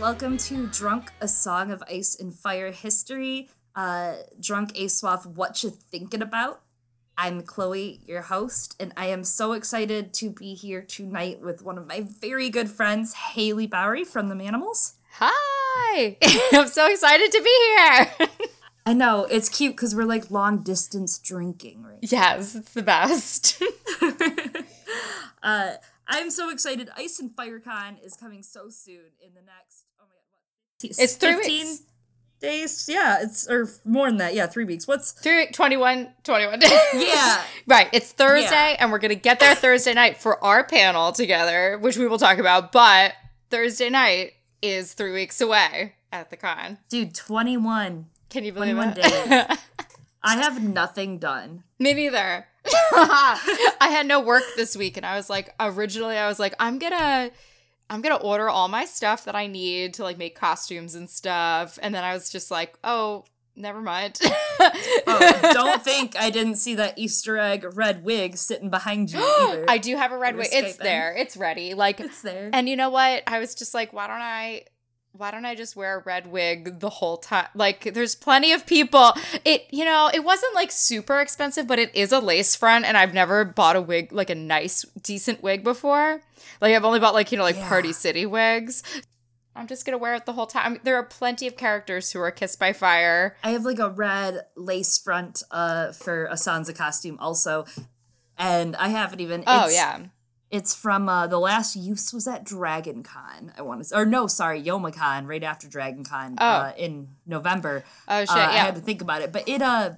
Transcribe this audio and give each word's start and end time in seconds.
Welcome 0.00 0.38
to 0.38 0.68
Drunk, 0.68 1.10
a 1.20 1.26
Song 1.26 1.72
of 1.72 1.82
Ice 1.90 2.14
and 2.14 2.32
Fire 2.32 2.70
History. 2.70 3.48
Uh, 3.74 4.14
Drunk 4.38 4.72
ASOIAF, 4.74 5.26
what 5.26 5.64
you 5.64 5.70
thinking 5.70 6.22
about? 6.22 6.62
I'm 7.16 7.42
Chloe, 7.42 8.00
your 8.06 8.22
host, 8.22 8.76
and 8.78 8.92
I 8.96 9.06
am 9.06 9.24
so 9.24 9.54
excited 9.54 10.14
to 10.14 10.30
be 10.30 10.54
here 10.54 10.82
tonight 10.82 11.40
with 11.40 11.64
one 11.64 11.76
of 11.76 11.88
my 11.88 12.06
very 12.06 12.48
good 12.48 12.70
friends, 12.70 13.12
Haley 13.14 13.66
Bowery 13.66 14.04
from 14.04 14.28
the 14.28 14.36
Manimals. 14.36 14.92
Hi! 15.14 16.16
I'm 16.52 16.68
so 16.68 16.86
excited 16.86 17.32
to 17.32 17.42
be 17.42 17.50
here. 17.50 18.28
I 18.86 18.92
know, 18.94 19.24
it's 19.24 19.48
cute 19.48 19.74
because 19.74 19.96
we're 19.96 20.04
like 20.04 20.30
long 20.30 20.62
distance 20.62 21.18
drinking, 21.18 21.82
right? 21.82 21.98
Yes, 22.02 22.54
it's 22.54 22.72
the 22.72 22.84
best. 22.84 23.60
uh, 25.42 25.72
I'm 26.08 26.30
so 26.30 26.50
excited. 26.50 26.88
Ice 26.96 27.20
and 27.20 27.34
Fire 27.34 27.60
Con 27.60 27.98
is 28.02 28.14
coming 28.14 28.42
so 28.42 28.70
soon 28.70 29.12
in 29.20 29.34
the 29.34 29.42
next, 29.42 29.92
oh 30.00 30.04
my 30.08 30.16
god, 30.30 30.40
what? 30.62 30.67
It's 30.82 31.16
three 31.16 31.36
weeks. 31.36 31.82
days. 32.40 32.88
Yeah, 32.88 33.18
it's, 33.22 33.48
or 33.48 33.68
more 33.84 34.06
than 34.08 34.18
that. 34.18 34.34
Yeah, 34.34 34.46
three 34.46 34.64
weeks. 34.64 34.86
What's, 34.86 35.12
Three, 35.12 35.48
21, 35.48 36.08
21 36.22 36.60
yeah. 36.94 37.42
right, 37.66 37.88
it's 37.92 38.12
Thursday, 38.12 38.50
Yeah. 38.50 38.76
and 38.80 38.92
we're 38.92 38.98
going 38.98 39.08
to 39.10 39.14
get 39.16 39.40
there 39.40 39.54
Thursday 39.54 39.94
night 39.94 40.18
for 40.18 40.42
our 40.44 40.64
panel 40.64 41.12
together, 41.12 41.78
which 41.78 41.96
we 41.96 42.06
will 42.06 42.18
talk 42.18 42.38
about, 42.38 42.70
but 42.72 43.14
Thursday 43.50 43.90
night 43.90 44.34
is 44.62 44.92
three 44.92 45.12
weeks 45.12 45.40
away 45.40 45.94
at 46.12 46.30
the 46.30 46.36
con. 46.36 46.78
Dude, 46.88 47.14
21. 47.14 48.06
Can 48.30 48.44
you 48.44 48.52
believe 48.52 48.76
21 48.76 48.94
it? 48.98 49.58
I 50.22 50.36
have 50.36 50.62
nothing 50.62 51.18
done. 51.18 51.64
Me 51.78 51.94
neither. 51.94 52.46
I 52.92 53.88
had 53.90 54.06
no 54.06 54.20
work 54.20 54.42
this 54.56 54.76
week 54.76 54.96
and 54.98 55.06
I 55.06 55.16
was 55.16 55.30
like 55.30 55.54
originally 55.58 56.18
I 56.18 56.28
was 56.28 56.38
like 56.38 56.54
I'm 56.60 56.78
going 56.78 56.92
to 56.92 57.30
I'm 57.90 58.00
going 58.02 58.16
to 58.16 58.22
order 58.22 58.48
all 58.48 58.68
my 58.68 58.84
stuff 58.84 59.24
that 59.24 59.34
I 59.34 59.46
need 59.46 59.94
to 59.94 60.02
like 60.02 60.18
make 60.18 60.34
costumes 60.38 60.94
and 60.94 61.08
stuff 61.08 61.78
and 61.82 61.94
then 61.94 62.04
I 62.04 62.12
was 62.14 62.28
just 62.30 62.50
like, 62.50 62.78
"Oh, 62.84 63.24
never 63.56 63.80
mind." 63.80 64.18
Oh, 64.60 65.50
don't 65.54 65.82
think 65.90 66.16
I 66.18 66.30
didn't 66.30 66.56
see 66.56 66.74
that 66.74 66.98
Easter 66.98 67.38
egg 67.38 67.66
red 67.74 68.04
wig 68.04 68.36
sitting 68.36 68.70
behind 68.70 69.10
you 69.10 69.20
either. 69.40 69.64
I 69.68 69.78
do 69.78 69.96
have 69.96 70.12
a 70.12 70.18
red 70.18 70.34
You're 70.34 70.42
wig. 70.44 70.50
It's 70.52 70.76
there. 70.76 71.14
It's 71.16 71.36
ready. 71.36 71.74
Like 71.74 72.00
it's 72.00 72.22
there. 72.22 72.50
and 72.52 72.68
you 72.68 72.76
know 72.76 72.90
what? 72.90 73.22
I 73.26 73.38
was 73.38 73.54
just 73.54 73.74
like, 73.74 73.92
"Why 73.92 74.06
don't 74.06 74.20
I 74.20 74.64
why 75.18 75.32
don't 75.32 75.44
I 75.44 75.54
just 75.56 75.74
wear 75.74 75.98
a 75.98 76.02
red 76.02 76.28
wig 76.28 76.78
the 76.78 76.88
whole 76.88 77.16
time? 77.16 77.48
Like, 77.54 77.92
there's 77.92 78.14
plenty 78.14 78.52
of 78.52 78.64
people. 78.66 79.12
It, 79.44 79.66
you 79.70 79.84
know, 79.84 80.08
it 80.12 80.22
wasn't 80.24 80.54
like 80.54 80.70
super 80.70 81.20
expensive, 81.20 81.66
but 81.66 81.78
it 81.80 81.94
is 81.94 82.12
a 82.12 82.20
lace 82.20 82.54
front, 82.54 82.84
and 82.84 82.96
I've 82.96 83.12
never 83.12 83.44
bought 83.44 83.74
a 83.76 83.80
wig, 83.80 84.12
like 84.12 84.30
a 84.30 84.34
nice, 84.36 84.84
decent 85.02 85.42
wig 85.42 85.64
before. 85.64 86.22
Like, 86.60 86.74
I've 86.74 86.84
only 86.84 87.00
bought 87.00 87.14
like, 87.14 87.32
you 87.32 87.38
know, 87.38 87.44
like 87.44 87.56
Yeah. 87.56 87.68
Party 87.68 87.92
City 87.92 88.26
wigs. 88.26 88.82
I'm 89.56 89.66
just 89.66 89.84
gonna 89.84 89.98
wear 89.98 90.14
it 90.14 90.24
the 90.24 90.34
whole 90.34 90.46
time. 90.46 90.78
There 90.84 90.94
are 90.94 91.02
plenty 91.02 91.48
of 91.48 91.56
characters 91.56 92.12
who 92.12 92.20
are 92.20 92.30
kissed 92.30 92.60
by 92.60 92.72
fire. 92.72 93.36
I 93.42 93.50
have 93.50 93.64
like 93.64 93.80
a 93.80 93.90
red 93.90 94.42
lace 94.56 94.96
front 94.98 95.42
uh 95.50 95.90
for 95.90 96.26
a 96.26 96.34
Sansa 96.34 96.76
costume 96.76 97.18
also. 97.18 97.66
And 98.38 98.76
I 98.76 98.86
haven't 98.88 99.20
even 99.20 99.42
Oh, 99.48 99.68
yeah. 99.68 99.98
It's 100.50 100.74
from 100.74 101.08
uh 101.08 101.26
the 101.26 101.38
last 101.38 101.76
use 101.76 102.12
was 102.12 102.26
at 102.26 102.44
Dragon 102.44 103.02
Con, 103.02 103.52
I 103.58 103.62
want 103.62 103.84
to 103.84 103.96
or 103.96 104.06
no, 104.06 104.26
sorry, 104.26 104.62
Youmacon, 104.62 105.26
right 105.26 105.42
after 105.44 105.68
Dragon 105.68 106.04
Con 106.04 106.36
Oh. 106.40 106.44
uh, 106.46 106.72
in 106.76 107.08
November. 107.26 107.84
Oh, 108.08 108.20
shit. 108.20 108.30
Uh, 108.30 108.34
I 108.40 108.56
had 108.56 108.74
to 108.74 108.80
think 108.80 109.02
about 109.02 109.20
it, 109.22 109.30
but 109.32 109.46
it 109.48 109.60
uh, 109.60 109.92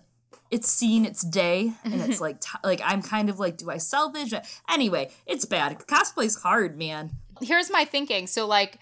it's 0.51 0.69
seen 0.69 1.05
its 1.05 1.23
day, 1.23 1.75
and 1.85 2.01
it's 2.01 2.21
like 2.27 2.41
t- 2.41 2.59
like 2.65 2.81
I'm 2.85 3.01
kind 3.03 3.31
of 3.31 3.39
like, 3.39 3.59
do 3.59 3.71
I 3.71 3.77
salvage 3.77 4.33
it? 4.33 4.45
Anyway, 4.69 5.11
it's 5.27 5.45
bad. 5.45 5.79
Cosplay's 5.87 6.43
hard, 6.43 6.77
man. 6.77 7.11
here's 7.41 7.71
my 7.71 7.85
thinking. 7.85 8.27
So 8.27 8.47
like 8.47 8.79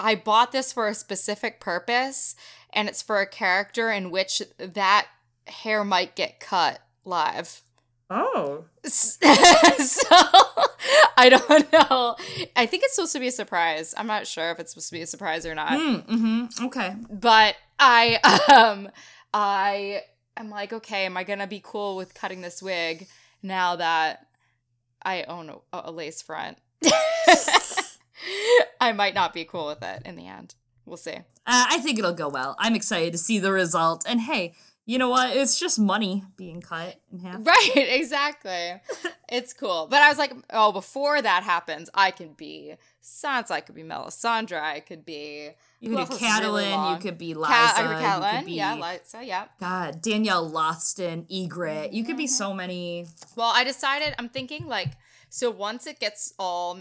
I 0.00 0.16
bought 0.16 0.50
this 0.52 0.72
for 0.72 0.88
a 0.88 0.94
specific 0.94 1.60
purpose 1.60 2.34
and 2.72 2.88
it's 2.88 3.00
for 3.00 3.20
a 3.20 3.26
character 3.26 3.90
in 3.90 4.10
which 4.10 4.42
that 4.58 5.06
hair 5.46 5.84
might 5.84 6.16
get 6.16 6.40
cut 6.40 6.80
live. 7.04 7.62
Oh, 8.10 8.64
so 8.84 10.16
I 11.16 11.28
don't 11.28 11.72
know. 11.72 12.16
I 12.54 12.66
think 12.66 12.82
it's 12.84 12.94
supposed 12.94 13.12
to 13.12 13.20
be 13.20 13.28
a 13.28 13.32
surprise. 13.32 13.94
I'm 13.96 14.06
not 14.06 14.26
sure 14.26 14.50
if 14.50 14.58
it's 14.58 14.72
supposed 14.72 14.88
to 14.88 14.94
be 14.94 15.02
a 15.02 15.06
surprise 15.06 15.46
or 15.46 15.54
not. 15.54 15.72
mm-hmm. 15.72 16.66
Okay. 16.66 16.94
But 17.10 17.56
I 17.78 18.18
um 18.54 18.88
I 19.32 20.02
am 20.36 20.50
like, 20.50 20.72
okay, 20.72 21.06
am 21.06 21.16
I 21.16 21.24
gonna 21.24 21.46
be 21.46 21.60
cool 21.62 21.96
with 21.96 22.14
cutting 22.14 22.40
this 22.40 22.62
wig 22.62 23.08
now 23.42 23.76
that 23.76 24.26
I 25.02 25.24
own 25.24 25.50
a, 25.72 25.80
a 25.84 25.92
lace 25.92 26.22
front? 26.22 26.58
I 28.80 28.92
might 28.92 29.14
not 29.14 29.32
be 29.32 29.44
cool 29.44 29.66
with 29.66 29.82
it 29.82 30.02
in 30.04 30.16
the 30.16 30.26
end. 30.26 30.54
We'll 30.84 30.96
see. 30.96 31.16
Uh, 31.48 31.66
I 31.70 31.78
think 31.78 31.98
it'll 31.98 32.12
go 32.12 32.28
well. 32.28 32.56
I'm 32.58 32.74
excited 32.74 33.12
to 33.12 33.18
see 33.18 33.38
the 33.38 33.52
result. 33.52 34.04
And 34.06 34.20
hey, 34.20 34.54
you 34.88 34.98
know 34.98 35.10
what? 35.10 35.36
It's 35.36 35.58
just 35.58 35.78
money 35.80 36.22
being 36.36 36.60
cut 36.62 36.98
in 37.12 37.18
half. 37.18 37.40
Right, 37.44 37.72
exactly. 37.74 38.80
it's 39.28 39.52
cool. 39.52 39.88
But 39.90 40.00
I 40.00 40.08
was 40.08 40.16
like, 40.16 40.32
oh, 40.52 40.70
before 40.72 41.20
that 41.20 41.42
happens, 41.42 41.90
I 41.92 42.12
can 42.12 42.34
be 42.34 42.74
Sansa, 43.02 43.50
I 43.50 43.60
could 43.60 43.74
be 43.74 43.82
Melisandre, 43.82 44.60
I 44.60 44.80
could 44.80 45.04
be 45.04 45.50
You 45.80 45.90
could 45.96 46.08
be 46.08 46.14
is 46.14 46.20
really 46.40 46.64
Catelyn. 46.64 46.92
you 46.94 46.98
could 47.00 47.18
be 47.18 47.34
Lysa. 47.34 47.46
Cat, 47.48 47.74
I 47.78 47.82
could 47.82 47.90
be 47.98 48.22
you 48.30 48.38
could 48.38 48.46
be, 48.46 48.52
Yeah, 48.52 48.96
so 49.04 49.20
yeah. 49.20 49.44
God, 49.60 50.02
Danelle 50.02 50.50
Lothston, 50.52 51.26
Ygritte. 51.28 51.92
You 51.92 52.04
could 52.04 52.16
be 52.16 52.24
Mm-hmm. 52.24 52.30
so 52.30 52.54
many. 52.54 53.06
Well, 53.36 53.52
I 53.54 53.64
decided 53.64 54.14
I'm 54.18 54.28
thinking 54.28 54.66
like 54.66 54.92
so 55.28 55.50
once 55.50 55.86
it 55.88 55.98
gets 56.00 56.32
all 56.38 56.80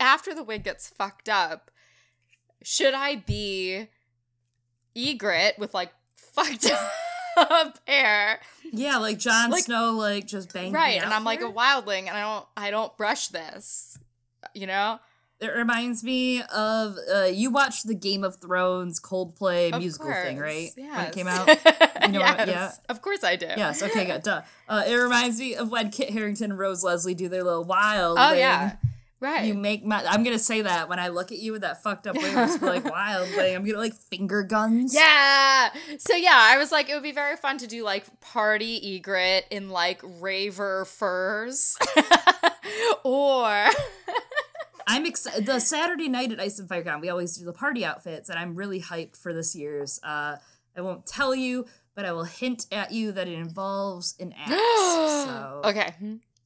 after 0.00 0.34
the 0.34 0.42
wig 0.42 0.64
gets 0.64 0.88
fucked 0.88 1.28
up, 1.28 1.70
should 2.62 2.94
I 2.94 3.16
be 3.16 3.88
Ygritte 4.96 5.58
with 5.58 5.74
like 5.74 5.92
fucked 6.44 6.70
up 7.36 7.78
hair? 7.86 8.40
Yeah, 8.72 8.98
like 8.98 9.18
Jon 9.18 9.50
Like- 9.50 9.64
Snow, 9.64 9.92
like 9.92 10.26
just 10.26 10.52
banging. 10.52 10.72
Right. 10.72 11.00
And 11.02 11.12
I'm 11.12 11.24
like 11.24 11.40
a 11.40 11.50
wildling 11.50 12.06
and 12.08 12.10
I 12.10 12.20
don't 12.20 12.46
I 12.56 12.70
don't 12.70 12.96
brush 12.96 13.28
this. 13.28 13.98
You 14.54 14.66
know? 14.66 14.98
It 15.40 15.54
reminds 15.54 16.02
me 16.02 16.42
of 16.42 16.96
uh, 17.14 17.22
you 17.26 17.50
watched 17.50 17.86
the 17.86 17.94
Game 17.94 18.24
of 18.24 18.40
Thrones 18.40 18.98
Coldplay 18.98 19.72
Of 19.72 19.78
musical 19.80 20.10
thing, 20.12 20.36
course, 20.36 20.72
right? 20.76 20.94
When 20.96 21.06
it 21.06 21.12
came 21.12 21.28
out. 21.28 21.46
You 22.02 22.08
know 22.12 22.20
what? 22.20 22.38
yes, 22.38 22.48
Yeah. 22.48 22.72
Of 22.88 23.02
course 23.02 23.22
I 23.22 23.36
do. 23.36 23.46
Yes. 23.46 23.80
Okay. 23.80 24.04
Good. 24.04 24.24
Duh. 24.24 24.42
Uh, 24.68 24.82
it 24.84 24.94
reminds 24.96 25.38
me 25.38 25.54
of 25.54 25.70
when 25.70 25.90
Kit 25.90 26.10
Harington 26.10 26.50
and 26.50 26.58
Rose 26.58 26.82
Leslie 26.82 27.14
do 27.14 27.28
their 27.28 27.44
little 27.44 27.62
wild. 27.64 28.18
Oh 28.20 28.30
thing. 28.30 28.40
yeah. 28.40 28.76
Right. 29.20 29.46
You 29.46 29.54
make 29.54 29.84
my. 29.84 30.04
I'm 30.04 30.22
gonna 30.22 30.38
say 30.38 30.62
that 30.62 30.88
when 30.88 31.00
I 31.00 31.08
look 31.08 31.32
at 31.32 31.38
you 31.38 31.50
with 31.50 31.62
that 31.62 31.82
fucked 31.82 32.06
up 32.06 32.14
wig, 32.14 32.24
I'm 32.24 32.46
just 32.46 32.62
like 32.62 32.84
wild 32.90 33.28
thing. 33.28 33.56
I'm 33.56 33.64
gonna 33.64 33.78
like 33.78 33.94
finger 33.94 34.44
guns. 34.44 34.94
Yeah. 34.94 35.70
So 35.98 36.14
yeah, 36.14 36.36
I 36.36 36.56
was 36.56 36.70
like, 36.70 36.88
it 36.88 36.94
would 36.94 37.02
be 37.02 37.12
very 37.12 37.36
fun 37.36 37.58
to 37.58 37.66
do 37.66 37.82
like 37.82 38.20
party 38.20 39.00
Ygritte 39.00 39.42
in 39.50 39.70
like 39.70 40.00
raver 40.04 40.84
furs, 40.84 41.76
or 43.04 43.66
I'm 44.86 45.04
excited. 45.04 45.46
The 45.46 45.58
Saturday 45.58 46.08
night 46.08 46.30
at 46.30 46.38
Ice 46.38 46.60
and 46.60 46.68
Fire 46.68 46.84
Con, 46.84 47.00
we 47.00 47.08
always 47.08 47.36
do 47.36 47.44
the 47.44 47.52
party 47.52 47.84
outfits, 47.84 48.28
and 48.28 48.38
I'm 48.38 48.54
really 48.54 48.80
hyped 48.80 49.16
for 49.16 49.34
this 49.34 49.56
year's. 49.56 49.98
Uh, 50.04 50.36
I 50.76 50.80
won't 50.80 51.06
tell 51.06 51.34
you, 51.34 51.66
but 51.96 52.04
I 52.04 52.12
will 52.12 52.22
hint 52.22 52.66
at 52.70 52.92
you 52.92 53.10
that 53.10 53.26
it 53.26 53.36
involves 53.36 54.14
an 54.20 54.32
axe. 54.38 54.50
so 54.54 55.60
okay. 55.64 55.92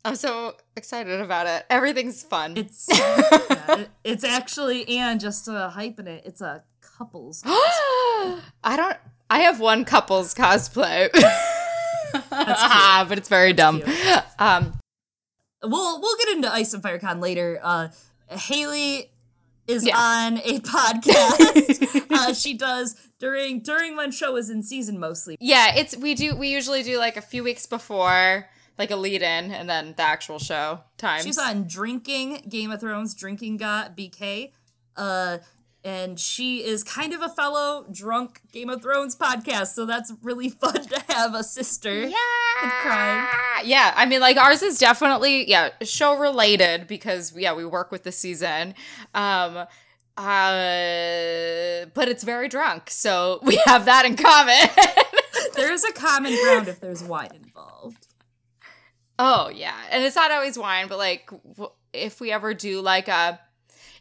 I'm 0.05 0.17
so 0.17 0.55
excited 0.77 1.21
about 1.21 1.47
it. 1.47 1.65
Everything's 1.71 2.23
fun. 2.23 2.57
it's 2.57 2.89
yeah, 2.91 3.21
it- 3.81 3.91
it's 4.05 4.25
actually 4.25 4.89
and 4.99 5.21
just 5.21 5.49
uh, 5.49 5.71
hyping 5.75 6.07
it. 6.09 6.25
It's 6.27 6.41
a 6.41 6.65
couples. 6.81 7.43
I 7.47 8.41
don't. 8.77 8.97
I 9.31 9.41
have 9.41 9.61
one 9.61 9.85
couple's 9.85 10.35
cosplay, 10.35 11.09
but 12.31 13.19
it's 13.19 13.29
very 13.29 13.53
dumb. 13.53 13.81
cute. 13.81 14.23
Um, 14.39 14.79
we'll 15.63 16.01
we'll 16.01 16.17
get 16.19 16.29
into 16.37 16.53
Ice 16.53 16.75
and 16.75 16.83
Fire 16.83 16.99
Con 16.99 17.21
later. 17.21 17.59
Uh, 17.63 17.89
Haley 18.29 19.11
is 19.67 19.87
Yeah. 19.87 19.97
on 19.97 20.39
a 20.39 20.59
podcast. 20.61 22.11
uh, 22.11 22.35
she 22.35 22.55
does 22.55 22.97
during 23.19 23.61
during 23.61 23.97
when 23.97 24.11
show 24.11 24.37
is 24.37 24.51
in 24.51 24.63
season 24.63 24.99
mostly. 24.99 25.37
yeah, 25.41 25.75
it's 25.77 25.97
we 25.97 26.15
do. 26.15 26.35
We 26.37 26.49
usually 26.49 26.83
do 26.83 26.99
like 26.99 27.17
a 27.17 27.23
few 27.23 27.43
weeks 27.45 27.67
before, 27.67 28.49
like 28.79 28.91
a 28.91 28.97
lead 28.97 29.23
in, 29.23 29.51
and 29.53 29.69
then 29.69 29.95
the 29.97 30.03
actual 30.03 30.39
show 30.39 30.81
time. 30.99 31.23
She's 31.23 31.39
on 31.39 31.65
Drinking 31.67 32.45
Game 32.49 32.71
of 32.71 32.81
Thrones, 32.81 33.15
Drinking 33.15 33.59
GoT 33.59 33.97
BK. 33.97 34.53
Uh, 34.97 35.39
and 35.85 36.19
she 36.19 36.65
is 36.65 36.85
kind 36.85 37.13
of 37.13 37.23
a 37.23 37.29
fellow 37.29 37.87
drunk 37.91 38.41
Game 38.53 38.71
of 38.71 38.83
Thrones 38.83 39.17
podcast, 39.17 39.69
so 39.69 39.85
that's 39.87 40.13
really 40.23 40.49
fun 40.61 40.75
to 40.75 41.03
have 41.09 41.35
a 41.35 41.43
sister. 41.43 42.09
crime. 42.61 43.29
Yeah, 43.65 43.93
I 43.97 44.07
mean, 44.07 44.21
like 44.21 44.37
ours 44.37 44.63
is 44.63 44.79
definitely 44.79 45.49
yeah 45.49 45.71
show 45.83 46.17
related 46.19 46.87
because 46.87 47.37
yeah 47.37 47.55
we 47.55 47.65
work 47.65 47.91
with 47.91 48.05
the 48.05 48.13
season, 48.13 48.75
um, 49.15 49.67
uh, 50.17 51.87
but 51.95 52.09
it's 52.09 52.23
very 52.23 52.49
drunk, 52.49 52.91
so 52.91 53.41
we 53.45 53.57
have 53.67 53.87
that 53.87 54.05
in 54.05 54.17
common. 54.17 54.69
There 55.55 55.73
is 55.73 55.85
a 55.85 55.93
common 55.93 56.37
ground 56.45 56.69
if 56.69 56.81
there's 56.81 57.03
wine 57.03 57.31
involved. 57.35 58.07
Oh 59.19 59.49
yeah, 59.49 59.77
and 59.91 60.05
it's 60.05 60.17
not 60.17 60.31
always 60.31 60.59
wine, 60.59 60.89
but 60.89 60.99
like 60.99 61.31
if 61.93 62.21
we 62.21 62.33
ever 62.33 62.55
do 62.55 62.81
like 62.81 63.09
a. 63.09 63.39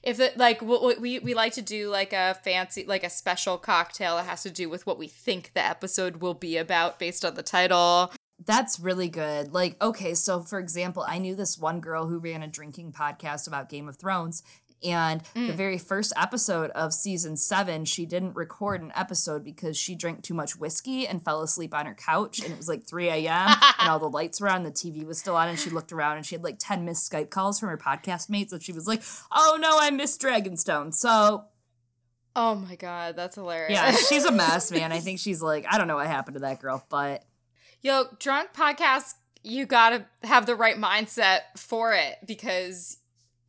if 0.04 0.20
it 0.20 0.38
like 0.38 0.62
what 0.62 1.00
we 1.00 1.20
we 1.20 1.34
like 1.34 1.54
to 1.54 1.62
do 1.62 1.90
like 1.90 2.14
a 2.14 2.36
fancy 2.44 2.86
like 2.86 3.04
a 3.04 3.10
special 3.10 3.58
cocktail 3.58 4.16
that 4.16 4.26
has 4.26 4.44
to 4.44 4.50
do 4.50 4.70
with 4.70 4.86
what 4.88 4.98
we 4.98 5.08
think 5.08 5.52
the 5.54 5.64
episode 5.66 6.18
will 6.18 6.34
be 6.34 6.58
about 6.58 6.98
based 7.00 7.24
on 7.26 7.36
the 7.36 7.44
title. 7.44 8.12
That's 8.44 8.80
really 8.80 9.08
good. 9.08 9.54
Like, 9.54 9.80
okay, 9.80 10.16
so 10.16 10.42
for 10.42 10.58
example, 10.58 11.06
I 11.08 11.20
knew 11.20 11.36
this 11.36 11.60
one 11.60 11.80
girl 11.80 12.08
who 12.08 12.18
ran 12.18 12.42
a 12.42 12.48
drinking 12.48 12.92
podcast 12.92 13.48
about 13.48 13.70
Game 13.70 13.88
of 13.88 13.98
Thrones, 13.98 14.42
and 14.84 15.24
mm. 15.36 15.48
the 15.48 15.54
very 15.54 15.78
first 15.78 16.12
episode 16.18 16.72
of 16.72 16.94
season 16.94 17.38
seven, 17.38 17.86
she 17.86 18.06
didn't 18.06 18.36
record 18.36 18.82
an 18.82 18.92
episode 18.96 19.44
because 19.44 19.78
she 19.78 19.96
drank 19.96 20.24
too 20.24 20.34
much 20.34 20.56
whiskey 20.56 21.08
and 21.08 21.24
fell 21.24 21.42
asleep 21.42 21.74
on 21.74 21.86
her 21.86 21.94
couch. 21.94 22.40
And 22.40 22.52
it 22.52 22.58
was 22.58 22.68
like 22.68 22.88
3 22.88 23.10
a.m. 23.10 23.56
and 23.80 23.90
all 23.90 24.00
the 24.00 24.10
lights 24.10 24.42
were 24.42 24.50
on, 24.50 24.64
the 24.64 24.72
TV 24.72 25.06
was 25.06 25.20
still 25.20 25.36
on. 25.36 25.50
And 25.50 25.60
she 25.60 25.70
looked 25.70 25.92
around 25.92 26.18
and 26.18 26.26
she 26.26 26.36
had 26.36 26.44
like 26.44 26.58
10 26.60 26.84
missed 26.84 27.12
Skype 27.12 27.30
calls 27.30 27.60
from 27.60 27.70
her 27.70 27.78
podcast 27.78 28.30
mates. 28.30 28.54
And 28.54 28.64
she 28.64 28.74
was 28.74 28.88
like, 28.88 29.04
oh 29.32 29.58
no, 29.62 29.78
I 29.80 29.92
missed 29.92 30.22
Dragonstone. 30.22 30.94
So. 30.94 31.46
Oh 32.36 32.56
my 32.56 32.76
God, 32.76 33.18
that's 33.18 33.36
hilarious. 33.36 33.74
Yeah, 33.74 33.92
she's 33.92 34.26
a 34.26 34.32
mess, 34.32 34.72
man. 34.72 34.92
I 34.92 35.00
think 35.00 35.20
she's 35.20 35.42
like, 35.42 35.66
I 35.70 35.78
don't 35.78 35.88
know 35.88 35.98
what 35.98 36.08
happened 36.08 36.36
to 36.36 36.42
that 36.42 36.62
girl, 36.62 36.86
but. 36.90 37.24
Yo, 37.82 38.06
drunk 38.20 38.54
podcast, 38.54 39.16
you 39.44 39.66
gotta 39.66 40.06
have 40.24 40.46
the 40.46 40.56
right 40.56 40.78
mindset 40.78 41.40
for 41.58 41.94
it 41.94 42.16
because 42.26 42.98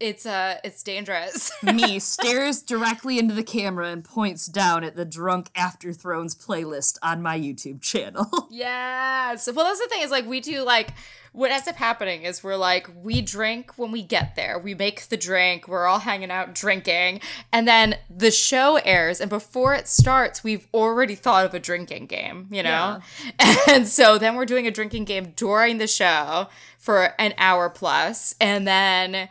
it's 0.02 0.26
uh 0.26 0.58
it's 0.64 0.82
dangerous. 0.82 1.52
Me 1.62 1.98
stares 2.00 2.60
directly 2.60 3.18
into 3.18 3.34
the 3.34 3.44
camera 3.44 3.88
and 3.88 4.04
points 4.04 4.46
down 4.46 4.82
at 4.82 4.96
the 4.96 5.04
drunk 5.04 5.50
after 5.54 5.92
thrones 5.92 6.34
playlist 6.34 6.98
on 7.02 7.22
my 7.22 7.38
YouTube 7.38 7.80
channel. 7.80 8.28
yes. 8.50 9.48
Well 9.54 9.64
that's 9.64 9.80
the 9.80 9.88
thing 9.88 10.02
is 10.02 10.10
like 10.10 10.26
we 10.26 10.40
do 10.40 10.62
like 10.62 10.90
what 11.30 11.50
ends 11.50 11.66
up 11.66 11.76
happening 11.76 12.24
is 12.24 12.44
we're 12.44 12.56
like 12.56 12.90
we 12.94 13.22
drink 13.22 13.78
when 13.78 13.92
we 13.92 14.02
get 14.02 14.34
there. 14.34 14.58
We 14.58 14.74
make 14.74 15.08
the 15.08 15.16
drink, 15.16 15.68
we're 15.68 15.86
all 15.86 16.00
hanging 16.00 16.30
out 16.30 16.54
drinking, 16.54 17.20
and 17.52 17.66
then 17.66 17.96
the 18.10 18.32
show 18.32 18.76
airs 18.84 19.20
and 19.20 19.30
before 19.30 19.72
it 19.72 19.86
starts, 19.86 20.42
we've 20.42 20.66
already 20.74 21.14
thought 21.14 21.46
of 21.46 21.54
a 21.54 21.60
drinking 21.60 22.06
game, 22.06 22.48
you 22.50 22.62
know? 22.62 23.00
Yeah. 23.40 23.56
And 23.68 23.86
so 23.86 24.18
then 24.18 24.34
we're 24.34 24.44
doing 24.44 24.66
a 24.66 24.70
drinking 24.70 25.04
game 25.04 25.32
during 25.36 25.78
the 25.78 25.86
show 25.86 26.48
for 26.78 27.14
an 27.18 27.32
hour 27.38 27.70
plus 27.70 28.34
and 28.40 28.66
then 28.66 29.28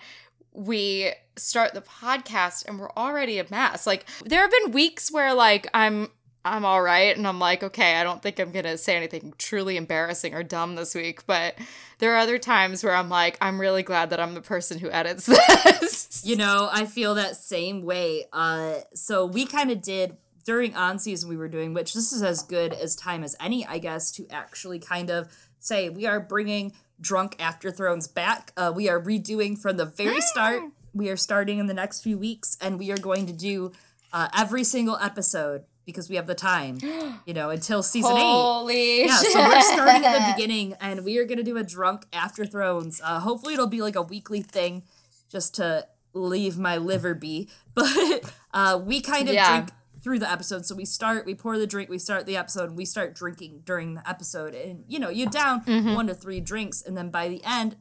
we 0.53 1.11
start 1.37 1.73
the 1.73 1.81
podcast 1.81 2.65
and 2.67 2.79
we're 2.79 2.91
already 2.91 3.39
a 3.39 3.45
mess. 3.49 3.87
Like 3.87 4.05
there 4.25 4.41
have 4.41 4.51
been 4.51 4.71
weeks 4.71 5.11
where 5.11 5.33
like 5.33 5.67
I'm 5.73 6.09
I'm 6.43 6.65
all 6.65 6.81
right 6.81 7.15
and 7.15 7.27
I'm 7.27 7.39
like, 7.39 7.63
okay, 7.63 7.95
I 7.95 8.03
don't 8.03 8.21
think 8.21 8.39
I'm 8.39 8.51
going 8.51 8.65
to 8.65 8.77
say 8.77 8.95
anything 8.95 9.33
truly 9.37 9.77
embarrassing 9.77 10.33
or 10.33 10.41
dumb 10.41 10.75
this 10.75 10.95
week, 10.95 11.25
but 11.27 11.53
there 11.99 12.15
are 12.15 12.17
other 12.17 12.39
times 12.39 12.83
where 12.83 12.95
I'm 12.95 13.09
like, 13.09 13.37
I'm 13.39 13.61
really 13.61 13.83
glad 13.83 14.09
that 14.09 14.19
I'm 14.19 14.33
the 14.33 14.41
person 14.41 14.79
who 14.79 14.89
edits 14.89 15.25
this. 15.27 16.23
You 16.25 16.35
know, 16.35 16.67
I 16.71 16.85
feel 16.85 17.15
that 17.15 17.35
same 17.35 17.83
way. 17.83 18.25
Uh 18.33 18.79
so 18.93 19.25
we 19.25 19.45
kind 19.45 19.71
of 19.71 19.81
did 19.81 20.17
during 20.43 20.75
on 20.75 20.99
season 20.99 21.29
we 21.29 21.37
were 21.37 21.47
doing, 21.47 21.73
which 21.73 21.93
this 21.93 22.11
is 22.11 22.23
as 22.23 22.43
good 22.43 22.73
as 22.73 22.95
time 22.95 23.23
as 23.23 23.35
any, 23.39 23.65
I 23.65 23.77
guess, 23.77 24.11
to 24.13 24.27
actually 24.29 24.79
kind 24.79 25.09
of 25.09 25.29
say 25.61 25.89
we 25.89 26.05
are 26.05 26.19
bringing 26.19 26.73
Drunk 26.99 27.35
After 27.39 27.71
Thrones 27.71 28.07
back. 28.07 28.51
Uh, 28.57 28.71
we 28.75 28.89
are 28.89 29.01
redoing 29.01 29.57
from 29.57 29.77
the 29.77 29.85
very 29.85 30.21
start. 30.21 30.63
We 30.93 31.09
are 31.09 31.17
starting 31.17 31.59
in 31.59 31.67
the 31.67 31.73
next 31.73 32.01
few 32.01 32.17
weeks, 32.17 32.57
and 32.61 32.77
we 32.77 32.91
are 32.91 32.97
going 32.97 33.25
to 33.27 33.33
do 33.33 33.71
uh, 34.11 34.27
every 34.37 34.63
single 34.63 34.97
episode 34.97 35.63
because 35.85 36.09
we 36.09 36.15
have 36.15 36.27
the 36.27 36.35
time, 36.35 36.77
you 37.25 37.33
know, 37.33 37.49
until 37.49 37.81
season 37.81 38.11
Holy 38.11 39.01
eight. 39.01 39.05
Yeah, 39.07 39.17
so 39.17 39.39
we're 39.39 39.61
starting 39.61 40.05
at 40.05 40.27
the 40.27 40.33
beginning, 40.35 40.75
and 40.81 41.05
we 41.05 41.17
are 41.17 41.25
going 41.25 41.37
to 41.37 41.43
do 41.43 41.57
a 41.57 41.63
Drunk 41.63 42.05
After 42.11 42.45
Thrones. 42.45 43.01
Uh, 43.03 43.19
hopefully, 43.19 43.53
it'll 43.53 43.67
be 43.67 43.81
like 43.81 43.95
a 43.95 44.01
weekly 44.01 44.41
thing, 44.41 44.83
just 45.29 45.55
to 45.55 45.87
leave 46.13 46.57
my 46.57 46.77
liver 46.77 47.13
be. 47.13 47.49
But 47.73 48.33
uh, 48.53 48.81
we 48.83 48.99
kind 48.99 49.29
of 49.29 49.33
yeah. 49.33 49.49
drink 49.49 49.69
through 50.01 50.19
the 50.19 50.31
episode. 50.31 50.65
So 50.65 50.75
we 50.75 50.85
start, 50.85 51.25
we 51.25 51.35
pour 51.35 51.57
the 51.57 51.67
drink, 51.67 51.89
we 51.89 51.99
start 51.99 52.25
the 52.25 52.37
episode, 52.37 52.69
and 52.69 52.77
we 52.77 52.85
start 52.85 53.13
drinking 53.13 53.61
during 53.65 53.93
the 53.93 54.09
episode. 54.09 54.55
And 54.55 54.83
you 54.87 54.99
know, 54.99 55.09
you 55.09 55.29
down 55.29 55.61
mm-hmm. 55.61 55.93
one 55.93 56.07
to 56.07 56.13
three 56.13 56.39
drinks, 56.39 56.81
and 56.81 56.97
then 56.97 57.09
by 57.09 57.29
the 57.29 57.41
end, 57.43 57.77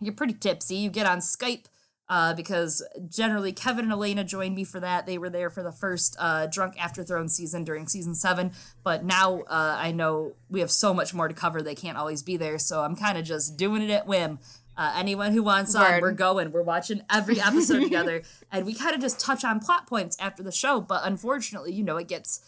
you're 0.00 0.14
pretty 0.14 0.34
tipsy. 0.34 0.76
You 0.76 0.90
get 0.90 1.06
on 1.06 1.18
Skype. 1.18 1.66
Uh, 2.08 2.34
because 2.34 2.86
generally 3.08 3.52
Kevin 3.52 3.86
and 3.86 3.92
Elena 3.92 4.22
joined 4.22 4.54
me 4.54 4.64
for 4.64 4.78
that. 4.80 5.06
They 5.06 5.16
were 5.16 5.30
there 5.30 5.48
for 5.48 5.62
the 5.62 5.72
first 5.72 6.14
uh, 6.18 6.46
Drunk 6.46 6.74
After 6.78 7.02
Thrones 7.02 7.34
season 7.34 7.64
during 7.64 7.86
season 7.88 8.14
seven, 8.14 8.52
but 8.84 9.02
now 9.02 9.42
uh, 9.42 9.76
I 9.78 9.92
know 9.92 10.34
we 10.50 10.60
have 10.60 10.70
so 10.70 10.92
much 10.92 11.14
more 11.14 11.26
to 11.26 11.32
cover. 11.32 11.62
They 11.62 11.76
can't 11.76 11.96
always 11.96 12.22
be 12.22 12.36
there, 12.36 12.58
so 12.58 12.82
I'm 12.82 12.96
kind 12.96 13.16
of 13.16 13.24
just 13.24 13.56
doing 13.56 13.80
it 13.80 13.88
at 13.88 14.06
whim. 14.06 14.40
Uh, 14.76 14.94
anyone 14.96 15.32
who 15.32 15.42
wants 15.42 15.74
on, 15.74 16.00
we're 16.00 16.12
going. 16.12 16.50
We're 16.50 16.62
watching 16.62 17.02
every 17.10 17.40
episode 17.40 17.80
together, 17.82 18.22
and 18.50 18.64
we 18.64 18.74
kind 18.74 18.94
of 18.94 19.00
just 19.00 19.20
touch 19.20 19.44
on 19.44 19.60
plot 19.60 19.86
points 19.86 20.16
after 20.18 20.42
the 20.42 20.52
show. 20.52 20.80
But 20.80 21.02
unfortunately, 21.04 21.72
you 21.72 21.82
know, 21.82 21.98
it 21.98 22.08
gets 22.08 22.40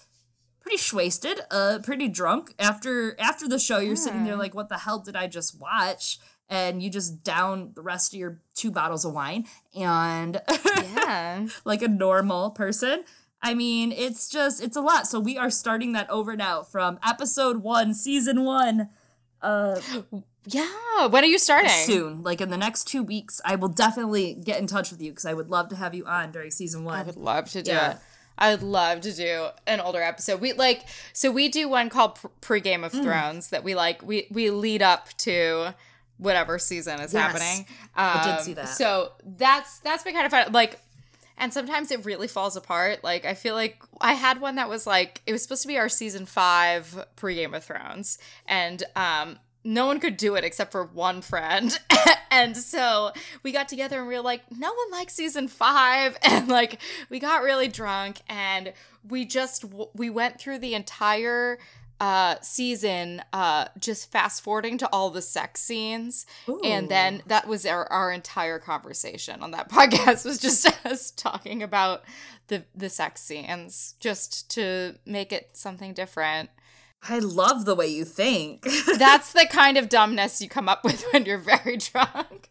pretty 0.61 0.83
wasted, 0.97 1.41
uh, 1.51 1.81
pretty 1.83 2.09
drunk 2.09 2.55
after 2.59 3.19
after 3.21 3.47
the 3.47 3.59
show. 3.59 3.79
You're 3.79 3.91
yeah. 3.91 4.01
sitting 4.01 4.25
there 4.25 4.37
like, 4.37 4.55
what 4.55 4.71
the 4.71 4.79
hell 4.79 5.01
did 5.01 5.17
I 5.17 5.27
just 5.27 5.61
watch? 5.61 6.19
And 6.49 6.83
you 6.83 6.91
just 6.91 7.23
down 7.23 7.73
the 7.75 7.83
rest 7.83 8.15
of 8.15 8.19
your 8.19 8.41
two 8.55 8.71
bottles 8.71 9.05
of 9.05 9.13
wine, 9.13 9.47
and 9.75 10.41
yeah, 10.49 11.47
like 11.65 11.83
a 11.83 11.89
normal 11.89 12.51
person. 12.51 13.05
I 13.43 13.53
mean, 13.53 13.93
it's 13.93 14.31
just 14.31 14.63
it's 14.63 14.77
a 14.77 14.81
lot. 14.81 15.07
So 15.07 15.21
we 15.21 15.37
are 15.37 15.51
starting 15.51 15.93
that 15.93 16.09
over 16.09 16.37
now 16.37 16.63
from 16.63 16.99
episode 17.07 17.59
one, 17.59 17.93
season 17.93 18.45
one. 18.45 18.89
Uh, 19.43 19.81
yeah. 20.47 21.07
When 21.07 21.25
are 21.25 21.29
you 21.29 21.39
starting? 21.39 21.71
Soon. 21.71 22.23
Like 22.23 22.41
in 22.41 22.51
the 22.51 22.57
next 22.57 22.85
two 22.85 23.03
weeks, 23.03 23.41
I 23.45 23.57
will 23.57 23.69
definitely 23.69 24.35
get 24.35 24.59
in 24.59 24.67
touch 24.67 24.91
with 24.91 25.01
you 25.01 25.11
because 25.11 25.25
I 25.25 25.35
would 25.35 25.51
love 25.51 25.69
to 25.71 25.77
have 25.77 25.95
you 25.95 26.05
on 26.07 26.33
during 26.33 26.51
season 26.51 26.85
one. 26.85 26.99
I 26.99 27.03
would 27.03 27.17
love 27.17 27.51
to 27.51 27.63
do 27.63 27.73
yeah. 27.73 27.93
it. 27.93 27.99
I 28.37 28.51
would 28.51 28.63
love 28.63 29.01
to 29.03 29.13
do 29.13 29.49
an 29.67 29.81
older 29.81 30.03
episode. 30.03 30.41
We 30.41 30.53
like 30.53 30.85
so 31.13 31.31
we 31.31 31.49
do 31.49 31.69
one 31.69 31.89
called 31.89 32.19
pre 32.41 32.61
Game 32.61 32.85
of 32.85 32.93
mm. 32.93 33.03
Thrones 33.03 33.51
that 33.51 33.63
we 33.65 33.75
like 33.75 34.03
we 34.03 34.27
we 34.31 34.51
lead 34.51 34.83
up 34.83 35.09
to 35.19 35.75
whatever 36.19 36.59
season 36.59 37.01
is 37.01 37.15
yes. 37.15 37.23
happening. 37.23 37.67
Um, 37.97 38.21
I 38.21 38.37
did 38.37 38.45
see 38.45 38.53
um, 38.53 38.57
that. 38.57 38.69
So 38.69 39.13
that's 39.25 39.79
that's 39.81 40.03
been 40.03 40.15
kind 40.15 40.27
of 40.27 40.33
fun. 40.33 40.53
Like, 40.53 40.81
and 41.39 41.53
sometimes 41.53 41.91
it 41.91 42.05
really 42.05 42.29
falls 42.29 42.57
apart. 42.57 43.05
Like 43.05 43.25
I 43.25 43.35
feel 43.35 43.55
like 43.55 43.83
I 44.01 44.15
had 44.15 44.41
one 44.41 44.57
that 44.57 44.69
was 44.69 44.87
like 44.87 45.23
it 45.27 45.33
was 45.33 45.43
supposed 45.43 45.63
to 45.63 45.69
be 45.69 45.79
our 45.79 45.89
season 45.89 46.27
five 46.27 47.07
pre 47.17 47.37
Game 47.37 47.55
of 47.55 47.63
Thrones, 47.65 48.19
and 48.47 48.83
um 48.97 49.39
no 49.65 49.87
one 49.87 49.99
could 49.99 50.17
do 50.17 50.35
it 50.35 50.45
except 50.45 50.71
for 50.71 50.85
one 50.85 51.23
friend. 51.23 51.79
and 52.31 52.57
so 52.57 53.13
we 53.43 53.51
got 53.51 53.69
together 53.69 53.99
and 53.99 54.07
we 54.07 54.15
were 54.15 54.21
like, 54.21 54.43
no 54.51 54.73
one 54.73 54.91
likes 54.91 55.15
season 55.15 55.49
five. 55.49 56.17
And 56.35 56.49
like, 56.49 56.81
we 57.11 57.21
got 57.21 57.43
really 57.43 57.69
drunk 57.69 58.21
and 58.29 58.73
we 59.09 59.25
just, 59.25 59.65
we 59.95 60.11
went 60.11 60.41
through 60.41 60.59
the 60.59 60.75
entire 60.75 61.59
uh 62.01 62.35
season 62.43 63.23
uh 63.33 63.67
just 63.79 64.11
fast 64.11 64.43
forwarding 64.43 64.77
to 64.77 64.89
all 64.89 65.11
the 65.11 65.23
sex 65.23 65.61
scenes 65.61 66.27
Ooh. 66.49 66.61
and 66.65 66.89
then 66.89 67.23
that 67.29 67.47
was 67.47 67.65
our, 67.65 67.87
our 67.87 68.11
entire 68.11 68.59
conversation 68.59 69.41
on 69.43 69.53
that 69.53 69.69
podcast 69.71 70.25
was 70.25 70.39
just 70.39 70.67
us 70.85 71.13
talking 71.13 71.63
about 71.63 72.03
the 72.49 72.65
the 72.75 72.91
sex 72.91 73.21
scenes 73.23 73.95
just 74.01 74.51
to 74.51 74.97
make 75.07 75.33
it 75.33 75.51
something 75.53 75.95
different 75.95 76.51
I 77.09 77.19
love 77.19 77.65
the 77.65 77.75
way 77.75 77.89
you 77.89 78.05
think. 78.05 78.63
That's 78.99 79.33
the 79.33 79.47
kind 79.51 79.77
of 79.77 79.89
dumbness 79.89 80.41
you 80.41 80.49
come 80.49 80.69
up 80.69 80.85
with 80.85 81.05
when 81.13 81.27
you're 81.27 81.39
very 81.39 81.77
drunk. 81.93 82.51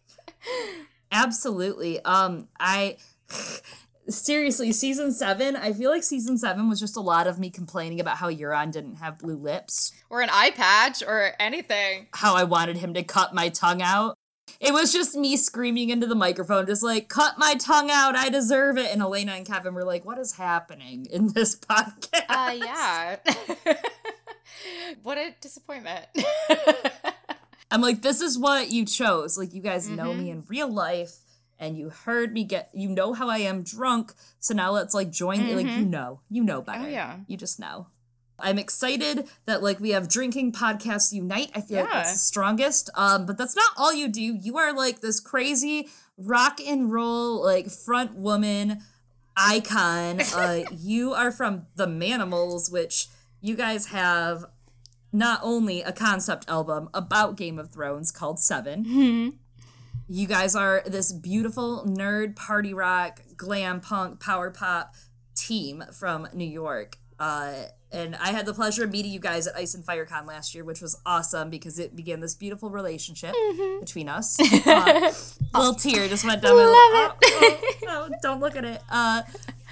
Absolutely. 1.10 2.04
Um 2.04 2.48
I 2.58 2.96
seriously, 4.08 4.72
season 4.72 5.12
7, 5.12 5.56
I 5.56 5.72
feel 5.72 5.90
like 5.90 6.02
season 6.02 6.36
7 6.36 6.68
was 6.68 6.78
just 6.78 6.96
a 6.96 7.00
lot 7.00 7.26
of 7.26 7.38
me 7.38 7.50
complaining 7.50 8.00
about 8.00 8.18
how 8.18 8.30
Euron 8.30 8.70
didn't 8.70 8.96
have 8.96 9.18
blue 9.18 9.36
lips 9.36 9.92
or 10.10 10.20
an 10.20 10.28
eye 10.30 10.50
patch 10.50 11.02
or 11.02 11.32
anything. 11.40 12.08
How 12.12 12.34
I 12.34 12.44
wanted 12.44 12.76
him 12.76 12.94
to 12.94 13.02
cut 13.02 13.34
my 13.34 13.48
tongue 13.48 13.82
out. 13.82 14.16
It 14.60 14.72
was 14.72 14.92
just 14.92 15.16
me 15.16 15.36
screaming 15.36 15.90
into 15.90 16.06
the 16.06 16.14
microphone, 16.14 16.66
just 16.66 16.82
like, 16.82 17.08
cut 17.08 17.38
my 17.38 17.54
tongue 17.54 17.90
out, 17.90 18.14
I 18.14 18.28
deserve 18.28 18.78
it. 18.78 18.92
And 18.92 19.02
Elena 19.02 19.32
and 19.32 19.46
Kevin 19.46 19.74
were 19.74 19.84
like, 19.84 20.04
what 20.04 20.18
is 20.18 20.34
happening 20.34 21.06
in 21.06 21.32
this 21.32 21.56
podcast? 21.58 22.24
Uh, 22.28 22.52
yeah. 22.52 23.16
what 25.02 25.18
a 25.18 25.34
disappointment. 25.40 26.06
I'm 27.70 27.80
like, 27.80 28.02
this 28.02 28.20
is 28.20 28.38
what 28.38 28.70
you 28.70 28.86
chose. 28.86 29.36
Like, 29.36 29.52
you 29.52 29.62
guys 29.62 29.86
mm-hmm. 29.86 29.96
know 29.96 30.14
me 30.14 30.24
mm-hmm. 30.24 30.38
in 30.38 30.44
real 30.48 30.72
life 30.72 31.16
and 31.58 31.76
you 31.76 31.90
heard 31.90 32.32
me 32.32 32.44
get, 32.44 32.70
you 32.74 32.88
know 32.88 33.12
how 33.12 33.28
I 33.28 33.38
am 33.38 33.62
drunk. 33.62 34.12
So 34.38 34.54
now 34.54 34.72
let's 34.72 34.94
like 34.94 35.10
join, 35.10 35.40
mm-hmm. 35.40 35.56
like, 35.56 35.66
you 35.66 35.72
mm-hmm. 35.72 35.90
know, 35.90 36.20
you 36.30 36.44
know 36.44 36.62
better. 36.62 36.84
Oh, 36.84 36.88
yeah. 36.88 37.18
You 37.26 37.36
just 37.36 37.58
know. 37.58 37.88
I'm 38.38 38.58
excited 38.58 39.28
that 39.46 39.62
like 39.62 39.80
we 39.80 39.90
have 39.90 40.08
drinking 40.08 40.52
podcasts 40.52 41.12
unite. 41.12 41.50
I 41.54 41.60
feel 41.60 41.78
yeah. 41.78 41.82
like 41.84 41.92
that's 41.92 42.12
the 42.12 42.18
strongest. 42.18 42.90
Um, 42.94 43.26
but 43.26 43.38
that's 43.38 43.54
not 43.54 43.68
all 43.76 43.92
you 43.92 44.08
do. 44.08 44.22
You 44.22 44.58
are 44.58 44.72
like 44.72 45.00
this 45.00 45.20
crazy 45.20 45.88
rock 46.18 46.60
and 46.60 46.92
roll 46.92 47.42
like 47.42 47.70
front 47.70 48.16
woman 48.16 48.82
icon. 49.36 50.20
Uh, 50.20 50.64
you 50.76 51.12
are 51.12 51.30
from 51.30 51.66
the 51.76 51.86
Manimals, 51.86 52.72
which 52.72 53.08
you 53.44 53.54
guys 53.54 53.86
have 53.88 54.46
not 55.12 55.38
only 55.42 55.82
a 55.82 55.92
concept 55.92 56.48
album 56.48 56.88
about 56.94 57.36
Game 57.36 57.58
of 57.58 57.70
Thrones 57.70 58.10
called 58.10 58.40
7 58.40 58.84
mm-hmm. 58.84 59.28
You 60.06 60.26
guys 60.26 60.54
are 60.54 60.82
this 60.86 61.12
beautiful 61.12 61.84
nerd 61.86 62.36
party 62.36 62.74
rock, 62.74 63.20
glam 63.36 63.80
punk, 63.80 64.20
power 64.20 64.50
pop 64.50 64.94
team 65.34 65.84
from 65.92 66.28
New 66.34 66.44
York. 66.44 66.98
Uh, 67.18 67.64
and 67.90 68.14
I 68.16 68.32
had 68.32 68.44
the 68.44 68.52
pleasure 68.52 68.84
of 68.84 68.90
meeting 68.90 69.12
you 69.12 69.20
guys 69.20 69.46
at 69.46 69.56
Ice 69.56 69.74
and 69.74 69.84
FireCon 69.84 70.26
last 70.26 70.54
year, 70.54 70.62
which 70.62 70.82
was 70.82 71.00
awesome 71.06 71.48
because 71.48 71.78
it 71.78 71.96
began 71.96 72.20
this 72.20 72.34
beautiful 72.34 72.68
relationship 72.68 73.34
mm-hmm. 73.34 73.80
between 73.80 74.08
us. 74.08 74.38
Uh, 75.54 75.60
little 75.60 75.74
tear 75.74 76.08
just 76.08 76.24
went 76.24 76.42
down. 76.42 76.56
Love 76.56 76.66
my, 76.66 77.12
it. 77.22 77.64
Oh, 77.86 77.86
oh, 77.86 78.08
oh, 78.10 78.14
don't 78.22 78.40
look 78.40 78.56
at 78.56 78.64
it. 78.64 78.82
Uh, 78.90 79.22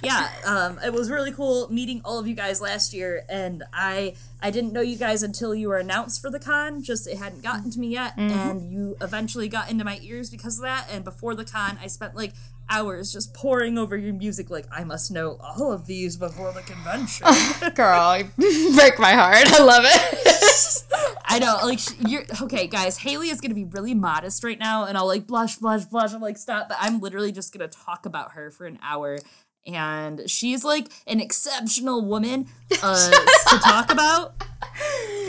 yeah, 0.02 0.30
um, 0.44 0.80
it 0.85 0.92
was 0.92 1.11
really 1.11 1.30
cool 1.30 1.73
meeting 1.73 2.00
all 2.04 2.18
of 2.18 2.26
you 2.26 2.35
guys 2.35 2.61
last 2.61 2.92
year, 2.92 3.25
and 3.28 3.62
I 3.73 4.14
I 4.42 4.50
didn't 4.50 4.73
know 4.73 4.80
you 4.80 4.97
guys 4.97 5.23
until 5.23 5.54
you 5.54 5.68
were 5.68 5.78
announced 5.78 6.21
for 6.21 6.30
the 6.30 6.40
con. 6.40 6.82
Just 6.82 7.06
it 7.06 7.18
hadn't 7.18 7.42
gotten 7.42 7.71
to 7.71 7.78
me 7.78 7.88
yet, 7.88 8.16
mm-hmm. 8.16 8.30
and 8.30 8.73
you 8.73 8.97
eventually 9.00 9.49
got 9.49 9.71
into 9.71 9.85
my 9.85 10.00
ears 10.02 10.28
because 10.28 10.59
of 10.59 10.64
that. 10.64 10.88
And 10.90 11.04
before 11.04 11.35
the 11.35 11.44
con, 11.44 11.78
I 11.80 11.87
spent 11.87 12.16
like 12.16 12.32
hours 12.68 13.12
just 13.12 13.35
poring 13.35 13.78
over 13.78 13.97
your 13.97 14.14
music 14.14 14.50
like 14.50 14.66
I 14.73 14.82
must 14.82 15.11
know 15.11 15.38
all 15.40 15.73
of 15.73 15.87
these 15.87 16.16
before 16.16 16.52
the 16.52 16.62
convention. 16.62 17.26
Girl, 17.75 18.18
you 18.18 18.75
break 18.75 18.99
my 18.99 19.12
heart. 19.12 19.52
I 19.52 19.62
love 19.62 19.85
it. 19.87 20.82
I 21.25 21.38
know, 21.38 21.59
like 21.62 21.78
you're 22.09 22.25
okay, 22.42 22.66
guys. 22.66 22.99
Haley 22.99 23.28
is 23.28 23.40
gonna 23.40 23.54
be 23.54 23.64
really 23.64 23.94
modest 23.94 24.42
right 24.42 24.59
now, 24.59 24.85
and 24.85 24.99
I'll 24.99 25.06
like 25.06 25.26
blush, 25.26 25.56
blush, 25.56 25.85
blush. 25.85 26.12
I'm 26.12 26.21
like, 26.21 26.38
stop. 26.38 26.68
But 26.68 26.78
I'm 26.80 26.99
literally 26.99 27.30
just 27.30 27.52
gonna 27.52 27.68
talk 27.68 28.04
about 28.04 28.32
her 28.32 28.50
for 28.50 28.66
an 28.66 28.78
hour 28.82 29.18
and 29.66 30.28
she's 30.28 30.64
like 30.64 30.88
an 31.07 31.21
exceptional 31.21 32.04
woman 32.04 32.49
uh, 32.83 33.11
to 33.49 33.59
talk 33.59 33.92
about. 33.92 34.35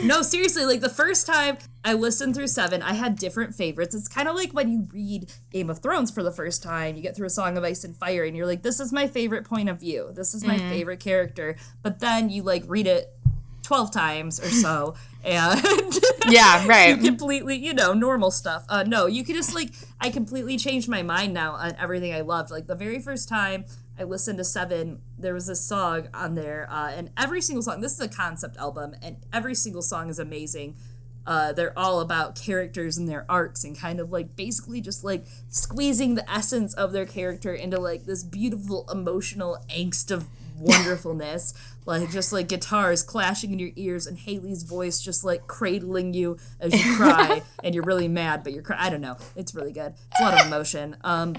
No, 0.02 0.22
seriously, 0.22 0.64
like 0.64 0.80
the 0.80 0.88
first 0.88 1.26
time 1.26 1.58
I 1.84 1.94
listened 1.94 2.34
through 2.34 2.48
seven, 2.48 2.82
I 2.82 2.94
had 2.94 3.16
different 3.16 3.54
favorites. 3.54 3.94
It's 3.94 4.08
kind 4.08 4.28
of 4.28 4.34
like 4.34 4.52
when 4.52 4.70
you 4.70 4.88
read 4.92 5.32
Game 5.50 5.70
of 5.70 5.80
Thrones 5.80 6.10
for 6.10 6.22
the 6.22 6.32
first 6.32 6.62
time, 6.62 6.96
you 6.96 7.02
get 7.02 7.16
through 7.16 7.26
a 7.26 7.30
Song 7.30 7.56
of 7.56 7.64
Ice 7.64 7.84
and 7.84 7.96
Fire, 7.96 8.24
and 8.24 8.36
you're 8.36 8.46
like, 8.46 8.62
this 8.62 8.80
is 8.80 8.92
my 8.92 9.06
favorite 9.06 9.44
point 9.44 9.68
of 9.68 9.80
view. 9.80 10.10
This 10.14 10.34
is 10.34 10.44
my 10.44 10.58
mm. 10.58 10.68
favorite 10.70 11.00
character. 11.00 11.56
But 11.82 12.00
then 12.00 12.28
you 12.30 12.42
like 12.42 12.64
read 12.66 12.86
it 12.86 13.10
12 13.64 13.90
times 13.90 14.40
or 14.40 14.48
so 14.48 14.94
and 15.24 15.98
yeah 16.28 16.66
right 16.66 16.90
you 16.90 16.96
completely 16.98 17.56
you 17.56 17.72
know 17.72 17.94
normal 17.94 18.30
stuff 18.30 18.62
uh 18.68 18.82
no 18.82 19.06
you 19.06 19.24
could 19.24 19.34
just 19.34 19.54
like 19.54 19.70
i 20.02 20.10
completely 20.10 20.58
changed 20.58 20.86
my 20.86 21.02
mind 21.02 21.32
now 21.32 21.52
on 21.52 21.74
everything 21.80 22.12
i 22.12 22.20
loved 22.20 22.50
like 22.50 22.66
the 22.66 22.74
very 22.74 23.00
first 23.00 23.26
time 23.26 23.64
I 23.98 24.04
listened 24.04 24.38
to 24.38 24.44
Seven. 24.44 25.00
There 25.18 25.34
was 25.34 25.48
a 25.48 25.54
song 25.54 26.08
on 26.12 26.34
there, 26.34 26.66
uh, 26.70 26.90
and 26.90 27.10
every 27.16 27.40
single 27.40 27.62
song. 27.62 27.80
This 27.80 27.92
is 27.92 28.00
a 28.00 28.08
concept 28.08 28.56
album, 28.56 28.94
and 29.02 29.18
every 29.32 29.54
single 29.54 29.82
song 29.82 30.08
is 30.08 30.18
amazing. 30.18 30.76
Uh, 31.26 31.52
they're 31.52 31.78
all 31.78 32.00
about 32.00 32.34
characters 32.34 32.98
and 32.98 33.08
their 33.08 33.24
arcs, 33.28 33.64
and 33.64 33.78
kind 33.78 34.00
of 34.00 34.10
like 34.10 34.36
basically 34.36 34.80
just 34.80 35.04
like 35.04 35.24
squeezing 35.48 36.16
the 36.16 36.30
essence 36.30 36.74
of 36.74 36.92
their 36.92 37.06
character 37.06 37.54
into 37.54 37.78
like 37.78 38.04
this 38.04 38.22
beautiful 38.24 38.88
emotional 38.90 39.58
angst 39.70 40.10
of 40.10 40.28
wonderfulness. 40.58 41.54
like 41.86 42.10
just 42.10 42.32
like 42.32 42.48
guitars 42.48 43.02
clashing 43.02 43.52
in 43.52 43.58
your 43.58 43.70
ears, 43.76 44.06
and 44.08 44.18
Haley's 44.18 44.64
voice 44.64 45.00
just 45.00 45.24
like 45.24 45.46
cradling 45.46 46.14
you 46.14 46.36
as 46.58 46.74
you 46.74 46.96
cry, 46.96 47.42
and 47.62 47.74
you're 47.74 47.84
really 47.84 48.08
mad, 48.08 48.42
but 48.42 48.52
you're 48.52 48.62
cry- 48.62 48.78
I 48.80 48.90
don't 48.90 49.00
know. 49.00 49.16
It's 49.36 49.54
really 49.54 49.72
good. 49.72 49.94
It's 50.10 50.20
a 50.20 50.24
lot 50.24 50.40
of 50.40 50.46
emotion. 50.46 50.96
Um, 51.04 51.36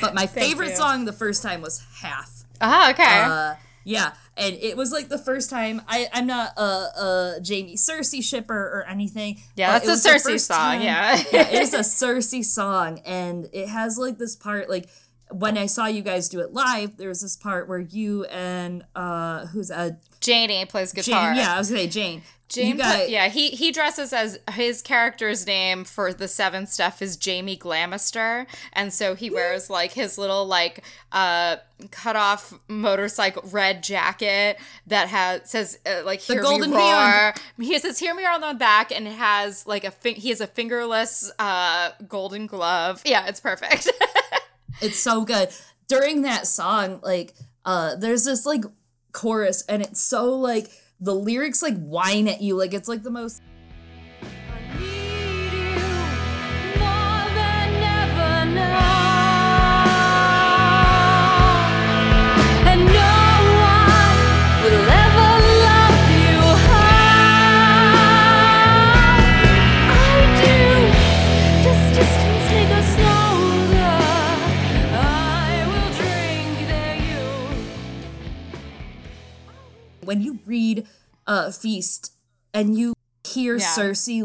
but 0.00 0.14
my 0.14 0.26
favorite 0.40 0.76
song 0.76 1.04
the 1.04 1.12
first 1.12 1.42
time 1.42 1.60
was 1.62 1.84
Half. 2.02 2.44
Ah, 2.60 2.90
okay. 2.90 3.20
Uh, 3.20 3.54
yeah, 3.84 4.12
and 4.36 4.54
it 4.56 4.76
was 4.76 4.92
like 4.92 5.08
the 5.08 5.18
first 5.18 5.50
time. 5.50 5.82
I 5.88 6.08
I'm 6.12 6.26
not 6.26 6.52
a, 6.56 6.62
a 6.62 7.40
Jaime 7.46 7.76
Cersei 7.76 8.22
shipper 8.22 8.54
or 8.54 8.84
anything. 8.88 9.40
Yeah, 9.56 9.78
that's 9.78 10.06
a 10.06 10.08
Cersei 10.08 10.38
song. 10.38 10.56
Time, 10.58 10.82
yeah, 10.82 11.22
yeah, 11.32 11.48
it 11.48 11.62
is 11.62 11.74
a 11.74 11.78
Cersei 11.80 12.44
song, 12.44 13.00
and 13.06 13.48
it 13.52 13.68
has 13.68 13.98
like 13.98 14.18
this 14.18 14.36
part 14.36 14.68
like 14.68 14.88
when 15.30 15.56
I 15.56 15.66
saw 15.66 15.86
you 15.86 16.02
guys 16.02 16.28
do 16.28 16.40
it 16.40 16.52
live, 16.52 16.96
there 16.96 17.08
was 17.08 17.22
this 17.22 17.36
part 17.36 17.68
where 17.68 17.78
you 17.78 18.24
and 18.24 18.84
uh 18.94 19.46
who's 19.46 19.70
a 19.70 19.98
Janie 20.20 20.64
plays 20.66 20.92
guitar. 20.92 21.30
Jane, 21.30 21.42
yeah, 21.42 21.54
I 21.54 21.58
was 21.58 21.68
gonna 21.68 21.82
say 21.82 21.88
Jane. 21.88 22.22
Jane, 22.50 22.78
got, 22.78 23.08
yeah, 23.08 23.28
he 23.28 23.50
he 23.50 23.70
dresses 23.70 24.12
as 24.12 24.40
his 24.50 24.82
character's 24.82 25.46
name 25.46 25.84
for 25.84 26.12
the 26.12 26.26
seven 26.26 26.66
stuff 26.66 27.00
is 27.00 27.16
Jamie 27.16 27.56
Glamister, 27.56 28.46
and 28.72 28.92
so 28.92 29.14
he 29.14 29.30
wears 29.30 29.70
like 29.70 29.92
his 29.92 30.18
little 30.18 30.44
like 30.46 30.82
uh 31.12 31.56
cut 31.92 32.16
off 32.16 32.52
motorcycle 32.66 33.44
red 33.52 33.84
jacket 33.84 34.58
that 34.88 35.06
has 35.08 35.48
says 35.48 35.78
uh, 35.86 36.02
like 36.04 36.22
the 36.22 36.40
golden 36.40 36.72
me 36.72 36.76
roar. 36.76 37.34
He 37.56 37.78
says 37.78 38.00
"Hear 38.00 38.14
me 38.16 38.24
roar" 38.24 38.34
on 38.34 38.40
the 38.40 38.54
back, 38.54 38.90
and 38.90 39.06
has 39.06 39.64
like 39.68 39.84
a 39.84 39.92
fi- 39.92 40.14
he 40.14 40.30
has 40.30 40.40
a 40.40 40.48
fingerless 40.48 41.30
uh 41.38 41.92
golden 42.08 42.48
glove. 42.48 43.00
Yeah, 43.04 43.26
it's 43.28 43.38
perfect. 43.40 43.88
it's 44.82 44.98
so 44.98 45.24
good 45.24 45.50
during 45.86 46.22
that 46.22 46.48
song. 46.48 46.98
Like, 47.04 47.32
uh, 47.64 47.94
there's 47.94 48.24
this 48.24 48.44
like 48.44 48.64
chorus, 49.12 49.62
and 49.68 49.82
it's 49.82 50.00
so 50.00 50.34
like 50.34 50.70
the 51.00 51.14
lyrics 51.14 51.62
like 51.62 51.78
whine 51.78 52.28
at 52.28 52.42
you 52.42 52.54
like 52.56 52.74
it's 52.74 52.88
like 52.88 53.02
the 53.02 53.10
most 53.10 53.40
when 80.10 80.22
you 80.22 80.40
read 80.44 80.88
uh, 81.28 81.52
Feast 81.52 82.12
and 82.52 82.76
you 82.76 82.94
hear 83.24 83.58
yeah. 83.58 83.64
Cersei, 83.64 84.24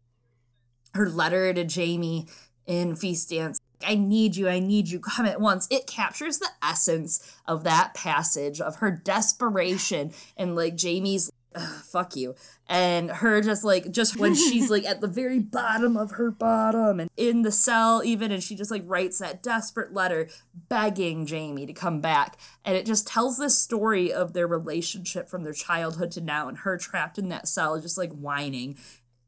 her 0.95 1.07
letter 1.07 1.53
to 1.53 1.63
Jaime 1.63 2.25
in 2.65 2.95
Feast 2.95 3.29
Dance, 3.29 3.59
I 3.85 3.93
need 3.93 4.35
you, 4.35 4.49
I 4.49 4.57
need 4.57 4.89
you, 4.89 4.99
come 4.99 5.27
at 5.27 5.39
once. 5.39 5.67
It 5.69 5.85
captures 5.85 6.39
the 6.39 6.49
essence 6.63 7.37
of 7.45 7.63
that 7.65 7.93
passage 7.93 8.59
of 8.59 8.77
her 8.77 8.89
desperation 8.89 10.11
and 10.35 10.55
like 10.55 10.73
Jaime's 10.81 11.29
fuck 11.59 12.15
you. 12.15 12.35
And 12.67 13.11
her 13.11 13.41
just 13.41 13.63
like 13.63 13.91
just 13.91 14.17
when 14.17 14.33
she's 14.35 14.69
like 14.69 14.85
at 14.85 15.01
the 15.01 15.07
very 15.07 15.39
bottom 15.39 15.95
of 15.95 16.11
her 16.11 16.31
bottom 16.31 16.99
and 16.99 17.09
in 17.15 17.43
the 17.43 17.51
cell 17.51 18.01
even 18.03 18.31
and 18.31 18.43
she 18.43 18.55
just 18.55 18.71
like 18.71 18.83
writes 18.85 19.19
that 19.19 19.43
desperate 19.43 19.93
letter 19.93 20.27
begging 20.69 21.25
Jamie 21.25 21.65
to 21.65 21.73
come 21.73 22.01
back. 22.01 22.39
And 22.63 22.75
it 22.75 22.85
just 22.85 23.07
tells 23.07 23.37
this 23.37 23.57
story 23.57 24.11
of 24.11 24.33
their 24.33 24.47
relationship 24.47 25.29
from 25.29 25.43
their 25.43 25.53
childhood 25.53 26.11
to 26.11 26.21
now 26.21 26.47
and 26.47 26.59
her 26.59 26.77
trapped 26.77 27.17
in 27.17 27.29
that 27.29 27.47
cell 27.47 27.79
just 27.79 27.97
like 27.97 28.11
whining. 28.11 28.77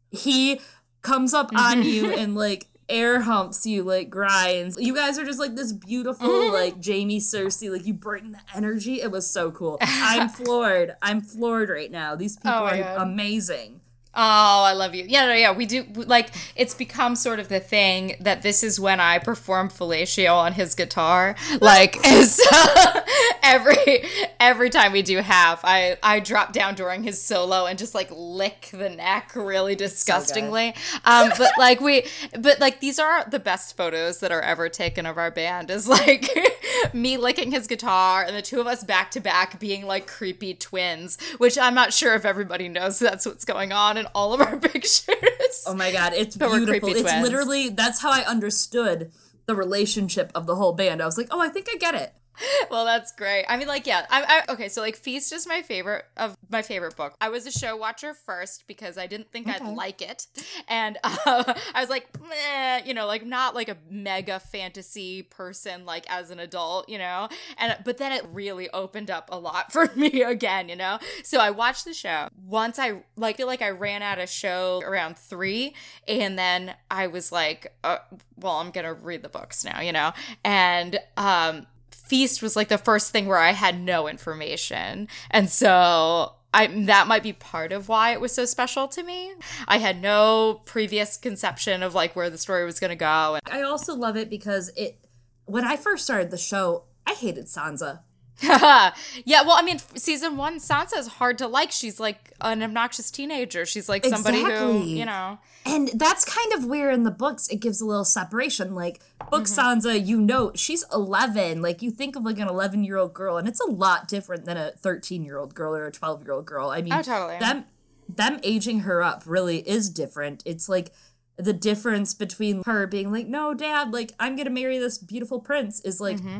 He 0.09 0.59
comes 1.01 1.33
up 1.33 1.51
on 1.55 1.83
you 1.83 2.11
and 2.17 2.35
like 2.35 2.67
air 2.89 3.21
humps 3.21 3.65
you 3.65 3.83
like 3.83 4.09
grinds. 4.09 4.77
You 4.79 4.95
guys 4.95 5.17
are 5.17 5.25
just 5.25 5.39
like 5.39 5.55
this 5.55 5.73
beautiful 5.73 6.51
like 6.51 6.79
Jamie 6.79 7.19
Cersei. 7.19 7.71
Like 7.71 7.85
you 7.85 7.93
bring 7.93 8.31
the 8.31 8.39
energy. 8.55 9.01
It 9.01 9.11
was 9.11 9.29
so 9.29 9.51
cool. 9.51 9.77
I'm 9.81 10.29
floored. 10.29 10.95
I'm 11.01 11.21
floored 11.21 11.69
right 11.69 11.91
now. 11.91 12.15
These 12.15 12.37
oh 12.37 12.41
people 12.41 12.59
oh 12.59 12.65
are 12.65 12.77
God. 12.77 13.01
amazing. 13.01 13.81
Oh, 14.19 14.63
I 14.63 14.73
love 14.73 14.95
you. 14.95 15.05
Yeah, 15.07 15.27
no, 15.27 15.33
yeah, 15.33 15.51
we 15.51 15.67
do. 15.67 15.85
Like, 15.93 16.29
it's 16.55 16.73
become 16.73 17.15
sort 17.15 17.39
of 17.39 17.49
the 17.49 17.59
thing 17.59 18.15
that 18.19 18.41
this 18.41 18.63
is 18.63 18.79
when 18.79 18.99
I 18.99 19.19
perform 19.19 19.69
fellatio 19.69 20.33
on 20.35 20.53
his 20.53 20.73
guitar. 20.73 21.35
Like, 21.61 21.97
every 23.43 24.03
every 24.39 24.71
time 24.71 24.91
we 24.91 25.03
do 25.03 25.19
half, 25.19 25.61
I 25.63 25.97
I 26.01 26.19
drop 26.19 26.51
down 26.51 26.73
during 26.73 27.03
his 27.03 27.21
solo 27.21 27.67
and 27.67 27.77
just 27.77 27.93
like 27.93 28.09
lick 28.11 28.69
the 28.73 28.89
neck 28.89 29.33
really 29.35 29.75
disgustingly. 29.75 30.73
So 30.75 30.99
um, 31.05 31.31
but 31.37 31.51
like 31.59 31.79
we, 31.79 32.05
but 32.39 32.59
like 32.59 32.79
these 32.79 32.97
are 32.97 33.23
the 33.29 33.39
best 33.39 33.77
photos 33.77 34.19
that 34.21 34.31
are 34.31 34.41
ever 34.41 34.67
taken 34.67 35.05
of 35.05 35.19
our 35.19 35.29
band. 35.29 35.69
Is 35.69 35.87
like 35.87 36.27
me 36.93 37.17
licking 37.17 37.51
his 37.51 37.67
guitar 37.67 38.23
and 38.23 38.35
the 38.35 38.41
two 38.41 38.59
of 38.59 38.65
us 38.65 38.83
back 38.83 39.11
to 39.11 39.19
back 39.19 39.59
being 39.59 39.85
like 39.85 40.07
creepy 40.07 40.55
twins, 40.55 41.19
which 41.37 41.57
I'm 41.57 41.75
not 41.75 41.93
sure 41.93 42.15
if 42.15 42.25
everybody 42.25 42.67
knows 42.67 42.97
that's 42.97 43.27
what's 43.27 43.45
going 43.45 43.71
on 43.71 44.06
all 44.13 44.33
of 44.33 44.41
our 44.41 44.57
pictures. 44.57 45.63
Oh 45.65 45.73
my 45.75 45.91
god, 45.91 46.13
it's 46.13 46.35
beautiful. 46.35 46.89
It's 46.89 47.01
twins. 47.01 47.23
literally 47.23 47.69
that's 47.69 48.01
how 48.01 48.11
I 48.11 48.21
understood 48.21 49.11
the 49.45 49.55
relationship 49.55 50.31
of 50.35 50.45
the 50.45 50.55
whole 50.55 50.73
band. 50.73 51.01
I 51.01 51.05
was 51.05 51.17
like, 51.17 51.27
oh, 51.31 51.39
I 51.39 51.49
think 51.49 51.67
I 51.73 51.77
get 51.77 51.95
it. 51.95 52.13
well, 52.71 52.85
that's 52.85 53.11
great. 53.11 53.45
I 53.47 53.57
mean, 53.57 53.67
like, 53.67 53.87
yeah. 53.87 54.05
I, 54.09 54.43
I, 54.47 54.51
okay, 54.53 54.69
so 54.69 54.81
like, 54.81 54.95
Feast 54.95 55.31
is 55.31 55.47
my 55.47 55.61
favorite 55.61 56.05
of 56.15 56.37
my 56.49 56.61
favorite 56.61 56.95
book. 56.95 57.15
I 57.19 57.29
was 57.29 57.45
a 57.45 57.51
show 57.51 57.75
watcher 57.75 58.13
first 58.13 58.65
because 58.67 58.97
I 58.97 59.07
didn't 59.07 59.31
think 59.31 59.47
okay. 59.47 59.57
I'd 59.63 59.75
like 59.75 60.01
it, 60.01 60.27
and 60.67 60.97
uh, 61.03 61.53
I 61.73 61.81
was 61.81 61.89
like, 61.89 62.07
Meh, 62.21 62.81
you 62.85 62.93
know, 62.93 63.05
like 63.05 63.25
not 63.25 63.55
like 63.55 63.69
a 63.69 63.77
mega 63.89 64.39
fantasy 64.39 65.23
person 65.23 65.85
like 65.85 66.05
as 66.09 66.31
an 66.31 66.39
adult, 66.39 66.89
you 66.89 66.97
know. 66.97 67.29
And 67.57 67.77
but 67.83 67.97
then 67.97 68.11
it 68.11 68.25
really 68.31 68.69
opened 68.71 69.09
up 69.11 69.29
a 69.31 69.37
lot 69.37 69.71
for 69.71 69.91
me 69.95 70.21
again, 70.21 70.69
you 70.69 70.75
know. 70.75 70.99
So 71.23 71.39
I 71.39 71.51
watched 71.51 71.85
the 71.85 71.93
show. 71.93 72.27
Once 72.45 72.79
I 72.79 73.03
like 73.15 73.37
feel 73.37 73.47
like 73.47 73.61
I 73.61 73.69
ran 73.69 74.01
out 74.01 74.19
of 74.19 74.29
show 74.29 74.81
around 74.85 75.17
three, 75.17 75.73
and 76.07 76.37
then 76.37 76.75
I 76.89 77.07
was 77.07 77.31
like, 77.31 77.73
uh, 77.83 77.97
well, 78.37 78.57
I'm 78.57 78.71
gonna 78.71 78.93
read 78.93 79.21
the 79.21 79.29
books 79.29 79.63
now, 79.63 79.81
you 79.81 79.91
know, 79.91 80.13
and 80.43 80.99
um 81.15 81.67
Feast 82.07 82.41
was 82.41 82.55
like 82.55 82.69
the 82.69 82.77
first 82.77 83.11
thing 83.11 83.27
where 83.27 83.37
I 83.37 83.51
had 83.51 83.79
no 83.79 84.07
information. 84.07 85.07
And 85.29 85.49
so 85.49 86.33
I 86.53 86.67
that 86.85 87.07
might 87.07 87.23
be 87.23 87.33
part 87.33 87.71
of 87.71 87.89
why 87.89 88.13
it 88.13 88.21
was 88.21 88.33
so 88.33 88.45
special 88.45 88.87
to 88.87 89.03
me. 89.03 89.33
I 89.67 89.77
had 89.77 90.01
no 90.01 90.61
previous 90.65 91.17
conception 91.17 91.83
of 91.83 91.93
like 91.93 92.15
where 92.15 92.29
the 92.29 92.37
story 92.37 92.65
was 92.65 92.79
going 92.79 92.89
to 92.89 92.95
go. 92.95 93.39
I 93.45 93.61
also 93.61 93.93
love 93.95 94.17
it 94.17 94.29
because 94.29 94.69
it 94.75 94.99
when 95.45 95.65
I 95.65 95.75
first 95.75 96.05
started 96.05 96.31
the 96.31 96.37
show, 96.37 96.85
I 97.05 97.13
hated 97.13 97.45
Sansa. 97.45 98.01
yeah, 98.43 98.91
well, 99.25 99.55
I 99.57 99.63
mean, 99.63 99.79
season 99.95 100.37
one, 100.37 100.59
Sansa 100.59 100.97
is 100.97 101.07
hard 101.07 101.39
to 101.39 101.47
like. 101.47 101.71
She's 101.71 101.99
like 101.99 102.33
an 102.39 102.61
obnoxious 102.61 103.09
teenager. 103.09 103.65
She's 103.65 103.89
like 103.89 104.05
somebody 104.05 104.41
exactly. 104.41 104.79
who, 104.79 104.85
you 104.85 105.05
know. 105.05 105.39
And 105.65 105.89
that's 105.95 106.23
kind 106.23 106.53
of 106.53 106.65
where 106.65 106.91
in 106.91 107.03
the 107.03 107.11
books 107.11 107.47
it 107.47 107.59
gives 107.59 107.81
a 107.81 107.85
little 107.85 108.05
separation. 108.05 108.75
Like, 108.75 108.99
book 109.31 109.45
mm-hmm. 109.45 109.89
Sansa, 109.89 110.05
you 110.05 110.21
know, 110.21 110.51
she's 110.53 110.85
11. 110.93 111.63
Like, 111.63 111.81
you 111.81 111.89
think 111.89 112.15
of 112.15 112.23
like 112.23 112.37
an 112.37 112.47
11 112.47 112.83
year 112.83 112.97
old 112.97 113.15
girl, 113.15 113.37
and 113.37 113.47
it's 113.47 113.59
a 113.59 113.69
lot 113.69 114.07
different 114.07 114.45
than 114.45 114.55
a 114.55 114.71
13 114.71 115.23
year 115.23 115.39
old 115.39 115.55
girl 115.55 115.75
or 115.75 115.87
a 115.87 115.91
12 115.91 116.23
year 116.23 116.33
old 116.33 116.45
girl. 116.45 116.69
I 116.69 116.83
mean, 116.83 116.93
oh, 116.93 117.01
totally. 117.01 117.39
them, 117.39 117.65
them 118.07 118.39
aging 118.43 118.81
her 118.81 119.01
up 119.01 119.23
really 119.25 119.67
is 119.67 119.89
different. 119.89 120.43
It's 120.45 120.69
like, 120.69 120.91
the 121.39 121.53
difference 121.53 122.15
between 122.15 122.63
her 122.65 122.87
being 122.87 123.11
like, 123.11 123.27
no, 123.27 123.53
dad, 123.53 123.93
like, 123.93 124.13
I'm 124.19 124.35
gonna 124.35 124.49
marry 124.49 124.79
this 124.79 124.97
beautiful 124.97 125.39
prince 125.39 125.79
is 125.81 126.01
like 126.01 126.17
mm-hmm 126.17 126.39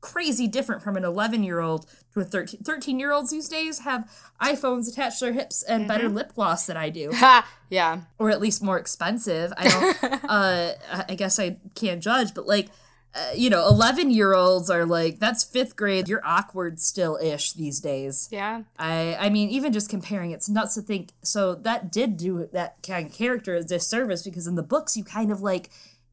crazy 0.00 0.46
different 0.46 0.82
from 0.82 0.96
an 0.96 1.04
11 1.04 1.42
year 1.42 1.60
old 1.60 1.86
to 2.14 2.20
a 2.20 2.24
13 2.24 2.60
13 2.60 2.98
year 2.98 3.12
olds 3.12 3.30
these 3.30 3.48
days 3.48 3.80
have 3.80 4.10
iPhones 4.40 4.90
attached 4.90 5.18
to 5.18 5.26
their 5.26 5.34
hips 5.34 5.62
and 5.62 5.82
mm-hmm. 5.82 5.88
better 5.88 6.08
lip 6.08 6.34
gloss 6.34 6.66
than 6.66 6.76
I 6.76 6.90
do. 6.90 7.12
yeah. 7.70 8.02
Or 8.18 8.30
at 8.30 8.40
least 8.40 8.62
more 8.62 8.78
expensive. 8.78 9.52
I 9.56 9.68
don't 9.68 10.24
uh 10.28 10.72
I 11.08 11.14
guess 11.14 11.38
I 11.38 11.58
can't 11.74 12.02
judge, 12.02 12.34
but 12.34 12.46
like 12.46 12.68
uh, 13.12 13.32
you 13.34 13.50
know, 13.50 13.66
11 13.66 14.12
year 14.12 14.34
olds 14.34 14.70
are 14.70 14.86
like 14.86 15.18
that's 15.18 15.44
5th 15.44 15.74
grade. 15.74 16.08
You're 16.08 16.24
awkward 16.24 16.80
still 16.80 17.18
ish 17.20 17.52
these 17.52 17.80
days. 17.80 18.28
Yeah. 18.30 18.62
I 18.78 19.16
I 19.18 19.30
mean 19.30 19.50
even 19.50 19.72
just 19.72 19.90
comparing 19.90 20.30
it's 20.30 20.48
nuts 20.48 20.74
to 20.74 20.82
think 20.82 21.10
so 21.22 21.54
that 21.56 21.90
did 21.90 22.16
do 22.16 22.48
that 22.52 22.76
kind 22.86 23.06
of 23.06 23.12
character 23.12 23.56
a 23.56 23.64
disservice 23.64 24.22
because 24.22 24.46
in 24.46 24.54
the 24.54 24.62
books 24.62 24.96
you 24.96 25.04
kind 25.04 25.32
of 25.32 25.40
like 25.40 25.70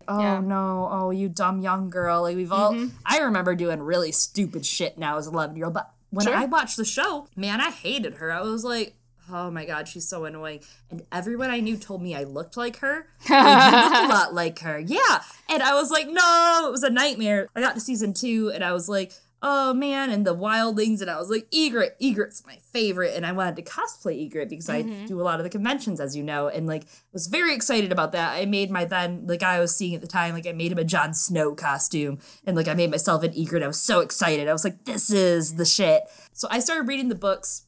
oh 0.08 0.20
yeah. 0.20 0.40
no, 0.40 0.90
oh 0.92 1.12
you 1.12 1.30
dumb 1.30 1.62
young 1.62 1.90
girl. 1.90 2.24
Like 2.24 2.36
we've 2.36 2.52
all 2.52 2.74
mm-hmm. 2.74 2.96
I 3.06 3.20
remember 3.20 3.56
doing 3.56 3.82
really 3.82 4.12
stupid 4.12 4.66
shit 4.66 4.98
now 4.98 5.18
as 5.18 5.28
11 5.28 5.56
year 5.56 5.66
old, 5.66 5.74
but 5.74 5.92
when 6.10 6.26
sure. 6.26 6.36
I 6.36 6.46
watched 6.46 6.78
the 6.78 6.86
show, 6.86 7.28
man, 7.36 7.60
I 7.60 7.72
hated 7.72 8.16
her. 8.16 8.32
I 8.32 8.42
was 8.42 8.64
like, 8.64 8.96
oh 9.32 9.52
my 9.52 9.66
god, 9.66 9.88
she's 9.88 10.08
so 10.08 10.26
annoying. 10.26 10.62
And 10.90 11.04
everyone 11.12 11.52
I 11.52 11.60
knew 11.60 11.78
told 11.78 12.02
me 12.02 12.16
I 12.16 12.24
looked 12.24 12.58
like 12.58 12.78
her. 12.78 13.08
Like, 13.30 13.74
you 13.74 13.82
look 13.82 14.04
a 14.04 14.08
lot 14.08 14.34
like 14.34 14.60
her. 14.60 14.80
Yeah. 14.80 15.22
And 15.50 15.62
I 15.62 15.74
was 15.74 15.92
like, 15.92 16.08
no, 16.08 16.66
it 16.68 16.72
was 16.72 16.84
a 16.84 16.90
nightmare. 16.90 17.50
I 17.56 17.62
got 17.62 17.76
to 17.76 17.82
season 17.82 18.14
two 18.14 18.52
and 18.54 18.64
I 18.64 18.74
was 18.74 18.88
like, 18.88 19.14
oh 19.41 19.74
man, 19.74 20.10
and 20.10 20.25
the 20.25 20.36
wildlings, 20.36 21.01
and 21.01 21.10
I 21.10 21.17
was 21.17 21.29
like, 21.29 21.50
Ygritte, 21.51 22.00
Ygritte's 22.01 22.44
my 22.46 22.58
favorite, 22.74 23.15
and 23.15 23.25
I 23.25 23.32
wanted 23.32 23.56
to 23.58 23.62
cosplay 23.62 24.25
Egret 24.25 24.50
because 24.50 24.67
mm-hmm. 24.67 25.03
I 25.03 25.06
do 25.06 25.22
a 25.22 25.24
lot 25.24 25.39
of 25.39 25.44
the 25.44 25.50
conventions, 25.50 26.00
as 26.00 26.15
you 26.15 26.24
know, 26.24 26.48
and 26.48 26.65
like 26.65 26.86
was 27.13 27.27
very 27.27 27.53
excited 27.53 27.91
about 27.91 28.12
that. 28.13 28.34
I 28.34 28.46
made 28.46 28.72
my 28.72 28.86
then 28.86 29.27
the 29.27 29.38
guy 29.38 29.55
I 29.55 29.59
was 29.59 29.75
seeing 29.75 29.94
at 29.96 30.01
the 30.01 30.07
time, 30.07 30.33
like 30.33 30.48
I 30.48 30.53
made 30.53 30.72
him 30.72 30.79
a 30.79 30.83
Jon 30.83 31.14
Snow 31.14 31.53
costume, 31.53 32.20
and 32.46 32.55
like 32.55 32.68
I 32.68 32.74
made 32.74 32.92
myself 32.92 33.24
an 33.24 33.31
Ygritte. 33.31 33.64
I 33.64 33.68
was 33.68 33.81
so 33.81 34.00
excited. 34.00 34.48
I 34.48 34.53
was 34.53 34.64
like, 34.64 34.85
this 34.85 35.12
is 35.12 35.55
the 35.55 35.66
shit. 35.66 36.03
So 36.33 36.48
I 36.50 36.59
started 36.59 36.88
reading 36.88 37.09
the 37.09 37.16
books 37.16 37.66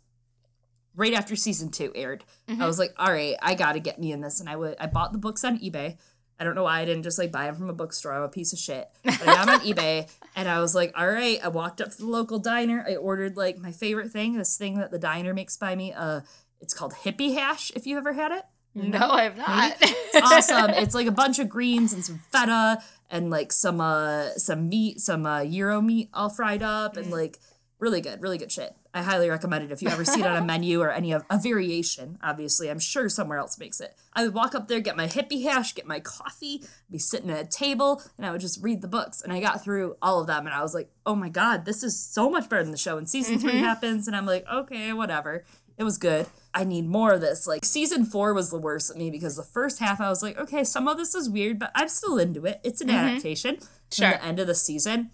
right 0.95 1.13
after 1.13 1.35
season 1.35 1.69
two 1.69 1.91
aired. 1.95 2.23
Mm-hmm. 2.47 2.61
I 2.61 2.65
was 2.65 2.79
like, 2.79 2.93
all 2.97 3.11
right, 3.11 3.35
I 3.41 3.53
gotta 3.53 3.79
get 3.79 3.99
me 3.99 4.11
in 4.11 4.21
this, 4.21 4.39
and 4.39 4.49
I 4.49 4.55
would 4.55 4.75
I 4.79 4.87
bought 4.87 5.11
the 5.11 5.19
books 5.19 5.43
on 5.43 5.59
eBay. 5.59 5.97
I 6.39 6.43
don't 6.43 6.55
know 6.55 6.63
why 6.63 6.79
I 6.79 6.85
didn't 6.85 7.03
just 7.03 7.19
like 7.19 7.31
buy 7.31 7.45
them 7.45 7.55
from 7.55 7.69
a 7.69 7.73
bookstore. 7.73 8.13
I'm 8.13 8.23
a 8.23 8.29
piece 8.29 8.53
of 8.53 8.59
shit. 8.59 8.87
But 9.03 9.21
I 9.21 9.25
got 9.25 9.45
them 9.45 9.55
on 9.55 9.59
eBay 9.65 10.09
and 10.35 10.47
I 10.47 10.61
was 10.61 10.73
like, 10.73 10.93
all 10.97 11.07
right. 11.07 11.39
I 11.43 11.49
walked 11.49 11.81
up 11.81 11.91
to 11.91 11.97
the 11.97 12.07
local 12.07 12.39
diner. 12.39 12.85
I 12.87 12.95
ordered 12.95 13.35
like 13.35 13.57
my 13.57 13.71
favorite 13.71 14.11
thing, 14.11 14.37
this 14.37 14.57
thing 14.57 14.77
that 14.77 14.91
the 14.91 14.99
diner 14.99 15.33
makes 15.33 15.57
by 15.57 15.75
me. 15.75 15.91
Uh, 15.93 16.21
it's 16.61 16.73
called 16.73 16.93
hippie 16.93 17.33
hash. 17.33 17.71
If 17.75 17.85
you 17.85 17.97
ever 17.97 18.13
had 18.13 18.31
it. 18.31 18.43
No, 18.75 19.09
I 19.09 19.23
have 19.23 19.37
not. 19.37 19.75
it's 19.81 20.31
awesome. 20.31 20.69
It's 20.71 20.95
like 20.95 21.07
a 21.07 21.11
bunch 21.11 21.39
of 21.39 21.49
greens 21.49 21.91
and 21.91 22.05
some 22.05 22.21
feta 22.31 22.81
and 23.09 23.29
like 23.29 23.51
some 23.51 23.81
uh 23.81 24.29
some 24.37 24.69
meat, 24.69 24.99
some 24.99 25.25
uh 25.25 25.43
gyro 25.43 25.81
meat 25.81 26.09
all 26.13 26.29
fried 26.29 26.61
up 26.61 26.95
and 26.95 27.07
mm. 27.07 27.11
like 27.11 27.39
really 27.79 28.01
good, 28.01 28.21
really 28.21 28.37
good 28.37 28.51
shit. 28.51 28.75
I 28.93 29.01
highly 29.01 29.29
recommend 29.29 29.63
it 29.63 29.71
if 29.71 29.81
you 29.81 29.89
ever 29.89 30.03
see 30.03 30.19
it 30.19 30.25
on 30.25 30.35
a 30.35 30.45
menu 30.45 30.81
or 30.81 30.91
any 30.91 31.11
of 31.11 31.23
a 31.29 31.39
variation. 31.39 32.17
Obviously, 32.21 32.69
I'm 32.69 32.79
sure 32.79 33.07
somewhere 33.07 33.37
else 33.37 33.57
makes 33.57 33.79
it. 33.79 33.95
I 34.13 34.23
would 34.23 34.33
walk 34.33 34.53
up 34.53 34.67
there, 34.67 34.79
get 34.79 34.97
my 34.97 35.07
hippie 35.07 35.43
hash, 35.43 35.73
get 35.73 35.87
my 35.87 35.99
coffee, 35.99 36.63
be 36.91 36.99
sitting 36.99 37.29
at 37.29 37.39
a 37.39 37.47
table, 37.47 38.01
and 38.17 38.25
I 38.25 38.31
would 38.31 38.41
just 38.41 38.61
read 38.63 38.81
the 38.81 38.87
books. 38.87 39.21
And 39.21 39.31
I 39.31 39.39
got 39.39 39.63
through 39.63 39.95
all 40.01 40.19
of 40.19 40.27
them, 40.27 40.45
and 40.45 40.53
I 40.53 40.61
was 40.61 40.73
like, 40.73 40.91
"Oh 41.05 41.15
my 41.15 41.29
god, 41.29 41.65
this 41.65 41.83
is 41.83 41.99
so 41.99 42.29
much 42.29 42.49
better 42.49 42.63
than 42.63 42.71
the 42.71 42.77
show." 42.77 42.97
And 42.97 43.09
season 43.09 43.37
mm-hmm. 43.37 43.47
three 43.47 43.59
happens, 43.59 44.07
and 44.07 44.15
I'm 44.15 44.25
like, 44.25 44.45
"Okay, 44.51 44.93
whatever." 44.93 45.45
It 45.77 45.85
was 45.85 45.97
good. 45.97 46.27
I 46.53 46.65
need 46.65 46.87
more 46.87 47.13
of 47.13 47.21
this. 47.21 47.47
Like 47.47 47.63
season 47.63 48.03
four 48.03 48.33
was 48.33 48.49
the 48.49 48.57
worst 48.57 48.91
of 48.91 48.97
me 48.97 49.09
because 49.09 49.37
the 49.37 49.43
first 49.43 49.79
half 49.79 50.01
I 50.01 50.09
was 50.09 50.21
like, 50.21 50.37
okay, 50.37 50.65
some 50.65 50.89
of 50.89 50.97
this 50.97 51.15
is 51.15 51.29
weird, 51.29 51.57
but 51.57 51.71
I'm 51.73 51.87
still 51.87 52.17
into 52.17 52.45
it. 52.45 52.59
It's 52.65 52.81
an 52.81 52.89
mm-hmm. 52.89 52.97
adaptation. 52.97 53.59
Sure. 53.89 54.07
And 54.07 54.15
the 54.15 54.25
end 54.25 54.39
of 54.39 54.47
the 54.47 54.55
season, 54.55 55.11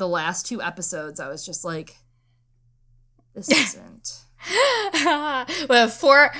the 0.00 0.08
last 0.08 0.46
two 0.46 0.60
episodes, 0.60 1.20
I 1.20 1.28
was 1.28 1.46
just 1.46 1.64
like, 1.64 1.94
this 3.34 3.48
isn't. 3.48 4.24
well, 5.68 5.88
four 5.88 6.32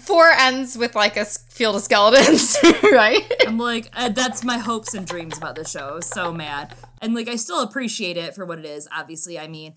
four 0.00 0.28
ends 0.30 0.76
with 0.76 0.96
like 0.96 1.16
a 1.16 1.24
field 1.24 1.76
of 1.76 1.82
skeletons, 1.82 2.56
right? 2.82 3.22
I'm 3.46 3.58
like, 3.58 3.88
uh, 3.94 4.08
that's 4.08 4.42
my 4.42 4.58
hopes 4.58 4.92
and 4.92 5.06
dreams 5.06 5.38
about 5.38 5.54
the 5.54 5.64
show. 5.64 6.00
so 6.00 6.32
mad, 6.32 6.74
and 7.00 7.14
like 7.14 7.28
I 7.28 7.36
still 7.36 7.62
appreciate 7.62 8.16
it 8.16 8.34
for 8.34 8.44
what 8.44 8.58
it 8.58 8.64
is. 8.64 8.88
Obviously, 8.92 9.38
I 9.38 9.46
mean, 9.46 9.74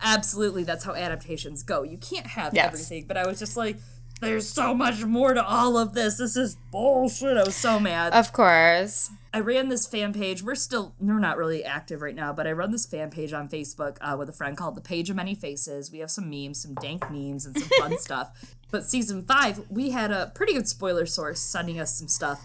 absolutely, 0.00 0.62
that's 0.62 0.84
how 0.84 0.94
adaptations 0.94 1.64
go. 1.64 1.82
You 1.82 1.98
can't 1.98 2.28
have 2.28 2.54
yes. 2.54 2.66
everything, 2.66 3.06
but 3.08 3.16
I 3.16 3.26
was 3.26 3.40
just 3.40 3.56
like, 3.56 3.76
there's 4.20 4.48
so 4.48 4.74
much 4.74 5.04
more 5.04 5.34
to 5.34 5.44
all 5.44 5.78
of 5.78 5.94
this. 5.94 6.18
This 6.18 6.36
is 6.36 6.56
bullshit. 6.70 7.36
I 7.36 7.44
was 7.44 7.56
so 7.56 7.80
mad. 7.80 8.12
Of 8.12 8.32
course. 8.32 9.10
I 9.32 9.40
ran 9.40 9.68
this 9.68 9.86
fan 9.86 10.12
page. 10.12 10.42
We're 10.42 10.56
still 10.56 10.94
we're 10.98 11.18
not 11.18 11.36
really 11.36 11.64
active 11.64 12.02
right 12.02 12.14
now, 12.14 12.32
but 12.32 12.46
I 12.46 12.52
run 12.52 12.72
this 12.72 12.84
fan 12.84 13.10
page 13.10 13.32
on 13.32 13.48
Facebook 13.48 13.96
uh, 14.00 14.16
with 14.18 14.28
a 14.28 14.32
friend 14.32 14.56
called 14.56 14.74
the 14.74 14.80
Page 14.80 15.08
of 15.08 15.16
Many 15.16 15.34
Faces. 15.34 15.90
We 15.92 16.00
have 16.00 16.10
some 16.10 16.28
memes, 16.28 16.60
some 16.60 16.74
dank 16.74 17.08
memes, 17.10 17.46
and 17.46 17.56
some 17.56 17.68
fun 17.78 17.98
stuff. 17.98 18.56
But 18.70 18.84
season 18.84 19.22
five, 19.22 19.62
we 19.70 19.90
had 19.90 20.10
a 20.10 20.32
pretty 20.34 20.52
good 20.52 20.68
spoiler 20.68 21.06
source 21.06 21.40
sending 21.40 21.78
us 21.78 21.96
some 21.96 22.08
stuff, 22.08 22.42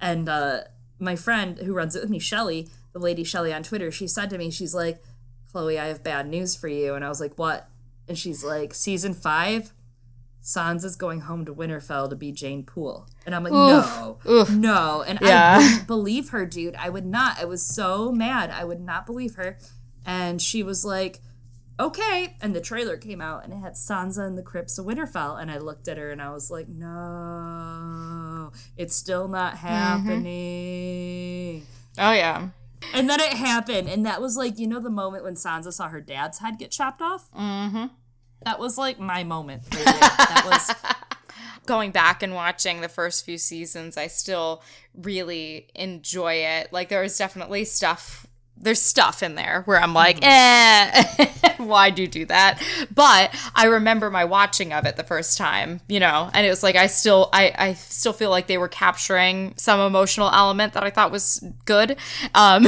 and 0.00 0.28
uh, 0.28 0.60
my 1.00 1.16
friend 1.16 1.58
who 1.58 1.74
runs 1.74 1.96
it 1.96 2.02
with 2.02 2.10
me, 2.10 2.20
Shelly, 2.20 2.68
the 2.92 3.00
lady 3.00 3.24
Shelly 3.24 3.52
on 3.52 3.64
Twitter, 3.64 3.90
she 3.90 4.06
said 4.06 4.30
to 4.30 4.38
me, 4.38 4.50
she's 4.50 4.74
like, 4.74 5.02
"Chloe, 5.50 5.78
I 5.78 5.86
have 5.86 6.04
bad 6.04 6.28
news 6.28 6.54
for 6.54 6.68
you," 6.68 6.94
and 6.94 7.04
I 7.04 7.08
was 7.08 7.20
like, 7.20 7.36
"What?" 7.36 7.68
And 8.06 8.16
she's 8.16 8.44
like, 8.44 8.74
"Season 8.74 9.12
five, 9.12 9.72
Sansa's 10.42 10.96
going 10.96 11.22
home 11.22 11.44
to 11.44 11.54
Winterfell 11.54 12.08
to 12.10 12.16
be 12.16 12.32
Jeyne 12.32 12.64
Poole. 12.64 13.06
And 13.26 13.34
I'm 13.34 13.44
like, 13.44 13.52
Oof. 13.52 13.84
no, 13.84 14.18
Oof. 14.28 14.50
no. 14.50 15.04
And 15.06 15.18
yeah. 15.20 15.58
I 15.58 15.58
wouldn't 15.58 15.86
believe 15.86 16.30
her, 16.30 16.46
dude. 16.46 16.74
I 16.76 16.88
would 16.88 17.06
not. 17.06 17.38
I 17.38 17.44
was 17.44 17.66
so 17.66 18.10
mad. 18.12 18.50
I 18.50 18.64
would 18.64 18.80
not 18.80 19.04
believe 19.04 19.34
her. 19.34 19.58
And 20.06 20.40
she 20.40 20.62
was 20.62 20.84
like, 20.84 21.20
okay. 21.78 22.36
And 22.40 22.54
the 22.54 22.60
trailer 22.60 22.96
came 22.96 23.20
out 23.20 23.44
and 23.44 23.52
it 23.52 23.56
had 23.56 23.74
Sansa 23.74 24.26
in 24.26 24.36
the 24.36 24.42
crypts 24.42 24.78
of 24.78 24.86
Winterfell. 24.86 25.40
And 25.40 25.50
I 25.50 25.58
looked 25.58 25.88
at 25.88 25.98
her 25.98 26.10
and 26.10 26.22
I 26.22 26.30
was 26.30 26.50
like, 26.50 26.68
no, 26.68 28.52
it's 28.76 28.96
still 28.96 29.28
not 29.28 29.54
mm-hmm. 29.56 29.66
happening. 29.66 31.60
Mm-hmm. 31.60 32.00
Oh, 32.00 32.12
yeah. 32.12 32.48
And 32.94 33.10
then 33.10 33.20
it 33.20 33.34
happened. 33.34 33.88
And 33.88 34.06
that 34.06 34.22
was 34.22 34.36
like, 34.36 34.58
you 34.58 34.66
know, 34.66 34.80
the 34.80 34.88
moment 34.88 35.24
when 35.24 35.34
Sansa 35.34 35.72
saw 35.72 35.88
her 35.88 36.00
dad's 36.00 36.38
head 36.38 36.58
get 36.58 36.70
chopped 36.70 37.02
off? 37.02 37.30
Mm 37.32 37.70
hmm. 37.70 37.86
That 38.42 38.58
was 38.58 38.78
like 38.78 38.98
my 38.98 39.24
moment. 39.24 39.62
Right 39.74 39.84
that 39.84 40.42
was 40.46 40.94
going 41.66 41.90
back 41.90 42.22
and 42.22 42.34
watching 42.34 42.80
the 42.80 42.88
first 42.88 43.24
few 43.24 43.38
seasons. 43.38 43.96
I 43.96 44.06
still 44.06 44.62
really 44.94 45.68
enjoy 45.74 46.34
it. 46.34 46.72
Like 46.72 46.88
there 46.88 47.02
was 47.02 47.16
definitely 47.16 47.64
stuff 47.64 48.26
there's 48.60 48.80
stuff 48.80 49.22
in 49.22 49.34
there 49.34 49.62
where 49.66 49.80
I'm 49.80 49.94
like, 49.94 50.18
eh, 50.22 51.04
why 51.58 51.90
do 51.90 52.02
you 52.02 52.08
do 52.08 52.24
that? 52.26 52.62
But 52.92 53.34
I 53.54 53.66
remember 53.66 54.10
my 54.10 54.24
watching 54.24 54.72
of 54.72 54.84
it 54.84 54.96
the 54.96 55.04
first 55.04 55.38
time, 55.38 55.80
you 55.88 56.00
know, 56.00 56.30
and 56.32 56.44
it 56.44 56.50
was 56.50 56.62
like 56.62 56.76
I 56.76 56.86
still 56.86 57.28
I 57.32 57.52
I 57.56 57.74
still 57.74 58.12
feel 58.12 58.30
like 58.30 58.46
they 58.46 58.58
were 58.58 58.68
capturing 58.68 59.54
some 59.56 59.80
emotional 59.80 60.30
element 60.30 60.72
that 60.74 60.82
I 60.82 60.90
thought 60.90 61.10
was 61.10 61.44
good. 61.64 61.96
Um, 62.34 62.66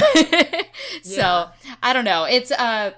so 1.02 1.48
I 1.82 1.92
don't 1.92 2.04
know. 2.04 2.24
It's 2.24 2.50
uh. 2.50 2.92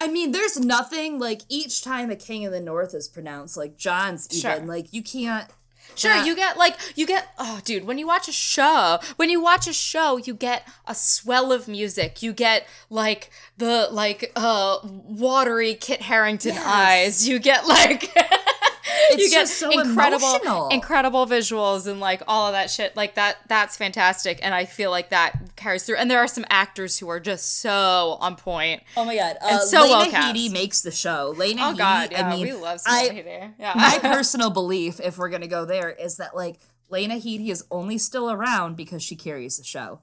I 0.00 0.08
mean, 0.08 0.30
there's 0.32 0.58
nothing 0.58 1.18
like 1.18 1.42
each 1.48 1.82
time 1.82 2.10
a 2.10 2.16
king 2.16 2.42
in 2.42 2.52
the 2.52 2.60
north 2.60 2.94
is 2.94 3.08
pronounced, 3.08 3.56
like 3.56 3.76
John's 3.76 4.28
even 4.30 4.58
Sure. 4.58 4.66
like 4.66 4.92
you 4.92 5.02
can't. 5.02 5.48
Sure, 5.96 6.14
you 6.14 6.36
get 6.36 6.56
like 6.56 6.76
you 6.94 7.06
get 7.06 7.28
oh 7.38 7.60
dude, 7.64 7.84
when 7.84 7.98
you 7.98 8.06
watch 8.06 8.28
a 8.28 8.32
show, 8.32 9.00
when 9.16 9.30
you 9.30 9.40
watch 9.40 9.66
a 9.66 9.72
show, 9.72 10.16
you 10.18 10.34
get 10.34 10.68
a 10.86 10.94
swell 10.94 11.50
of 11.50 11.66
music. 11.66 12.22
You 12.22 12.32
get 12.32 12.66
like 12.90 13.30
the 13.56 13.88
like 13.90 14.30
uh 14.36 14.78
watery 14.84 15.74
Kit 15.74 16.02
Harington 16.02 16.54
Yes. 16.54 16.64
eyes. 16.66 17.28
You 17.28 17.38
get 17.40 17.66
like 17.66 18.14
you 19.16 19.30
get 19.30 19.48
so 19.48 19.70
incredible 19.70 20.26
emotional. 20.36 20.68
incredible 20.68 21.26
visuals 21.26 21.86
and 21.86 22.00
like 22.00 22.22
all 22.28 22.46
of 22.46 22.52
that 22.52 22.70
shit. 22.70 22.96
Like 22.96 23.14
that 23.14 23.38
that's 23.48 23.76
fantastic 23.76 24.38
and 24.42 24.54
I 24.54 24.64
feel 24.64 24.90
like 24.90 25.10
that 25.10 25.56
carries 25.56 25.84
through. 25.84 25.96
And 25.96 26.10
there 26.10 26.18
are 26.20 26.28
some 26.28 26.44
actors 26.50 26.98
who 26.98 27.08
are 27.08 27.20
just 27.20 27.60
so 27.60 28.16
on 28.20 28.36
point. 28.36 28.82
Oh 28.96 29.04
my 29.04 29.16
god! 29.16 29.36
Uh, 29.42 29.48
And 29.52 29.60
so 29.62 29.82
Lena 29.82 29.90
well 29.96 30.10
cast. 30.10 30.34
Headey 30.36 30.52
makes 30.52 30.80
the 30.82 30.90
show. 30.90 31.34
Lena 31.36 31.62
Oh 31.62 31.72
Headey, 31.72 31.78
god, 31.78 32.08
yeah, 32.12 32.28
I 32.28 32.36
mean, 32.36 32.46
we 32.46 32.52
love 32.52 32.80
I- 32.86 33.08
Headey. 33.08 33.52
Yeah. 33.58 33.72
my 33.74 33.98
personal 34.02 34.50
belief, 34.50 35.00
if 35.00 35.18
we're 35.18 35.30
gonna 35.30 35.46
go 35.48 35.64
there, 35.64 35.90
is 35.90 36.16
that 36.16 36.34
like 36.36 36.58
Lena 36.90 37.14
Headey 37.16 37.48
is 37.50 37.64
only 37.70 37.98
still 37.98 38.30
around 38.30 38.76
because 38.76 39.02
she 39.02 39.14
carries 39.16 39.58
the 39.58 39.64
show. 39.64 40.00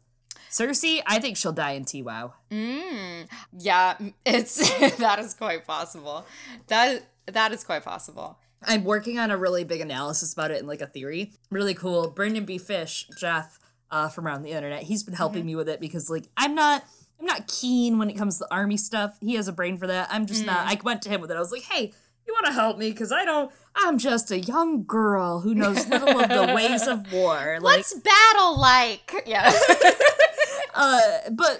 Cersei, 0.52 1.02
I 1.06 1.19
think 1.19 1.36
she'll 1.36 1.52
die 1.52 1.71
in 1.71 1.84
T-Wow. 1.84 2.34
Mm, 2.50 3.28
yeah, 3.58 3.98
it's 4.26 4.56
that 4.98 5.19
is 5.19 5.34
quite 5.34 5.65
possible. 5.65 6.26
That 6.67 7.04
that 7.28 7.52
is 7.52 7.63
quite 7.63 7.84
possible. 7.84 8.38
I'm 8.67 8.84
working 8.84 9.19
on 9.19 9.32
a 9.32 9.38
really 9.38 9.63
big 9.63 9.82
analysis 9.82 10.34
about 10.34 10.51
it 10.51 10.60
in 10.60 10.67
like 10.67 10.82
a 10.82 10.88
theory. 10.88 11.32
Really 11.51 11.73
cool. 11.73 12.12
Brynden 12.12 12.45
B. 12.45 12.58
Fish, 12.58 13.08
Jeff, 13.17 13.60
uh, 13.91 14.10
from 14.10 14.25
around 14.28 14.41
the 14.43 14.51
internet, 14.51 14.84
he's 14.84 15.04
been 15.04 15.13
helping 15.13 15.41
Mm-hmm. 15.41 15.47
me 15.47 15.56
with 15.56 15.69
it 15.69 15.80
because 15.80 16.10
like 16.10 16.25
I'm 16.38 16.56
not 16.56 16.84
I'm 17.19 17.25
not 17.25 17.47
keen 17.47 17.97
when 17.97 18.10
it 18.10 18.17
comes 18.17 18.39
to 18.39 18.47
army 18.51 18.75
stuff. 18.78 19.17
He 19.21 19.36
has 19.36 19.47
a 19.47 19.54
brain 19.54 19.78
for 19.78 19.88
that. 19.88 20.10
I'm 20.12 20.25
just 20.25 20.43
Mm. 20.43 20.47
not. 20.47 20.67
I 20.67 20.78
went 20.84 21.01
to 21.04 21.10
him 21.10 21.21
with 21.21 21.32
it. 21.32 21.38
I 21.38 21.39
was 21.39 21.51
like, 21.51 21.62
hey, 21.63 21.93
you 22.28 22.34
want 22.34 22.47
to 22.47 22.51
help 22.54 22.78
me? 22.78 22.89
Because 22.91 23.12
I 23.12 23.23
don't. 23.23 23.51
I'm 23.75 23.97
just 23.97 24.32
a 24.32 24.39
young 24.39 24.84
girl 24.84 25.39
who 25.41 25.54
knows 25.56 25.88
little 25.88 26.19
of 26.19 26.28
the 26.30 26.54
ways 26.56 26.88
of 26.88 27.12
war. 27.13 27.58
Like, 27.62 27.78
What's 27.78 27.93
battle 27.93 28.60
like? 28.60 29.13
Yeah. 29.25 29.51
uh, 30.73 30.99
but 31.32 31.60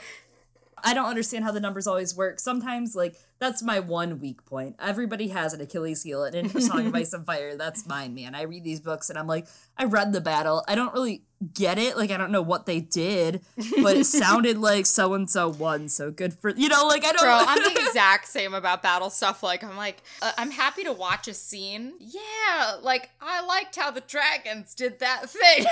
I 0.84 0.94
don't 0.94 1.06
understand 1.08 1.44
how 1.46 1.52
the 1.52 1.60
numbers 1.60 1.88
always 1.88 2.16
work. 2.16 2.40
Sometimes, 2.40 2.96
like, 2.96 3.16
that's 3.40 3.62
my 3.62 3.80
one 3.80 4.20
weak 4.20 4.46
point. 4.46 4.76
Everybody 4.80 5.28
has 5.30 5.54
an 5.54 5.62
Achilles 5.62 6.04
heel, 6.04 6.24
and 6.24 6.36
in 6.36 6.62
Song 6.62 6.88
of 6.88 6.96
Ice 6.96 7.14
and 7.14 7.26
Fire, 7.26 7.56
that's 7.56 7.86
mine, 7.86 8.16
man. 8.16 8.34
I 8.34 8.44
read 8.44 8.64
these 8.64 8.80
books, 8.80 9.10
and 9.10 9.20
I'm 9.20 9.28
like, 9.28 9.48
I 9.78 9.86
read 9.86 10.14
the 10.14 10.22
battle. 10.22 10.64
I 10.68 10.76
don't 10.76 10.94
really 10.94 11.24
get 11.54 11.78
it. 11.78 11.98
Like, 11.98 12.12
I 12.12 12.18
don't 12.18 12.32
know 12.32 12.42
what 12.42 12.66
they 12.66 12.80
did, 12.80 13.42
but 13.82 13.98
it 13.98 14.06
sounded 14.06 14.58
like 14.58 14.86
so 14.86 15.14
and 15.14 15.30
so 15.30 15.50
won. 15.50 15.90
So 15.90 16.12
good 16.12 16.34
for 16.34 16.50
you 16.52 16.70
know. 16.70 16.88
Like, 16.88 17.04
I 17.04 17.12
don't. 17.12 17.22
Bro, 17.22 17.44
I'm 17.46 17.62
the 17.62 17.82
exact 17.88 18.28
same 18.28 18.54
about 18.54 18.82
battle 18.82 19.10
stuff. 19.10 19.44
Like, 19.44 19.64
I'm 19.64 19.76
like, 19.76 20.02
uh, 20.22 20.32
I'm 20.38 20.52
happy 20.52 20.84
to 20.86 20.94
watch 20.94 21.28
a 21.28 21.34
scene. 21.34 21.94
Yeah, 22.00 22.78
like, 22.82 23.10
I 23.22 23.46
liked 23.46 23.76
how 23.76 23.92
the 23.92 24.02
dragons 24.02 24.74
did 24.74 25.00
that 25.00 25.30
thing. 25.30 25.66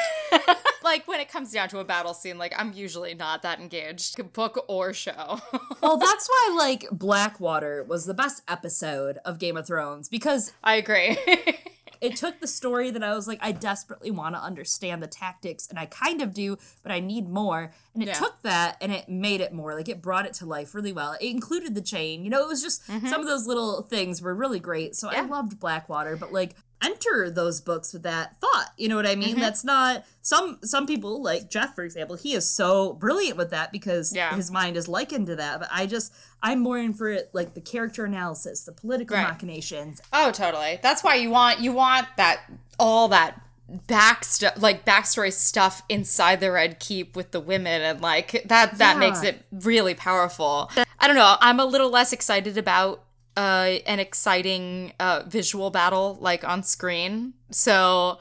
like, 0.84 1.08
when 1.08 1.22
it 1.22 1.30
comes 1.30 1.54
down 1.54 1.70
to 1.70 1.80
a 1.80 1.86
battle 1.86 2.14
scene, 2.14 2.38
like, 2.38 2.54
I'm 2.58 2.74
usually 2.74 3.14
not 3.14 3.42
that 3.44 3.62
engaged, 3.62 4.34
book 4.34 4.66
or 4.68 4.94
show. 4.94 5.40
well, 5.82 5.98
that's 5.98 6.28
why 6.28 6.56
like 6.58 6.88
Blackwater 6.92 7.53
was 7.62 8.06
the 8.06 8.14
best 8.14 8.42
episode 8.48 9.20
of 9.26 9.38
Game 9.40 9.58
of 9.58 9.68
Thrones 9.68 10.10
because 10.10 10.54
I 10.64 10.76
agree. 10.76 11.18
it 12.02 12.16
took 12.18 12.40
the 12.42 12.48
story 12.48 12.92
that 12.92 13.04
I 13.04 13.14
was 13.14 13.28
like, 13.28 13.40
I 13.42 13.52
desperately 13.54 14.12
want 14.12 14.36
to 14.36 14.42
understand 14.42 15.02
the 15.02 15.08
tactics, 15.08 15.68
and 15.70 15.80
I 15.80 15.86
kind 15.86 16.22
of 16.22 16.34
do, 16.34 16.58
but 16.82 16.92
I 16.92 17.00
need 17.00 17.30
more. 17.30 17.72
And 17.94 18.04
it 18.04 18.08
Yeah. 18.08 18.14
took 18.14 18.42
that 18.42 18.78
and 18.82 18.92
it 18.92 19.08
made 19.08 19.40
it 19.40 19.54
more. 19.54 19.74
Like 19.76 19.88
it 19.88 20.02
brought 20.02 20.26
it 20.26 20.34
to 20.36 20.46
life 20.46 20.74
really 20.76 20.92
well. 20.92 21.14
It 21.22 21.30
included 21.30 21.76
the 21.76 21.82
chain. 21.82 22.24
You 22.24 22.30
know, 22.32 22.44
it 22.44 22.48
was 22.48 22.62
just 22.62 22.86
some 22.86 23.22
of 23.22 23.28
those 23.28 23.46
little 23.48 23.84
things 23.84 24.22
were 24.22 24.34
really 24.36 24.60
great. 24.60 24.96
So 24.96 25.10
I 25.10 25.16
Mm-hmm. 25.16 25.32
Loved 25.32 25.60
Blackwater, 25.60 26.16
but 26.18 26.34
like 26.34 26.56
enter 26.84 27.30
those 27.30 27.62
books 27.62 27.94
with 27.94 28.04
that 28.04 28.40
thought. 28.42 28.72
You 28.78 28.90
know 28.90 28.96
what 28.96 29.06
I 29.06 29.12
Mm-hmm. 29.12 29.20
mean? 29.20 29.40
That's 29.40 29.64
not 29.64 30.06
some 30.22 30.60
some 30.64 30.86
people 30.86 31.22
like 31.22 31.50
Jeff, 31.50 31.76
for 31.76 31.84
example, 31.84 32.16
he 32.16 32.34
is 32.34 32.50
so 32.50 32.94
brilliant 32.94 33.38
with 33.38 33.50
that 33.52 33.72
because 33.72 34.14
Yeah. 34.14 34.36
his 34.36 34.52
mind 34.52 34.76
is 34.78 34.88
likened 34.88 35.28
to 35.28 35.36
that. 35.38 35.60
But 35.60 35.70
I 35.72 35.86
just 35.86 36.14
I'm 36.42 36.60
more 36.60 36.78
in 36.78 36.94
for 36.94 37.10
it 37.10 37.30
like 37.34 37.54
the 37.54 37.62
character 37.62 38.06
analysis, 38.06 38.64
the 38.66 38.72
political 38.74 39.16
Right. 39.16 39.28
machinations, 39.28 40.02
Oh, 40.12 40.32
totally. 40.32 40.80
That's 40.82 41.04
why 41.04 41.16
you 41.16 41.30
want 41.30 41.60
you 41.60 41.72
want 41.72 42.08
that 42.18 42.42
all 42.80 43.08
that 43.10 43.40
back 43.88 44.24
stuff 44.26 44.54
like 44.62 44.84
backstory 44.86 45.32
stuff 45.32 45.84
inside 45.88 46.40
the 46.42 46.52
red 46.52 46.80
keep 46.80 47.16
with 47.16 47.32
the 47.32 47.40
women 47.40 47.82
and 47.82 48.02
like 48.02 48.44
that 48.46 48.78
that 48.78 48.94
Yeah. 48.96 49.00
makes 49.00 49.24
it 49.24 49.46
really 49.52 49.94
powerful 49.96 50.70
i 51.00 51.08
don't 51.08 51.16
know 51.16 51.38
i'm 51.40 51.60
a 51.62 51.66
little 51.66 51.90
less 51.90 52.12
excited 52.12 52.58
about 52.58 53.03
uh 53.38 53.78
an 53.86 54.00
exciting 54.00 54.94
uh 55.00 55.24
visual 55.28 55.70
battle 55.70 56.18
like 56.22 56.44
on 56.44 56.64
screen 56.64 57.34
so 57.50 58.20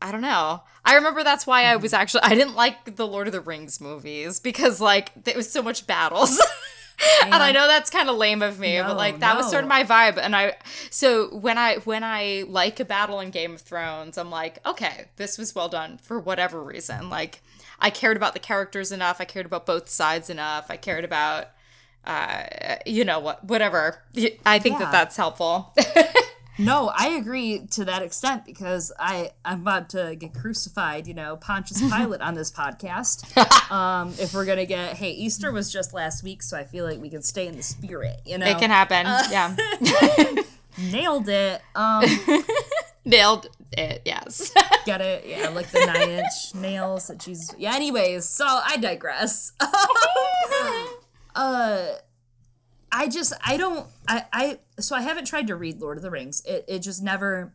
i 0.00 0.12
don't 0.12 0.20
know 0.20 0.62
i 0.84 0.94
remember 0.94 1.24
that's 1.24 1.46
why 1.46 1.64
i 1.64 1.76
was 1.76 1.92
actually 1.92 2.22
i 2.22 2.34
didn't 2.34 2.54
like 2.54 2.96
the 2.96 3.06
lord 3.06 3.26
of 3.26 3.32
the 3.32 3.40
rings 3.40 3.80
movies 3.80 4.38
because 4.40 4.80
like 4.80 5.10
there 5.24 5.36
was 5.36 5.50
so 5.50 5.62
much 5.62 5.86
battles 5.86 6.40
and 7.24 7.34
I 7.34 7.52
know 7.52 7.66
that's 7.66 7.90
kind 7.90 8.08
of 8.08 8.16
lame 8.16 8.42
of 8.42 8.58
me, 8.58 8.80
but 8.80 8.96
like 8.96 9.20
that 9.20 9.36
was 9.36 9.50
sort 9.50 9.64
of 9.64 9.68
my 9.68 9.84
vibe. 9.84 10.18
And 10.18 10.36
I, 10.36 10.56
so 10.90 11.34
when 11.36 11.58
I 11.58 11.76
when 11.78 12.04
I 12.04 12.44
like 12.46 12.80
a 12.80 12.84
battle 12.84 13.20
in 13.20 13.30
Game 13.30 13.54
of 13.54 13.60
Thrones, 13.60 14.18
I'm 14.18 14.30
like, 14.30 14.58
okay, 14.66 15.06
this 15.16 15.38
was 15.38 15.54
well 15.54 15.68
done 15.68 15.98
for 15.98 16.20
whatever 16.20 16.62
reason. 16.62 17.10
Like 17.10 17.42
I 17.80 17.90
cared 17.90 18.16
about 18.16 18.34
the 18.34 18.40
characters 18.40 18.92
enough. 18.92 19.20
I 19.20 19.24
cared 19.24 19.46
about 19.46 19.66
both 19.66 19.88
sides 19.88 20.30
enough. 20.30 20.66
I 20.68 20.76
cared 20.76 21.04
about, 21.04 21.48
uh, 22.04 22.44
you 22.86 23.04
know 23.04 23.20
what, 23.20 23.44
whatever. 23.44 24.02
I 24.46 24.58
think 24.58 24.74
Yeah. 24.78 24.86
that 24.86 24.92
that's 24.92 25.16
helpful. 25.16 25.74
No, 26.58 26.92
I 26.94 27.08
agree 27.08 27.60
to 27.70 27.86
that 27.86 28.02
extent 28.02 28.44
because 28.44 28.92
I 28.98 29.30
I'm 29.42 29.62
about 29.62 29.88
to 29.90 30.14
get 30.16 30.34
crucified, 30.34 31.06
you 31.06 31.14
know, 31.14 31.36
Pontius 31.38 31.80
Pilate 31.90 32.20
on 32.20 32.34
this 32.34 32.52
podcast. 32.52 33.24
Um, 33.72 34.12
if 34.20 34.34
we're 34.34 34.44
gonna 34.44 34.66
get, 34.66 34.96
hey, 34.98 35.12
Easter 35.12 35.50
was 35.50 35.72
just 35.72 35.94
last 35.94 36.22
week, 36.22 36.42
so 36.42 36.58
I 36.58 36.64
feel 36.64 36.84
like 36.84 37.00
we 37.00 37.08
can 37.08 37.22
stay 37.22 37.46
in 37.48 37.56
the 37.56 37.62
spirit, 37.62 38.20
you 38.26 38.36
know. 38.36 38.44
it 38.46 38.58
can 38.58 38.68
happen. 38.68 39.06
Uh, 39.06 39.22
yeah, 39.30 39.56
Nailed 40.92 41.28
it. 41.30 41.62
Um, 41.74 42.04
nailed 43.06 43.46
it. 43.72 44.02
Yes. 44.04 44.52
get 44.84 45.00
it? 45.00 45.24
Yeah, 45.26 45.48
like 45.48 45.70
the 45.70 45.86
nine 45.86 46.10
inch 46.10 46.54
nails 46.54 47.06
that 47.06 47.18
Jesus. 47.18 47.54
Yeah. 47.58 47.74
Anyways, 47.74 48.28
so 48.28 48.44
I 48.46 48.76
digress. 48.76 49.52
Uh, 51.34 51.86
I 52.90 53.08
just 53.08 53.32
I 53.44 53.56
don't 53.56 53.86
I 54.06 54.24
I 54.32 54.58
so 54.78 54.94
I 54.96 55.02
haven't 55.02 55.26
tried 55.26 55.46
to 55.46 55.56
read 55.56 55.80
Lord 55.80 55.96
of 55.96 56.02
the 56.02 56.10
Rings. 56.10 56.42
It 56.44 56.64
it 56.68 56.78
just 56.80 57.02
never. 57.02 57.54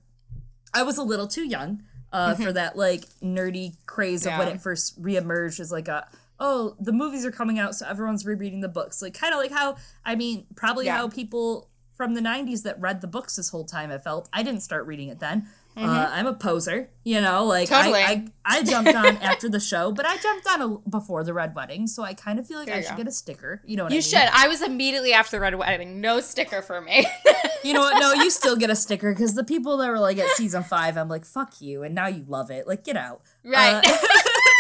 I 0.73 0.83
was 0.83 0.97
a 0.97 1.03
little 1.03 1.27
too 1.27 1.45
young 1.45 1.83
uh, 2.11 2.35
for 2.35 2.51
that 2.53 2.75
like 2.77 3.05
nerdy 3.23 3.75
craze 3.85 4.25
of 4.25 4.37
when 4.37 4.47
it 4.47 4.61
first 4.61 5.01
reemerged 5.01 5.59
as 5.59 5.71
like 5.71 5.87
a 5.87 6.07
oh 6.39 6.75
the 6.79 6.91
movies 6.91 7.25
are 7.25 7.31
coming 7.31 7.57
out 7.57 7.73
so 7.75 7.85
everyone's 7.87 8.25
rereading 8.25 8.61
the 8.61 8.67
books 8.67 9.01
like 9.01 9.13
kind 9.17 9.33
of 9.33 9.39
like 9.39 9.51
how 9.51 9.75
I 10.05 10.15
mean 10.15 10.45
probably 10.55 10.85
Yeah. 10.85 10.97
how 10.97 11.07
people 11.09 11.69
from 11.95 12.13
the 12.13 12.21
90s 12.21 12.61
that 12.63 12.79
read 12.79 13.01
the 13.01 13.07
books 13.07 13.37
this 13.37 13.49
whole 13.49 13.65
time 13.65 13.89
I 13.91 13.97
felt 13.97 14.29
I 14.31 14.43
didn't 14.43 14.61
start 14.61 14.85
reading 14.85 15.07
it 15.09 15.19
then 15.19 15.47
uh, 15.77 16.09
I'm 16.11 16.25
a 16.27 16.33
poser 16.33 16.89
you 17.03 17.21
know 17.21 17.45
like 17.45 17.69
Mm-hmm. 17.69 17.81
Totally. 17.83 18.01
I, 18.01 18.25
I 18.45 18.57
I 18.59 18.63
jumped 18.63 18.93
on 18.95 19.17
after 19.17 19.47
the 19.49 19.59
show 19.59 19.91
but 19.91 20.05
I 20.05 20.17
jumped 20.17 20.47
on 20.47 20.61
a, 20.61 20.89
before 20.89 21.23
the 21.23 21.33
red 21.33 21.55
wedding 21.55 21.87
so 21.87 22.03
I 22.03 22.13
kind 22.13 22.39
of 22.39 22.47
feel 22.47 22.57
like 22.57 22.67
There 22.67 22.75
I 22.77 22.81
should 22.81 22.91
go. 22.91 22.97
get 22.97 23.07
a 23.07 23.11
sticker 23.11 23.61
you 23.65 23.77
know 23.77 23.83
what 23.83 23.91
you 23.91 23.97
I 23.97 23.99
mean 23.99 24.01
should. 24.01 24.29
I 24.33 24.47
was 24.47 24.61
immediately 24.61 25.13
after 25.13 25.37
the 25.37 25.41
red 25.41 25.55
wedding. 25.55 26.01
No 26.01 26.19
sticker 26.19 26.61
for 26.61 26.81
me. 26.81 27.05
You 27.63 27.73
know 27.73 27.81
what? 27.81 27.99
No, 27.99 28.13
you 28.13 28.29
still 28.29 28.55
get 28.55 28.69
a 28.69 28.75
sticker 28.75 29.11
because 29.13 29.33
the 29.33 29.43
people 29.43 29.77
that 29.77 29.89
were 29.89 29.99
like 29.99 30.17
at 30.19 30.29
season 30.37 30.63
five, 30.63 30.95
I'm 30.95 31.09
like, 31.09 31.25
fuck 31.25 31.59
you, 31.59 31.83
and 31.83 31.93
now 31.93 32.07
you 32.07 32.23
love 32.27 32.49
it. 32.49 32.65
Like, 32.67 32.85
get 32.85 32.95
out. 32.95 33.21
Right. 33.43 33.83
Uh, 33.83 33.97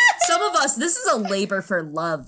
some 0.27 0.41
of 0.41 0.55
us, 0.55 0.75
this 0.75 0.97
is 0.97 1.05
a 1.13 1.15
labor 1.17 1.61
for 1.61 1.83
love. 1.83 2.27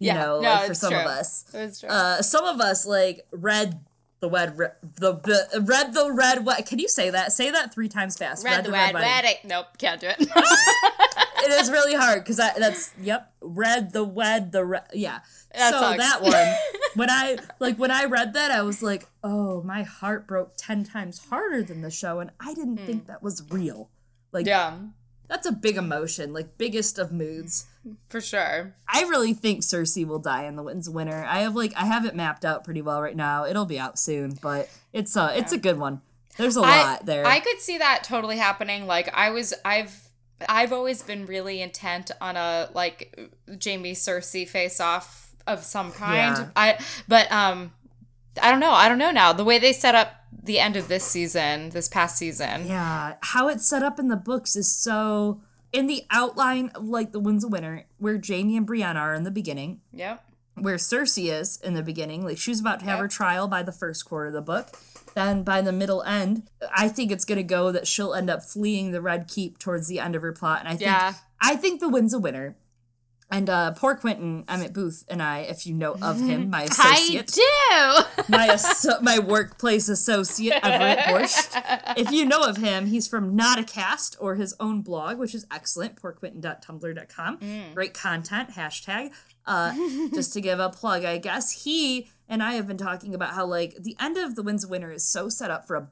You 0.00 0.08
Yeah, 0.08 0.14
know, 0.14 0.40
no, 0.40 0.48
like 0.50 0.66
for 0.68 0.74
some 0.74 0.92
of 0.94 1.02
true. 1.02 1.10
us. 1.10 1.44
It's 1.52 1.80
true. 1.80 1.88
Uh, 1.88 2.22
some 2.22 2.44
of 2.46 2.60
us 2.60 2.84
like 2.86 3.26
read 3.30 3.78
the 4.20 4.28
red, 4.28 4.58
re- 4.58 4.68
the, 4.82 5.14
the 5.14 5.60
read 5.60 5.94
the 5.94 6.10
red. 6.12 6.44
What 6.44 6.66
can 6.66 6.78
you 6.78 6.88
say 6.88 7.10
that? 7.10 7.32
Say 7.32 7.50
that 7.50 7.72
three 7.72 7.88
times 7.88 8.16
fast. 8.16 8.44
Red 8.44 8.64
the 8.64 8.72
red 8.72 8.94
wedding. 8.94 9.08
wedding. 9.08 9.36
Nope, 9.44 9.66
can't 9.78 10.00
do 10.00 10.08
it. 10.08 10.28
It 11.48 11.52
is 11.52 11.70
really 11.70 11.94
hard 11.94 12.22
because 12.24 12.36
that's 12.36 12.92
yep. 13.00 13.32
red 13.40 13.92
the 13.92 14.04
wed 14.04 14.52
the 14.52 14.64
red 14.64 14.84
yeah. 14.92 15.20
That 15.54 15.72
so 15.72 15.80
sucks. 15.80 15.98
that 15.98 16.22
one 16.22 16.54
when 16.94 17.10
I 17.10 17.38
like 17.58 17.78
when 17.78 17.90
I 17.90 18.04
read 18.04 18.34
that 18.34 18.50
I 18.50 18.62
was 18.62 18.82
like, 18.82 19.06
oh, 19.22 19.62
my 19.62 19.82
heart 19.82 20.26
broke 20.26 20.52
ten 20.56 20.84
times 20.84 21.26
harder 21.30 21.62
than 21.62 21.80
the 21.80 21.90
show, 21.90 22.20
and 22.20 22.30
I 22.40 22.54
didn't 22.54 22.78
think 22.78 23.02
hmm. 23.02 23.06
that 23.06 23.22
was 23.22 23.42
real. 23.50 23.88
Like 24.32 24.46
yeah. 24.46 24.76
that's 25.28 25.46
a 25.46 25.52
big 25.52 25.76
emotion, 25.76 26.32
like 26.32 26.58
biggest 26.58 26.98
of 26.98 27.12
moods. 27.12 27.66
For 28.08 28.20
sure. 28.20 28.74
I 28.88 29.02
really 29.02 29.34
think 29.34 29.62
Cersei 29.62 30.06
will 30.06 30.18
die 30.18 30.44
in 30.44 30.56
the 30.56 30.62
Winds 30.62 30.88
Winter. 30.88 31.24
I 31.28 31.40
have 31.40 31.54
like 31.54 31.72
I 31.76 31.86
have 31.86 32.04
it 32.04 32.14
mapped 32.14 32.44
out 32.44 32.64
pretty 32.64 32.82
well 32.82 33.00
right 33.00 33.16
now. 33.16 33.44
It'll 33.44 33.66
be 33.66 33.78
out 33.78 33.98
soon, 33.98 34.38
but 34.42 34.68
it's 34.92 35.16
a 35.16 35.36
it's 35.36 35.52
a 35.52 35.58
good 35.58 35.78
one. 35.78 36.02
There's 36.38 36.56
a 36.56 36.60
I, 36.60 36.82
lot 36.84 37.06
there. 37.06 37.26
I 37.26 37.40
could 37.40 37.60
see 37.60 37.78
that 37.78 38.04
totally 38.04 38.38
happening. 38.38 38.86
Like 38.86 39.12
I 39.12 39.30
was, 39.30 39.52
I've, 39.64 40.08
I've 40.48 40.72
always 40.72 41.02
been 41.02 41.26
really 41.26 41.60
intent 41.60 42.12
on 42.20 42.36
a 42.36 42.70
like 42.72 43.28
Jamie 43.58 43.92
Cersei 43.92 44.48
face 44.48 44.80
off 44.80 45.34
of 45.48 45.64
some 45.64 45.90
kind. 45.90 46.38
Yeah. 46.38 46.48
I, 46.54 46.78
but 47.08 47.30
um, 47.32 47.72
I 48.40 48.52
don't 48.52 48.60
know. 48.60 48.70
I 48.70 48.88
don't 48.88 48.98
know 48.98 49.10
now. 49.10 49.32
The 49.32 49.44
way 49.44 49.58
they 49.58 49.72
set 49.72 49.96
up 49.96 50.14
the 50.40 50.60
end 50.60 50.76
of 50.76 50.86
this 50.86 51.04
season, 51.04 51.70
this 51.70 51.88
past 51.88 52.16
season. 52.16 52.66
yeah, 52.66 53.14
how 53.20 53.48
it's 53.48 53.68
set 53.68 53.82
up 53.82 53.98
in 53.98 54.06
the 54.06 54.16
books 54.16 54.54
is 54.54 54.72
so 54.72 55.42
in 55.72 55.86
the 55.86 56.04
outline 56.10 56.68
of 56.74 56.86
like 56.88 57.12
the 57.12 57.20
Winds 57.20 57.44
of 57.44 57.52
Winter, 57.52 57.86
where 57.98 58.18
Jamie 58.18 58.56
and 58.56 58.66
Brienne 58.66 58.96
are 58.96 59.14
in 59.14 59.24
the 59.24 59.30
beginning, 59.30 59.80
Yep. 59.92 60.24
where 60.54 60.76
Cersei 60.76 61.30
is 61.32 61.58
in 61.62 61.74
the 61.74 61.82
beginning. 61.82 62.24
Like 62.24 62.38
she's 62.38 62.60
about 62.60 62.80
to 62.80 62.84
have 62.86 62.94
Yep. 62.96 63.02
her 63.02 63.08
trial 63.08 63.48
by 63.48 63.62
the 63.62 63.72
first 63.72 64.04
quarter 64.04 64.26
of 64.28 64.32
the 64.32 64.40
book. 64.42 64.68
Then 65.14 65.42
by 65.42 65.60
the 65.62 65.72
middle 65.72 66.02
end, 66.02 66.48
I 66.74 66.88
think 66.88 67.10
it's 67.10 67.24
gonna 67.24 67.42
go 67.42 67.72
that 67.72 67.86
she'll 67.86 68.14
end 68.14 68.30
up 68.30 68.42
fleeing 68.42 68.92
the 68.92 69.00
Red 69.00 69.26
Keep 69.28 69.58
towards 69.58 69.88
the 69.88 70.00
end 70.00 70.14
of 70.14 70.22
her 70.22 70.32
plot. 70.32 70.60
And 70.60 70.68
I 70.68 70.72
think 70.72 70.82
Yeah. 70.82 71.14
I 71.40 71.56
think 71.56 71.80
the 71.80 71.88
Winds 71.88 72.12
of 72.14 72.22
Winter. 72.22 72.56
And 73.30 73.50
uh 73.50 73.72
poor 73.72 73.94
Quentyn 73.96 74.44
Emmett 74.48 74.72
Booth 74.72 75.04
and 75.08 75.22
I, 75.22 75.40
if 75.40 75.66
you 75.66 75.74
know 75.74 75.96
of 76.00 76.18
him, 76.18 76.48
my 76.48 76.62
associate. 76.70 77.30
I 77.38 78.04
do. 78.16 78.22
my 78.28 78.46
asso- 78.48 79.00
my 79.02 79.18
workplace 79.18 79.88
associate 79.88 80.58
Everett 80.64 80.98
Borscht. 81.00 81.94
If 81.98 82.10
you 82.10 82.24
know 82.24 82.42
of 82.42 82.56
him, 82.56 82.86
he's 82.86 83.06
from 83.06 83.36
Not 83.36 83.58
a 83.58 83.64
Cast 83.64 84.16
or 84.18 84.36
his 84.36 84.54
own 84.58 84.80
blog, 84.80 85.18
which 85.18 85.34
is 85.34 85.46
excellent. 85.52 86.00
Poorquentyn.tumblr.com. 86.00 87.38
Great 87.74 87.94
content. 87.94 88.50
Hashtag. 88.50 89.10
Uh, 89.46 89.74
just 90.14 90.32
to 90.34 90.40
give 90.40 90.58
a 90.60 90.68
plug, 90.68 91.04
I 91.04 91.18
guess 91.18 91.64
he 91.64 92.08
and 92.28 92.42
I 92.42 92.52
have 92.54 92.66
been 92.66 92.76
talking 92.76 93.14
about 93.14 93.30
how 93.30 93.46
like 93.46 93.76
the 93.80 93.96
end 94.00 94.16
of 94.18 94.34
the 94.36 94.42
Winds 94.42 94.64
of 94.64 94.70
Winter 94.70 94.90
is 94.90 95.06
so 95.10 95.28
set 95.28 95.50
up 95.50 95.66
for 95.66 95.76
a 95.76 95.88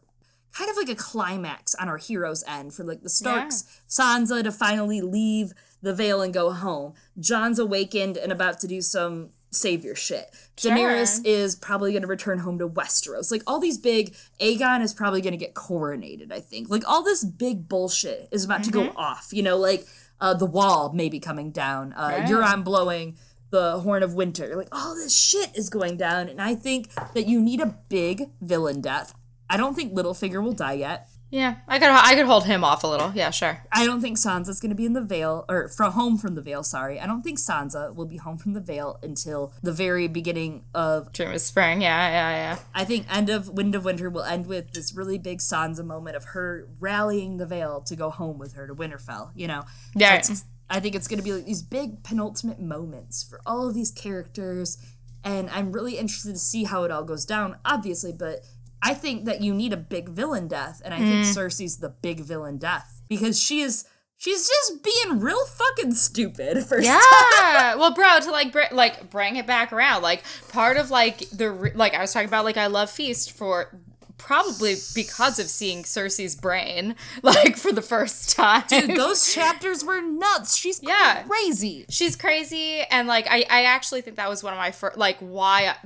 kind 0.56 0.70
of 0.70 0.76
like 0.76 0.88
a 0.88 0.94
climax 0.94 1.74
on 1.74 1.88
our 1.88 1.98
hero's 1.98 2.42
end 2.46 2.72
for 2.72 2.84
like 2.84 3.02
the 3.02 3.10
Starks, 3.10 3.64
Sansa 3.88 4.42
to 4.42 4.52
finally 4.52 5.00
leave 5.00 5.52
the 5.82 5.92
Vale 5.94 6.22
and 6.22 6.32
go 6.32 6.50
home. 6.52 6.94
Jon's 7.18 7.58
awakened 7.58 8.16
and 8.16 8.32
about 8.32 8.58
to 8.60 8.66
do 8.66 8.80
some 8.80 9.30
savior 9.50 9.94
shit. 9.94 10.30
Daenerys 10.56 11.20
is 11.24 11.56
probably 11.56 11.92
going 11.92 12.02
to 12.02 12.08
return 12.08 12.38
home 12.38 12.58
to 12.58 12.68
Westeros. 12.68 13.30
Like 13.30 13.42
all 13.46 13.60
these 13.60 13.78
big 13.78 14.14
Aegon 14.40 14.82
is 14.82 14.94
probably 14.94 15.20
going 15.20 15.32
to 15.32 15.38
get 15.38 15.54
coronated, 15.54 16.32
I 16.32 16.40
think. 16.40 16.68
Like 16.70 16.88
all 16.88 17.02
this 17.02 17.24
big 17.24 17.68
bullshit 17.68 18.28
is 18.30 18.44
about 18.44 18.64
to 18.64 18.70
go 18.70 18.92
off, 18.96 19.28
you 19.32 19.42
know, 19.42 19.56
like 19.56 19.86
uh, 20.20 20.34
the 20.34 20.46
wall 20.46 20.92
maybe 20.94 21.20
coming 21.20 21.50
down, 21.50 21.92
uh, 21.94 22.24
Euron 22.26 22.64
blowing 22.64 23.16
the 23.50 23.80
Horn 23.80 24.02
of 24.02 24.14
Winter. 24.14 24.56
Like 24.56 24.68
all 24.72 24.94
this 24.94 25.16
shit 25.16 25.56
is 25.56 25.68
going 25.68 25.96
down 25.96 26.28
and 26.28 26.40
I 26.40 26.54
think 26.54 26.92
that 27.14 27.26
you 27.26 27.40
need 27.40 27.60
a 27.60 27.78
big 27.88 28.30
villain 28.40 28.80
death. 28.80 29.14
I 29.48 29.56
don't 29.56 29.74
think 29.74 29.92
Littlefinger 29.94 30.42
will 30.42 30.52
die 30.52 30.74
yet. 30.74 31.08
Yeah, 31.28 31.56
I 31.66 31.80
could, 31.80 31.88
I 31.88 32.14
could 32.14 32.26
hold 32.26 32.44
him 32.46 32.62
off 32.62 32.84
a 32.84 32.86
little. 32.86 33.10
Yeah, 33.12 33.30
sure. 33.30 33.60
I 33.72 33.84
don't 33.84 34.00
think 34.00 34.16
Sansa's 34.16 34.60
going 34.60 34.70
to 34.70 34.76
be 34.76 34.86
in 34.86 34.92
the 34.92 35.00
Vale 35.00 35.44
or 35.48 35.66
from 35.68 35.92
home 35.92 36.18
from 36.18 36.36
the 36.36 36.40
Vale. 36.40 36.62
Sorry, 36.62 37.00
I 37.00 37.06
don't 37.06 37.22
think 37.22 37.40
Sansa 37.40 37.92
will 37.92 38.06
be 38.06 38.16
home 38.16 38.38
from 38.38 38.52
the 38.52 38.60
Vale 38.60 39.00
until 39.02 39.52
the 39.60 39.72
very 39.72 40.06
beginning 40.06 40.62
of. 40.72 41.12
Dream 41.12 41.32
of 41.32 41.40
Spring. 41.40 41.82
Yeah, 41.82 42.08
yeah, 42.10 42.30
yeah. 42.30 42.58
I 42.74 42.84
think 42.84 43.06
end 43.12 43.28
of 43.28 43.48
Wind 43.48 43.74
of 43.74 43.84
Winter 43.84 44.08
will 44.08 44.22
end 44.22 44.46
with 44.46 44.70
this 44.72 44.94
really 44.94 45.18
big 45.18 45.40
Sansa 45.40 45.84
moment 45.84 46.14
of 46.16 46.26
her 46.26 46.68
rallying 46.78 47.38
the 47.38 47.46
Vale 47.46 47.80
to 47.82 47.96
go 47.96 48.08
home 48.10 48.38
with 48.38 48.54
her 48.54 48.68
to 48.68 48.74
Winterfell. 48.74 49.30
You 49.34 49.48
know, 49.48 49.64
Yeah. 49.96 50.22
I 50.70 50.80
think 50.80 50.94
it's 50.94 51.06
going 51.08 51.18
to 51.18 51.24
be 51.24 51.32
like 51.32 51.44
these 51.44 51.62
big 51.62 52.02
penultimate 52.04 52.60
moments 52.60 53.22
for 53.24 53.40
all 53.46 53.68
of 53.68 53.74
these 53.74 53.90
characters, 53.90 54.78
and 55.24 55.50
I'm 55.50 55.72
really 55.72 55.98
interested 55.98 56.32
to 56.32 56.38
see 56.38 56.64
how 56.64 56.84
it 56.84 56.90
all 56.92 57.04
goes 57.04 57.24
down. 57.24 57.56
Obviously, 57.64 58.12
but 58.12 58.40
I 58.82 58.94
think 58.94 59.24
that 59.24 59.40
you 59.40 59.54
need 59.54 59.72
a 59.72 59.76
big 59.76 60.08
villain 60.08 60.48
death, 60.48 60.80
and 60.84 60.92
I 60.94 60.98
think 60.98 61.24
mm. 61.26 61.34
Cersei's 61.34 61.78
the 61.78 61.88
big 61.88 62.20
villain 62.20 62.58
death 62.58 63.02
because 63.08 63.40
she 63.40 63.60
is 63.60 63.84
she's 64.18 64.48
just 64.48 64.82
being 64.82 65.20
real 65.20 65.44
fucking 65.46 65.92
stupid 65.94 66.64
for 66.66 66.80
Yeah. 66.80 67.00
well, 67.76 67.92
bro, 67.94 68.18
to 68.20 68.30
like 68.30 68.52
br- 68.52 68.72
like 68.72 69.10
bring 69.10 69.36
it 69.36 69.46
back 69.46 69.72
around, 69.72 70.02
like 70.02 70.22
part 70.50 70.76
of 70.76 70.90
like 70.90 71.28
the 71.30 71.50
re- 71.50 71.72
like 71.74 71.94
I 71.94 72.00
was 72.00 72.12
talking 72.12 72.28
about, 72.28 72.44
like 72.44 72.56
I 72.56 72.66
love 72.68 72.90
Feast 72.90 73.32
for 73.32 73.78
probably 74.18 74.76
because 74.94 75.38
of 75.38 75.46
seeing 75.46 75.82
Cersei's 75.82 76.34
brain 76.34 76.96
like 77.22 77.56
for 77.56 77.70
the 77.72 77.82
first 77.82 78.30
time. 78.34 78.64
Dude, 78.68 78.96
those 78.96 79.32
chapters 79.34 79.84
were 79.84 80.00
nuts. 80.00 80.56
She's 80.56 80.80
Yeah. 80.82 81.22
crazy. 81.26 81.84
she's 81.90 82.16
crazy 82.16 82.80
and 82.90 83.06
like 83.08 83.26
I, 83.28 83.44
I 83.50 83.64
actually 83.64 84.00
think 84.00 84.16
that 84.16 84.28
was 84.30 84.42
one 84.42 84.54
of 84.54 84.58
my 84.58 84.70
first 84.70 84.96
like 84.96 85.18
why 85.18 85.76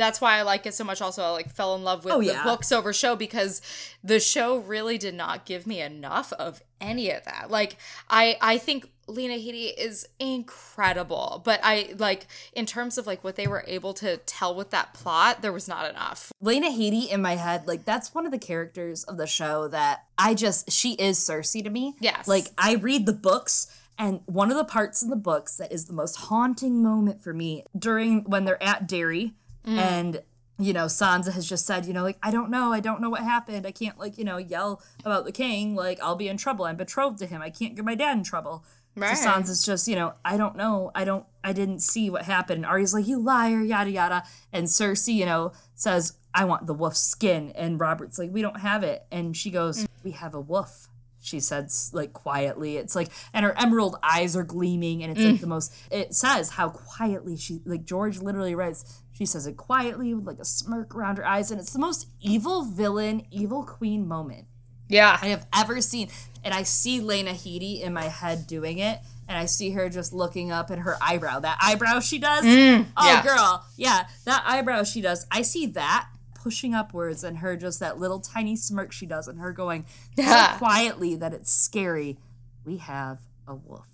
that's 0.00 0.20
why 0.20 0.38
I 0.38 0.42
like 0.42 0.66
it 0.66 0.74
so 0.74 0.84
much 0.84 1.00
also 1.02 1.22
I 1.22 1.30
like 1.30 1.50
fell 1.50 1.74
in 1.74 1.84
love 1.84 2.04
with 2.04 2.14
Oh, 2.14 2.20
the 2.22 2.38
books 2.44 2.72
over 2.72 2.92
show 2.92 3.16
because 3.16 3.60
the 4.02 4.18
show 4.20 4.58
really 4.58 4.98
did 4.98 5.14
not 5.14 5.44
give 5.44 5.66
me 5.66 5.80
enough 5.80 6.32
of 6.34 6.62
any 6.80 7.10
of 7.10 7.24
that 7.24 7.50
like 7.50 7.76
I 8.08 8.36
I 8.40 8.58
think 8.58 8.90
Lena 9.06 9.34
Headey 9.34 9.72
is 9.76 10.06
incredible 10.54 11.42
but 11.44 11.60
I 11.62 11.94
like 11.98 12.26
in 12.52 12.66
terms 12.66 12.98
of 12.98 13.06
like 13.06 13.22
what 13.24 13.36
they 13.36 13.46
were 13.46 13.64
able 13.66 13.92
to 13.94 14.18
tell 14.18 14.54
with 14.54 14.70
that 14.70 14.94
plot 14.94 15.42
there 15.42 15.52
was 15.52 15.68
not 15.68 15.88
enough 15.88 16.32
Lena 16.40 16.68
Headey 16.68 17.08
in 17.10 17.20
my 17.20 17.36
head, 17.36 17.66
like 17.66 17.84
that's 17.84 18.14
one 18.14 18.24
of 18.24 18.32
the 18.32 18.38
characters 18.38 19.04
of 19.04 19.16
the 19.18 19.26
show 19.26 19.68
that 19.68 20.04
I 20.16 20.34
just 20.34 20.70
she 20.72 20.92
is 20.94 21.18
Cersei 21.18 21.62
to 21.62 21.70
me. 21.70 21.96
Yes. 22.00 22.26
Like 22.26 22.46
I 22.56 22.74
read 22.74 23.04
the 23.06 23.12
books 23.12 23.66
and 23.98 24.20
one 24.24 24.50
of 24.50 24.56
the 24.56 24.64
parts 24.64 25.02
in 25.02 25.10
the 25.10 25.16
books 25.16 25.56
that 25.58 25.70
is 25.70 25.84
the 25.84 25.92
most 25.92 26.16
haunting 26.16 26.82
moment 26.82 27.22
for 27.22 27.34
me 27.34 27.64
during 27.78 28.24
when 28.24 28.46
they're 28.46 28.62
at 28.62 28.88
Darry 28.88 29.34
Mm-hmm. 29.66 29.78
and 29.78 30.22
you 30.58 30.72
know 30.72 30.86
Sansa 30.86 31.32
has 31.32 31.48
just 31.48 31.66
said, 31.66 31.86
you 31.86 31.92
know, 31.92 32.02
like 32.02 32.18
I 32.22 32.30
don't 32.30 32.50
know, 32.50 32.72
I 32.72 32.80
don't 32.80 33.00
know 33.00 33.10
what 33.10 33.22
happened. 33.22 33.66
I 33.66 33.72
can't 33.72 33.98
like, 33.98 34.18
you 34.18 34.24
know, 34.24 34.36
yell 34.36 34.82
about 35.04 35.24
the 35.24 35.32
king, 35.32 35.74
like 35.74 35.98
I'll 36.02 36.16
be 36.16 36.28
in 36.28 36.36
trouble. 36.36 36.64
I'm 36.64 36.76
betrothed 36.76 37.18
to 37.18 37.26
him. 37.26 37.42
I 37.42 37.50
can't 37.50 37.76
get 37.76 37.84
my 37.84 37.94
dad 37.94 38.16
in 38.16 38.24
trouble. 38.24 38.64
Right. 38.96 39.16
So 39.16 39.28
Sansa's 39.28 39.64
just, 39.64 39.86
you 39.86 39.94
know, 39.94 40.14
I 40.24 40.36
don't 40.36 40.56
know. 40.56 40.90
I 40.94 41.04
don't 41.04 41.24
I 41.44 41.52
didn't 41.52 41.80
see 41.80 42.10
what 42.10 42.22
happened. 42.22 42.58
And 42.58 42.66
Arya's 42.66 42.92
like, 42.92 43.06
you 43.06 43.18
liar, 43.20 43.62
yada 43.62 43.90
yada. 43.90 44.24
And 44.52 44.66
Cersei, 44.66 45.14
you 45.14 45.26
know, 45.26 45.52
says, 45.74 46.14
I 46.34 46.44
want 46.44 46.66
the 46.66 46.74
wolf's 46.74 47.00
skin. 47.00 47.52
And 47.54 47.80
Robert's 47.80 48.18
like, 48.18 48.30
we 48.30 48.42
don't 48.42 48.60
have 48.60 48.82
it. 48.82 49.06
And 49.10 49.36
she 49.36 49.50
goes, 49.50 49.84
mm. 49.84 49.86
We 50.02 50.12
have 50.12 50.34
a 50.34 50.40
wolf. 50.40 50.88
She 51.22 51.38
says 51.40 51.90
like 51.92 52.12
quietly. 52.12 52.76
It's 52.76 52.94
like 52.96 53.10
and 53.34 53.44
her 53.44 53.54
emerald 53.58 53.96
eyes 54.02 54.34
are 54.36 54.42
gleaming 54.44 55.02
and 55.02 55.12
it's 55.12 55.20
like 55.32 55.40
the 55.40 55.46
most 55.46 55.72
it 55.90 56.14
says 56.14 56.50
how 56.50 56.70
quietly 56.70 57.36
she 57.36 57.60
like 57.66 57.84
George 57.84 58.18
literally 58.20 58.54
writes 58.54 59.02
she 59.12 59.26
says 59.26 59.46
it 59.46 59.56
quietly 59.58 60.14
with 60.14 60.26
like 60.26 60.38
a 60.38 60.44
smirk 60.46 60.94
around 60.94 61.18
her 61.18 61.26
eyes 61.26 61.50
and 61.50 61.60
it's 61.60 61.72
the 61.74 61.78
most 61.78 62.08
evil 62.22 62.62
villain, 62.64 63.26
evil 63.30 63.64
queen 63.64 64.08
moment 64.08 64.46
yeah 64.88 65.18
I 65.20 65.26
have 65.28 65.46
ever 65.54 65.80
seen. 65.80 66.08
And 66.42 66.54
I 66.54 66.62
see 66.62 67.00
Lena 67.00 67.32
Headey 67.32 67.82
in 67.82 67.92
my 67.92 68.04
head 68.04 68.46
doing 68.46 68.78
it, 68.78 68.98
and 69.28 69.36
I 69.36 69.44
see 69.44 69.72
her 69.72 69.90
just 69.90 70.14
looking 70.14 70.50
up 70.50 70.70
and 70.70 70.80
her 70.80 70.96
eyebrow. 71.02 71.40
That 71.40 71.58
eyebrow 71.62 72.00
she 72.00 72.18
does. 72.18 72.44
oh, 72.46 72.48
Mm, 72.48 72.86
yeah. 72.98 73.22
girl. 73.22 73.62
Yeah, 73.76 74.06
that 74.24 74.42
eyebrow 74.46 74.84
she 74.84 75.02
does. 75.02 75.26
I 75.30 75.42
see 75.42 75.66
that 75.66 76.08
pushing 76.42 76.74
upwards 76.74 77.22
and 77.24 77.38
her 77.38 77.56
just 77.56 77.80
that 77.80 77.98
little 77.98 78.20
tiny 78.20 78.56
smirk 78.56 78.92
she 78.92 79.06
does, 79.06 79.28
and 79.28 79.38
her 79.40 79.52
going 79.52 79.84
so 80.16 80.46
quietly 80.56 81.14
that 81.16 81.32
it's 81.32 81.52
scary. 81.52 82.18
We 82.64 82.78
have 82.78 83.18
a 83.46 83.54
wolf. 83.54 83.86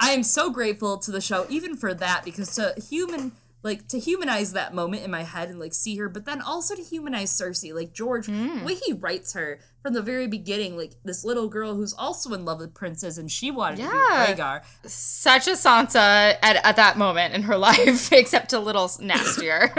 I 0.00 0.10
am 0.10 0.22
so 0.22 0.50
grateful 0.50 0.98
to 0.98 1.10
the 1.10 1.20
show, 1.20 1.46
even 1.48 1.76
for 1.76 1.92
that, 1.94 2.24
because 2.24 2.54
to 2.56 2.74
human 2.88 3.32
like 3.64 3.88
to 3.88 3.98
humanize 3.98 4.52
that 4.52 4.72
moment 4.72 5.02
in 5.02 5.10
my 5.10 5.24
head 5.24 5.48
and 5.48 5.58
like 5.58 5.74
see 5.74 5.96
her, 5.96 6.08
but 6.08 6.24
then 6.24 6.40
also 6.40 6.76
to 6.76 6.82
humanize 6.82 7.32
Cersei. 7.36 7.74
Like 7.74 7.92
George, 7.92 8.26
hmm. 8.26 8.58
the 8.60 8.64
way 8.64 8.74
he 8.76 8.92
writes 8.92 9.32
her 9.34 9.58
from 9.82 9.94
the 9.94 10.02
very 10.02 10.28
beginning, 10.28 10.76
like 10.76 10.92
this 11.04 11.24
little 11.24 11.48
girl 11.48 11.74
who's 11.74 11.92
also 11.92 12.32
in 12.34 12.44
love 12.44 12.60
with 12.60 12.72
princes 12.72 13.18
and 13.18 13.30
she 13.30 13.50
wanted 13.50 13.80
Yeah. 13.80 13.88
to 13.90 13.92
be 14.36 14.40
Rhaegar. 14.40 14.62
such 14.86 15.48
a 15.48 15.52
Sansa 15.52 16.36
at, 16.40 16.64
at 16.64 16.76
that 16.76 16.96
moment 16.96 17.34
in 17.34 17.42
her 17.42 17.56
life 17.68 18.12
except 18.12 18.52
a 18.52 18.60
little 18.60 18.90
nastier 19.00 19.72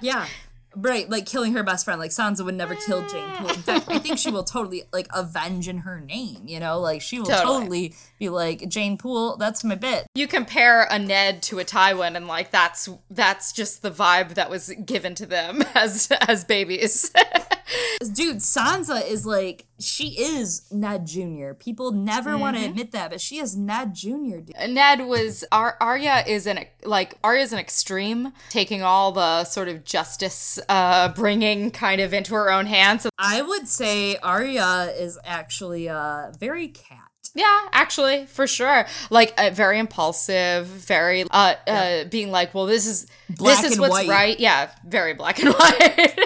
Yeah. 0.00 0.26
Right, 0.80 1.08
like 1.08 1.26
killing 1.26 1.54
her 1.54 1.62
best 1.62 1.84
friend. 1.84 1.98
Like 2.00 2.10
Sansa 2.10 2.44
would 2.44 2.54
never 2.54 2.74
kill 2.74 3.00
Jane 3.08 3.24
ah. 3.24 3.36
Poole. 3.38 3.50
In 3.50 3.62
fact, 3.62 3.88
I 3.88 3.98
think 3.98 4.18
she 4.18 4.30
will 4.32 4.44
totally 4.44 4.84
like 4.92 5.08
avenge 5.14 5.68
in 5.68 5.78
her 5.78 6.00
name. 6.00 6.42
You 6.46 6.60
know, 6.60 6.78
like 6.80 7.02
she 7.02 7.18
will 7.18 7.26
Totally. 7.26 7.58
totally, 7.60 7.94
be 8.18 8.28
like 8.28 8.68
Jeyne 8.68 8.96
Poole. 8.96 9.36
That's 9.36 9.64
my 9.64 9.74
bit. 9.74 10.06
you 10.14 10.26
compare 10.26 10.86
a 10.90 10.98
Ned 10.98 11.42
to 11.44 11.58
a 11.58 11.64
Tywin, 11.64 12.16
and 12.16 12.26
like 12.26 12.50
that's 12.50 12.88
that's 13.10 13.52
just 13.52 13.82
the 13.82 13.90
vibe 13.90 14.34
that 14.34 14.50
was 14.50 14.72
given 14.84 15.14
to 15.16 15.26
them 15.26 15.62
as 15.74 16.10
as 16.26 16.44
babies. 16.44 17.10
Dude, 18.12 18.38
Sansa 18.38 19.06
is 19.06 19.26
like 19.26 19.66
she 19.80 20.20
is 20.20 20.70
Ned 20.72 21.06
Jr. 21.06 21.52
People 21.52 21.92
never 21.92 22.36
want 22.38 22.56
to 22.56 22.62
mm-hmm. 22.62 22.70
admit 22.70 22.92
that, 22.92 23.10
but 23.10 23.20
she 23.20 23.38
is 23.38 23.56
Ned 23.56 23.94
Jr. 23.94 24.38
Dude. 24.38 24.54
Uh, 24.58 24.66
Ned 24.66 25.06
was 25.06 25.44
Ar- 25.52 25.76
Arya 25.80 26.24
is 26.26 26.46
an 26.46 26.64
like 26.84 27.18
Arya 27.22 27.42
is 27.42 27.52
an 27.52 27.58
extreme, 27.58 28.32
taking 28.50 28.82
all 28.82 29.12
the 29.12 29.44
sort 29.44 29.68
of 29.68 29.84
justice 29.84 30.58
uh, 30.68 31.08
bringing 31.14 31.70
kind 31.70 32.00
of 32.00 32.12
into 32.12 32.34
her 32.34 32.50
own 32.50 32.66
hands. 32.66 33.06
I 33.18 33.42
would 33.42 33.68
say 33.68 34.16
Arya 34.18 34.92
is 34.96 35.18
actually 35.24 35.88
uh 35.88 36.32
very 36.38 36.68
cat. 36.68 36.98
Yeah, 37.34 37.68
actually, 37.72 38.26
for 38.26 38.46
sure. 38.46 38.86
Like 39.10 39.32
uh, 39.38 39.50
very 39.52 39.78
impulsive, 39.78 40.66
very 40.66 41.24
uh, 41.30 41.54
uh 41.66 42.04
being 42.04 42.30
like, 42.30 42.54
"Well, 42.54 42.66
this 42.66 42.86
is 42.86 43.06
Black 43.28 43.62
this 43.62 43.72
is 43.72 43.78
what's 43.78 43.92
white. 43.92 44.08
right." 44.08 44.40
Yeah, 44.40 44.70
very 44.86 45.14
black 45.14 45.38
and 45.38 45.54
white. 45.54 46.18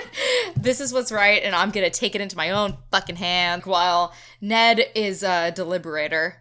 this 0.56 0.80
is 0.80 0.92
what's 0.92 1.10
right, 1.12 1.42
and 1.42 1.54
I'm 1.54 1.70
gonna 1.70 1.90
take 1.90 2.14
it 2.14 2.20
into 2.20 2.36
my 2.36 2.50
own 2.50 2.76
fucking 2.92 3.16
hand. 3.16 3.64
While 3.64 4.12
Ned 4.40 4.80
is 4.94 5.22
a 5.22 5.52
deliberator, 5.54 6.34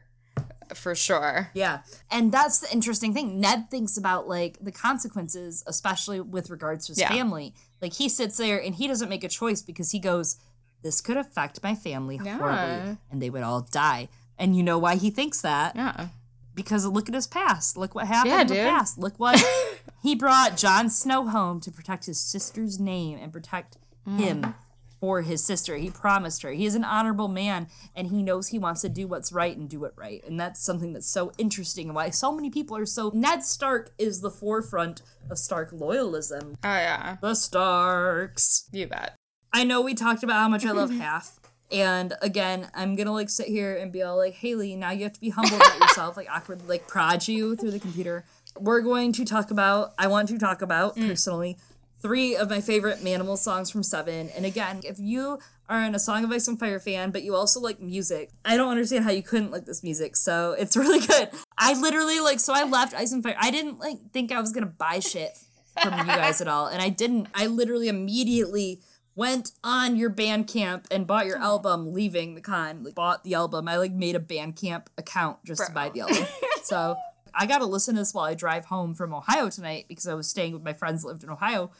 for 0.75 0.95
sure. 0.95 1.49
Yeah. 1.53 1.79
And 2.09 2.31
that's 2.31 2.59
the 2.59 2.71
interesting 2.71 3.13
thing. 3.13 3.39
Ned 3.41 3.69
thinks 3.69 3.97
about 3.97 4.27
like 4.27 4.57
the 4.61 4.71
consequences, 4.71 5.63
especially 5.67 6.21
with 6.21 6.49
regards 6.49 6.85
to 6.85 6.91
his 6.91 6.99
Yeah. 6.99 7.09
family. 7.09 7.53
Like 7.81 7.93
he 7.93 8.07
sits 8.09 8.37
there 8.37 8.61
and 8.61 8.75
he 8.75 8.87
doesn't 8.87 9.09
make 9.09 9.23
a 9.23 9.29
choice 9.29 9.61
because 9.61 9.91
he 9.91 9.99
goes, 9.99 10.37
This 10.83 11.01
could 11.01 11.17
affect 11.17 11.61
my 11.63 11.75
family 11.75 12.19
Yeah. 12.23 12.37
horribly 12.37 12.97
and 13.11 13.21
they 13.21 13.29
would 13.29 13.43
all 13.43 13.61
die. 13.61 14.07
And 14.37 14.55
you 14.55 14.63
know 14.63 14.77
why 14.77 14.95
he 14.95 15.09
thinks 15.09 15.41
that? 15.41 15.75
Yeah. 15.75 16.07
Because 16.53 16.85
look 16.85 17.07
at 17.07 17.15
his 17.15 17.27
past. 17.27 17.77
Look 17.77 17.95
what 17.95 18.07
happened 18.07 18.31
Yeah, 18.33 18.41
in 18.41 18.47
the 18.47 18.53
dude. 18.55 18.67
past. 18.67 18.97
Look 18.97 19.19
what 19.19 19.41
he 20.03 20.15
brought 20.15 20.57
Jon 20.57 20.89
Snow 20.89 21.27
home 21.29 21.59
to 21.61 21.71
protect 21.71 22.05
his 22.07 22.19
sister's 22.19 22.79
name 22.79 23.17
and 23.21 23.31
protect 23.31 23.77
Mm. 24.07 24.19
him 24.19 24.55
for 25.01 25.23
his 25.23 25.43
sister. 25.43 25.75
He 25.75 25.89
promised 25.89 26.43
her. 26.43 26.51
He 26.51 26.65
is 26.65 26.75
an 26.75 26.85
honorable 26.85 27.27
man 27.27 27.67
and 27.95 28.07
he 28.07 28.21
knows 28.21 28.47
he 28.47 28.59
wants 28.59 28.81
to 28.81 28.89
do 28.89 29.07
what's 29.07 29.33
right 29.33 29.57
and 29.57 29.67
do 29.67 29.83
it 29.83 29.93
right. 29.97 30.23
And 30.25 30.39
that's 30.39 30.63
something 30.63 30.93
that's 30.93 31.11
so 31.11 31.33
interesting 31.39 31.87
and 31.87 31.95
why 31.95 32.11
so 32.11 32.31
many 32.31 32.51
people 32.51 32.77
are 32.77 32.85
so 32.85 33.11
Ned 33.13 33.43
Stark 33.43 33.91
is 33.97 34.21
the 34.21 34.29
forefront 34.29 35.01
of 35.29 35.39
Stark 35.39 35.71
loyalism. 35.71 36.55
Oh 36.63 36.69
yeah. 36.69 37.17
The 37.19 37.33
Starks. 37.33 38.69
You 38.71 38.87
bet. 38.87 39.15
I 39.51 39.63
know 39.63 39.81
we 39.81 39.95
talked 39.95 40.23
about 40.23 40.37
how 40.37 40.47
much 40.47 40.65
I 40.65 40.71
love 40.71 40.91
half. 40.97 41.39
And 41.71 42.13
again, 42.21 42.69
I'm 42.75 42.95
gonna 42.95 43.13
like 43.13 43.29
sit 43.29 43.47
here 43.47 43.75
and 43.75 43.91
be 43.91 44.03
all 44.03 44.17
like, 44.17 44.35
Haley, 44.35 44.75
now 44.75 44.91
you 44.91 45.03
have 45.03 45.13
to 45.13 45.21
be 45.21 45.29
humble 45.29 45.55
about 45.55 45.79
yourself, 45.79 46.15
like 46.15 46.29
awkward, 46.29 46.67
like 46.69 46.87
prod 46.87 47.27
you 47.27 47.55
through 47.55 47.71
the 47.71 47.79
computer. 47.79 48.25
We're 48.59 48.81
going 48.81 49.13
to 49.13 49.25
talk 49.25 49.49
about, 49.49 49.93
I 49.97 50.07
want 50.07 50.27
to 50.29 50.37
talk 50.37 50.61
about 50.61 50.95
mm. 50.97 51.07
personally, 51.07 51.57
three 52.01 52.35
of 52.35 52.49
my 52.49 52.61
favorite 52.61 52.99
Manimal 52.99 53.37
songs 53.37 53.69
from 53.69 53.83
Seven. 53.83 54.29
And 54.35 54.45
again, 54.45 54.81
if 54.83 54.97
you 54.99 55.39
are 55.69 55.81
in 55.83 55.95
a 55.95 55.99
Song 55.99 56.23
of 56.23 56.31
Ice 56.31 56.47
and 56.47 56.59
Fire 56.59 56.79
fan, 56.79 57.11
but 57.11 57.23
you 57.23 57.35
also 57.35 57.59
like 57.59 57.79
music, 57.79 58.31
I 58.43 58.57
don't 58.57 58.71
understand 58.71 59.05
how 59.05 59.11
you 59.11 59.23
couldn't 59.23 59.51
like 59.51 59.65
this 59.65 59.83
music. 59.83 60.15
So 60.15 60.53
it's 60.57 60.75
really 60.77 61.05
good. 61.05 61.29
I 61.57 61.79
literally 61.79 62.19
like, 62.19 62.39
so 62.39 62.53
I 62.53 62.63
left 62.63 62.93
Ice 62.93 63.11
and 63.11 63.23
Fire. 63.23 63.35
I 63.39 63.51
didn't 63.51 63.79
like 63.79 63.97
think 64.11 64.31
I 64.31 64.41
was 64.41 64.51
gonna 64.51 64.65
buy 64.65 64.99
shit 64.99 65.37
from 65.81 65.97
you 65.99 66.05
guys 66.05 66.41
at 66.41 66.47
all. 66.47 66.67
And 66.67 66.81
I 66.81 66.89
didn't. 66.89 67.27
I 67.33 67.47
literally 67.47 67.87
immediately 67.87 68.81
went 69.15 69.51
on 69.63 69.95
your 69.95 70.09
Bandcamp 70.09 70.85
and 70.89 71.05
bought 71.05 71.25
your 71.25 71.37
album 71.37 71.93
leaving 71.93 72.35
the 72.35 72.41
con. 72.41 72.83
Like 72.83 72.95
bought 72.95 73.23
the 73.23 73.35
album. 73.35 73.67
I 73.67 73.77
like 73.77 73.91
made 73.91 74.15
a 74.15 74.19
Bandcamp 74.19 74.87
account 74.97 75.43
just 75.45 75.65
to 75.65 75.71
buy 75.71 75.89
the 75.89 76.01
album. 76.01 76.25
so 76.63 76.95
I 77.33 77.45
gotta 77.45 77.65
listen 77.65 77.95
to 77.95 78.01
this 78.01 78.13
while 78.13 78.25
I 78.25 78.33
drive 78.33 78.65
home 78.65 78.93
from 78.93 79.13
Ohio 79.13 79.49
tonight 79.49 79.85
because 79.87 80.07
I 80.07 80.13
was 80.13 80.27
staying 80.27 80.53
with 80.53 80.63
my 80.63 80.73
friends 80.73 81.01
that 81.01 81.07
lived 81.07 81.23
in 81.23 81.29
Ohio. 81.29 81.71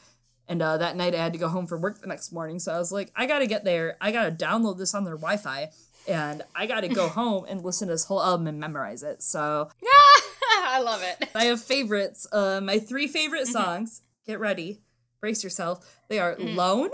And 0.52 0.60
uh, 0.60 0.76
that 0.76 0.96
night 0.96 1.14
I 1.14 1.16
had 1.16 1.32
to 1.32 1.38
go 1.38 1.48
home 1.48 1.66
for 1.66 1.78
work 1.78 2.02
the 2.02 2.06
next 2.06 2.30
morning. 2.30 2.58
So 2.58 2.74
I 2.74 2.78
was 2.78 2.92
like, 2.92 3.10
I 3.16 3.24
gotta 3.24 3.46
get 3.46 3.64
there. 3.64 3.96
I 4.02 4.12
gotta 4.12 4.30
download 4.30 4.76
this 4.76 4.94
on 4.94 5.04
their 5.04 5.16
Wi 5.16 5.38
Fi. 5.38 5.70
And 6.06 6.42
I 6.54 6.66
gotta 6.66 6.88
go 6.88 7.08
home 7.20 7.46
and 7.48 7.64
listen 7.64 7.88
to 7.88 7.94
this 7.94 8.04
whole 8.04 8.22
album 8.22 8.46
and 8.46 8.60
memorize 8.60 9.02
it. 9.02 9.22
So 9.22 9.70
I 10.62 10.78
love 10.84 11.02
it. 11.02 11.30
I 11.34 11.44
have 11.44 11.62
favorites. 11.62 12.26
Uh, 12.30 12.60
my 12.62 12.78
three 12.78 13.06
favorite 13.06 13.46
songs. 13.46 14.02
Get 14.26 14.40
ready. 14.40 14.82
Brace 15.22 15.42
yourself. 15.42 16.00
They 16.10 16.18
are 16.18 16.36
Lone. 16.38 16.90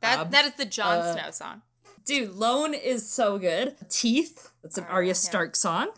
That 0.00 0.18
Um, 0.20 0.30
that 0.30 0.46
is 0.46 0.54
the 0.54 0.64
Jon 0.64 0.96
uh, 0.96 1.12
Snow 1.12 1.30
song. 1.32 1.62
Dude, 2.06 2.30
Lone 2.32 2.72
is 2.72 3.06
so 3.06 3.38
good. 3.38 3.76
Teeth. 3.90 4.52
That's 4.62 4.78
an 4.78 4.84
Alright, 4.84 4.94
Arya 4.96 5.08
yeah. 5.08 5.12
Stark 5.12 5.54
song. 5.54 5.88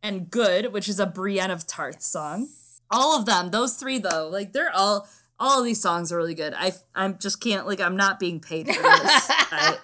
And 0.00 0.30
Good, 0.30 0.72
which 0.72 0.88
is 0.88 1.00
a 1.00 1.06
Brienne 1.06 1.50
of 1.50 1.66
Tarth 1.66 2.02
song. 2.02 2.50
All 2.88 3.18
of 3.18 3.26
them. 3.26 3.50
Those 3.50 3.74
three 3.74 3.98
though, 3.98 4.28
like 4.28 4.52
they're 4.52 4.72
all 4.72 5.08
all 5.40 5.60
of 5.60 5.64
these 5.64 5.80
songs 5.80 6.12
are 6.12 6.16
really 6.16 6.34
good. 6.34 6.54
I 6.56 6.72
I'm 6.94 7.18
just 7.18 7.40
can't 7.40 7.66
like 7.66 7.80
I'm 7.80 7.96
not 7.96 8.18
being 8.18 8.40
paid 8.40 8.66
for 8.66 8.82
this. 8.82 8.82
I- 9.52 9.78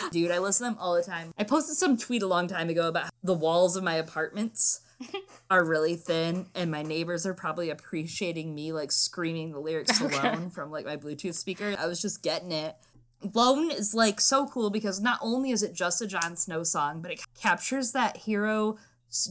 Dude, 0.10 0.30
I 0.30 0.38
listen 0.38 0.66
to 0.66 0.72
them 0.72 0.80
all 0.80 0.94
the 0.94 1.02
time. 1.02 1.32
I 1.38 1.44
posted 1.44 1.76
some 1.76 1.96
tweet 1.96 2.22
a 2.22 2.26
long 2.26 2.48
time 2.48 2.68
ago 2.68 2.88
about 2.88 3.04
how 3.04 3.10
the 3.22 3.34
walls 3.34 3.76
of 3.76 3.84
my 3.84 3.94
apartments 3.94 4.80
are 5.50 5.64
really 5.64 5.96
thin 5.96 6.46
and 6.54 6.70
my 6.70 6.82
neighbors 6.82 7.26
are 7.26 7.34
probably 7.34 7.70
appreciating 7.70 8.54
me 8.54 8.72
like 8.72 8.90
screaming 8.90 9.52
the 9.52 9.58
lyrics 9.58 9.98
to 9.98 10.08
Lone 10.08 10.50
from 10.50 10.70
like 10.70 10.86
my 10.86 10.96
Bluetooth 10.96 11.34
speaker. 11.34 11.76
I 11.78 11.86
was 11.86 12.00
just 12.00 12.22
getting 12.22 12.52
it. 12.52 12.76
Lone 13.34 13.70
is 13.70 13.94
like 13.94 14.20
so 14.20 14.46
cool 14.46 14.70
because 14.70 15.00
not 15.00 15.18
only 15.20 15.50
is 15.50 15.62
it 15.62 15.74
just 15.74 16.00
a 16.00 16.06
Jon 16.06 16.36
Snow 16.36 16.62
song, 16.62 17.02
but 17.02 17.10
it 17.10 17.20
captures 17.40 17.92
that 17.92 18.18
hero 18.18 18.78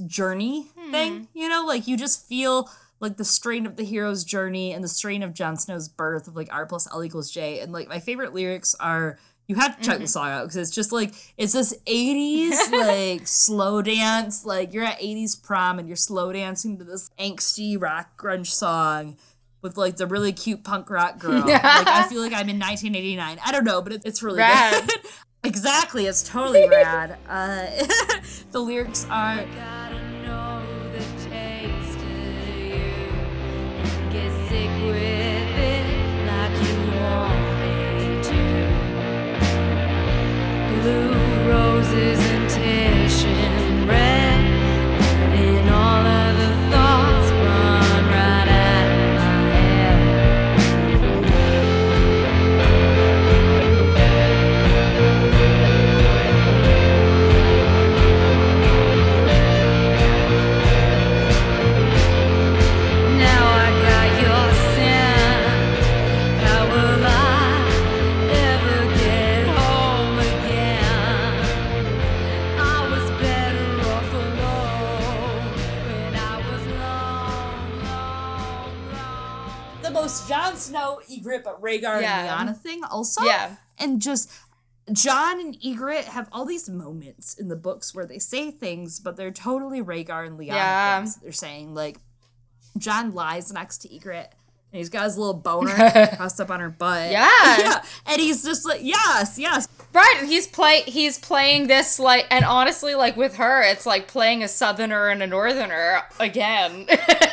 journey 0.06 0.72
hmm. 0.78 0.92
thing. 0.92 1.28
You 1.34 1.50
know, 1.50 1.66
like 1.66 1.88
you 1.88 1.98
just 1.98 2.28
feel 2.28 2.70
like 3.00 3.18
the 3.18 3.26
strain 3.26 3.66
of 3.66 3.76
the 3.76 3.84
hero's 3.84 4.24
journey 4.24 4.74
and 4.74 4.84
the 4.84 4.88
strain 4.88 5.24
of 5.24 5.34
Jon 5.34 5.58
Snow's 5.58 5.88
birth 5.88 6.28
of 6.28 6.36
like 6.36 6.50
R 6.52 6.66
plus 6.66 6.88
L 6.92 7.04
equals 7.04 7.32
J. 7.32 7.60
And 7.60 7.72
like 7.72 7.88
my 7.88 8.00
favorite 8.00 8.34
lyrics 8.34 8.76
are 8.80 9.20
you 9.48 9.56
have 9.56 9.80
to 9.80 9.84
check 9.84 10.00
the 10.00 10.08
song 10.08 10.30
out 10.30 10.44
because 10.44 10.58
it's 10.58 10.72
just 10.72 10.92
like 10.92 11.14
it's 11.38 11.54
this 11.54 11.74
80s 11.86 12.72
like 12.72 13.28
slow 13.28 13.82
dance. 13.82 14.46
Like 14.46 14.74
you're 14.74 14.84
at 14.84 15.00
80s 15.00 15.42
prom 15.42 15.80
and 15.80 15.88
you're 15.88 15.96
slow 15.96 16.34
dancing 16.34 16.78
to 16.80 16.84
this 16.84 17.10
angsty 17.20 17.80
rock 17.82 18.20
grunge 18.22 18.48
song 18.48 19.18
with 19.62 19.78
like 19.78 19.98
the 19.98 20.06
really 20.06 20.34
cute 20.34 20.64
punk 20.64 20.90
rock 20.90 21.18
girl. 21.20 21.42
Like 21.42 21.62
i 21.64 22.08
feel 22.10 22.22
like 22.22 22.34
i'm 22.34 22.50
in 22.50 22.60
1989 22.60 23.40
i 23.44 23.52
don't 23.52 23.64
know 23.64 23.82
but 23.82 23.94
it, 23.94 24.02
it's 24.06 24.22
really 24.22 24.40
Rad. 24.40 24.88
good 24.88 25.00
exactly. 25.44 26.06
It's 26.06 26.24
totally 26.28 26.68
rad. 26.68 27.18
Uh 27.28 27.68
the 28.52 28.60
lyrics 28.60 29.06
are 29.10 29.38
Gotta 29.38 29.87
Blue 40.88 41.50
roses 41.50 42.27
and 82.98 83.06
also. 83.06 83.24
Yeah. 83.24 83.56
And 83.80 84.02
just 84.02 84.32
Jon 84.92 85.40
and 85.40 85.60
Ygritte 85.62 86.06
have 86.06 86.30
all 86.32 86.46
these 86.46 86.70
moments 86.70 87.34
in 87.34 87.48
the 87.50 87.56
books 87.56 87.94
where 87.94 88.06
they 88.06 88.20
say 88.20 88.52
things, 88.52 89.00
but 89.00 89.18
they're 89.18 89.32
totally 89.32 89.82
Rhaegar 89.82 90.26
and 90.26 90.40
Lyanna 90.40 90.48
Yeah. 90.56 91.00
things. 91.00 91.16
They're 91.18 91.32
saying 91.32 91.74
like 91.74 92.00
Jon 92.78 93.14
lies 93.14 93.52
next 93.52 93.80
to 93.80 93.90
Ygritte. 93.90 94.30
And 94.72 94.80
he's 94.80 94.90
got 94.90 95.06
his 95.06 95.18
little 95.18 95.34
boner 95.34 95.74
crossed 96.18 96.42
up 96.42 96.52
on 96.52 96.60
her 96.60 96.70
butt. 96.70 97.12
Yeah. 97.12 97.30
yeah. 97.60 97.84
And 98.06 98.20
he's 98.20 98.44
just 98.44 98.66
like, 98.68 98.80
yes, 98.84 99.38
yes. 99.40 99.68
Right, 99.94 100.24
he's 100.26 100.46
play 100.46 100.82
he's 100.82 101.18
playing 101.18 101.68
this 101.68 101.98
like 102.00 102.28
and 102.30 102.44
honestly 102.46 102.94
like 102.94 103.16
with 103.18 103.38
her 103.38 103.64
it's 103.64 103.86
like 103.86 104.08
playing 104.08 104.44
a 104.44 104.48
southerner 104.48 105.08
and 105.08 105.24
a 105.24 105.28
northerner 105.28 106.04
again. 106.20 106.88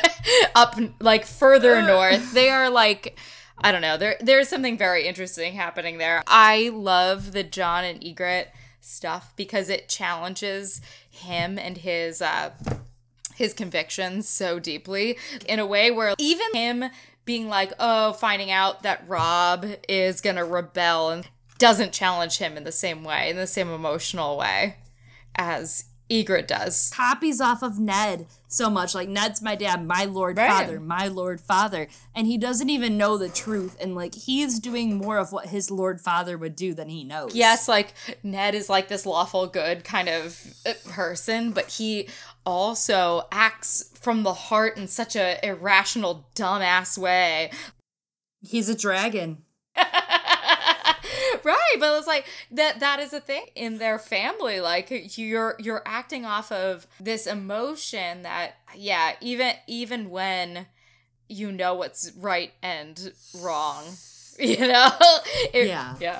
Up 0.55 0.75
like 0.99 1.25
further 1.25 1.81
north. 1.81 2.33
They 2.33 2.49
are 2.49 2.69
like 2.69 3.17
I 3.57 3.71
don't 3.71 3.81
know. 3.81 3.97
There 3.97 4.17
there's 4.19 4.49
something 4.49 4.77
very 4.77 5.07
interesting 5.07 5.53
happening 5.53 5.97
there. 5.97 6.23
I 6.27 6.69
love 6.73 7.31
the 7.31 7.43
Jon 7.43 7.83
and 7.83 8.01
Ygritte 8.01 8.47
stuff 8.81 9.33
because 9.35 9.69
it 9.69 9.89
challenges 9.89 10.81
him 11.09 11.57
and 11.57 11.77
his 11.77 12.21
uh 12.21 12.51
his 13.35 13.53
convictions 13.53 14.27
so 14.27 14.59
deeply 14.59 15.17
in 15.47 15.59
a 15.59 15.65
way 15.65 15.91
where 15.91 16.13
even 16.17 16.47
him 16.53 16.85
being 17.25 17.49
like, 17.49 17.73
oh, 17.79 18.13
finding 18.13 18.51
out 18.51 18.83
that 18.83 19.03
Robb 19.07 19.65
is 19.89 20.21
gonna 20.21 20.45
rebel 20.45 21.09
and 21.09 21.27
doesn't 21.57 21.93
challenge 21.93 22.37
him 22.37 22.57
in 22.57 22.63
the 22.63 22.71
same 22.71 23.03
way, 23.03 23.29
in 23.29 23.35
the 23.35 23.47
same 23.47 23.69
emotional 23.69 24.37
way 24.37 24.75
as 25.35 25.85
Ygritte 26.09 26.47
does. 26.47 26.91
copies 26.93 27.41
off 27.41 27.63
of 27.63 27.79
Ned 27.79 28.27
so 28.55 28.69
much. 28.69 28.95
Like 28.95 29.09
Ned's 29.09 29.41
my 29.41 29.55
dad, 29.55 29.85
my 29.85 30.05
Lord 30.05 30.37
Right. 30.37 30.49
Father, 30.49 30.79
my 30.79 31.07
Lord 31.07 31.41
Father, 31.41 31.87
and 32.15 32.25
he 32.27 32.37
doesn't 32.37 32.69
even 32.69 32.97
know 32.97 33.17
the 33.17 33.29
truth. 33.29 33.77
And 33.79 33.95
like 33.95 34.15
he's 34.15 34.59
doing 34.59 34.95
more 34.97 35.17
of 35.17 35.31
what 35.31 35.47
his 35.47 35.69
Lord 35.69 36.01
Father 36.01 36.37
would 36.37 36.55
do 36.55 36.73
than 36.73 36.89
he 36.89 37.03
knows. 37.03 37.35
Yes, 37.35 37.67
like 37.67 37.93
Ned 38.23 38.55
is 38.55 38.69
like 38.69 38.87
this 38.87 39.05
lawful 39.05 39.47
good 39.47 39.83
kind 39.83 40.09
of 40.09 40.41
person, 40.89 41.51
but 41.51 41.69
he 41.71 42.07
also 42.45 43.27
acts 43.31 43.91
from 43.99 44.23
the 44.23 44.33
heart 44.33 44.77
in 44.77 44.87
such 44.87 45.15
a 45.15 45.43
irrational, 45.45 46.27
dumbass 46.35 46.97
way. 46.97 47.51
he's 48.41 48.69
a 48.69 48.75
dragon. 48.75 49.39
right, 51.45 51.75
but 51.79 51.97
it's 51.97 52.07
like 52.07 52.25
that 52.51 52.79
that 52.81 52.99
is 52.99 53.13
a 53.13 53.21
thing 53.21 53.45
in 53.55 53.77
their 53.77 53.97
family. 53.99 54.59
Like 54.59 55.17
you're 55.17 55.55
you're 55.59 55.83
acting 55.85 56.25
off 56.25 56.51
of 56.51 56.87
this 56.99 57.25
emotion 57.27 58.23
that 58.23 58.55
yeah, 58.75 59.13
even 59.21 59.53
even 59.67 60.09
when 60.09 60.65
you 61.29 61.51
know 61.51 61.73
what's 61.75 62.11
right 62.17 62.51
and 62.61 63.13
wrong. 63.39 63.83
You 64.37 64.67
know? 64.67 64.89
It- 65.53 65.67
Yeah. 65.69 65.95
Yeah. 66.01 66.19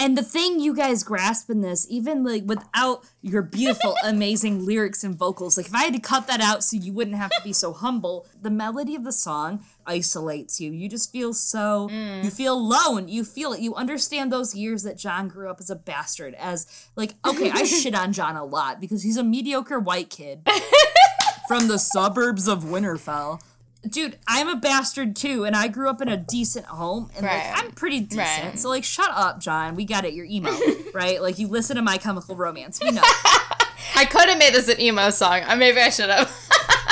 And 0.00 0.16
the 0.16 0.22
thing 0.22 0.60
you 0.60 0.74
guys 0.74 1.02
grasp 1.02 1.50
in 1.50 1.60
this, 1.60 1.84
even 1.90 2.22
like 2.22 2.44
without 2.46 3.04
your 3.20 3.42
beautiful, 3.42 3.96
amazing 4.04 4.64
lyrics 4.64 5.02
and 5.02 5.16
vocals, 5.16 5.56
like 5.56 5.66
if 5.66 5.74
I 5.74 5.82
had 5.82 5.94
to 5.94 6.00
cut 6.00 6.28
that 6.28 6.40
out 6.40 6.62
so 6.62 6.76
you 6.76 6.92
wouldn't 6.92 7.16
have 7.16 7.30
to 7.30 7.42
be 7.42 7.52
so 7.52 7.72
humble, 7.72 8.24
the 8.40 8.50
melody 8.50 8.94
of 8.94 9.02
the 9.02 9.12
song 9.12 9.64
isolates 9.86 10.60
you. 10.60 10.70
You 10.70 10.88
just 10.88 11.10
feel 11.10 11.34
so, 11.34 11.88
mm. 11.90 12.22
you 12.22 12.30
feel 12.30 12.54
alone. 12.54 13.08
You 13.08 13.24
feel 13.24 13.52
it. 13.52 13.60
You 13.60 13.74
understand 13.74 14.32
those 14.32 14.54
years 14.54 14.84
that 14.84 14.96
Jon 14.96 15.26
grew 15.26 15.50
up 15.50 15.58
as 15.58 15.68
a 15.68 15.76
bastard, 15.76 16.34
as 16.34 16.88
like, 16.94 17.14
okay, 17.26 17.50
I 17.50 17.64
shit 17.64 17.94
on 17.94 18.12
Jon 18.12 18.36
a 18.36 18.44
lot 18.44 18.80
because 18.80 19.02
he's 19.02 19.16
a 19.16 19.24
mediocre 19.24 19.80
white 19.80 20.10
kid 20.10 20.48
from 21.48 21.66
the 21.66 21.78
suburbs 21.78 22.46
of 22.46 22.62
Winterfell. 22.62 23.40
Dude, 23.88 24.18
I'm 24.26 24.48
a 24.48 24.56
bastard 24.56 25.14
too, 25.14 25.44
and 25.44 25.54
I 25.54 25.68
grew 25.68 25.88
up 25.88 26.02
in 26.02 26.08
a 26.08 26.16
decent 26.16 26.66
home, 26.66 27.10
and 27.16 27.24
Right. 27.24 27.52
like 27.52 27.64
I'm 27.64 27.70
pretty 27.72 28.00
decent. 28.00 28.44
Right. 28.44 28.58
So 28.58 28.68
like, 28.68 28.82
shut 28.84 29.10
up, 29.12 29.38
Jon. 29.40 29.76
We 29.76 29.84
got 29.84 30.04
it. 30.04 30.14
You're 30.14 30.26
emo, 30.26 30.50
right? 30.94 31.22
Like 31.22 31.38
you 31.38 31.46
listen 31.48 31.76
to 31.76 31.82
My 31.82 31.96
Chemical 31.96 32.34
Romance. 32.34 32.80
We 32.82 32.90
know. 32.90 33.02
I 33.94 34.04
could 34.04 34.28
have 34.28 34.38
made 34.38 34.52
this 34.54 34.68
an 34.68 34.80
emo 34.80 35.10
song. 35.10 35.42
Uh, 35.46 35.54
Maybe 35.56 35.80
I 35.80 35.90
should 35.90 36.10
have. 36.10 36.30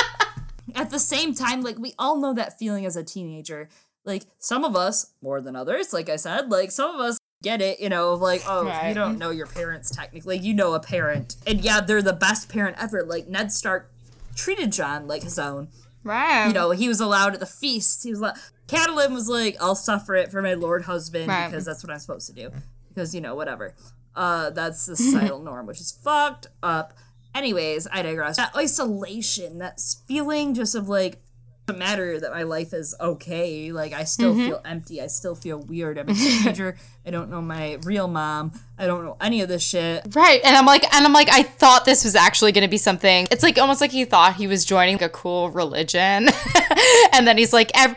At 0.75 0.91
the 0.91 0.99
same 0.99 1.35
time, 1.35 1.63
like 1.63 1.79
we 1.79 1.93
all 1.99 2.17
know 2.21 2.35
that 2.35 2.59
feeling 2.59 2.87
as 2.87 2.97
a 2.97 3.03
teenager. 3.03 3.69
Like 4.05 4.23
some 4.39 4.65
of 4.65 4.77
us 4.77 5.13
more 5.21 5.41
than 5.41 5.57
others, 5.57 5.93
like 5.93 6.09
I 6.09 6.17
said, 6.17 6.51
like 6.51 6.71
some 6.71 6.95
of 6.95 7.01
us 7.01 7.19
get 7.43 7.61
it, 7.61 7.81
you 7.81 7.89
know, 7.89 8.13
of 8.13 8.21
like, 8.21 8.43
oh, 8.47 8.63
you 8.87 8.95
don't 8.95 9.19
know 9.19 9.31
your 9.31 9.47
parents 9.47 9.91
technically. 9.91 10.39
You 10.39 10.55
know 10.55 10.75
a 10.75 10.81
parent. 10.81 11.37
And 11.47 11.61
yeah, 11.61 11.81
they're 11.81 12.03
the 12.03 12.13
best 12.13 12.49
parent 12.49 12.77
ever. 12.81 13.03
Like 13.03 13.27
Ned 13.27 13.51
Stark 13.53 13.91
treated 14.37 14.71
Jon 14.71 15.09
like 15.09 15.23
his 15.25 15.39
own. 15.39 15.69
Right. 16.07 16.47
you 16.49 16.53
know, 16.55 16.71
he 16.71 16.89
was 16.89 17.01
allowed 17.01 17.35
at 17.35 17.41
the 17.41 17.47
feast. 17.47 18.03
He 18.05 18.11
was 18.11 18.21
like, 18.21 18.37
Catelyn 18.69 19.13
was 19.13 19.29
like, 19.29 19.57
I'll 19.61 19.75
suffer 19.75 20.15
it 20.15 20.31
for 20.31 20.41
my 20.43 20.55
lord 20.55 20.83
husband 20.85 21.29
Right. 21.29 21.49
because 21.51 21.65
that's 21.65 21.83
what 21.85 21.93
I'm 21.93 21.99
supposed 21.99 22.27
to 22.29 22.33
do. 22.33 22.51
Because, 22.89 23.15
you 23.15 23.21
know, 23.21 23.35
whatever. 23.35 23.75
Uh, 24.15 24.51
that's 24.51 24.87
the 24.87 24.97
societal 24.97 25.39
norm, 25.43 25.67
which 25.67 25.81
is 25.81 25.93
fucked 25.93 26.47
up. 26.63 26.95
Anyways, 27.35 27.87
I 27.93 28.01
digress. 28.03 28.39
That 28.39 28.57
isolation, 28.57 29.59
that 29.59 29.79
feeling 30.07 30.55
just 30.55 30.75
of 30.75 30.89
like, 30.89 31.23
doesn't 31.67 31.79
matter 31.79 32.21
that 32.21 32.31
my 32.31 32.45
life 32.45 32.73
is 32.73 32.95
okay. 33.01 33.73
Like, 33.73 33.93
I 33.93 34.05
still 34.05 34.33
Mm-hmm. 34.35 34.47
feel 34.47 34.61
empty. 34.65 35.03
I 35.03 35.09
still 35.09 35.35
feel 35.35 35.59
weird. 35.59 35.99
I'm 35.99 36.09
a 36.09 36.15
teenager. 36.15 36.77
I 37.05 37.11
don't 37.11 37.29
know 37.31 37.41
my 37.43 37.79
real 37.85 38.07
mom. 38.09 38.53
I 38.79 38.87
don't 38.87 39.05
know 39.05 39.17
any 39.21 39.41
of 39.41 39.49
this 39.49 39.63
shit. 39.63 40.15
Right. 40.15 40.41
And 40.45 40.57
I'm 40.57 40.67
like 40.67 40.85
and 40.95 41.05
I'm 41.07 41.13
like 41.13 41.29
I 41.31 41.43
thought 41.43 41.85
this 41.85 42.05
was 42.05 42.15
actually 42.15 42.53
going 42.53 42.63
to 42.63 42.69
be 42.71 42.77
something. 42.79 43.27
It's 43.31 43.43
like 43.43 43.59
almost 43.59 43.81
like 43.81 43.93
he 43.93 44.05
thought 44.05 44.35
he 44.37 44.47
was 44.47 44.65
joining 44.65 45.03
a 45.03 45.09
cool 45.09 45.51
religion. 45.51 46.29
and 47.13 47.27
then 47.27 47.39
he's 47.39 47.53
like 47.53 47.71
every, 47.75 47.97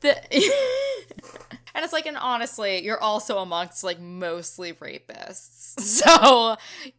the 0.00 0.16
And 1.80 1.84
it's 1.86 1.94
like 1.94 2.04
and 2.04 2.18
honestly, 2.18 2.84
you're 2.84 3.00
also 3.00 3.38
amongst 3.38 3.82
like 3.82 3.98
mostly 3.98 4.74
rapists. 4.74 5.80
So 5.80 6.56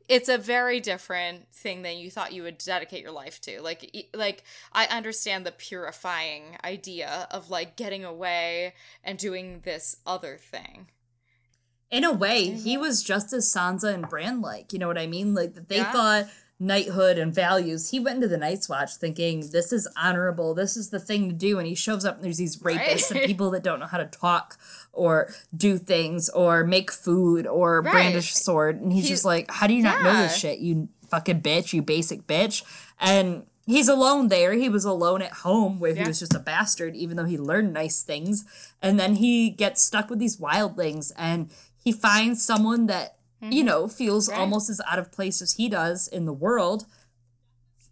it's 0.10 0.28
a 0.28 0.40
very 0.40 0.80
different 0.80 1.54
thing 1.54 1.84
than 1.84 1.98
you 1.98 2.10
thought 2.10 2.34
you 2.34 2.42
would 2.42 2.58
dedicate 2.58 3.04
your 3.04 3.12
life 3.12 3.40
to. 3.42 3.62
Like 3.62 4.08
like 4.16 4.44
I 4.74 4.88
understand 4.88 5.46
the 5.46 5.52
purifying 5.52 6.58
idea 6.64 7.28
of 7.30 7.52
like 7.52 7.76
getting 7.76 8.04
away 8.04 8.74
and 9.04 9.20
doing 9.20 9.62
this 9.66 9.98
other 10.08 10.38
thing. 10.38 10.88
in 11.92 12.04
a 12.04 12.12
way, 12.12 12.46
he 12.50 12.74
mm-hmm. 12.74 12.82
was 12.82 13.04
just 13.04 13.34
as 13.34 13.54
Sansa 13.54 13.94
and 13.94 14.10
Bran 14.10 14.42
like. 14.42 14.74
You 14.74 14.80
know 14.80 14.88
what 14.88 14.98
I 14.98 15.06
mean? 15.06 15.36
Like 15.36 15.54
that 15.54 15.70
they 15.70 15.76
Yeah. 15.78 15.92
thought 15.92 16.26
knighthood 16.62 17.18
and 17.18 17.34
values. 17.34 17.90
He 17.90 18.00
went 18.00 18.18
into 18.18 18.28
the 18.28 18.38
Night's 18.38 18.70
Watch 18.70 18.96
thinking 18.96 19.50
this 19.50 19.74
is 19.74 19.88
honorable, 19.98 20.54
this 20.54 20.78
is 20.78 20.92
the 20.92 21.00
thing 21.00 21.28
to 21.28 21.34
do, 21.36 21.58
and 21.58 21.68
he 21.68 21.74
shows 21.74 22.06
up 22.06 22.16
and 22.18 22.24
there's 22.24 22.38
these 22.38 22.58
rapists 22.58 23.10
and 23.10 23.20
people 23.26 23.50
that 23.52 23.64
don't 23.64 23.80
know 23.80 23.88
how 23.88 23.98
to 23.98 24.06
talk 24.06 24.60
or 24.94 25.34
do 25.56 25.78
things 25.80 26.30
or 26.30 26.64
make 26.64 26.92
food 26.92 27.48
or 27.48 27.82
Right. 27.82 27.92
brandish 27.92 28.34
sword, 28.36 28.80
and 28.80 28.94
he's 28.94 29.06
He- 29.06 29.10
just 29.10 29.26
like, 29.26 29.50
how 29.50 29.66
do 29.66 29.74
you 29.74 29.82
not 29.82 30.04
know 30.04 30.14
this 30.14 30.36
shit? 30.38 30.60
You 30.60 30.90
fucking 31.10 31.42
bitch, 31.42 31.74
you 31.74 31.82
basic 31.82 32.28
bitch, 32.28 32.64
and. 33.00 33.44
He's 33.68 33.88
alone 33.88 34.30
there. 34.30 34.54
He 34.54 34.70
was 34.70 34.86
alone 34.86 35.22
at 35.22 35.32
home 35.32 35.80
where 35.80 35.94
he 35.94 36.04
was 36.04 36.18
just 36.20 36.34
a 36.34 36.40
bastard, 36.40 36.96
even 36.96 37.16
though 37.16 37.26
he 37.26 37.38
learned 37.38 37.72
nice 37.72 38.02
things. 38.02 38.44
And 38.82 39.00
then 39.00 39.16
he 39.18 39.52
gets 39.52 39.86
stuck 39.86 40.10
with 40.10 40.18
these 40.18 40.38
wildlings 40.38 41.12
and 41.16 41.52
he 41.78 41.92
finds 41.92 42.44
someone 42.44 42.88
that, 42.88 43.18
you 43.42 43.64
know, 43.64 43.88
feels 43.88 44.28
Mm-hmm. 44.28 44.34
Right. 44.38 44.42
almost 44.42 44.70
as 44.70 44.82
out 44.90 45.00
of 45.00 45.12
place 45.12 45.42
as 45.42 45.54
he 45.54 45.68
does 45.70 46.08
in 46.08 46.26
the 46.26 46.34
world. 46.34 46.86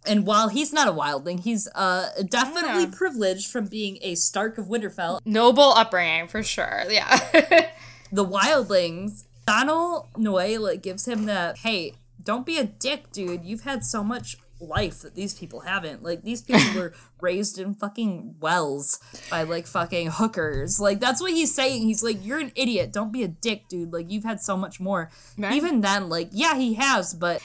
And 0.05 0.25
while 0.25 0.47
he's 0.49 0.71
not 0.71 0.87
a 0.87 0.91
wildling, 0.93 1.41
he's 1.41 1.67
uh, 1.75 2.09
definitely 2.29 2.83
Yeah. 2.83 2.91
privileged 2.93 3.51
from 3.51 3.65
being 3.65 3.97
a 4.01 4.15
Stark 4.15 4.57
of 4.57 4.67
Winterfell. 4.67 5.19
Noble 5.25 5.73
upbringing 5.73 6.27
for 6.27 6.43
sure. 6.43 6.83
Yeah. 6.89 7.19
The 8.11 8.25
wildlings, 8.25 9.25
Donal 9.45 10.09
like 10.17 10.81
gives 10.81 11.07
him 11.07 11.25
the 11.25 11.53
hey, 11.59 11.93
don't 12.23 12.43
be 12.45 12.57
a 12.57 12.63
dick, 12.63 13.11
dude. 13.11 13.45
You've 13.45 13.61
had 13.61 13.83
so 13.83 14.03
much 14.03 14.35
life 14.59 15.01
that 15.01 15.15
these 15.15 15.33
people 15.33 15.61
haven't. 15.61 16.03
Like 16.03 16.23
these 16.23 16.41
people 16.41 16.73
were 16.75 16.93
raised 17.21 17.59
in 17.59 17.73
fucking 17.73 18.35
wells 18.39 18.99
by 19.29 19.43
like 19.43 19.67
fucking 19.67 20.11
hookers. 20.11 20.79
Like 20.79 20.99
that's 20.99 21.21
what 21.21 21.31
he's 21.31 21.53
saying. 21.53 21.83
He's 21.83 22.03
like, 22.03 22.23
you're 22.25 22.39
an 22.39 22.51
idiot. 22.55 22.91
Don't 22.91 23.11
be 23.11 23.23
a 23.23 23.27
dick, 23.27 23.67
dude. 23.67 23.93
Like 23.93 24.09
you've 24.11 24.23
had 24.23 24.41
so 24.41 24.57
much 24.57 24.79
more. 24.79 25.09
Right. 25.37 25.53
Even 25.53 25.81
then, 25.81 26.09
like 26.09 26.29
yeah, 26.31 26.55
he 26.55 26.75
has, 26.75 27.13
but 27.13 27.41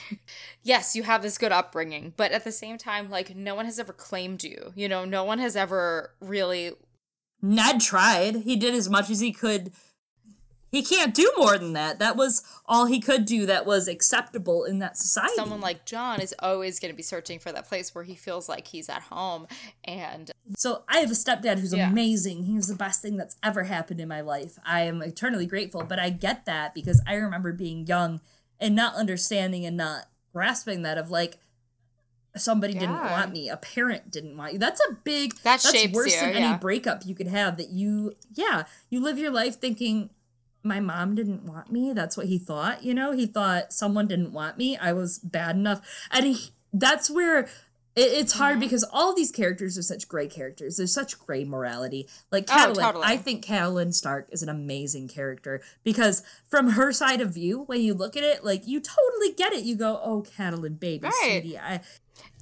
yes, 0.62 0.96
you 0.96 1.02
have 1.02 1.22
this 1.22 1.38
good 1.38 1.52
upbringing, 1.52 2.14
but 2.16 2.32
at 2.32 2.44
the 2.44 2.52
same 2.52 2.78
time, 2.78 3.10
like 3.10 3.34
no 3.34 3.54
one 3.54 3.64
has 3.64 3.78
ever 3.78 3.92
claimed 3.92 4.44
you. 4.44 4.72
You 4.74 4.88
know, 4.88 5.04
no 5.04 5.24
one 5.24 5.38
has 5.38 5.56
ever 5.56 6.14
really. 6.20 6.72
Ned 7.42 7.80
tried. 7.80 8.36
He 8.36 8.56
did 8.56 8.74
as 8.74 8.88
much 8.88 9.10
as 9.10 9.20
he 9.20 9.30
could. 9.30 9.70
He 10.74 10.82
can't 10.82 11.14
do 11.14 11.30
more 11.38 11.56
than 11.56 11.72
that. 11.74 12.00
That 12.00 12.16
was 12.16 12.42
all 12.66 12.86
he 12.86 12.98
could 12.98 13.26
do 13.26 13.46
that 13.46 13.64
was 13.64 13.86
acceptable 13.86 14.64
in 14.64 14.80
that 14.80 14.96
society. 14.96 15.34
Someone 15.36 15.60
like 15.60 15.84
Jon 15.84 16.20
is 16.20 16.34
always 16.40 16.80
going 16.80 16.92
to 16.92 16.96
be 16.96 17.02
searching 17.02 17.38
for 17.38 17.52
that 17.52 17.68
place 17.68 17.94
where 17.94 18.02
he 18.02 18.16
feels 18.16 18.48
like 18.48 18.66
he's 18.66 18.88
at 18.88 19.02
home, 19.02 19.46
and 19.84 20.32
So 20.56 20.82
I 20.88 20.98
have 20.98 21.12
a 21.12 21.14
stepdad 21.14 21.60
who's 21.60 21.72
Yeah. 21.72 21.88
amazing. 21.88 22.42
He 22.44 22.56
was 22.56 22.66
the 22.66 22.74
best 22.74 23.00
thing 23.02 23.16
that's 23.16 23.36
ever 23.40 23.62
happened 23.64 24.00
in 24.00 24.08
my 24.08 24.20
life. 24.20 24.58
I 24.66 24.80
am 24.80 25.00
eternally 25.00 25.46
grateful, 25.46 25.84
but 25.84 26.00
I 26.00 26.10
get 26.10 26.44
that 26.46 26.74
because 26.74 27.00
I 27.06 27.14
remember 27.14 27.52
being 27.52 27.86
young 27.86 28.20
and 28.58 28.74
not 28.74 28.96
understanding 28.96 29.64
and 29.64 29.76
not 29.76 30.08
grasping 30.32 30.82
that 30.82 30.98
of 30.98 31.08
like 31.08 31.38
somebody 32.36 32.72
didn't 32.72 33.00
want 33.00 33.32
me, 33.32 33.48
a 33.48 33.56
parent 33.56 34.10
didn't 34.10 34.36
want 34.36 34.54
you. 34.54 34.58
That's 34.58 34.80
a 34.90 34.94
big 35.04 35.34
That 35.44 35.62
that's 35.62 35.92
worse 35.92 36.14
you, 36.14 36.20
than 36.20 36.36
yeah. 36.36 36.48
any 36.48 36.58
breakup 36.58 37.06
you 37.06 37.14
could 37.14 37.28
have 37.28 37.56
that 37.58 37.70
you 37.70 38.14
yeah, 38.34 38.64
you 38.90 39.00
live 39.00 39.18
your 39.18 39.30
life 39.30 39.60
thinking 39.60 40.10
my 40.64 40.80
mom 40.80 41.14
didn't 41.14 41.44
want 41.44 41.70
me. 41.70 41.92
That's 41.92 42.16
what 42.16 42.26
he 42.26 42.38
thought, 42.38 42.82
you 42.82 42.94
know? 42.94 43.12
He 43.12 43.26
thought 43.26 43.72
someone 43.72 44.06
didn't 44.08 44.32
want 44.32 44.56
me. 44.58 44.76
I 44.76 44.92
was 44.92 45.18
bad 45.18 45.56
enough. 45.56 45.80
And 46.10 46.26
he, 46.26 46.50
that's 46.72 47.10
where 47.10 47.40
it, 47.40 47.48
it's 47.96 48.32
Mm-hmm. 48.32 48.42
hard 48.42 48.60
because 48.60 48.82
all 48.92 49.14
these 49.14 49.30
characters 49.30 49.78
are 49.78 49.82
such 49.82 50.08
gray 50.08 50.26
characters. 50.26 50.76
There's 50.78 50.92
such 50.92 51.18
gray 51.18 51.44
morality. 51.44 52.08
Like 52.32 52.46
Oh, 52.50 52.72
totally. 52.74 53.04
I 53.06 53.16
think 53.16 53.44
Catelyn 53.44 53.94
Stark 53.94 54.28
is 54.32 54.42
an 54.42 54.48
amazing 54.48 55.06
character 55.08 55.60
because 55.84 56.22
from 56.48 56.70
her 56.70 56.90
side 56.92 57.20
of 57.20 57.32
view, 57.32 57.60
when 57.66 57.82
you 57.82 57.94
look 57.94 58.16
at 58.16 58.24
it, 58.24 58.42
like 58.44 58.66
you 58.66 58.80
totally 58.80 59.32
get 59.36 59.52
it. 59.52 59.64
You 59.64 59.76
go, 59.76 60.00
"Oh, 60.02 60.22
Catelyn, 60.36 60.80
baby, 60.80 61.04
Right. 61.04 61.12
sweetie, 61.42 61.58
I, 61.58 61.80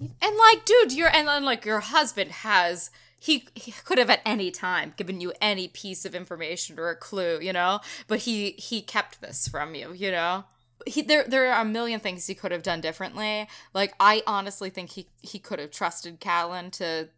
and 0.01 0.37
like, 0.37 0.65
dude, 0.65 0.93
you're 0.93 1.15
and 1.15 1.29
then 1.29 1.45
like 1.45 1.65
your 1.65 1.81
husband 1.81 2.31
has. 2.31 2.91
He, 3.23 3.47
he 3.55 3.71
could 3.71 3.99
have 3.99 4.11
at 4.11 4.21
any 4.27 4.51
time 4.51 4.95
given 4.97 5.21
you 5.21 5.33
any 5.41 5.69
piece 5.69 6.05
of 6.05 6.13
information 6.13 6.77
or 6.77 6.89
a 6.91 6.97
clue, 6.97 7.39
you 7.41 7.53
know, 7.53 7.79
but 8.09 8.19
he 8.21 8.51
he 8.59 8.83
kept 8.83 9.21
this 9.21 9.47
from 9.47 9.77
you, 9.77 9.93
you 9.93 10.11
know. 10.11 10.43
He, 10.89 11.03
there 11.03 11.23
there 11.23 11.53
are 11.53 11.63
a 11.63 11.65
million 11.65 12.01
things 12.01 12.27
he 12.27 12.35
could 12.35 12.51
have 12.51 12.65
done 12.65 12.81
differently. 12.81 13.47
Like 13.73 13.95
I 14.01 14.25
honestly 14.27 14.71
think 14.71 14.91
he 14.91 15.07
he 15.21 15.39
could 15.39 15.61
have 15.61 15.71
trusted 15.71 16.21
Catelyn 16.21 16.73
to 16.73 17.11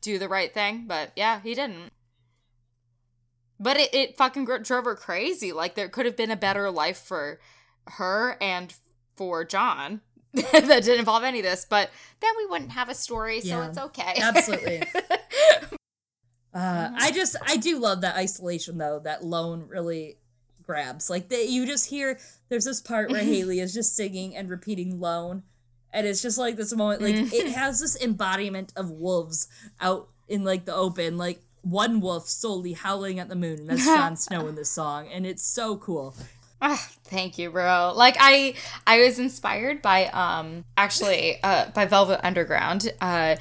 do 0.00 0.18
the 0.18 0.30
right 0.30 0.54
thing, 0.54 0.86
but 0.86 1.12
yeah, 1.14 1.40
he 1.42 1.54
didn't. 1.54 1.92
But 3.58 3.76
it, 3.76 3.92
it 3.92 4.16
fucking 4.16 4.46
drove 4.46 4.86
her 4.86 4.94
crazy. 4.94 5.52
Like 5.52 5.74
there 5.74 5.90
could 5.90 6.06
have 6.06 6.16
been 6.16 6.30
a 6.30 6.36
better 6.36 6.70
life 6.70 6.96
for 6.96 7.38
her 7.86 8.38
and 8.40 8.72
for 9.14 9.44
Jon. 9.44 10.00
that 10.34 10.62
didn't 10.84 10.98
involve 11.00 11.24
any 11.24 11.40
of 11.40 11.44
this, 11.44 11.66
but 11.68 11.90
then 12.20 12.30
we 12.36 12.46
wouldn't 12.46 12.72
have 12.72 12.88
a 12.88 12.94
story, 12.94 13.40
so 13.40 13.48
Yeah. 13.48 13.68
it's 13.68 13.78
okay. 13.78 14.14
Absolutely. 14.20 14.82
Uh, 16.52 16.90
I 16.96 17.12
just 17.12 17.36
I 17.46 17.56
do 17.58 17.78
love 17.78 18.00
that 18.00 18.16
isolation 18.16 18.76
though 18.76 18.98
that 19.04 19.24
Lone 19.24 19.66
really 19.68 20.16
grabs. 20.64 21.08
Like 21.08 21.28
that 21.28 21.48
you 21.48 21.64
just 21.64 21.88
hear 21.88 22.18
there's 22.48 22.64
this 22.64 22.80
part 22.80 23.08
where 23.10 23.22
Haley 23.24 23.60
is 23.60 23.72
just 23.72 23.94
singing 23.94 24.36
and 24.36 24.50
repeating 24.50 24.98
Lone, 24.98 25.44
and 25.92 26.08
it's 26.08 26.22
just 26.22 26.38
like 26.38 26.56
this 26.56 26.74
moment 26.74 27.02
like 27.02 27.32
it 27.32 27.52
has 27.52 27.78
this 27.78 27.96
embodiment 28.02 28.72
of 28.74 28.90
wolves 28.90 29.46
out 29.80 30.08
in 30.26 30.42
like 30.42 30.64
the 30.64 30.74
open, 30.74 31.16
like 31.16 31.40
one 31.62 32.00
wolf 32.00 32.28
solely 32.28 32.72
howling 32.72 33.20
at 33.20 33.28
the 33.28 33.36
moon, 33.36 33.60
and 33.60 33.68
that's 33.68 33.84
Jon 33.84 34.16
Snow 34.16 34.48
in 34.48 34.56
this 34.56 34.70
song, 34.70 35.06
and 35.06 35.24
it's 35.24 35.44
so 35.44 35.76
cool. 35.76 36.16
Ah, 36.62 36.88
thank 37.04 37.38
you, 37.38 37.50
bro. 37.50 37.92
Like 37.96 38.16
I 38.20 38.54
I 38.86 39.00
was 39.00 39.18
inspired 39.18 39.80
by 39.82 40.06
um 40.06 40.64
actually 40.76 41.42
uh 41.42 41.70
by 41.70 41.86
Velvet 41.86 42.20
Underground. 42.24 42.92
Uh 43.00 43.36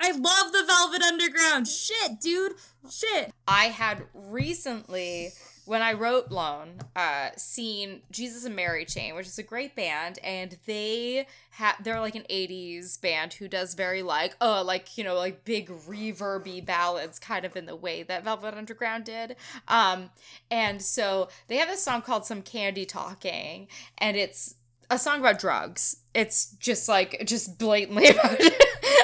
I 0.00 0.10
love 0.10 0.52
the 0.52 0.64
Velvet 0.66 1.02
Underground. 1.02 1.66
Shit, 1.66 2.20
dude. 2.20 2.52
Shit. 2.90 3.32
I 3.48 3.66
had 3.66 4.02
recently, 4.12 5.30
when 5.66 5.82
I 5.82 5.92
wrote 5.94 6.30
Lone, 6.30 6.74
uh, 6.94 7.30
seen 7.36 8.02
Jesus 8.10 8.44
and 8.44 8.54
Mary 8.54 8.84
Chain, 8.84 9.14
which 9.14 9.26
is 9.26 9.38
a 9.38 9.42
great 9.42 9.74
band, 9.74 10.18
and 10.22 10.56
they 10.66 11.26
have 11.50 11.76
they're 11.82 12.00
like 12.00 12.14
an 12.14 12.24
'80s 12.30 13.00
band 13.00 13.34
who 13.34 13.48
does 13.48 13.74
very 13.74 14.02
like 14.02 14.36
oh 14.40 14.62
like 14.64 14.98
you 14.98 15.04
know 15.04 15.14
like 15.14 15.44
big 15.44 15.68
reverby 15.68 16.64
ballads, 16.64 17.18
kind 17.18 17.44
of 17.44 17.56
in 17.56 17.66
the 17.66 17.76
way 17.76 18.02
that 18.02 18.24
Velvet 18.24 18.54
Underground 18.54 19.04
did. 19.04 19.36
Um, 19.68 20.10
and 20.50 20.82
so 20.82 21.28
they 21.48 21.56
have 21.56 21.68
this 21.68 21.82
song 21.82 22.02
called 22.02 22.24
"Some 22.26 22.42
Candy 22.42 22.84
Talking," 22.84 23.68
and 23.98 24.16
it's 24.16 24.56
a 24.90 24.98
song 24.98 25.20
about 25.20 25.38
drugs. 25.38 25.96
It's 26.14 26.52
just 26.60 26.88
like 26.88 27.22
just 27.24 27.58
blatantly 27.58 28.08
about 28.10 28.40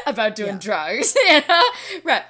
about 0.06 0.34
doing 0.34 0.54
Yeah. 0.54 0.58
drugs. 0.58 1.16
Right. 2.04 2.22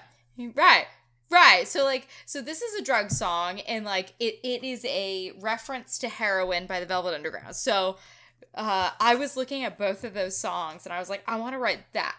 Right. 0.55 0.87
Right. 1.31 1.69
So 1.69 1.85
like 1.85 2.09
so 2.27 2.43
this 2.43 2.61
is 2.61 2.81
a 2.81 2.83
drug 2.85 3.11
song 3.11 3.61
and 3.61 3.85
like 3.85 4.15
it, 4.19 4.41
it 4.43 4.65
is 4.65 4.85
a 4.85 5.33
reference 5.41 5.99
to 5.99 6.09
heroin 6.09 6.67
by 6.67 6.81
the 6.81 6.87
Velvet 6.87 7.15
Underground. 7.15 7.55
So 7.55 7.97
uh 8.55 8.91
I 8.99 9.15
was 9.15 9.37
looking 9.37 9.63
at 9.63 9.79
both 9.79 10.03
of 10.03 10.13
those 10.13 10.37
songs 10.37 10.87
and 10.87 10.93
I 10.93 10.99
was 10.99 11.09
like, 11.09 11.23
I 11.29 11.39
want 11.39 11.55
to 11.55 11.59
write 11.59 11.85
that. 11.93 12.17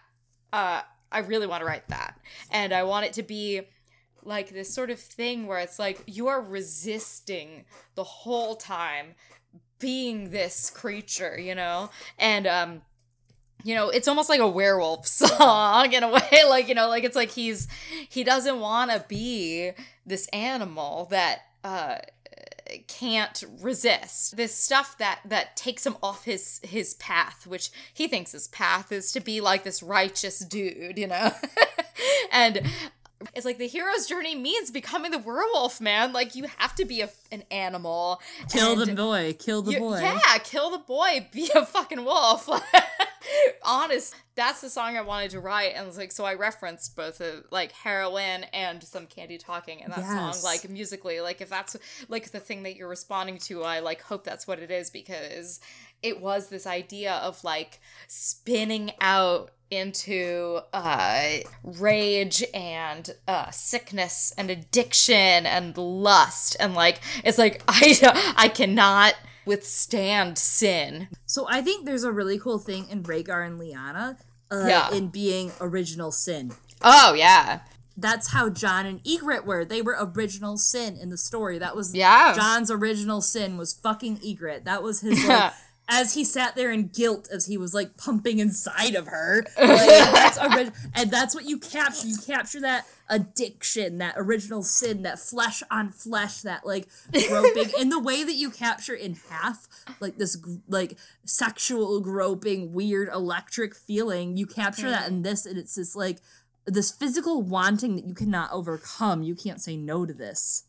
Uh 0.54 0.82
I 1.12 1.20
really 1.20 1.46
want 1.46 1.60
to 1.62 1.66
write 1.66 1.90
that. 1.90 2.18
And 2.52 2.72
I 2.74 2.84
want 2.84 3.06
it 3.06 3.14
to 3.14 3.24
be 3.24 3.62
like 4.24 4.52
this 4.52 4.74
sort 4.74 4.90
of 4.90 5.00
thing 5.00 5.46
where 5.46 5.60
it's 5.60 5.78
like 5.78 6.04
you 6.06 6.28
are 6.28 6.42
resisting 6.42 7.66
the 7.96 8.04
whole 8.06 8.56
time 8.56 9.16
being 9.80 10.30
this 10.30 10.70
creature, 10.70 11.38
you 11.38 11.54
know? 11.56 11.90
And 12.18 12.48
um 12.48 12.82
you 13.64 13.76
know, 13.76 13.90
it's 13.90 14.08
almost 14.08 14.30
like 14.30 14.40
a 14.40 14.48
werewolf 14.48 15.08
song 15.08 15.94
in 15.94 16.04
a 16.04 16.10
way. 16.10 16.22
Like, 16.48 16.68
you 16.68 16.76
know, 16.76 16.90
like 16.90 17.04
it's 17.04 17.16
like 17.16 17.32
he's 17.32 17.68
he 18.10 18.24
doesn't 18.24 18.60
want 18.60 18.92
to 18.92 19.06
be 19.08 19.72
this 20.06 20.28
animal 20.28 21.08
that 21.12 21.44
uh 21.64 21.98
can't 22.88 23.44
resist 23.62 24.38
this 24.38 24.56
stuff 24.56 24.98
that 24.98 25.20
that 25.26 25.56
takes 25.58 25.86
him 25.86 25.98
off 26.02 26.24
his 26.24 26.62
his 26.64 26.94
path 26.96 27.46
which 27.46 27.70
he 27.94 28.08
thinks 28.08 28.32
his 28.32 28.48
path 28.48 28.92
is 28.92 29.12
to 29.12 29.20
be 29.20 29.42
like 29.42 29.64
this 29.64 29.84
righteous 29.84 30.40
dude 30.40 30.98
you 30.98 31.08
know 31.08 31.32
and 32.32 32.62
it's 33.36 33.46
like 33.46 33.58
the 33.58 33.68
hero's 33.68 34.06
journey 34.08 34.36
means 34.36 34.72
becoming 34.72 35.12
the 35.12 35.20
werewolf 35.20 35.80
man 35.82 36.14
like 36.14 36.36
you 36.36 36.46
have 36.58 36.76
to 36.76 36.86
be 36.86 37.02
a, 37.02 37.10
an 37.32 37.44
animal 37.52 38.22
Kill 38.52 38.76
the 38.76 38.94
boy. 38.94 39.34
Kill 39.40 39.62
the 39.62 39.74
you- 39.74 39.80
boy. 39.80 40.00
Yeah, 40.02 40.38
kill 40.44 40.70
the 40.72 40.78
boy, 40.80 41.28
be 41.34 41.50
a 41.56 41.66
fucking 41.66 42.04
wolf. 42.04 42.50
Honest, 43.64 44.16
that's 44.36 44.62
the 44.62 44.70
song 44.70 44.98
I 44.98 45.02
wanted 45.02 45.32
to 45.32 45.40
write, 45.40 45.74
and 45.76 45.88
it's 45.88 45.98
like 45.98 46.12
so 46.12 46.26
I 46.26 46.34
referenced 46.34 46.96
both 46.96 47.22
of 47.22 47.46
like 47.52 47.72
heroin 47.72 48.46
and 48.52 48.84
some 48.84 49.06
candy 49.06 49.38
talking 49.38 49.80
in 49.80 49.90
that 49.92 50.00
Yes. 50.00 50.42
song, 50.42 50.44
like 50.44 50.68
musically. 50.70 51.22
Like 51.22 51.42
if 51.42 51.50
that's 51.50 51.78
like 52.10 52.32
the 52.32 52.40
thing 52.40 52.64
that 52.64 52.76
you're 52.76 52.90
responding 52.90 53.38
to, 53.40 53.64
I 53.64 53.80
like 53.80 54.02
hope 54.02 54.24
that's 54.24 54.48
what 54.48 54.60
it 54.60 54.72
is 54.72 54.90
because 54.90 55.60
it 56.02 56.20
was 56.20 56.50
this 56.50 56.66
idea 56.66 57.14
of 57.14 57.44
like 57.44 57.80
spinning 58.08 58.92
out 59.00 59.52
into 59.72 60.60
uh 60.74 61.38
rage 61.64 62.44
and 62.54 63.16
uh 63.28 63.50
sickness 63.52 64.34
and 64.38 64.52
addiction 64.52 65.46
and 65.46 65.78
lust 65.78 66.58
and 66.60 66.76
like 66.76 67.00
it's 67.24 67.38
like 67.38 67.64
i 67.68 68.34
i 68.38 68.48
cannot 68.50 69.16
withstand 69.46 70.38
sin 70.38 71.08
So 71.26 71.48
I 71.50 71.62
think 71.62 71.86
there's 71.86 72.04
a 72.04 72.12
really 72.12 72.38
cool 72.38 72.60
thing 72.60 72.86
in 72.92 73.02
Rhaegar 73.02 73.46
and 73.48 73.60
Lyanna 73.60 74.18
uh, 74.52 74.66
Yeah. 74.68 74.92
in 74.94 75.08
being 75.08 75.52
original 75.60 76.12
sin. 76.12 76.52
oh 76.84 77.14
yeah 77.14 77.62
That's 77.98 78.30
how 78.34 78.50
Jon 78.50 78.86
and 78.86 79.04
Ygritte 79.04 79.46
were. 79.46 79.66
They 79.66 79.82
were 79.82 79.98
original 80.00 80.58
sin 80.58 80.96
in 80.96 81.10
the 81.10 81.18
story. 81.18 81.58
That 81.60 81.76
was 81.76 81.94
Yeah. 81.96 82.34
Jon's 82.36 82.70
original 82.72 83.22
sin 83.22 83.58
was 83.58 83.74
fucking 83.74 84.18
Ygritte. 84.20 84.64
That 84.66 84.84
was 84.84 85.02
his 85.02 85.26
like 85.26 85.54
as 85.92 86.14
he 86.14 86.24
sat 86.24 86.56
there 86.56 86.72
in 86.72 86.88
guilt 86.88 87.28
as 87.32 87.48
he 87.48 87.58
was 87.58 87.74
like 87.74 87.98
pumping 87.98 88.40
inside 88.40 88.96
of 88.96 89.08
her. 89.08 89.46
Like, 89.62 89.88
that's 89.88 90.38
ori- 90.38 90.72
and 90.96 91.12
that's 91.12 91.36
what 91.36 91.46
you 91.46 91.58
capture. 91.58 92.08
You 92.08 92.18
capture 92.26 92.62
that 92.62 92.88
addiction, 93.10 93.98
that 93.98 94.16
original 94.18 94.64
sin, 94.64 95.04
that 95.04 95.20
flesh 95.20 95.62
on 95.70 95.90
flesh, 95.90 96.42
that 96.42 96.66
like 96.66 96.88
groping 97.28 97.72
in 97.80 97.90
the 97.90 98.00
way 98.00 98.24
that 98.24 98.34
you 98.34 98.50
capture 98.50 98.94
in 98.94 99.18
half, 99.30 99.68
like 100.00 100.18
this 100.18 100.38
like 100.68 100.98
sexual 101.26 102.00
groping, 102.00 102.74
weird 102.74 103.10
electric 103.10 103.76
feeling. 103.76 104.38
You 104.38 104.46
capture 104.46 104.90
that 104.90 105.06
mm. 105.06 105.10
in 105.10 105.22
this, 105.24 105.46
and 105.46 105.58
it's 105.58 105.76
this 105.76 105.96
like 105.96 106.20
this 106.66 106.92
physical 106.92 107.42
wanting 107.42 107.96
that 107.96 108.06
you 108.06 108.14
cannot 108.14 108.52
overcome. 108.52 109.24
You 109.24 109.36
can't 109.36 109.62
say 109.62 109.76
no 109.76 110.06
to 110.06 110.14
this. 110.14 110.64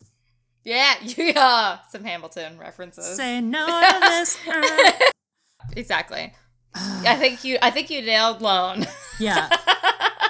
Yeah 0.64 0.94
yeah 1.02 1.78
some 1.90 2.04
hamilton 2.04 2.58
references 2.58 3.16
Say 3.16 3.40
no 3.40 3.66
to 3.66 4.00
this. 4.00 4.38
uh. 4.48 4.92
exactly 5.76 6.32
i 6.74 7.16
think 7.16 7.44
you 7.44 7.58
i 7.62 7.70
think 7.70 7.90
you 7.90 8.02
nailed 8.02 8.40
lone 8.40 8.86
Yeah. 9.18 9.48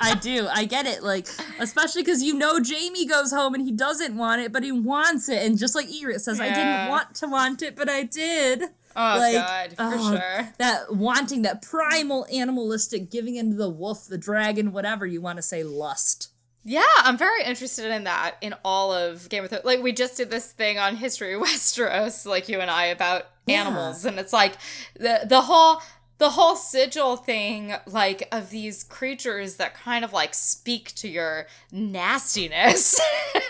I 0.04 0.16
do. 0.20 0.48
I 0.52 0.64
get 0.64 0.84
it. 0.86 1.04
Like, 1.04 1.28
especially 1.60 2.02
because 2.02 2.24
you 2.24 2.34
know 2.34 2.58
Jaime 2.60 3.06
goes 3.06 3.30
home 3.32 3.54
and 3.54 3.64
he 3.64 3.70
doesn't 3.70 4.16
want 4.16 4.42
it, 4.42 4.52
but 4.52 4.64
he 4.64 4.72
wants 4.72 5.28
it. 5.28 5.46
And 5.46 5.56
just 5.56 5.76
like 5.76 5.86
Ygritte 5.86 6.18
says, 6.20 6.40
I 6.40 6.48
didn't 6.48 6.88
want 6.88 7.14
to 7.14 7.28
want 7.28 7.62
it, 7.62 7.76
but 7.76 7.88
I 7.88 8.02
did. 8.02 8.62
oh 8.96 9.16
Like, 9.18 9.34
god 9.34 9.70
for 9.70 9.76
oh, 9.78 10.10
sure 10.16 10.48
That 10.58 10.92
wanting, 10.96 11.42
that 11.42 11.62
primal 11.62 12.26
animalistic 12.34 13.12
giving 13.12 13.36
into 13.36 13.56
the 13.56 13.68
wolf, 13.68 14.08
the 14.08 14.18
dragon, 14.18 14.72
whatever 14.72 15.06
you 15.06 15.20
want 15.20 15.36
to 15.38 15.42
say, 15.42 15.62
lust. 15.62 16.31
Yeah, 16.64 16.82
I'm 16.98 17.18
very 17.18 17.42
interested 17.44 17.90
in 17.90 18.04
that 18.04 18.36
in 18.40 18.54
all 18.64 18.92
of 18.92 19.28
Game 19.28 19.42
of 19.44 19.50
Thrones. 19.50 19.64
Like 19.64 19.82
we 19.82 19.92
just 19.92 20.16
did 20.16 20.30
this 20.30 20.52
thing 20.52 20.78
on 20.78 20.96
History 20.96 21.34
of 21.34 21.42
Westeros, 21.46 22.24
like 22.26 22.48
you 22.48 22.60
and 22.60 22.70
I, 22.70 22.86
about 22.86 23.26
Yeah. 23.46 23.62
animals, 23.62 24.04
and 24.04 24.18
it's 24.18 24.32
like 24.32 24.54
the 24.98 25.22
the 25.26 25.42
whole 25.42 25.80
the 26.18 26.30
whole 26.30 26.54
sigil 26.54 27.16
thing, 27.16 27.74
like 27.84 28.28
of 28.30 28.50
these 28.50 28.84
creatures 28.84 29.56
that 29.56 29.74
kind 29.74 30.04
of 30.04 30.12
like 30.12 30.34
speak 30.34 30.94
to 30.94 31.08
your 31.08 31.48
nastiness. 31.72 33.00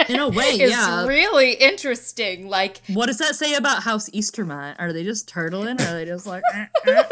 In 0.09 0.19
a 0.19 0.29
way, 0.31 0.45
is 0.59 0.71
yeah. 0.71 1.05
really 1.07 1.53
interesting. 1.53 2.49
Like 2.49 2.81
what 2.87 3.07
does 3.09 3.19
that 3.19 3.35
say 3.35 3.53
about 3.55 3.83
House 3.83 4.09
Estermont? 4.11 4.77
Are 4.79 4.91
they 4.95 5.05
just 5.05 5.29
turtling? 5.29 5.81
Or 5.81 5.91
are 5.93 5.99
they 5.99 6.07
just 6.07 6.27
like, 6.27 6.43
eh, 6.55 6.65
eh? 6.87 7.03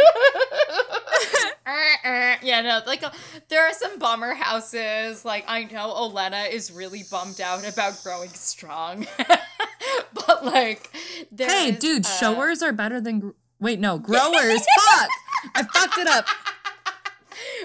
yeah, 2.42 2.61
no, 2.62 2.80
like 2.86 3.02
uh, 3.02 3.11
there 3.48 3.64
are 3.66 3.72
some 3.72 3.98
bummer 3.98 4.34
houses. 4.34 5.24
Like 5.24 5.44
I 5.48 5.64
know 5.64 5.88
Olenna 5.94 6.50
is 6.50 6.70
really 6.72 7.02
bummed 7.11 7.40
out 7.40 7.66
about 7.68 8.00
growing 8.02 8.30
strong, 8.30 9.06
but 10.14 10.44
like, 10.44 10.90
there 11.30 11.48
hey, 11.48 11.70
is, 11.72 11.78
dude, 11.78 12.06
uh, 12.06 12.08
showers 12.08 12.62
are 12.62 12.72
better 12.72 13.00
than. 13.00 13.20
Gr- 13.20 13.30
Wait, 13.61 13.78
no, 13.78 13.98
growers. 13.98 14.64
Fuck! 14.78 15.08
I 15.54 15.62
fucked 15.64 15.98
it 15.98 16.06
up. 16.06 16.24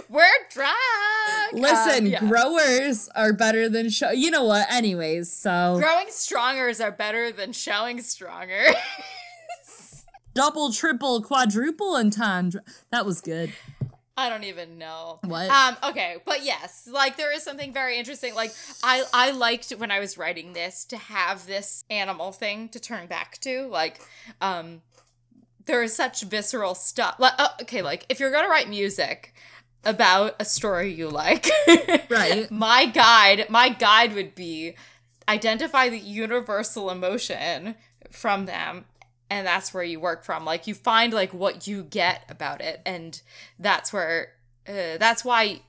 We're 0.09 0.25
drunk. 0.51 0.73
Listen, 1.53 2.05
Um, 2.05 2.11
yeah. 2.11 2.19
growers 2.19 3.09
are 3.15 3.31
better 3.33 3.69
than 3.69 3.89
show. 3.89 4.11
You 4.11 4.29
know 4.29 4.43
what? 4.43 4.67
Anyways, 4.71 5.31
so 5.31 5.77
growing 5.79 6.07
strongers 6.09 6.81
are 6.81 6.91
better 6.91 7.31
than 7.31 7.53
showing 7.53 8.01
stronger. 8.01 8.65
double, 10.33 10.71
triple, 10.73 11.21
quadruple 11.21 11.95
entendre. 11.95 12.61
That 12.91 13.05
was 13.05 13.21
good. 13.21 13.53
I 14.17 14.29
don't 14.29 14.45
even 14.45 14.77
know. 14.77 15.19
What? 15.25 15.49
Um, 15.49 15.75
okay, 15.89 16.17
but 16.25 16.43
yes, 16.43 16.87
like 16.89 17.17
there 17.17 17.33
is 17.33 17.43
something 17.43 17.73
very 17.73 17.97
interesting. 17.97 18.33
Like 18.33 18.51
I 18.83 19.03
I 19.13 19.31
liked 19.31 19.71
when 19.71 19.91
I 19.91 19.99
was 19.99 20.17
writing 20.17 20.53
this 20.53 20.85
to 20.85 20.97
have 20.97 21.47
this 21.47 21.83
animal 21.89 22.31
thing 22.31 22.69
to 22.69 22.79
turn 22.79 23.07
back 23.07 23.39
to. 23.41 23.67
Like, 23.67 23.99
um 24.41 24.81
there 25.65 25.83
is 25.83 25.95
such 25.95 26.21
visceral 26.21 26.75
stuff. 26.75 27.15
Like, 27.19 27.33
uh, 27.39 27.49
okay, 27.63 27.81
like 27.81 28.05
if 28.07 28.19
you're 28.19 28.31
gonna 28.31 28.49
write 28.49 28.69
music 28.69 29.33
about 29.83 30.35
a 30.39 30.45
story 30.45 30.93
you 30.93 31.09
like, 31.09 31.47
Right. 32.09 32.49
my 32.49 32.85
guide, 32.85 33.47
my 33.49 33.69
guide 33.69 34.13
would 34.13 34.33
be 34.35 34.75
identify 35.27 35.89
the 35.89 35.97
universal 35.99 36.89
emotion 36.89 37.75
from 38.11 38.45
them 38.45 38.85
and 39.29 39.45
that's 39.47 39.73
where 39.73 39.83
you 39.83 39.99
work 39.99 40.23
from. 40.23 40.45
Like 40.45 40.67
you 40.67 40.73
find 40.75 41.13
like 41.13 41.33
what 41.33 41.67
you 41.67 41.83
get 41.83 42.23
about 42.29 42.61
it, 42.61 42.81
and 42.85 43.21
that's 43.59 43.91
where 43.93 44.33
uh, 44.67 44.97
that's 44.99 45.23
why 45.25 45.61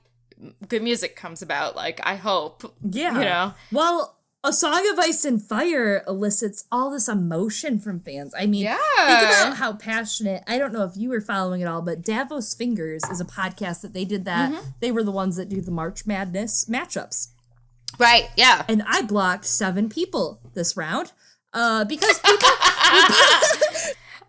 good 0.67 0.83
music 0.83 1.15
comes 1.15 1.41
about. 1.41 1.75
Like 1.75 1.99
I 2.03 2.15
hope, 2.15 2.73
Yeah. 2.87 3.13
you 3.17 3.25
know, 3.25 3.53
Well, 3.71 4.13
a 4.43 4.53
song 4.53 4.87
of 4.93 4.99
ice 4.99 5.25
and 5.25 5.41
fire 5.41 6.03
elicits 6.07 6.65
all 6.71 6.91
this 6.91 7.09
emotion 7.09 7.79
from 7.79 7.99
fans. 7.99 8.33
I 8.37 8.45
mean, 8.45 8.63
yeah. 8.65 8.77
think 8.97 9.29
about 9.29 9.57
how 9.57 9.73
passionate. 9.73 10.43
I 10.47 10.57
don't 10.59 10.71
know 10.71 10.83
if 10.83 10.95
you 10.95 11.09
were 11.09 11.19
following 11.21 11.61
it 11.61 11.65
all, 11.67 11.81
but 11.81 12.03
Davos 12.03 12.53
Fingers 12.53 13.03
is 13.11 13.19
a 13.19 13.25
podcast 13.25 13.81
that 13.81 13.93
they 13.93 14.05
did 14.05 14.25
that. 14.25 14.51
Mm-hmm. 14.51 14.69
They 14.79 14.91
were 14.91 15.03
the 15.03 15.11
ones 15.11 15.35
that 15.37 15.49
do 15.49 15.59
the 15.59 15.71
March 15.71 16.05
Madness 16.05 16.65
matchups. 16.65 17.29
right, 17.99 18.29
yeah. 18.37 18.63
And 18.69 18.83
I 18.87 19.01
blocked 19.01 19.45
seven 19.45 19.89
people 19.89 20.39
this 20.53 20.77
round. 20.77 21.11
Uh, 21.53 21.85
because 21.85 22.19
people 22.19 22.49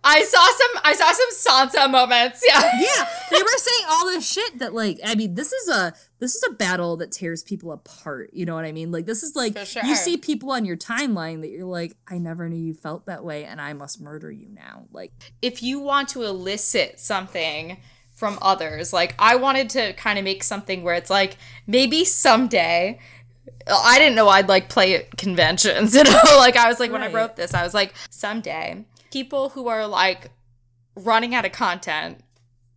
I 0.05 0.25
saw 0.25 0.47
some 0.47 0.83
I 0.85 0.95
saw 0.95 1.13
some 1.13 1.69
Sansa 1.69 1.91
moments. 1.91 2.43
Yeah. 2.47 2.61
yeah, 2.81 3.09
they 3.31 3.43
were 3.43 3.59
saying 3.59 3.87
all 3.91 4.07
this 4.07 4.31
shit 4.31 4.59
that 4.61 4.73
like 4.73 5.01
I 5.05 5.15
mean, 5.15 5.35
this 5.35 5.53
is 5.53 5.69
a 5.69 5.93
this 6.19 6.35
is 6.35 6.45
a 6.49 6.53
battle 6.53 6.97
that 6.99 7.13
tears 7.13 7.43
people 7.43 7.73
apart. 7.73 8.31
You 8.33 8.47
know 8.47 8.55
what 8.55 8.65
I 8.65 8.73
mean? 8.73 8.93
Like 8.93 9.07
this 9.07 9.23
is 9.23 9.35
like 9.35 9.59
sure. 9.67 9.85
you 9.85 9.95
see 9.97 10.17
people 10.17 10.51
on 10.53 10.65
your 10.65 10.77
timeline 10.77 11.41
that 11.43 11.51
you're 11.51 11.67
like, 11.67 11.97
I 12.07 12.19
never 12.19 12.49
knew 12.49 12.57
you 12.57 12.75
felt 12.75 13.07
that 13.07 13.25
way, 13.25 13.45
and 13.45 13.61
I 13.61 13.73
must 13.73 14.01
murder 14.01 14.31
you 14.31 14.49
now. 14.49 14.87
Like, 14.93 15.13
if 15.43 15.63
you 15.63 15.81
want 15.81 16.09
to 16.11 16.23
elicit 16.23 17.01
something 17.01 17.79
from 18.13 18.39
others, 18.41 18.93
like 18.93 19.15
I 19.19 19.37
wanted 19.37 19.69
to 19.71 19.93
kind 19.95 20.19
of 20.19 20.25
make 20.25 20.43
something 20.45 20.83
where 20.85 20.95
it's 20.95 21.11
like 21.11 21.37
maybe 21.67 22.05
someday 22.05 22.99
I 23.67 23.99
didn't 23.99 24.15
know 24.15 24.29
I'd 24.29 24.49
like 24.49 24.69
play 24.69 24.97
at 24.97 25.17
conventions, 25.17 25.95
you 25.97 26.05
know? 26.05 26.21
like 26.37 26.57
I 26.57 26.69
was 26.69 26.81
like 26.81 26.93
when 26.93 27.03
I 27.03 27.13
wrote 27.13 27.37
this, 27.37 27.55
I 27.55 27.63
was 27.63 27.75
like 27.75 27.95
someday 28.11 28.85
people 29.11 29.51
who 29.51 29.69
are 29.69 29.87
like 29.87 30.31
running 30.95 31.35
out 31.35 31.45
of 31.45 31.53
content 31.53 32.23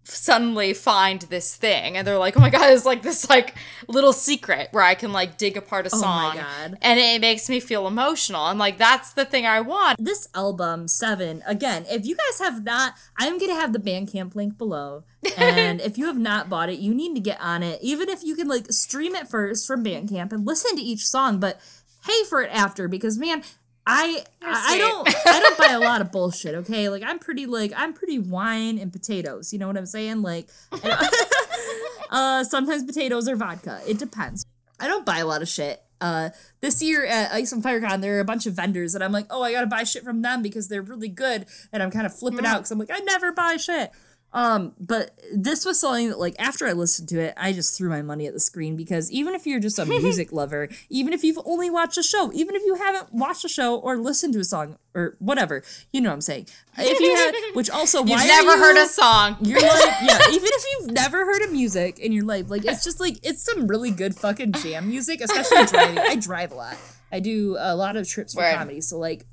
suddenly 0.03 0.73
find 0.73 1.21
this 1.23 1.55
thing 1.55 1.95
and 1.95 2.05
they're 2.07 2.17
like, 2.17 2.35
"Oh 2.35 2.39
my 2.39 2.49
god, 2.49 2.71
it's 2.71 2.85
like 2.85 3.01
this 3.03 3.29
like 3.29 3.55
little 3.87 4.13
secret 4.13 4.69
where 4.71 4.83
I 4.83 4.95
can 4.95 5.11
like 5.13 5.37
dig 5.37 5.57
apart 5.57 5.85
a 5.85 5.89
Oh 5.93 5.97
my 5.97 6.01
song." 6.01 6.35
God. 6.37 6.77
And 6.81 6.99
it 6.99 7.21
makes 7.21 7.49
me 7.49 7.59
feel 7.59 7.87
emotional. 7.87 8.47
And 8.47 8.57
like 8.59 8.77
that's 8.77 9.13
the 9.13 9.25
thing 9.25 9.45
I 9.45 9.61
want. 9.61 10.03
this 10.03 10.27
album 10.33 10.87
seven 10.87 11.43
again. 11.45 11.85
If 11.89 12.05
you 12.05 12.15
guys 12.15 12.39
have 12.39 12.63
not, 12.63 12.93
I'm 13.17 13.37
gonna 13.37 13.53
have 13.55 13.73
the 13.73 13.79
Bandcamp 13.79 14.35
link 14.35 14.57
below, 14.57 15.03
and 15.37 15.79
if 15.81 15.97
you 15.97 16.07
have 16.07 16.19
not 16.19 16.49
bought 16.49 16.69
it, 16.69 16.79
you 16.79 16.93
need 16.93 17.13
to 17.15 17.21
get 17.21 17.39
on 17.39 17.63
it. 17.63 17.79
Even 17.81 18.09
if 18.09 18.23
you 18.23 18.35
can 18.35 18.47
like 18.47 18.71
stream 18.71 19.15
it 19.15 19.27
first 19.27 19.67
from 19.67 19.83
Bandcamp 19.83 20.31
and 20.33 20.45
listen 20.45 20.75
to 20.75 20.81
each 20.81 21.05
song, 21.07 21.39
but 21.39 21.59
pay 22.05 22.23
for 22.29 22.41
it 22.41 22.49
after 22.51 22.87
because 22.87 23.17
man. 23.17 23.43
I 23.85 24.23
I 24.41 24.77
don't 24.77 25.07
I 25.27 25.39
don't 25.39 25.57
buy 25.57 25.73
a 25.73 25.79
lot 25.79 26.01
of 26.01 26.11
bullshit, 26.11 26.55
okay? 26.55 26.89
Like 26.89 27.03
I'm 27.03 27.19
pretty 27.19 27.45
like 27.45 27.73
I'm 27.75 27.93
pretty 27.93 28.19
wine 28.19 28.77
and 28.77 28.91
potatoes, 28.91 29.51
you 29.53 29.59
know 29.59 29.67
what 29.67 29.77
I'm 29.77 29.85
saying? 29.85 30.21
Like 30.21 30.49
uh 32.11 32.43
sometimes 32.43 32.83
potatoes 32.83 33.27
or 33.27 33.35
vodka. 33.35 33.81
It 33.87 33.97
depends. 33.97 34.45
I 34.79 34.87
don't 34.87 35.05
buy 35.05 35.19
a 35.19 35.25
lot 35.25 35.41
of 35.41 35.47
shit. 35.47 35.81
Uh 35.99 36.29
this 36.61 36.81
year 36.81 37.05
at 37.05 37.31
Ice 37.31 37.51
and 37.51 37.63
FireCon 37.63 38.01
there 38.01 38.17
are 38.17 38.21
a 38.21 38.25
bunch 38.25 38.45
of 38.45 38.53
vendors 38.53 38.93
and 38.95 39.03
I'm 39.03 39.11
like, 39.11 39.27
"Oh, 39.29 39.41
I 39.43 39.51
got 39.51 39.61
to 39.61 39.67
buy 39.67 39.83
shit 39.83 40.03
from 40.03 40.21
them 40.21 40.41
because 40.41 40.67
they're 40.67 40.81
really 40.81 41.09
good." 41.09 41.45
And 41.73 41.81
I'm 41.81 41.91
kind 41.91 42.05
of 42.05 42.15
flipping 42.17 42.45
out 42.45 42.61
cuz 42.61 42.71
I'm 42.71 42.79
like, 42.79 42.91
"I 42.91 42.99
never 42.99 43.31
buy 43.31 43.57
shit." 43.57 43.91
Um, 44.33 44.73
but 44.79 45.19
this 45.35 45.65
was 45.65 45.79
something 45.79 46.07
that 46.09 46.17
like 46.19 46.35
after 46.39 46.65
I 46.65 46.71
listened 46.71 47.09
to 47.09 47.19
it, 47.19 47.33
I 47.35 47.51
just 47.51 47.77
threw 47.77 47.89
my 47.89 48.01
money 48.01 48.27
at 48.27 48.33
the 48.33 48.39
screen 48.39 48.77
because 48.77 49.11
even 49.11 49.33
if 49.33 49.45
you're 49.45 49.59
just 49.59 49.77
a 49.77 49.85
music 50.01 50.31
lover, 50.31 50.69
even 50.89 51.11
if 51.11 51.23
you've 51.23 51.39
only 51.43 51.69
watched 51.69 51.97
a 51.97 52.03
show, 52.03 52.31
even 52.33 52.55
if 52.55 52.63
you 52.63 52.75
haven't 52.75 53.13
watched 53.13 53.43
a 53.43 53.49
show 53.49 53.77
or 53.77 53.97
listened 53.97 54.33
to 54.33 54.39
a 54.39 54.45
song 54.45 54.77
or 54.95 55.17
whatever, 55.19 55.63
you 55.91 55.99
know 55.99 56.09
what 56.09 56.13
I'm 56.15 56.21
saying. 56.21 56.47
If 56.77 56.99
you 57.01 57.13
had 57.13 57.33
which 57.55 57.69
also 57.69 57.99
You've 57.99 58.11
why 58.11 58.25
never 58.25 58.57
heard 58.57 58.77
a 58.77 58.87
song. 58.87 59.35
you're 59.41 59.59
like, 59.59 59.71
yeah, 60.01 60.19
even 60.29 60.49
if 60.49 60.65
you've 60.71 60.91
never 60.91 61.25
heard 61.25 61.41
of 61.41 61.51
music 61.51 61.99
in 61.99 62.13
your 62.13 62.23
life, 62.23 62.49
like 62.49 62.63
it's 62.63 62.85
just 62.85 63.01
like 63.01 63.17
it's 63.23 63.43
some 63.43 63.67
really 63.67 63.91
good 63.91 64.15
fucking 64.15 64.53
jam 64.53 64.87
music, 64.87 65.19
especially 65.19 65.65
driving. 65.65 65.99
I 65.99 66.15
drive 66.15 66.53
a 66.53 66.55
lot. 66.55 66.77
I 67.11 67.19
do 67.19 67.57
a 67.59 67.75
lot 67.75 67.97
of 67.97 68.07
trips 68.07 68.33
for 68.33 68.39
Word. 68.41 68.55
comedy. 68.55 68.79
So 68.79 68.97
like 68.97 69.25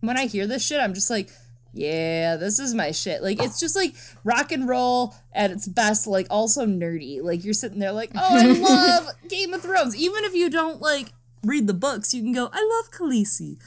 when 0.00 0.16
I 0.18 0.26
hear 0.26 0.48
this 0.48 0.66
shit, 0.66 0.80
I'm 0.80 0.92
just 0.92 1.08
like, 1.08 1.30
yeah, 1.74 2.36
this 2.36 2.60
is 2.60 2.72
my 2.72 2.92
shit. 2.92 3.22
Like 3.22 3.42
it's 3.42 3.58
just 3.58 3.74
like 3.74 3.94
rock 4.22 4.52
and 4.52 4.68
roll 4.68 5.14
at 5.32 5.50
its 5.50 5.66
best, 5.66 6.06
like 6.06 6.28
also 6.30 6.64
nerdy. 6.64 7.20
Like 7.20 7.44
you're 7.44 7.52
sitting 7.52 7.80
there 7.80 7.92
like, 7.92 8.12
oh, 8.14 8.20
I 8.22 8.46
love 8.58 9.08
Game 9.28 9.52
of 9.52 9.62
Thrones. 9.62 9.96
Even 9.96 10.24
if 10.24 10.34
you 10.34 10.48
don't 10.48 10.80
like 10.80 11.12
read 11.42 11.66
the 11.66 11.74
books, 11.74 12.14
you 12.14 12.22
can 12.22 12.32
go, 12.32 12.48
I 12.52 12.80
love 12.80 12.92
Khaleesi. 12.92 13.58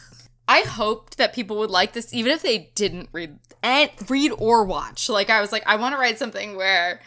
I 0.47 0.61
hoped 0.61 1.17
that 1.17 1.33
people 1.33 1.57
would 1.57 1.69
like 1.69 1.91
this, 1.91 2.13
even 2.13 2.31
if 2.31 2.41
they 2.41 2.71
didn't 2.75 3.09
read 3.11 3.37
and 3.61 3.91
read 4.09 4.31
or 4.37 4.63
watch. 4.63 5.09
Like 5.09 5.29
I 5.29 5.41
was 5.41 5.51
like, 5.51 5.63
I 5.65 5.75
want 5.75 5.93
to 5.93 5.99
write 5.99 6.17
something 6.17 6.55
where 6.55 7.01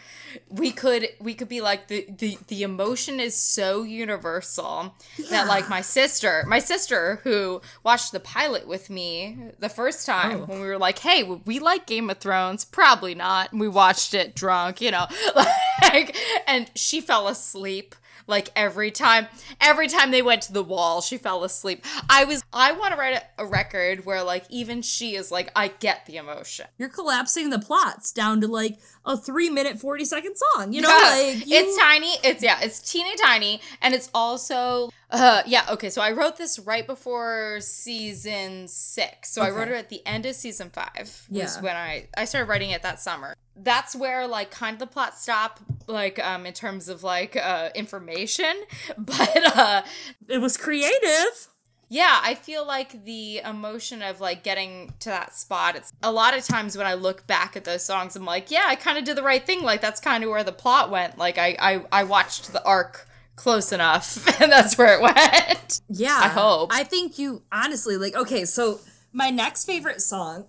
we 0.49 0.71
could 0.71 1.07
we 1.19 1.33
could 1.33 1.49
be 1.49 1.61
like 1.61 1.87
the 1.87 2.05
the 2.17 2.37
the 2.47 2.63
emotion 2.63 3.19
is 3.19 3.35
so 3.35 3.83
universal 3.83 4.95
that 5.29 5.47
like 5.47 5.69
my 5.69 5.81
sister, 5.81 6.43
my 6.47 6.59
sister 6.59 7.19
who 7.23 7.61
watched 7.83 8.11
the 8.11 8.19
pilot 8.19 8.67
with 8.67 8.89
me 8.89 9.37
the 9.59 9.69
first 9.69 10.05
time 10.05 10.41
Oh. 10.41 10.45
when 10.45 10.61
we 10.61 10.67
were 10.67 10.77
like, 10.77 10.99
hey, 10.99 11.23
would 11.23 11.45
we 11.45 11.59
like 11.59 11.85
Game 11.85 12.09
of 12.09 12.17
Thrones? 12.19 12.65
Probably 12.65 13.15
not. 13.15 13.51
And 13.51 13.59
we 13.59 13.67
watched 13.67 14.13
it 14.13 14.35
drunk, 14.35 14.81
you 14.81 14.91
know, 14.91 15.07
like, 15.81 16.15
and 16.47 16.69
she 16.75 17.01
fell 17.01 17.27
asleep 17.27 17.95
like 18.31 18.49
every 18.55 18.89
time 18.89 19.27
every 19.59 19.87
time 19.87 20.09
they 20.09 20.23
went 20.23 20.41
to 20.41 20.51
the 20.53 20.63
wall 20.63 21.01
she 21.01 21.17
fell 21.17 21.43
asleep 21.43 21.85
i 22.09 22.23
was 22.23 22.43
i 22.53 22.71
want 22.71 22.91
to 22.93 22.99
write 22.99 23.13
a, 23.37 23.43
a 23.43 23.45
record 23.45 24.05
where 24.05 24.23
like 24.23 24.45
even 24.49 24.81
she 24.81 25.15
is 25.15 25.29
like 25.31 25.51
i 25.55 25.67
get 25.67 26.05
the 26.07 26.17
emotion 26.17 26.65
You're 26.79 26.89
collapsing 26.89 27.51
the 27.51 27.59
plots 27.59 28.11
down 28.11 28.41
to 28.41 28.47
like 28.47 28.79
a 29.05 29.17
three 29.17 29.49
minute, 29.49 29.79
40 29.79 30.05
second 30.05 30.35
song. 30.37 30.73
You 30.73 30.81
know, 30.81 30.89
Yeah. 30.89 31.09
like 31.09 31.47
you, 31.47 31.57
it's 31.57 31.77
tiny 31.77 32.11
it's 32.23 32.43
yeah 32.43 32.59
it's 32.61 32.79
teeny 32.91 33.15
tiny 33.17 33.59
and 33.81 33.93
it's 33.95 34.09
also 34.13 34.91
uh 35.09 35.41
yeah 35.47 35.65
okay 35.71 35.89
so 35.89 36.01
i 36.01 36.11
wrote 36.11 36.37
this 36.37 36.59
right 36.59 36.85
before 36.87 37.57
season 37.61 38.67
six 38.67 39.31
so 39.31 39.41
i 39.41 39.49
wrote 39.49 39.67
it 39.69 39.73
at 39.73 39.89
the 39.89 40.05
end 40.05 40.25
of 40.25 40.35
season 40.35 40.69
five 40.69 41.25
was 41.29 41.55
Yeah. 41.55 41.61
when 41.61 41.75
i 41.75 42.07
i 42.15 42.25
started 42.25 42.47
writing 42.47 42.69
it 42.69 42.83
that 42.83 42.99
summer 42.99 43.33
that's 43.55 43.95
where 43.95 44.27
like 44.27 44.51
kind 44.51 44.73
of 44.75 44.79
the 44.79 44.87
plot 44.87 45.17
stop 45.17 45.59
like 45.87 46.19
um 46.19 46.45
in 46.45 46.53
terms 46.53 46.89
of 46.89 47.03
like 47.03 47.35
uh 47.35 47.69
information 47.75 48.53
but 48.97 49.57
uh 49.57 49.81
it 50.27 50.39
was 50.39 50.57
creative. 50.57 51.47
Yeah, 51.93 52.21
I 52.23 52.35
feel 52.35 52.65
like 52.65 53.03
the 53.03 53.39
emotion 53.39 54.01
of 54.01 54.21
like 54.21 54.43
getting 54.43 54.93
to 54.99 55.09
that 55.09 55.35
spot. 55.35 55.75
It's 55.75 55.91
a 56.01 56.09
lot 56.09 56.37
of 56.37 56.45
times 56.45 56.77
when 56.77 56.87
I 56.87 56.93
look 56.93 57.27
back 57.27 57.57
at 57.57 57.65
those 57.65 57.83
songs, 57.83 58.15
I'm 58.15 58.23
like, 58.23 58.49
yeah, 58.49 58.63
I 58.65 58.77
kind 58.77 58.97
of 58.97 59.03
did 59.03 59.17
the 59.17 59.23
right 59.23 59.45
thing. 59.45 59.61
Like 59.61 59.81
that's 59.81 59.99
kind 59.99 60.23
of 60.23 60.29
where 60.29 60.41
the 60.41 60.53
plot 60.53 60.89
went. 60.89 61.17
Like 61.17 61.37
I, 61.37 61.57
I, 61.59 61.83
I 61.91 62.03
watched 62.05 62.53
the 62.53 62.63
arc 62.63 63.09
close 63.35 63.73
enough, 63.73 64.25
and 64.41 64.49
that's 64.49 64.77
where 64.77 64.93
it 64.95 65.01
went. 65.01 65.81
Yeah. 65.89 66.17
I 66.17 66.29
hope. 66.29 66.71
I 66.73 66.85
think 66.85 67.19
you 67.19 67.41
honestly 67.51 67.97
like 67.97 68.15
okay, 68.15 68.45
so 68.45 68.79
my 69.11 69.29
next 69.29 69.65
favorite 69.65 69.99
song 70.01 70.45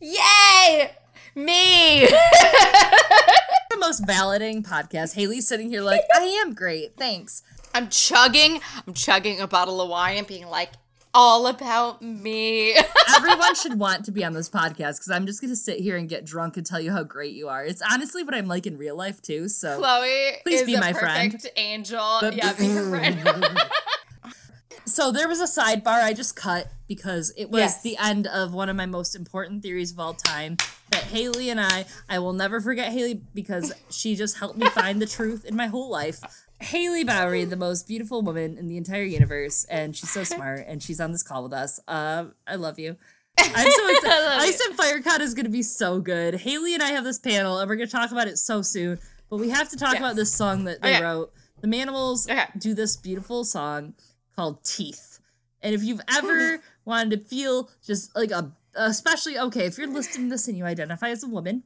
Yay, 0.00 0.90
me! 1.34 2.06
the 2.06 3.76
most 3.78 4.04
validating 4.04 4.62
podcast. 4.66 5.14
Haley's 5.14 5.46
sitting 5.46 5.70
here 5.70 5.82
like, 5.82 6.02
I 6.14 6.22
am 6.44 6.54
great, 6.54 6.96
thanks. 6.96 7.42
I'm 7.74 7.88
chugging. 7.88 8.60
I'm 8.86 8.94
chugging 8.94 9.40
a 9.40 9.46
bottle 9.46 9.80
of 9.80 9.88
wine 9.88 10.18
and 10.18 10.26
being 10.26 10.46
like, 10.46 10.70
all 11.14 11.46
about 11.46 12.00
me. 12.02 12.74
Everyone 13.16 13.54
should 13.54 13.78
want 13.78 14.04
to 14.06 14.12
be 14.12 14.24
on 14.24 14.32
this 14.32 14.48
podcast 14.48 14.94
because 14.96 15.10
I'm 15.10 15.26
just 15.26 15.40
gonna 15.40 15.56
sit 15.56 15.78
here 15.78 15.96
and 15.96 16.08
get 16.08 16.24
drunk 16.24 16.56
and 16.56 16.64
tell 16.64 16.80
you 16.80 16.90
how 16.90 17.02
great 17.02 17.34
you 17.34 17.48
are. 17.48 17.64
It's 17.64 17.82
honestly 17.90 18.22
what 18.22 18.34
I'm 18.34 18.46
like 18.46 18.66
in 18.66 18.78
real 18.78 18.96
life 18.96 19.20
too. 19.20 19.48
So 19.48 19.78
Chloe 19.78 20.32
Please 20.42 20.64
be 20.64 20.78
my 20.78 20.92
friend. 20.92 21.34
angel. 21.56 22.18
But- 22.20 22.36
yeah, 22.36 22.52
be 22.54 22.68
her 22.68 22.88
friend. 22.88 23.22
so 24.86 25.12
there 25.12 25.28
was 25.28 25.40
a 25.40 25.44
sidebar 25.60 26.02
I 26.02 26.12
just 26.14 26.34
cut 26.34 26.68
because 26.94 27.32
it 27.36 27.50
was 27.50 27.60
Yes. 27.60 27.82
the 27.82 27.96
end 27.96 28.26
of 28.26 28.52
one 28.52 28.68
of 28.68 28.76
my 28.76 28.84
most 28.86 29.14
important 29.16 29.62
theories 29.62 29.92
of 29.92 29.98
all 29.98 30.12
time. 30.14 30.56
That 30.90 31.04
Haley 31.04 31.48
and 31.48 31.58
I, 31.60 31.86
I 32.08 32.18
will 32.18 32.34
never 32.34 32.60
forget 32.60 32.92
Haley 32.92 33.22
because 33.34 33.72
she 33.90 34.14
just 34.14 34.36
helped 34.38 34.58
me 34.58 34.66
find 34.68 35.00
the 35.00 35.06
truth 35.06 35.44
in 35.46 35.56
my 35.56 35.66
whole 35.68 35.90
life. 35.90 36.20
Haley 36.60 37.02
Bowery, 37.02 37.44
the 37.46 37.56
most 37.56 37.88
beautiful 37.88 38.20
woman 38.22 38.58
in 38.58 38.66
the 38.68 38.76
entire 38.76 39.02
universe, 39.02 39.64
and 39.70 39.96
she's 39.96 40.10
so 40.10 40.22
smart, 40.22 40.64
and 40.68 40.82
she's 40.82 41.00
on 41.00 41.10
this 41.12 41.22
call 41.22 41.42
with 41.44 41.52
us. 41.54 41.80
Uh, 41.88 42.26
I 42.46 42.56
love 42.56 42.78
you. 42.78 42.96
I'm 43.38 43.70
so 43.70 43.88
excited. 43.90 44.04
you. 44.04 44.48
Ice 44.48 44.60
and 44.68 44.78
FireCon 44.78 45.20
is 45.20 45.32
going 45.34 45.46
to 45.46 45.50
be 45.50 45.62
so 45.62 46.00
good. 46.00 46.34
Haley 46.34 46.74
and 46.74 46.82
I 46.82 46.88
have 46.90 47.04
this 47.04 47.18
panel, 47.18 47.58
and 47.58 47.68
we're 47.70 47.76
going 47.76 47.88
to 47.88 47.92
talk 47.96 48.12
about 48.12 48.28
it 48.28 48.36
so 48.36 48.60
soon. 48.60 48.98
But 49.30 49.38
we 49.38 49.48
have 49.48 49.70
to 49.70 49.76
talk 49.78 49.92
Yes. 49.94 50.00
about 50.00 50.14
this 50.16 50.30
song 50.32 50.64
that 50.64 50.82
they 50.82 50.96
Okay. 50.96 51.02
wrote. 51.02 51.32
The 51.62 51.68
Manimals 51.68 52.28
Okay. 52.30 52.44
do 52.58 52.74
this 52.74 52.96
beautiful 52.96 53.44
song 53.44 53.94
called 54.36 54.62
Teeth. 54.62 55.20
And 55.62 55.74
if 55.74 55.82
you've 55.82 56.00
ever 56.14 56.60
wanted 56.84 57.20
to 57.20 57.26
feel 57.26 57.70
just 57.84 58.14
like 58.16 58.30
a, 58.30 58.52
especially, 58.74 59.38
okay, 59.38 59.66
if 59.66 59.78
you're 59.78 59.86
listening 59.86 60.28
to 60.28 60.34
this 60.34 60.48
and 60.48 60.56
you 60.56 60.64
identify 60.64 61.10
as 61.10 61.22
a 61.22 61.28
woman, 61.28 61.62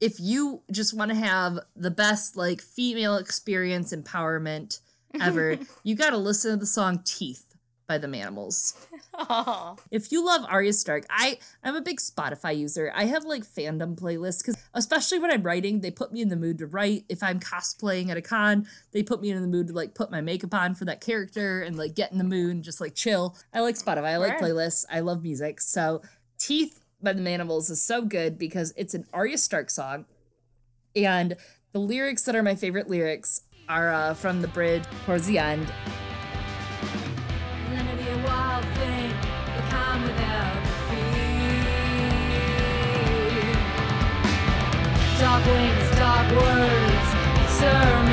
if 0.00 0.18
you 0.18 0.62
just 0.70 0.96
want 0.96 1.10
to 1.10 1.16
have 1.16 1.60
the 1.76 1.90
best 1.90 2.36
like 2.36 2.60
female 2.60 3.16
experience 3.16 3.94
empowerment 3.94 4.80
ever, 5.20 5.58
you 5.82 5.94
got 5.94 6.10
to 6.10 6.16
listen 6.16 6.52
to 6.52 6.56
the 6.56 6.66
song 6.66 7.00
Teeth 7.04 7.51
by 7.92 7.98
the 7.98 8.06
Manimals. 8.06 8.74
Aw. 9.14 9.76
If 9.90 10.10
you 10.10 10.24
love 10.24 10.46
Arya 10.48 10.72
Stark, 10.72 11.04
I 11.10 11.38
I'm 11.62 11.76
a 11.76 11.82
big 11.82 11.98
Spotify 12.00 12.56
user. 12.56 12.90
I 12.94 13.04
have 13.04 13.26
like 13.26 13.44
fandom 13.44 13.94
playlists 13.94 14.38
because 14.38 14.56
especially 14.72 15.18
when 15.18 15.30
I'm 15.30 15.42
writing, 15.42 15.80
they 15.80 15.90
put 15.90 16.10
me 16.10 16.22
in 16.22 16.30
the 16.30 16.36
mood 16.36 16.56
to 16.58 16.66
write. 16.66 17.04
If 17.10 17.22
I'm 17.22 17.38
cosplaying 17.38 18.08
at 18.08 18.16
a 18.16 18.22
con, 18.22 18.66
they 18.92 19.02
put 19.02 19.20
me 19.20 19.30
in 19.30 19.42
the 19.42 19.46
mood 19.46 19.66
to 19.66 19.74
like 19.74 19.94
put 19.94 20.10
my 20.10 20.22
makeup 20.22 20.54
on 20.54 20.74
for 20.74 20.86
that 20.86 21.02
character 21.02 21.60
and 21.60 21.76
like 21.76 21.94
get 21.94 22.12
in 22.12 22.16
the 22.16 22.24
mood 22.24 22.52
and 22.52 22.64
just 22.64 22.80
like 22.80 22.94
chill. 22.94 23.36
I 23.52 23.60
like 23.60 23.74
Spotify. 23.74 24.14
I 24.14 24.16
like 24.16 24.40
Word. 24.40 24.48
playlists. 24.48 24.86
I 24.90 25.00
love 25.00 25.22
music. 25.22 25.60
So 25.60 26.00
Teeth 26.38 26.80
by 27.02 27.12
the 27.12 27.20
Manimals 27.20 27.70
is 27.70 27.84
so 27.84 28.00
good 28.02 28.38
because 28.38 28.72
it's 28.78 28.94
an 28.94 29.04
Arya 29.12 29.36
Stark 29.36 29.68
song, 29.68 30.06
and 30.96 31.36
the 31.72 31.80
lyrics 31.80 32.22
that 32.22 32.34
are 32.34 32.42
my 32.42 32.54
favorite 32.54 32.88
lyrics 32.88 33.42
are 33.68 33.92
uh, 33.92 34.14
from 34.14 34.40
the 34.40 34.48
bridge 34.48 34.84
towards 35.04 35.26
the 35.26 35.38
end. 35.38 35.70
Dark 45.22 45.46
wings, 45.46 45.90
dark 45.96 46.28
words, 46.32 47.08
serve 47.60 48.11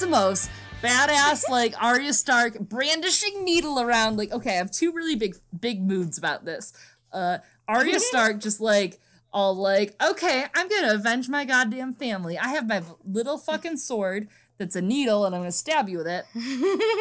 The 0.00 0.06
most 0.06 0.50
badass, 0.82 1.48
like 1.48 1.74
Arya 1.82 2.12
Stark 2.12 2.58
brandishing 2.58 3.44
needle 3.44 3.80
around. 3.80 4.18
Like, 4.18 4.30
okay, 4.30 4.50
I 4.50 4.56
have 4.56 4.70
two 4.70 4.92
really 4.92 5.16
big, 5.16 5.36
big 5.58 5.82
moods 5.82 6.18
about 6.18 6.44
this. 6.44 6.74
Uh, 7.12 7.38
Arya 7.66 7.98
Stark 8.00 8.40
just 8.40 8.60
like 8.60 9.00
all 9.32 9.54
like, 9.54 9.94
okay, 10.02 10.44
I'm 10.54 10.68
gonna 10.68 10.94
avenge 10.94 11.30
my 11.30 11.46
goddamn 11.46 11.94
family. 11.94 12.36
I 12.36 12.48
have 12.48 12.68
my 12.68 12.82
little 13.06 13.38
fucking 13.38 13.78
sword 13.78 14.28
that's 14.58 14.76
a 14.76 14.82
needle, 14.82 15.24
and 15.24 15.34
I'm 15.34 15.40
gonna 15.40 15.52
stab 15.52 15.88
you 15.88 15.98
with 15.98 16.08
it. 16.08 16.26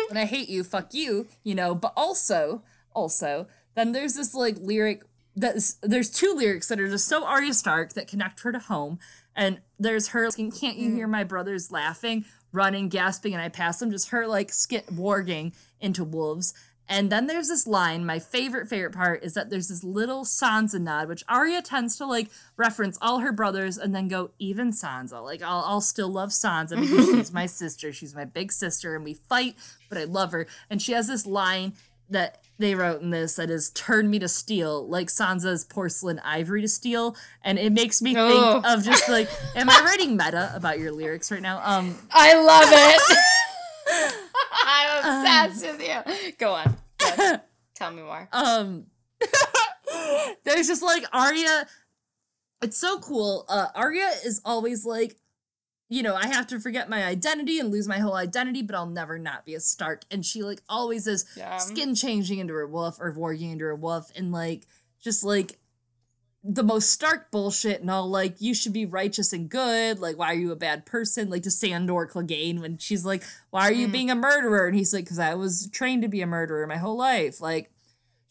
and 0.10 0.18
I 0.18 0.26
hate 0.26 0.48
you. 0.48 0.64
Fuck 0.64 0.94
you. 0.94 1.28
You 1.44 1.56
know. 1.56 1.76
But 1.76 1.92
also, 1.98 2.64
also, 2.94 3.48
then 3.76 3.92
there's 3.92 4.16
this 4.16 4.34
like 4.34 4.56
lyric 4.60 5.04
that's 5.36 5.74
there's 5.82 6.10
two 6.10 6.34
lyrics 6.34 6.70
that 6.70 6.80
are 6.80 6.88
just 6.88 7.08
so 7.10 7.26
Arya 7.26 7.54
Stark 7.54 7.94
that 7.94 8.08
connect 8.08 8.40
her 8.42 8.54
to 8.54 8.60
home. 8.60 9.00
And 9.36 9.60
there's 9.78 10.10
her 10.10 10.26
asking, 10.26 10.54
"Can't 10.54 10.78
you 10.78 10.96
hear 10.96 11.08
my 11.08 11.26
brothers 11.26 11.72
laughing, 11.72 12.24
running, 12.56 12.90
gasping?" 12.90 13.34
And 13.34 13.42
I 13.42 13.50
pass 13.50 13.80
them. 13.80 13.92
Just 13.92 14.10
her 14.10 14.28
like 14.28 14.52
skit 14.52 14.88
warging 14.88 15.54
into 15.80 16.04
wolves. 16.04 16.54
And 16.88 17.12
then 17.12 17.26
there's 17.26 17.48
this 17.48 17.66
line. 17.66 18.06
My 18.06 18.20
favorite 18.20 18.70
favorite 18.70 18.94
part 18.94 19.24
is 19.24 19.34
that 19.34 19.50
there's 19.50 19.70
this 19.70 19.84
little 19.84 20.24
Sansa 20.24 20.80
nod, 20.80 21.08
which 21.08 21.24
Arya 21.28 21.64
tends 21.64 21.98
to 21.98 22.06
like 22.06 22.30
reference 22.58 22.98
all 23.02 23.20
her 23.20 23.32
brothers 23.32 23.78
and 23.78 23.94
then 23.96 24.08
go 24.08 24.32
even 24.38 24.72
Sansa. 24.72 25.24
Like 25.24 25.42
I'll 25.42 25.64
I'll 25.66 25.82
still 25.82 26.10
love 26.10 26.30
Sansa 26.30 26.80
because 26.80 27.06
she's 27.12 27.34
my 27.34 27.48
sister. 27.48 27.92
She's 27.92 28.14
my 28.14 28.26
big 28.26 28.52
sister, 28.52 28.96
and 28.96 29.04
we 29.04 29.16
fight, 29.16 29.56
but 29.90 29.98
I 29.98 30.04
love 30.04 30.32
her. 30.32 30.46
And 30.70 30.82
she 30.82 30.92
has 30.92 31.08
this 31.08 31.26
line 31.26 31.74
that 32.10 32.42
they 32.58 32.74
wrote 32.76 33.02
in 33.02 33.10
this 33.10 33.36
that 33.36 33.50
is 33.50 33.70
turn 33.72 34.10
me 34.10 34.18
to 34.20 34.28
steel 34.28 34.88
like 34.88 35.08
sansa's 35.08 35.66
porcelain 35.66 36.20
ivory 36.20 36.62
to 36.62 36.68
steel 36.68 37.16
and 37.44 37.60
it 37.60 37.72
makes 37.74 38.02
me 38.02 38.16
Oh. 38.18 38.30
think 38.62 38.66
of 38.66 38.84
just 38.86 39.10
like 39.10 39.28
am 39.56 39.70
i 39.70 39.82
writing 39.84 40.16
meta 40.16 40.52
about 40.56 40.80
your 40.80 40.92
lyrics 40.92 41.32
right 41.32 41.42
now 41.42 41.60
um 41.64 41.96
I 42.12 42.34
love 42.42 42.70
it. 42.72 43.02
I'm 44.68 45.22
obsessed 45.50 45.66
with 45.66 45.82
you. 45.88 46.32
Go 46.38 46.54
on. 46.54 46.78
Go 46.98 47.08
on. 47.08 47.42
Tell 47.76 47.92
me 47.92 48.04
more. 48.04 48.28
um 48.32 48.86
there's 50.44 50.68
just 50.68 50.82
like 50.84 51.04
Arya 51.12 51.68
it's 52.62 52.78
so 52.78 53.00
cool. 53.00 53.46
Uh 53.50 53.68
Arya 53.76 54.10
is 54.24 54.42
always 54.46 54.86
like 54.86 55.18
you 55.88 56.02
know, 56.02 56.16
I 56.16 56.28
have 56.28 56.48
to 56.48 56.60
forget 56.60 56.90
my 56.90 57.04
identity 57.04 57.60
and 57.60 57.72
lose 57.72 57.88
my 57.88 58.00
whole 58.00 58.16
identity, 58.16 58.64
but 58.64 58.76
I'll 58.76 58.88
never 58.88 59.20
not 59.20 59.46
be 59.46 59.54
a 59.54 59.60
Stark. 59.60 60.04
And 60.10 60.26
she 60.26 60.42
like 60.42 60.62
always 60.68 61.06
is 61.06 61.26
Yeah. 61.38 61.58
skin 61.58 61.94
changing 61.96 62.40
into 62.40 62.56
a 62.56 62.68
wolf 62.68 62.98
or 63.00 63.14
warging 63.14 63.52
into 63.52 63.68
a 63.68 63.76
wolf 63.76 64.12
and 64.16 64.32
like 64.32 64.66
just 65.00 65.24
like 65.24 65.60
the 66.48 66.64
most 66.64 66.92
stark 66.92 67.32
bullshit 67.32 67.82
and 67.82 67.90
all 67.90 68.08
like 68.08 68.40
you 68.40 68.54
should 68.54 68.74
be 68.74 68.86
righteous 68.86 69.32
and 69.34 69.50
good. 69.50 70.00
Like 70.00 70.18
why 70.18 70.32
are 70.32 70.36
you 70.36 70.52
a 70.52 70.56
bad 70.56 70.86
person? 70.86 71.30
Like 71.30 71.44
to 71.44 71.52
sandor 71.52 72.08
clegane 72.08 72.62
when 72.62 72.78
she's 72.78 73.06
like 73.06 73.24
why 73.52 73.68
are 73.68 73.74
you 73.74 73.88
mm. 73.88 73.92
being 73.92 74.12
a 74.12 74.16
murderer? 74.16 74.68
And 74.68 74.76
he's 74.76 74.94
like 74.94 75.06
because 75.06 75.20
i 75.20 75.36
was 75.36 75.70
trained 75.72 76.02
to 76.02 76.08
be 76.08 76.22
a 76.22 76.28
murderer 76.28 76.66
my 76.66 76.78
whole 76.78 76.98
life. 76.98 77.42
Like 77.42 77.72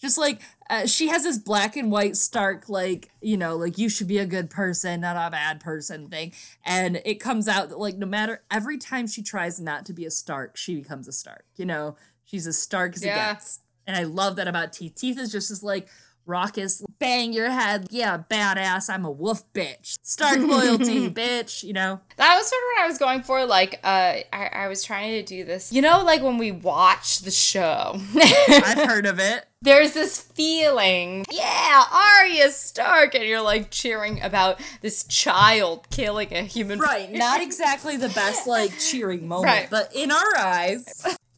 just 0.05 0.19
like 0.19 0.41
uh, 0.71 0.87
she 0.87 1.09
has 1.09 1.23
this 1.25 1.39
black 1.39 1.77
and 1.77 1.91
white 1.91 2.17
stark 2.17 2.69
like 2.69 3.11
you 3.21 3.37
know 3.37 3.57
like 3.57 3.79
you 3.79 3.89
should 3.89 4.07
be 4.07 4.19
a 4.19 4.27
good 4.27 4.51
person 4.51 5.01
not 5.01 5.17
a 5.17 5.31
bad 5.31 5.61
person 5.61 6.09
thing. 6.09 6.33
And 6.65 7.01
it 7.05 7.17
comes 7.21 7.49
out 7.49 7.71
that 7.71 7.79
like 7.79 7.97
no 7.97 8.07
matter 8.07 8.43
every 8.51 8.79
time 8.79 9.07
she 9.07 9.23
tries 9.23 9.59
not 9.59 9.85
to 9.87 9.93
be 9.93 10.05
a 10.05 10.11
stark 10.11 10.57
she 10.57 10.75
becomes 10.77 11.09
a 11.09 11.13
stark 11.13 11.45
you 11.57 11.65
know? 11.67 11.97
She's 12.27 12.47
as 12.47 12.59
stark 12.59 12.95
as 12.97 13.05
Yeah. 13.05 13.13
it 13.13 13.33
gets. 13.35 13.61
And 13.87 13.97
i 13.97 14.03
love 14.05 14.37
that 14.37 14.49
about 14.49 14.73
teeth. 14.73 14.95
Teeth 14.95 15.19
is 15.19 15.31
just 15.33 15.51
as 15.51 15.63
like 15.63 15.89
raucous 16.27 16.83
bang 16.99 17.33
your 17.33 17.51
head 17.51 17.87
yeah 17.91 18.23
badass 18.31 18.89
i'm 18.89 19.05
a 19.05 19.11
wolf 19.11 19.43
bitch 19.53 19.99
stark 20.03 20.39
loyalty 20.39 21.09
bitch 21.11 21.63
you 21.63 21.73
know 21.73 22.01
That 22.17 22.37
was 22.37 22.47
sort 22.49 22.61
of 22.61 22.65
what 22.77 22.85
I 22.85 22.87
was 22.87 22.99
going 22.99 23.23
for. 23.23 23.45
Like, 23.45 23.81
uh, 23.83 24.23
I, 24.33 24.51
I 24.53 24.69
was 24.69 24.85
trying 24.85 25.13
to 25.13 25.23
do 25.25 25.45
this. 25.45 25.73
You 25.73 25.83
know, 25.83 26.05
like 26.05 26.23
when 26.23 26.39
we 26.39 26.53
watch 26.53 27.21
the 27.21 27.31
show, 27.33 27.97
i've 28.17 28.87
heard 28.89 29.07
of 29.07 29.19
it 29.19 29.47
there's 29.63 29.95
this 29.95 30.21
feeling, 30.21 31.25
yeah, 31.31 31.85
Arya 31.91 32.51
Stark, 32.51 33.15
and 33.15 33.25
you're 33.25 33.41
like 33.41 33.71
cheering 33.71 34.21
about 34.21 34.61
this 34.83 35.05
child 35.05 35.89
killing 35.91 36.33
a 36.35 36.43
human. 36.43 36.79
right 36.79 37.11
not 37.11 37.41
exactly 37.43 37.97
the 37.97 38.11
best 38.11 38.47
like 38.57 38.79
cheering 38.79 39.27
moment 39.27 39.47
Right. 39.47 39.69
but 39.71 39.95
in 39.95 40.11
our 40.13 40.37
eyes 40.37 40.85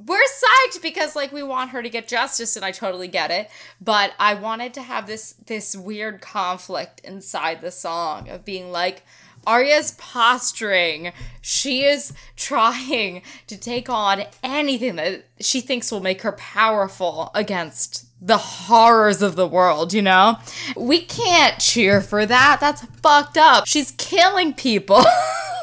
We're 0.05 0.19
psyched 0.19 0.83
because 0.83 1.17
like 1.17 1.33
we 1.33 1.43
want 1.43 1.71
her 1.71 1.83
to 1.83 1.89
get 1.89 2.09
justice, 2.09 2.57
and 2.57 2.65
I 2.65 2.71
totally 2.71 3.09
get 3.09 3.31
it. 3.31 3.51
But 3.81 4.13
I 4.19 4.35
wanted 4.35 4.75
to 4.75 4.83
have 4.83 5.07
this 5.07 5.35
this 5.47 5.75
weird 5.75 6.21
conflict 6.21 7.01
inside 7.05 7.61
the 7.61 7.71
song 7.71 8.29
of 8.29 8.45
being 8.45 8.71
like. 8.73 9.03
Arya's 9.47 9.93
posturing. 9.93 11.13
She 11.41 11.85
is 11.85 12.13
trying 12.35 13.23
to 13.47 13.57
take 13.57 13.89
on 13.89 14.25
anything 14.43 14.97
that 14.97 15.27
she 15.39 15.61
thinks 15.61 15.93
will 15.93 16.01
make 16.01 16.23
her 16.23 16.33
powerful 16.33 17.31
against 17.33 18.06
the 18.21 18.39
horrors 18.39 19.23
of 19.23 19.37
the 19.37 19.47
world, 19.47 19.93
you 19.93 20.03
know? 20.03 20.39
We 20.77 21.01
can't 21.01 21.59
cheer 21.59 22.01
for 22.01 22.25
that. 22.25 22.59
That's 22.61 22.85
fucked 23.03 23.37
up. 23.37 23.67
She's 23.67 23.93
killing 23.93 24.55
people. 24.55 25.05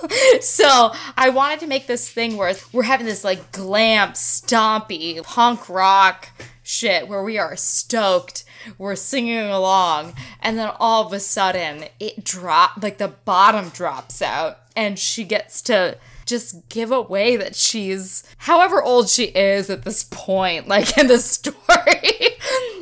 so 0.42 0.92
I 1.18 1.30
wanted 1.30 1.60
to 1.62 1.68
make 1.68 1.88
this 1.88 2.10
thing 2.10 2.38
where 2.38 2.54
we're 2.72 2.84
having 2.84 3.06
this 3.06 3.24
like 3.24 3.52
glam, 3.52 4.12
stompy, 4.12 5.24
punk 5.24 5.68
rock 5.70 6.30
shit 6.62 7.08
where 7.08 7.24
we 7.24 7.38
are 7.38 7.56
stoked. 7.56 8.46
We're 8.78 8.96
singing 8.96 9.40
along, 9.40 10.14
and 10.42 10.58
then 10.58 10.72
all 10.80 11.06
of 11.06 11.12
a 11.12 11.20
sudden 11.20 11.86
it 12.00 12.24
drop 12.24 12.82
like 12.82 12.98
the 12.98 13.10
bottom 13.10 13.70
drops 13.70 14.22
out, 14.22 14.60
and 14.76 14.98
she 14.98 15.26
gets 15.26 15.62
to 15.64 15.98
just 16.26 16.68
give 16.70 16.92
away 16.92 17.36
that 17.38 17.56
she's 17.56 18.24
however 18.38 18.82
old 18.82 19.10
she 19.10 19.26
is 19.26 19.70
at 19.70 19.84
this 19.84 20.04
point, 20.04 20.68
like 20.68 20.98
in 20.98 21.08
the 21.08 21.18
story, 21.20 22.38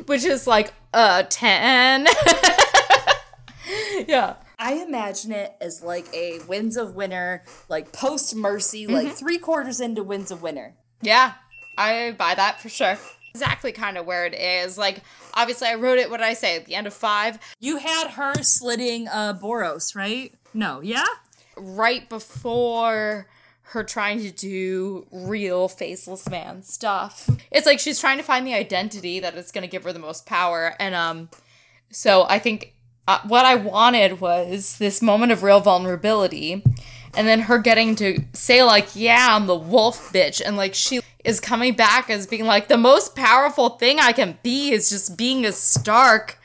which 0.06 0.24
is 0.24 0.46
like 0.46 0.72
uh 0.94 1.24
10. 1.28 2.06
yeah. 4.08 4.34
I 4.58 4.74
imagine 4.74 5.32
it 5.32 5.54
as 5.60 5.82
like 5.82 6.06
a 6.14 6.38
Winds 6.46 6.76
of 6.76 6.94
Winter, 6.94 7.42
like 7.68 7.92
post 7.92 8.36
Mercy, 8.36 8.86
like 8.86 9.12
three 9.12 9.38
quarters 9.38 9.80
into 9.80 10.04
Winds 10.04 10.30
of 10.30 10.40
Winter. 10.40 10.74
Yeah, 11.00 11.32
I 11.76 12.14
buy 12.16 12.36
that 12.36 12.60
for 12.60 12.68
sure. 12.68 12.96
Exactly 13.34 13.72
kind 13.72 13.98
of 13.98 14.06
where 14.06 14.24
it 14.24 14.34
is. 14.34 14.78
Like, 14.78 15.00
obviously, 15.34 15.66
I 15.66 15.74
wrote 15.74 15.98
it, 15.98 16.10
what 16.10 16.18
did 16.18 16.26
I 16.26 16.34
say, 16.34 16.54
at 16.54 16.66
the 16.66 16.76
end 16.76 16.86
of 16.86 16.94
five? 16.94 17.38
You 17.58 17.78
had 17.78 18.10
her 18.10 18.34
slitting 18.42 19.08
uh 19.08 19.34
Boros, 19.34 19.96
right? 19.96 20.32
No, 20.54 20.80
yeah? 20.80 21.06
Right 21.56 22.08
before 22.08 23.26
her 23.72 23.82
trying 23.82 24.20
to 24.20 24.30
do 24.30 25.06
real 25.10 25.66
faceless 25.66 26.28
man 26.28 26.62
stuff. 26.62 27.28
It's 27.50 27.66
like 27.66 27.80
she's 27.80 27.98
trying 27.98 28.18
to 28.18 28.22
find 28.22 28.46
the 28.46 28.54
identity 28.54 29.20
that 29.20 29.34
is 29.34 29.50
going 29.50 29.62
to 29.62 29.68
give 29.68 29.84
her 29.84 29.92
the 29.92 29.98
most 29.98 30.26
power. 30.26 30.74
And 30.78 30.94
um, 30.94 31.30
so 31.90 32.26
I 32.28 32.38
think 32.38 32.74
uh, 33.08 33.20
what 33.26 33.46
I 33.46 33.54
wanted 33.54 34.20
was 34.20 34.78
this 34.78 35.00
moment 35.00 35.32
of 35.32 35.42
real 35.42 35.60
vulnerability. 35.60 36.62
And 37.14 37.28
then 37.28 37.40
her 37.40 37.58
getting 37.58 37.94
to 37.96 38.24
say, 38.32 38.62
like, 38.62 38.94
yeah, 38.94 39.28
I'm 39.30 39.46
the 39.46 39.56
wolf 39.56 40.12
bitch. 40.12 40.40
And, 40.44 40.56
like, 40.56 40.74
she 40.74 41.00
is 41.24 41.40
coming 41.40 41.74
back 41.74 42.08
as 42.08 42.26
being, 42.26 42.46
like, 42.46 42.68
the 42.68 42.78
most 42.78 43.14
powerful 43.14 43.70
thing 43.70 44.00
I 44.00 44.12
can 44.12 44.38
be 44.42 44.70
is 44.70 44.88
just 44.88 45.18
being 45.18 45.44
a 45.44 45.52
Stark. 45.52 46.38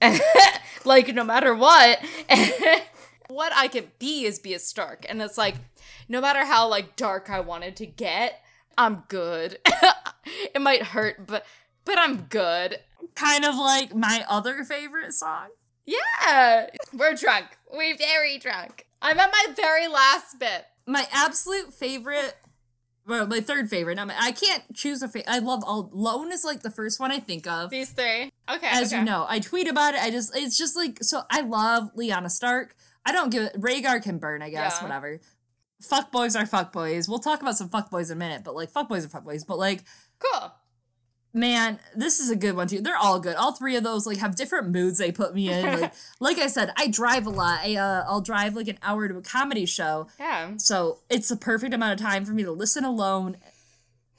like, 0.84 1.12
no 1.12 1.24
matter 1.24 1.52
what. 1.52 1.98
what 3.34 3.52
I 3.54 3.68
can 3.68 3.90
be 3.98 4.24
is 4.24 4.38
be 4.38 4.54
a 4.54 4.58
Stark. 4.58 5.04
And 5.08 5.20
it's 5.20 5.36
like, 5.36 5.56
no 6.08 6.20
matter 6.20 6.44
how, 6.44 6.68
like, 6.68 6.96
dark 6.96 7.28
I 7.28 7.40
wanted 7.40 7.76
to 7.76 7.86
get, 7.86 8.40
I'm 8.78 9.04
good. 9.08 9.58
it 10.54 10.60
might 10.60 10.82
hurt, 10.82 11.26
but 11.26 11.44
but 11.84 11.98
I'm 11.98 12.22
good. 12.22 12.78
Kind 13.14 13.44
of 13.44 13.56
like 13.56 13.94
my 13.94 14.24
other 14.28 14.64
favorite 14.64 15.12
song. 15.12 15.48
Yeah. 15.84 16.68
We're 16.92 17.14
drunk. 17.14 17.46
We're 17.70 17.96
very 17.96 18.38
drunk. 18.38 18.86
I'm 19.02 19.18
at 19.18 19.30
my 19.30 19.54
very 19.54 19.86
last 19.86 20.38
bit. 20.38 20.64
My 20.86 21.06
absolute 21.12 21.74
favorite, 21.74 22.36
well, 23.06 23.26
my 23.26 23.40
third 23.40 23.68
favorite. 23.68 23.98
I, 23.98 24.04
mean, 24.04 24.16
I 24.18 24.32
can't 24.32 24.62
choose 24.74 25.02
a 25.02 25.08
favorite. 25.08 25.30
I 25.30 25.40
love 25.40 25.62
all. 25.66 25.90
Lone 25.92 26.32
is 26.32 26.42
like 26.42 26.62
the 26.62 26.70
first 26.70 26.98
one 26.98 27.12
I 27.12 27.18
think 27.18 27.46
of. 27.46 27.70
These 27.70 27.90
three. 27.90 28.30
Okay. 28.50 28.66
As 28.66 28.92
okay. 28.92 29.00
you 29.00 29.04
know, 29.04 29.26
I 29.28 29.40
tweet 29.40 29.68
about 29.68 29.94
it. 29.94 30.00
I 30.00 30.10
just, 30.10 30.34
it's 30.34 30.56
just 30.56 30.74
like, 30.74 30.98
so 31.02 31.22
I 31.30 31.42
love 31.42 31.90
Lyanna 31.94 32.30
Stark. 32.30 32.74
I 33.06 33.12
don't 33.12 33.30
give 33.30 33.42
it, 33.44 33.60
Rhaegar 33.60 34.02
can 34.02 34.18
burn, 34.18 34.42
I 34.42 34.50
guess, 34.50 34.76
Yeah. 34.78 34.82
whatever. 34.84 35.20
Fuck 35.82 36.10
boys 36.12 36.34
are 36.36 36.46
fuck 36.46 36.72
boys. 36.72 37.08
We'll 37.08 37.18
talk 37.18 37.42
about 37.42 37.56
some 37.56 37.68
fuck 37.68 37.90
boys 37.90 38.10
in 38.10 38.16
a 38.16 38.18
minute, 38.18 38.42
but 38.44 38.54
like, 38.54 38.70
fuck 38.70 38.88
boys 38.88 39.04
are 39.04 39.08
fuck 39.08 39.24
boys. 39.24 39.44
But 39.44 39.58
like, 39.58 39.82
Cool. 40.18 40.52
man, 41.32 41.78
this 41.96 42.20
is 42.20 42.30
a 42.30 42.36
good 42.36 42.54
one 42.56 42.68
too. 42.68 42.80
They're 42.80 42.96
all 42.96 43.18
good. 43.20 43.34
All 43.36 43.52
three 43.52 43.76
of 43.76 43.82
those 43.84 44.06
like 44.06 44.18
have 44.18 44.36
different 44.36 44.70
moods 44.70 44.98
they 44.98 45.12
put 45.12 45.34
me 45.34 45.50
in. 45.52 45.64
Like, 45.80 45.92
like 46.20 46.38
I 46.38 46.46
said, 46.46 46.72
I 46.76 46.86
drive 46.86 47.26
a 47.26 47.30
lot. 47.30 47.60
I, 47.62 47.76
uh, 47.76 48.04
I'll 48.08 48.20
drive 48.22 48.54
like 48.54 48.68
an 48.68 48.78
hour 48.82 49.08
to 49.08 49.16
a 49.18 49.22
comedy 49.22 49.66
show. 49.66 50.06
Yeah. 50.18 50.52
So 50.58 51.00
it's 51.10 51.28
the 51.28 51.36
perfect 51.36 51.74
amount 51.74 52.00
of 52.00 52.06
time 52.06 52.24
for 52.24 52.32
me 52.32 52.44
to 52.44 52.52
listen 52.52 52.84
alone, 52.84 53.36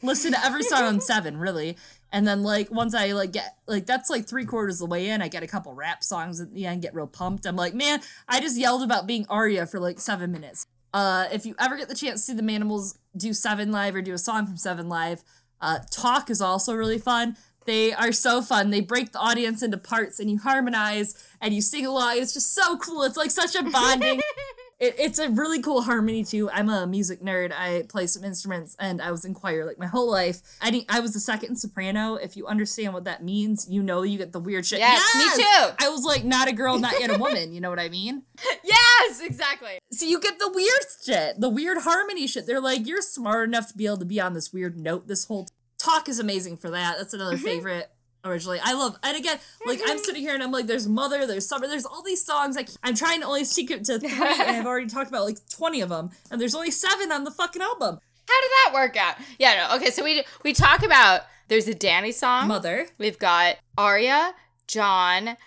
listen 0.03 0.33
to 0.33 0.45
every 0.45 0.61
song 0.63 0.83
on 0.83 1.01
seven, 1.01 1.37
really. 1.37 1.77
And 2.11 2.27
then 2.27 2.43
like 2.43 2.71
once 2.71 2.95
I 2.95 3.11
like 3.11 3.33
get 3.33 3.57
like 3.67 3.85
that's 3.85 4.09
like 4.09 4.27
three 4.27 4.45
quarters 4.45 4.75
of 4.81 4.87
the 4.87 4.91
way 4.91 5.09
in, 5.09 5.21
I 5.21 5.27
get 5.27 5.43
a 5.43 5.47
couple 5.47 5.73
rap 5.73 6.03
songs 6.03 6.39
at 6.39 6.53
the 6.53 6.65
end, 6.65 6.81
get 6.81 6.95
real 6.95 7.07
pumped. 7.07 7.45
I'm 7.45 7.55
like, 7.55 7.73
man, 7.73 8.01
I 8.27 8.39
just 8.39 8.57
yelled 8.57 8.83
about 8.83 9.07
being 9.07 9.25
Arya 9.29 9.65
for 9.67 9.79
like 9.79 9.99
seven 9.99 10.31
minutes. 10.31 10.65
Uh, 10.93 11.27
if 11.33 11.45
you 11.45 11.55
ever 11.59 11.75
get 11.75 11.89
the 11.89 11.95
chance 11.95 12.21
to 12.21 12.31
see 12.31 12.33
the 12.33 12.41
Manimals 12.41 12.97
do 13.17 13.33
Seven 13.33 13.69
Live 13.71 13.95
or 13.95 14.01
do 14.01 14.13
a 14.13 14.17
song 14.17 14.45
from 14.45 14.55
Seven 14.55 14.87
Live, 14.87 15.23
uh, 15.59 15.79
Talk 15.91 16.29
is 16.29 16.39
also 16.39 16.73
really 16.73 16.97
fun. 16.97 17.35
They 17.65 17.93
are 17.93 18.11
so 18.11 18.41
fun. 18.41 18.69
They 18.69 18.79
break 18.79 19.11
the 19.11 19.19
audience 19.19 19.61
into 19.61 19.77
parts 19.77 20.19
and 20.19 20.29
you 20.29 20.37
harmonize 20.37 21.15
and 21.41 21.53
you 21.53 21.61
sing 21.61 21.85
along. 21.85 22.17
It's 22.19 22.33
just 22.33 22.53
so 22.53 22.77
cool. 22.77 23.03
It's 23.03 23.17
like 23.17 23.31
such 23.31 23.55
a 23.55 23.63
bonding. 23.63 24.21
it, 24.79 24.95
it's 24.97 25.19
a 25.19 25.29
really 25.29 25.61
cool 25.61 25.81
harmony 25.81 26.23
too. 26.23 26.49
I'm 26.49 26.69
a 26.69 26.85
music 26.85 27.21
nerd. 27.21 27.51
I 27.51 27.83
play 27.87 28.07
some 28.07 28.23
instruments 28.23 28.75
and 28.79 29.01
I 29.01 29.11
was 29.11 29.23
in 29.23 29.33
choir 29.33 29.65
like 29.65 29.79
my 29.79 29.87
whole 29.87 30.09
life. 30.09 30.41
I 30.61 30.69
think 30.71 30.85
I 30.93 30.99
was 30.99 31.13
the 31.13 31.19
second 31.19 31.57
soprano. 31.57 32.15
If 32.15 32.35
you 32.35 32.45
understand 32.47 32.93
what 32.93 33.05
that 33.05 33.23
means, 33.23 33.67
you 33.69 33.81
know 33.81 34.01
you 34.03 34.17
get 34.17 34.33
the 34.33 34.39
weird 34.39 34.65
shit. 34.65 34.79
Yes, 34.79 35.15
me 35.15 35.43
too. 35.43 35.75
I 35.79 35.89
was 35.89 36.03
like 36.03 36.23
not 36.23 36.47
a 36.47 36.53
girl, 36.53 36.77
not 36.79 36.99
yet 36.99 37.09
a 37.09 37.17
woman. 37.19 37.53
You 37.53 37.61
know 37.61 37.69
what 37.69 37.79
I 37.79 37.89
mean? 37.89 38.23
Yes, 38.63 39.21
exactly. 39.21 39.79
So 39.91 40.05
you 40.05 40.19
get 40.19 40.39
the 40.39 40.51
weird 40.53 40.81
shit, 41.05 41.39
the 41.39 41.49
weird 41.49 41.79
harmony 41.79 42.27
shit. 42.27 42.45
They're 42.45 42.61
like, 42.61 42.85
you're 42.85 43.01
smart 43.01 43.47
enough 43.47 43.69
to 43.69 43.77
be 43.77 43.85
able 43.85 43.97
to 43.97 44.05
be 44.05 44.19
on 44.19 44.33
this 44.33 44.51
weird 44.51 44.77
note 44.77 45.07
this 45.07 45.25
whole 45.25 45.47
talk 45.77 46.09
is 46.09 46.19
amazing 46.19 46.57
for 46.57 46.69
that. 46.71 46.97
That's 46.97 47.13
another 47.13 47.35
mm-hmm. 47.35 47.45
favorite 47.45 47.91
originally. 48.25 48.59
I 48.63 48.73
love 48.73 48.97
and 49.03 49.17
again, 49.17 49.39
like 49.65 49.79
I'm 49.85 49.97
sitting 49.99 50.21
here 50.21 50.33
and 50.33 50.43
I'm 50.43 50.51
like, 50.51 50.67
there's 50.67 50.87
Mother, 50.87 51.25
there's 51.25 51.47
Summer, 51.47 51.67
there's 51.67 51.85
all 51.85 52.03
these 52.03 52.23
songs. 52.23 52.55
Like 52.55 52.69
I'm 52.83 52.95
trying 52.95 53.21
to 53.21 53.27
only 53.27 53.43
stick 53.45 53.71
it 53.71 53.83
to 53.85 53.99
three, 53.99 54.09
and 54.11 54.21
I've 54.21 54.65
already 54.67 54.87
talked 54.87 55.09
about 55.09 55.25
like 55.25 55.37
20 55.49 55.81
of 55.81 55.89
them, 55.89 56.09
and 56.31 56.41
there's 56.41 56.55
only 56.55 56.71
seven 56.71 57.11
on 57.11 57.23
the 57.23 57.31
fucking 57.31 57.61
album. 57.61 57.99
How 58.27 58.41
did 58.41 58.51
that 58.51 58.71
work 58.73 58.97
out? 58.97 59.15
Yeah, 59.37 59.67
no. 59.69 59.75
Okay, 59.77 59.91
so 59.91 60.03
we 60.03 60.23
we 60.43 60.53
talk 60.53 60.83
about 60.83 61.21
there's 61.47 61.67
a 61.67 61.75
Dany 61.75 62.13
song. 62.13 62.47
Mother. 62.47 62.87
We've 62.97 63.19
got 63.19 63.57
Arya, 63.77 64.33
Jon, 64.67 65.37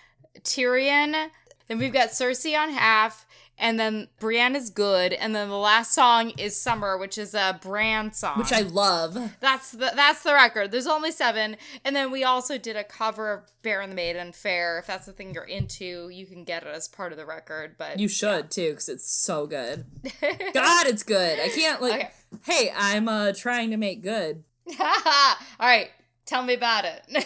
Tyrion, 0.41 1.29
then 1.67 1.77
we've 1.77 1.93
got 1.93 2.09
Cersei 2.09 2.57
on 2.57 2.69
half, 2.71 3.25
and 3.59 3.79
then 3.79 4.07
Brienne 4.19 4.55
is 4.55 4.69
good, 4.69 5.11
and 5.13 5.35
then 5.35 5.49
the 5.49 5.57
last 5.57 5.93
song 5.93 6.31
is 6.31 6.59
Summer, 6.59 6.97
which 6.97 7.17
is 7.17 7.33
a 7.35 7.59
Bran 7.61 8.13
song. 8.13 8.37
Which 8.37 8.53
I 8.53 8.61
love. 8.61 9.17
That's 9.41 9.71
the 9.73 9.91
that's 9.95 10.23
the 10.23 10.33
record. 10.33 10.71
There's 10.71 10.87
only 10.87 11.11
seven, 11.11 11.57
and 11.83 11.95
then 11.95 12.09
we 12.09 12.23
also 12.23 12.57
did 12.57 12.77
a 12.77 12.83
cover 12.83 13.33
of 13.33 13.51
Bear 13.61 13.81
and 13.81 13.91
the 13.91 13.95
Maiden 13.95 14.31
Fair. 14.31 14.79
If 14.79 14.87
that's 14.87 15.05
the 15.05 15.11
thing 15.11 15.33
you're 15.33 15.43
into, 15.43 16.09
you 16.09 16.25
can 16.25 16.45
get 16.45 16.63
it 16.63 16.69
as 16.69 16.87
part 16.87 17.11
of 17.11 17.17
the 17.17 17.25
record. 17.25 17.75
But 17.77 17.99
You 17.99 18.07
should 18.07 18.49
too, 18.49 18.69
because 18.71 18.87
it's 18.87 19.11
so 19.11 19.45
good. 19.45 19.85
God, 20.53 20.87
it's 20.87 21.03
good. 21.03 21.39
I 21.39 21.49
can't 21.49 21.81
like. 21.81 21.93
Okay. 21.93 22.09
Hey, 22.45 22.73
I'm 22.75 23.09
uh 23.09 23.33
trying 23.33 23.71
to 23.71 23.77
make 23.77 24.01
good. 24.01 24.43
all 24.79 25.35
right, 25.59 25.89
tell 26.25 26.43
me 26.43 26.53
about 26.53 26.85
it. 26.85 27.25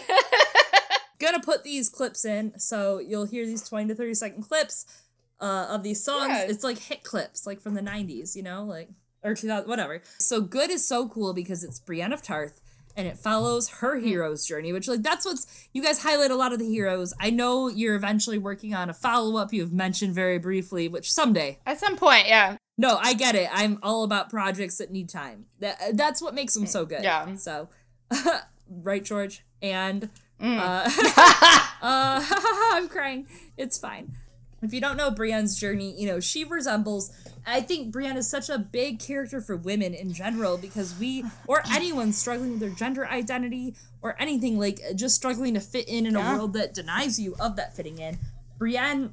gonna 1.20 1.40
put 1.40 1.62
these 1.62 1.88
clips 1.88 2.24
in 2.24 2.58
so 2.58 2.98
you'll 2.98 3.24
hear 3.24 3.46
these 3.46 3.66
20 3.66 3.88
to 3.88 3.94
30 3.94 4.14
second 4.14 4.42
clips 4.42 4.84
uh, 5.40 5.66
of 5.70 5.82
these 5.82 6.02
songs 6.04 6.28
Yeah. 6.30 6.46
it's 6.48 6.64
like 6.64 6.78
hit 6.78 7.02
clips 7.02 7.46
like 7.46 7.60
from 7.60 7.74
the 7.74 7.80
90s 7.82 8.34
you 8.36 8.42
know 8.42 8.64
like 8.64 8.88
or 9.22 9.34
2000 9.34 9.68
whatever 9.68 10.02
so 10.18 10.40
good 10.40 10.70
is 10.70 10.86
so 10.86 11.08
cool 11.08 11.32
because 11.34 11.64
it's 11.64 11.80
brienne 11.80 12.12
of 12.12 12.22
tarth 12.22 12.60
and 12.96 13.08
it 13.08 13.18
follows 13.18 13.68
her 13.80 13.98
hero's 13.98 14.46
journey 14.46 14.72
which 14.72 14.86
like 14.86 15.02
that's 15.02 15.24
what's 15.26 15.68
you 15.72 15.82
guys 15.82 16.02
highlight 16.02 16.30
a 16.30 16.36
lot 16.36 16.52
of 16.52 16.58
the 16.60 16.66
heroes 16.68 17.12
i 17.20 17.30
know 17.30 17.68
you're 17.68 17.96
eventually 17.96 18.38
working 18.38 18.72
on 18.74 18.88
a 18.88 18.94
follow-up 18.94 19.52
you've 19.52 19.72
mentioned 19.72 20.14
very 20.14 20.38
briefly 20.38 20.86
which 20.88 21.10
someday 21.10 21.58
At 21.66 21.80
some 21.80 21.96
point, 21.96 22.28
yeah. 22.28 22.56
no 22.78 22.96
i 23.02 23.12
get 23.14 23.34
it 23.34 23.48
i'm 23.52 23.78
all 23.82 24.04
about 24.04 24.30
projects 24.30 24.78
that 24.78 24.90
need 24.92 25.08
time 25.08 25.46
that 25.58 25.96
that's 25.96 26.22
what 26.22 26.34
makes 26.34 26.54
them 26.54 26.66
so 26.66 26.84
good 26.86 27.02
Yeah. 27.02 27.34
so 27.34 27.68
right 28.68 29.04
george 29.04 29.44
and 29.60 30.08
uh, 30.40 30.90
uh, 31.82 32.22
I'm 32.72 32.88
crying. 32.88 33.26
It's 33.56 33.78
fine. 33.78 34.12
If 34.64 34.72
you 34.74 34.80
don't 34.80 34.96
know 34.96 35.10
Brienne's 35.10 35.58
journey, 35.58 35.94
you 36.00 36.06
know, 36.06 36.20
she 36.20 36.44
resembles. 36.44 37.12
I 37.46 37.60
think 37.60 37.92
Brienne 37.92 38.16
is 38.16 38.28
such 38.28 38.48
a 38.48 38.58
big 38.58 38.98
character 38.98 39.40
for 39.40 39.54
women 39.56 39.92
in 39.92 40.12
general 40.14 40.56
because 40.56 40.98
we, 40.98 41.24
or 41.46 41.62
anyone 41.70 42.12
struggling 42.12 42.52
with 42.52 42.60
their 42.60 42.70
gender 42.70 43.06
identity 43.06 43.74
or 44.00 44.16
anything, 44.18 44.58
like 44.58 44.80
just 44.96 45.14
struggling 45.14 45.52
to 45.54 45.60
fit 45.60 45.86
in 45.88 46.06
in 46.06 46.14
Yeah. 46.14 46.32
a 46.34 46.36
world 46.36 46.54
that 46.54 46.72
denies 46.72 47.20
you 47.20 47.36
of 47.38 47.56
that 47.56 47.76
fitting 47.76 47.98
in. 47.98 48.18
Brienne 48.58 49.12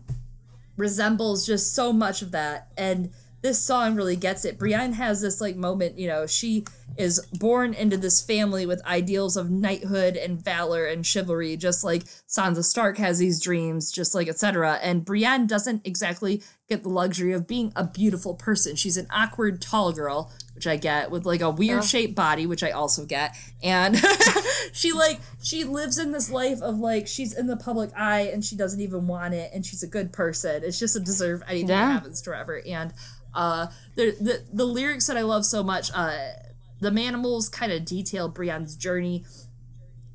resembles 0.78 1.46
just 1.46 1.74
so 1.76 1.92
much 1.92 2.22
of 2.22 2.32
that. 2.32 2.68
And 2.78 3.12
this 3.42 3.60
song 3.60 3.96
really 3.96 4.16
gets 4.16 4.46
it. 4.46 4.58
Brienne 4.60 4.94
has 4.94 5.22
this 5.22 5.42
like 5.42 5.56
moment, 5.56 5.98
you 5.98 6.08
know, 6.08 6.28
she 6.28 6.66
is 6.98 7.26
born 7.40 7.74
into 7.74 7.96
this 7.98 8.22
family 8.22 8.66
with 8.66 8.86
ideals 8.86 9.38
of 9.38 9.50
knighthood 9.50 10.18
and 10.18 10.44
valor 10.44 10.86
and 10.86 11.06
chivalry, 11.06 11.56
just 11.56 11.84
like 11.84 12.04
Sansa 12.28 12.64
Stark 12.64 12.98
has 12.98 13.18
these 13.20 13.40
dreams, 13.42 13.92
just 13.92 14.14
like 14.14 14.28
etc. 14.28 14.78
And 14.82 15.06
Brienne 15.06 15.48
doesn't 15.48 15.88
exactly 15.88 16.44
get 16.70 16.84
the 16.84 16.90
luxury 16.90 17.32
of 17.34 17.48
being 17.48 17.72
a 17.76 17.86
beautiful 17.86 18.36
person. 18.36 18.76
She's 18.76 18.98
an 18.98 19.08
awkward 19.10 19.62
tall 19.62 19.92
girl, 19.94 20.32
which 20.54 20.68
I 20.68 20.76
get, 20.76 21.10
with 21.12 21.26
like 21.26 21.42
a 21.42 21.50
weird 21.50 21.84
shaped 21.84 22.16
body, 22.16 22.46
which 22.46 22.64
I 22.64 22.72
also 22.72 23.06
get. 23.06 23.36
And 23.64 23.98
she 24.74 24.92
like 24.92 25.20
she 25.42 25.64
lives 25.64 25.98
in 25.98 26.12
this 26.12 26.30
life 26.30 26.62
of 26.62 26.78
like 26.78 27.08
she's 27.08 27.34
in 27.38 27.48
the 27.48 27.58
public 27.58 27.92
eye 27.96 28.30
and 28.32 28.44
she 28.44 28.56
doesn't 28.56 28.82
even 28.82 29.08
want 29.08 29.34
it 29.34 29.52
and 29.54 29.66
she's 29.66 29.82
a 29.82 29.88
good 29.88 30.12
person. 30.14 30.64
It's 30.64 30.78
just 30.80 30.96
a 30.96 31.00
deserve 31.00 31.42
anything 31.48 31.70
Yeah. 31.70 31.86
that 31.88 31.92
happens 31.94 32.22
to 32.24 32.32
her 32.32 32.36
ever. 32.36 32.62
And 32.68 32.94
uh 33.34 33.68
the 33.96 34.12
the, 34.20 34.44
the 34.52 34.66
lyrics 34.66 35.08
that 35.08 35.18
I 35.18 35.22
love 35.22 35.46
so 35.46 35.64
much, 35.64 35.92
uh 35.94 36.34
the 36.80 36.90
Manimals 36.90 37.52
kind 37.52 37.72
of 37.72 37.86
detail 37.86 38.30
Brienne's 38.30 38.76
journey 38.76 39.24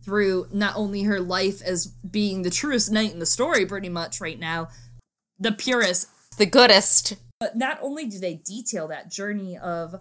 through 0.04 0.48
not 0.52 0.76
only 0.76 1.02
her 1.04 1.20
life 1.20 1.60
as 1.62 1.86
being 1.86 2.42
the 2.42 2.50
truest 2.50 2.90
knight 2.92 3.12
in 3.12 3.18
the 3.18 3.26
story 3.26 3.66
pretty 3.66 3.88
much 3.88 4.20
right 4.20 4.38
now, 4.38 4.68
the 5.38 5.52
purest 5.52 6.08
The 6.38 6.46
goodest. 6.46 7.16
but 7.40 7.56
not 7.56 7.78
only 7.82 8.06
do 8.06 8.18
they 8.18 8.34
detail 8.34 8.88
that 8.88 9.10
journey 9.10 9.58
of 9.58 9.96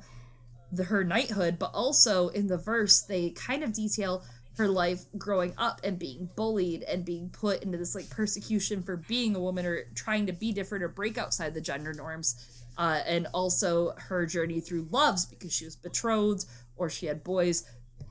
the 0.71 0.85
her 0.85 1.03
knighthood, 1.03 1.57
but 1.57 1.71
also 1.73 2.29
in 2.29 2.47
the 2.47 2.57
verse 2.57 3.01
they 3.01 3.29
kind 3.31 3.63
of 3.63 3.73
detail 3.73 4.23
her 4.57 4.67
life 4.67 5.05
growing 5.17 5.53
up 5.57 5.81
and 5.83 5.99
being 5.99 6.29
bullied 6.35 6.83
and 6.83 7.03
being 7.03 7.29
put 7.29 7.61
into 7.63 7.77
this 7.77 7.93
like 7.93 8.09
persecution 8.09 8.81
for 8.81 8.95
being 8.95 9.35
a 9.35 9.39
woman 9.39 9.65
or 9.65 9.83
trying 9.95 10.25
to 10.25 10.33
be 10.33 10.51
different 10.51 10.83
or 10.83 10.87
break 10.87 11.17
outside 11.17 11.53
the 11.53 11.61
gender 11.61 11.93
norms. 11.93 12.63
Uh, 12.77 12.99
and 13.05 13.27
also 13.33 13.93
her 14.09 14.25
journey 14.25 14.59
through 14.59 14.87
loves 14.91 15.25
because 15.25 15.53
she 15.53 15.63
was 15.65 15.75
betrothed 15.75 16.45
or 16.75 16.89
she 16.89 17.05
had 17.05 17.23
boys 17.23 17.63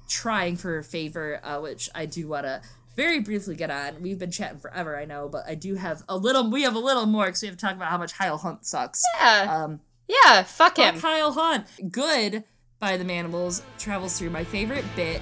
trying 0.09 0.57
for 0.57 0.69
her 0.75 0.83
favor, 0.83 1.41
uh, 1.45 1.61
which 1.61 1.91
I 1.95 2.07
do 2.07 2.29
want 2.29 2.47
to 2.47 2.63
very 2.97 3.21
briefly 3.21 3.57
get 3.57 3.71
on. 3.71 4.01
We've 4.01 4.19
been 4.19 4.31
chatting 4.31 4.59
forever, 4.59 4.97
I 4.97 5.05
know, 5.05 5.29
but 5.29 5.43
I 5.47 5.55
do 5.55 5.75
have 5.75 6.03
a 6.09 6.17
little. 6.17 6.51
We 6.51 6.63
have 6.63 6.75
a 6.77 6.79
little 6.81 7.07
more 7.07 7.27
because 7.27 7.43
we 7.43 7.49
have 7.49 7.57
to 7.57 7.61
talk 7.67 7.75
about 7.75 7.89
how 7.91 7.99
much 7.99 8.13
Hyle 8.13 8.39
Hunt 8.39 8.65
sucks. 8.65 9.03
Yeah. 9.21 9.65
Um, 9.65 9.81
Yeah, 10.09 10.43
fuck 10.45 10.79
him. 10.79 10.95
Fuck 10.95 11.03
Hyle 11.03 11.33
Hunt. 11.33 11.67
Good 11.91 12.45
by 12.79 12.97
the 12.97 13.05
Manimals 13.05 13.63
travels 13.79 14.19
through 14.19 14.31
my 14.31 14.45
favorite 14.45 14.85
bit. 14.97 15.21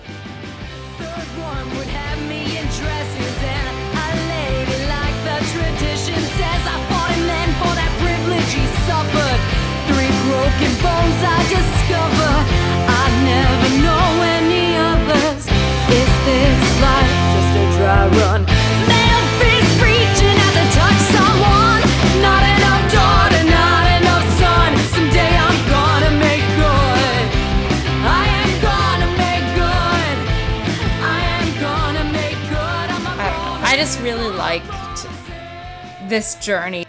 Privilege 8.53 8.68
he 8.68 8.86
suffered. 8.86 9.40
Three 9.88 10.12
broken 10.28 10.72
bones 10.80 11.20
I 11.24 11.38
discover. 11.48 12.32
I 12.88 13.05
never 13.24 13.68
know 13.82 14.07
any 14.38 14.76
others. 14.76 15.46
Is 15.90 16.12
this 16.26 16.61
life 16.80 17.12
just 17.34 17.53
a 17.57 17.64
dry 17.76 18.05
run? 18.20 18.40
Male 18.88 19.24
fist 19.40 19.72
reaching 19.82 20.36
out 20.44 20.55
to 20.59 20.66
touch 20.76 21.00
someone. 21.16 21.82
Not 22.20 22.42
enough 22.55 22.84
daughter, 22.92 23.42
not 23.44 23.84
enough 24.00 24.26
son. 24.40 24.70
Someday 24.94 25.32
I'm 25.46 25.59
gonna 25.68 26.12
make 26.18 26.46
good. 26.57 27.24
I 28.05 28.24
am 28.40 28.50
gonna 28.68 29.11
make 29.18 29.46
good. 29.57 30.16
I 31.03 31.20
am 31.38 31.48
gonna 31.61 32.05
make 32.12 32.38
good. 32.48 32.86
I'm 32.94 33.07
a 33.07 33.12
I 33.22 33.28
don't 33.30 33.61
know. 33.61 33.68
I 33.68 33.76
just 33.76 34.00
really 34.00 34.30
liked 34.36 34.68
this 36.09 36.34
journey 36.36 36.86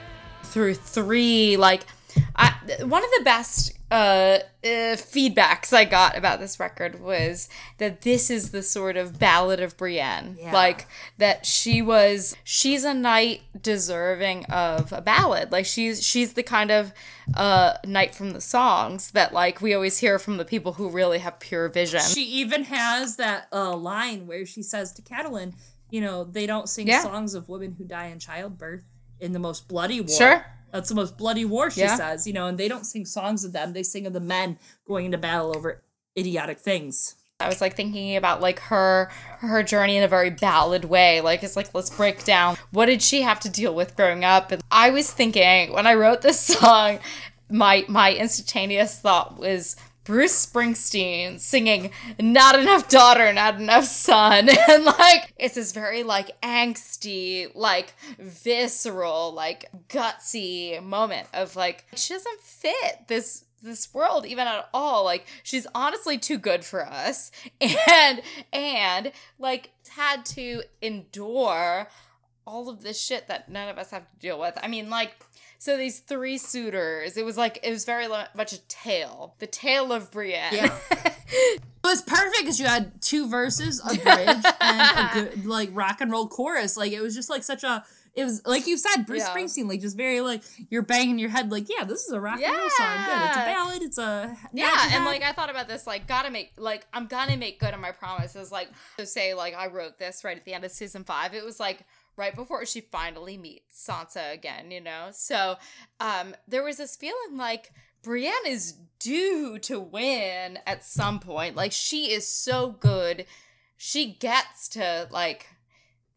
through 0.54 0.76
three 0.76 1.58
like 1.58 1.86
I, 2.36 2.54
one 2.84 3.04
of 3.04 3.10
the 3.18 3.24
best 3.24 3.76
uh, 3.90 4.38
uh, 4.64 4.96
feedbacks 4.96 5.74
I 5.74 5.84
got 5.86 6.16
about 6.16 6.40
this 6.40 6.60
record 6.60 7.00
was 7.02 7.50
that 7.80 8.02
this 8.02 8.30
is 8.30 8.52
the 8.52 8.62
sort 8.62 8.98
of 8.98 9.18
ballad 9.20 9.60
of 9.60 9.76
Brienne. 9.78 10.38
Yeah. 10.40 10.54
Like 10.54 10.88
that 11.18 11.46
she 11.48 11.82
was 11.82 12.36
she's 12.44 12.84
a 12.84 12.94
knight 12.94 13.42
deserving 13.60 14.46
of 14.46 14.94
a 14.94 15.02
ballad. 15.02 15.52
Like 15.52 15.66
she's 15.66 16.06
she's 16.06 16.34
the 16.34 16.44
kind 16.44 16.70
of 16.72 16.94
uh 17.36 17.74
knight 17.86 18.14
from 18.14 18.32
the 18.32 18.42
songs 18.42 19.12
that 19.12 19.34
like 19.34 19.60
we 19.62 19.74
always 19.74 19.98
hear 19.98 20.20
from 20.20 20.38
the 20.38 20.46
people 20.46 20.74
who 20.74 20.90
really 20.90 21.18
have 21.20 21.40
pure 21.40 21.68
vision. 21.68 22.02
She 22.02 22.24
even 22.26 22.66
has 22.66 23.16
that 23.18 23.48
uh, 23.52 23.76
line 23.76 24.28
where 24.28 24.46
she 24.46 24.62
says 24.62 24.92
to 24.94 25.02
Catelyn, 25.02 25.54
you 25.90 26.02
know, 26.02 26.24
they 26.24 26.46
don't 26.46 26.70
sing 26.70 26.88
Yeah. 26.88 27.02
songs 27.02 27.34
of 27.34 27.50
women 27.50 27.74
who 27.78 27.86
die 27.86 28.08
in 28.08 28.20
childbirth 28.20 28.84
in 29.24 29.32
the 29.32 29.40
most 29.40 29.68
bloody 29.68 30.02
war. 30.02 30.18
Sure. 30.18 30.46
That's 30.72 30.90
the 30.90 30.96
most 30.96 31.18
bloody 31.18 31.46
war, 31.46 31.70
she 31.72 31.82
Yeah. 31.82 31.96
says, 31.96 32.28
you 32.28 32.34
know, 32.34 32.48
and 32.48 32.58
they 32.58 32.68
don't 32.68 32.86
sing 32.86 33.06
songs 33.06 33.44
of 33.44 33.54
them. 33.54 33.74
They 33.74 33.84
sing 33.84 34.06
of 34.08 34.14
the 34.14 34.20
men 34.20 34.58
going 34.88 35.06
into 35.06 35.18
battle 35.18 35.56
over 35.56 35.82
idiotic 36.18 36.60
things. 36.60 37.16
I 37.40 37.48
was 37.48 37.62
like 37.62 37.76
thinking 37.76 38.16
about 38.16 38.42
like 38.42 38.60
her 38.60 39.10
her 39.40 39.64
journey 39.64 39.98
in 39.98 40.04
a 40.04 40.08
very 40.08 40.30
ballad 40.30 40.86
way. 40.86 41.20
Like 41.22 41.44
it's 41.44 41.56
like 41.56 41.74
let's 41.74 41.90
break 41.90 42.24
down 42.24 42.58
what 42.72 42.86
did 42.86 43.02
she 43.02 43.22
have 43.24 43.40
to 43.42 43.50
deal 43.50 43.74
with 43.76 43.96
growing 43.96 44.24
up. 44.24 44.52
And 44.52 44.62
I 44.72 44.92
was 44.92 45.12
thinking 45.12 45.74
when 45.74 45.86
I 45.86 45.94
wrote 45.96 46.22
this 46.22 46.40
song, 46.60 47.00
my 47.50 47.86
my 47.88 48.14
instantaneous 48.14 48.98
thought 49.00 49.38
was 49.38 49.76
Bruce 50.04 50.46
Springsteen 50.46 51.40
singing 51.40 51.92
"Not 52.20 52.60
Enough 52.60 52.90
Daughter, 52.90 53.32
Not 53.32 53.60
Enough 53.60 53.86
Son," 53.86 54.50
and 54.70 54.86
like 54.86 55.34
it's 55.38 55.56
this 55.56 55.72
very 55.72 56.04
like 56.04 56.40
angsty, 56.42 57.50
like 57.56 57.94
visceral, 58.20 59.34
like 59.34 59.70
gutsy 59.88 60.82
moment 60.84 61.28
of 61.34 61.56
like 61.56 61.86
she 61.96 62.14
doesn't 62.14 62.42
fit 62.42 63.08
this 63.08 63.46
this 63.64 63.94
world 63.94 64.26
even 64.26 64.46
at 64.48 64.70
all. 64.74 65.06
Like 65.06 65.26
she's 65.42 65.66
honestly 65.74 66.18
too 66.18 66.38
good 66.38 66.64
for 66.64 66.86
us. 66.86 67.32
And 67.90 68.22
and 68.52 69.12
like 69.40 69.72
had 69.90 70.26
to 70.26 70.64
endure 70.82 71.88
all 72.46 72.70
of 72.70 72.82
this 72.84 73.00
shit 73.00 73.28
that 73.28 73.50
none 73.50 73.70
of 73.70 73.78
us 73.78 73.92
have 73.92 74.10
to 74.10 74.20
deal 74.20 74.40
with. 74.40 74.58
I 74.62 74.68
mean 74.68 74.90
like 74.90 75.16
so 75.64 75.78
these 75.78 76.00
three 76.00 76.38
suitors 76.38 77.16
it 77.16 77.24
was 77.24 77.38
like 77.38 77.58
it 77.64 77.70
was 77.72 77.86
very 77.86 78.08
much 78.36 78.52
a 78.52 78.60
tale 78.68 79.36
the 79.40 79.48
tale 79.48 79.94
of 79.94 80.12
brienne 80.12 80.54
Yeah. 80.54 80.78
It 81.36 81.62
was 81.88 82.02
perfect 82.02 82.38
because 82.40 82.60
you 82.60 82.66
had 82.66 83.02
two 83.02 83.28
verses, 83.28 83.82
a 83.84 83.88
bridge, 84.04 84.46
and 84.62 84.82
a 85.00 85.10
good 85.14 85.46
like 85.46 85.70
rock 85.74 86.00
and 86.00 86.12
roll 86.12 86.28
chorus. 86.28 86.78
Like 86.78 86.92
it 86.94 87.02
was 87.02 87.14
just 87.16 87.30
like 87.30 87.44
such 87.44 87.64
a. 87.64 87.84
It 88.16 88.24
was 88.24 88.46
like 88.46 88.68
you 88.68 88.78
said, 88.78 89.06
Bruce 89.06 89.24
Yeah. 89.24 89.34
Springsteen, 89.36 89.68
like 89.68 89.82
just 89.82 89.98
very 89.98 90.22
like 90.22 90.44
you're 90.70 90.84
banging 90.84 91.18
your 91.20 91.30
head, 91.30 91.52
like 91.52 91.66
yeah, 91.68 91.84
this 91.84 92.06
is 92.06 92.12
a 92.12 92.22
rock 92.22 92.40
and 92.40 92.56
roll 92.56 92.70
song. 92.70 92.98
Good, 93.06 93.28
it's 93.28 93.36
a 93.38 93.40
ballad. 93.40 93.82
It's 93.82 93.98
a 93.98 94.38
Yeah, 94.54 94.90
and 94.94 95.04
like 95.06 95.24
I 95.24 95.34
thought 95.34 95.50
about 95.50 95.68
this, 95.68 95.86
like 95.88 96.08
gotta 96.08 96.30
make 96.30 96.54
like 96.58 96.86
I'm 96.94 97.08
gonna 97.08 97.36
make 97.36 97.60
good 97.60 97.74
on 97.74 97.82
my 97.82 97.92
promises. 97.92 98.52
Like 98.52 98.70
to 98.98 99.06
say, 99.06 99.34
like 99.34 99.54
I 99.56 99.68
wrote 99.68 99.98
this 99.98 100.24
right 100.24 100.38
at 100.38 100.46
the 100.46 100.54
end 100.54 100.64
of 100.64 100.72
season 100.72 101.04
five. 101.04 101.34
It 101.34 101.44
was 101.44 101.60
like 101.60 101.80
right 102.16 102.36
before 102.36 102.66
she 102.66 102.82
finally 102.82 103.38
meets 103.38 103.88
Sansa 103.88 104.34
again, 104.34 104.72
you 104.72 104.82
know. 104.82 105.10
So 105.12 105.56
um 106.00 106.36
there 106.48 106.64
was 106.64 106.78
this 106.78 106.96
feeling 106.96 107.38
like 107.38 107.72
Brienne 108.04 108.34
is 108.46 108.76
due 109.00 109.58
to 109.60 109.80
win 109.80 110.60
at 110.68 110.84
some 110.84 111.20
point. 111.20 111.56
Like 111.56 111.72
she 111.72 112.12
is 112.12 112.28
so 112.28 112.72
good, 112.80 113.26
she 113.78 114.14
gets 114.14 114.68
to 114.70 115.08
like. 115.12 115.48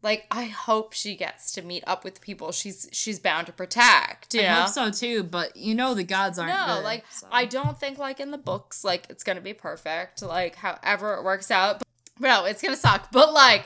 Like 0.03 0.27
I 0.29 0.45
hope 0.45 0.93
she 0.93 1.15
gets 1.15 1.51
to 1.53 1.63
meet 1.63 1.83
up 1.87 2.03
with 2.03 2.21
people 2.21 2.51
she's 2.51 2.87
she's 2.91 3.19
bound 3.19 3.47
to 3.47 3.51
protect. 3.51 4.35
You 4.35 4.41
I 4.41 4.43
know? 4.43 4.53
hope 4.61 4.69
so 4.69 4.91
too, 4.91 5.23
but 5.23 5.57
you 5.57 5.73
know 5.73 5.95
the 5.95 6.03
gods 6.03 6.37
aren't 6.37 6.53
no 6.53 6.75
good, 6.75 6.83
like 6.83 7.03
so. 7.09 7.27
i 7.31 7.45
don't 7.45 7.79
think 7.79 7.97
like 7.97 8.19
in 8.19 8.29
the 8.29 8.37
books 8.37 8.83
like 8.83 9.07
it's 9.09 9.23
gonna 9.23 9.41
be 9.41 9.55
perfect 9.55 10.21
like 10.21 10.55
however 10.55 11.15
it 11.15 11.23
works 11.23 11.49
out 11.49 11.79
but 11.79 11.87
no 12.19 12.45
it's 12.45 12.61
gonna 12.61 12.77
suck 12.77 13.11
but 13.11 13.33
like 13.33 13.65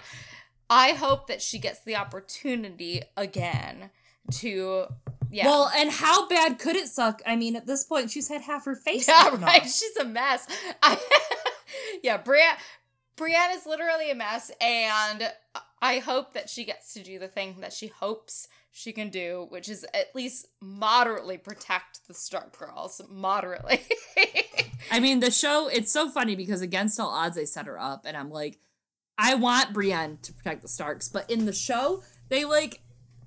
i 0.72 0.94
hope 0.94 1.28
that 1.28 1.42
she 1.42 1.60
gets 1.60 1.82
the 1.84 1.96
opportunity 1.96 3.02
again 3.16 3.92
to 4.32 4.86
yeah 5.32 5.46
Well, 5.46 5.72
and 5.76 5.90
how 5.92 6.28
bad 6.28 6.58
could 6.60 6.76
it 6.76 6.88
suck? 6.88 7.22
I 7.26 7.36
mean, 7.36 7.56
at 7.56 7.66
this 7.66 7.84
point, 7.84 8.12
she's 8.12 8.28
had 8.30 8.42
half 8.42 8.66
her 8.66 8.76
face. 8.76 9.08
yeah 9.08 9.30
right 9.36 9.62
off. 9.62 9.72
she's 9.72 9.96
a 9.98 10.06
mess 10.06 10.48
I, 10.84 10.98
yeah 12.04 12.18
brienne 12.18 12.56
brienne 13.16 13.52
is 13.52 13.66
literally 13.66 14.10
a 14.12 14.16
mess 14.16 14.52
and 14.62 15.32
i 15.82 16.00
hope 16.00 16.34
that 16.34 16.50
she 16.50 16.64
gets 16.66 16.94
to 16.94 17.04
do 17.04 17.18
the 17.20 17.28
thing 17.28 17.58
that 17.62 17.74
she 17.74 17.88
hopes 17.88 18.48
she 18.72 18.92
can 18.94 19.10
do 19.10 19.48
which 19.50 19.68
is 19.70 19.86
at 19.94 20.16
least 20.16 20.48
moderately 20.62 21.38
protect 21.38 22.08
the 22.08 22.14
stark 22.14 22.58
girls 22.58 23.02
moderately 23.10 23.82
I 24.92 25.00
mean, 25.00 25.20
the 25.22 25.32
show, 25.32 25.68
it's 25.72 25.92
so 25.94 26.10
funny 26.10 26.36
because 26.36 26.62
against 26.62 27.00
all 27.00 27.10
odds, 27.10 27.36
they 27.38 27.46
set 27.46 27.66
her 27.68 27.80
up, 27.80 28.02
and 28.06 28.18
I'm 28.18 28.30
like, 28.30 28.60
I 29.18 29.36
want 29.36 29.74
Brienne 29.74 30.18
to 30.24 30.34
protect 30.34 30.62
the 30.62 30.68
Starks, 30.68 31.08
but 31.08 31.30
in 31.30 31.46
the 31.46 31.54
show, 31.54 32.04
they 32.30 32.46
like 32.46 32.82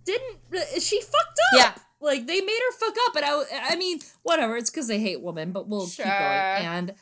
didn't. 0.05 0.39
Uh, 0.53 0.81
she 0.81 1.01
fucked 1.01 1.41
up. 1.55 1.59
Yeah. 1.59 1.75
Like 2.01 2.27
they 2.27 2.41
made 2.41 2.61
her 2.71 2.77
fuck 2.79 2.97
up, 3.07 3.17
and 3.17 3.25
I, 3.25 3.73
I 3.73 3.77
mean, 3.77 4.01
whatever. 4.23 4.57
It's 4.57 4.71
because 4.71 4.89
they 4.89 5.01
hate 5.01 5.23
women, 5.23 5.53
but 5.53 5.69
we'll 5.69 5.87
keep 5.87 6.05
going. 6.05 6.13
And 6.13 6.95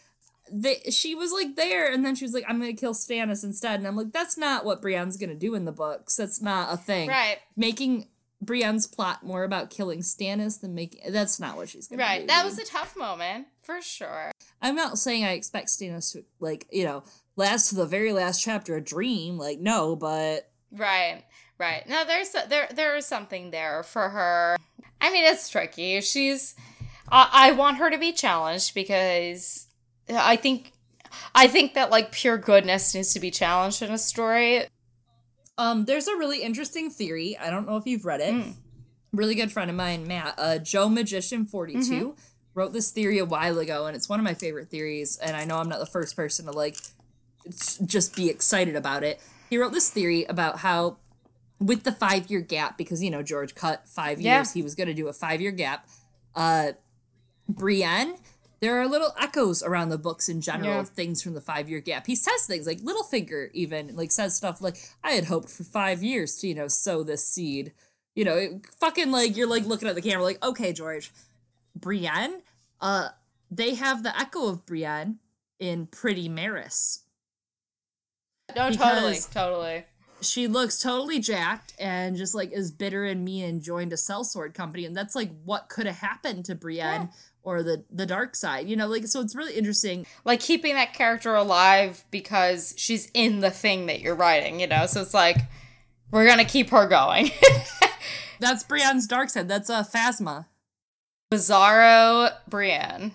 they, 0.52 0.76
she 0.90 1.14
was 1.14 1.32
like 1.32 1.56
there, 1.56 1.90
and 1.90 2.04
then 2.04 2.14
she 2.14 2.24
was 2.24 2.34
like, 2.34 2.44
"I'm 2.46 2.60
gonna 2.60 2.72
kill 2.74 2.94
Stannis 2.94 3.42
instead," 3.42 3.80
and 3.80 3.86
I'm 3.88 3.96
like, 3.96 4.12
"That's 4.12 4.36
not 4.36 4.64
what 4.64 4.80
Brienne's 4.80 5.16
gonna 5.16 5.34
do 5.34 5.54
in 5.54 5.64
the 5.64 5.72
books. 5.72 6.16
That's 6.16 6.40
not 6.40 6.72
a 6.72 6.76
thing. 6.76 7.08
right 7.08 7.38
Making 7.56 8.06
Brienne's 8.44 8.86
plot 8.86 9.24
more 9.24 9.44
about 9.44 9.70
killing 9.70 10.00
Stannis 10.00 10.60
than 10.60 10.74
making 10.74 11.12
that's 11.12 11.40
not 11.40 11.56
what 11.56 11.68
she's 11.68 11.88
gonna 11.88 12.02
do. 12.02 12.06
Right. 12.06 12.26
That 12.28 12.44
was 12.44 12.58
a 12.58 12.64
tough 12.64 12.96
moment, 12.96 13.46
for 13.62 13.80
sure. 13.80 14.30
I'm 14.60 14.74
not 14.74 14.98
saying 14.98 15.24
I 15.24 15.32
expect 15.32 15.68
Stannis 15.68 16.12
to 16.12 16.24
like, 16.40 16.66
you 16.70 16.84
know, 16.84 17.02
last 17.36 17.68
to 17.70 17.74
the 17.74 17.86
very 17.86 18.12
last 18.12 18.42
chapter 18.42 18.76
a 18.76 18.80
dream. 18.80 19.38
Like, 19.38 19.58
no, 19.60 19.96
but 19.96 20.50
Right. 20.70 21.22
Right. 21.58 21.88
No, 21.88 22.04
there's 22.04 22.34
there 22.48 22.68
there 22.74 22.96
is 22.96 23.06
something 23.06 23.50
there 23.50 23.82
for 23.82 24.08
her. 24.08 24.56
I 25.00 25.10
mean, 25.12 25.24
it's 25.24 25.48
tricky. 25.48 26.00
She's 26.00 26.54
I, 27.10 27.28
I 27.32 27.52
want 27.52 27.76
her 27.78 27.90
to 27.90 27.98
be 27.98 28.12
challenged 28.12 28.74
because 28.74 29.66
I 30.10 30.36
think 30.36 30.72
I 31.34 31.46
think 31.48 31.74
that 31.74 31.90
like 31.90 32.10
pure 32.12 32.38
goodness 32.38 32.94
needs 32.94 33.12
to 33.14 33.20
be 33.20 33.30
challenged 33.30 33.82
in 33.82 33.90
a 33.92 33.98
story. 33.98 34.64
um 35.58 35.84
there's 35.84 36.08
a 36.08 36.16
really 36.16 36.42
interesting 36.42 36.90
theory. 36.90 37.36
I 37.38 37.50
don't 37.50 37.66
know 37.66 37.76
if 37.76 37.86
you've 37.86 38.04
read 38.06 38.20
it. 38.20 38.34
Mm. 38.34 38.54
Really 39.12 39.34
good 39.34 39.52
friend 39.52 39.68
of 39.70 39.76
mine, 39.76 40.06
Matt, 40.06 40.34
uh 40.38 40.58
Joe 40.58 40.88
Magician 40.88 41.44
42 41.46 41.78
Mm-hmm. 41.80 42.10
wrote 42.54 42.72
this 42.72 42.90
theory 42.90 43.18
a 43.18 43.24
while 43.24 43.58
ago 43.58 43.86
and 43.86 43.94
it's 43.94 44.08
one 44.08 44.18
of 44.18 44.24
my 44.24 44.34
favorite 44.34 44.68
theories 44.70 45.16
and 45.18 45.36
I 45.36 45.44
know 45.44 45.58
I'm 45.58 45.68
not 45.68 45.78
the 45.80 45.86
first 45.86 46.16
person 46.16 46.46
to 46.46 46.52
like 46.52 46.76
just 47.86 48.14
be 48.16 48.28
excited 48.28 48.76
about 48.76 49.02
it. 49.04 49.20
He 49.50 49.58
wrote 49.58 49.72
this 49.72 49.90
theory 49.90 50.24
about 50.24 50.58
how 50.60 50.96
with 51.58 51.84
the 51.84 51.92
5-year 51.92 52.40
gap 52.40 52.76
because 52.78 53.02
you 53.02 53.10
know 53.10 53.22
George 53.22 53.54
cut 53.54 53.88
5 53.88 54.20
Yeah. 54.20 54.38
years, 54.38 54.52
he 54.52 54.62
was 54.62 54.74
going 54.74 54.88
to 54.88 54.94
do 54.94 55.08
a 55.08 55.12
5-year 55.12 55.52
gap. 55.52 55.86
Uh 56.34 56.72
Brienne, 57.48 58.14
there 58.60 58.80
are 58.80 58.86
little 58.86 59.12
echoes 59.20 59.62
around 59.62 59.88
the 59.90 59.98
books 59.98 60.28
in 60.28 60.40
general 60.40 60.70
Yeah. 60.74 60.80
of 60.80 60.88
things 60.90 61.22
from 61.22 61.34
the 61.34 61.40
five 61.40 61.68
year 61.68 61.80
gap. 61.80 62.06
He 62.06 62.14
says 62.14 62.46
things 62.46 62.66
like 62.66 62.78
Littlefinger 62.80 63.50
even 63.52 63.94
like 63.96 64.12
says 64.12 64.36
stuff 64.36 64.60
like, 64.62 64.76
I 65.02 65.10
had 65.12 65.24
hoped 65.24 65.50
for 65.50 65.64
five 65.64 66.02
years 66.02 66.36
to, 66.36 66.48
you 66.48 66.54
know, 66.54 66.68
sow 66.68 67.02
this 67.02 67.26
seed. 67.26 67.72
You 68.14 68.24
know, 68.24 68.36
it, 68.36 68.66
fucking 68.78 69.10
like 69.10 69.36
you're 69.36 69.48
like 69.48 69.66
looking 69.66 69.88
at 69.88 69.94
the 69.96 70.02
camera 70.02 70.22
like, 70.22 70.42
okay, 70.44 70.72
George. 70.72 71.12
Brienne, 71.74 72.42
uh, 72.80 73.08
they 73.50 73.74
have 73.74 74.02
the 74.02 74.18
echo 74.18 74.48
of 74.48 74.64
Brienne 74.66 75.18
in 75.58 75.86
Pretty 75.86 76.28
Meris. 76.28 77.01
No, 78.54 78.70
totally, 78.70 79.18
totally. 79.32 79.84
she 80.20 80.46
looks 80.46 80.78
totally 80.78 81.20
jacked 81.20 81.74
and 81.78 82.16
just 82.16 82.34
like 82.34 82.52
is 82.52 82.70
bitter 82.70 83.04
and 83.04 83.24
mean 83.24 83.44
and 83.44 83.62
joined 83.62 83.92
a 83.92 83.96
sellsword 83.96 84.52
company 84.54 84.84
and 84.84 84.96
that's 84.96 85.14
like 85.14 85.30
what 85.44 85.68
could 85.68 85.86
have 85.86 85.98
happened 85.98 86.44
to 86.44 86.54
Brienne 86.54 87.08
or 87.42 87.62
the 87.62 87.84
the 87.90 88.06
dark 88.06 88.36
side 88.36 88.68
you 88.68 88.76
know 88.76 88.86
like 88.86 89.06
so 89.06 89.20
it's 89.20 89.34
really 89.34 89.54
interesting 89.54 90.06
like 90.24 90.40
keeping 90.40 90.74
that 90.74 90.92
character 90.92 91.34
alive 91.34 92.04
because 92.10 92.74
she's 92.76 93.10
in 93.14 93.40
the 93.40 93.50
thing 93.50 93.86
that 93.86 94.00
you're 94.00 94.14
writing, 94.14 94.60
you 94.60 94.66
know? 94.66 94.86
So 94.86 95.00
it's 95.00 95.14
like, 95.14 95.38
we're 96.10 96.26
gonna 96.26 96.44
keep 96.44 96.70
her 96.70 96.86
going. 96.86 97.30
that's 98.40 98.64
Brienne's 98.64 99.06
dark 99.06 99.30
side 99.30 99.48
that's 99.48 99.70
a 99.70 99.76
uh, 99.76 99.82
Phasma 99.82 100.46
Bizarro 101.32 102.32
Brienne. 102.48 103.12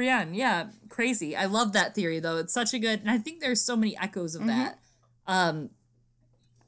Brienne 0.00 0.32
yeah 0.32 0.68
crazy. 0.88 1.36
I 1.36 1.44
love 1.44 1.74
that 1.74 1.94
theory 1.94 2.20
though. 2.20 2.38
It's 2.38 2.54
such 2.54 2.72
a 2.72 2.78
good 2.78 3.00
and 3.00 3.10
I 3.10 3.18
think 3.18 3.40
there's 3.40 3.60
so 3.60 3.76
many 3.76 3.94
echoes 3.98 4.34
of 4.34 4.46
that. 4.46 4.78
Um 5.26 5.68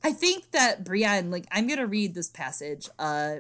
I 0.05 0.13
think 0.13 0.51
that 0.51 0.85
Brienne 0.85 1.31
like 1.31 1.47
I'm 1.51 1.67
gonna 1.67 1.87
read 1.87 2.15
this 2.15 2.29
passage 2.29 2.91
uh 2.99 3.37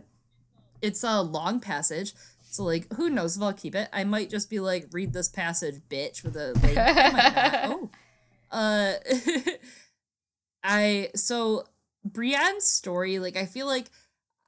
it's 0.81 1.05
a 1.05 1.21
long 1.21 1.61
passage 1.61 2.15
so 2.41 2.65
like 2.65 2.91
who 2.95 3.11
knows 3.11 3.37
if 3.37 3.43
I'll 3.43 3.53
keep 3.53 3.75
it? 3.75 3.91
I 3.93 4.05
might 4.05 4.31
just 4.31 4.49
be 4.49 4.61
like 4.61 4.89
read 4.93 5.13
this 5.13 5.29
passage 5.29 5.83
bitch 5.91 6.25
with 6.25 6.39
a 6.39 6.55
like 6.63 6.79
I 6.79 7.67
oh. 7.71 7.91
Uh 8.51 8.95
I 10.65 11.11
so 11.15 11.65
Brienne's 12.03 12.65
story 12.65 13.19
like 13.19 13.37
I 13.37 13.45
feel 13.45 13.67
like 13.67 13.91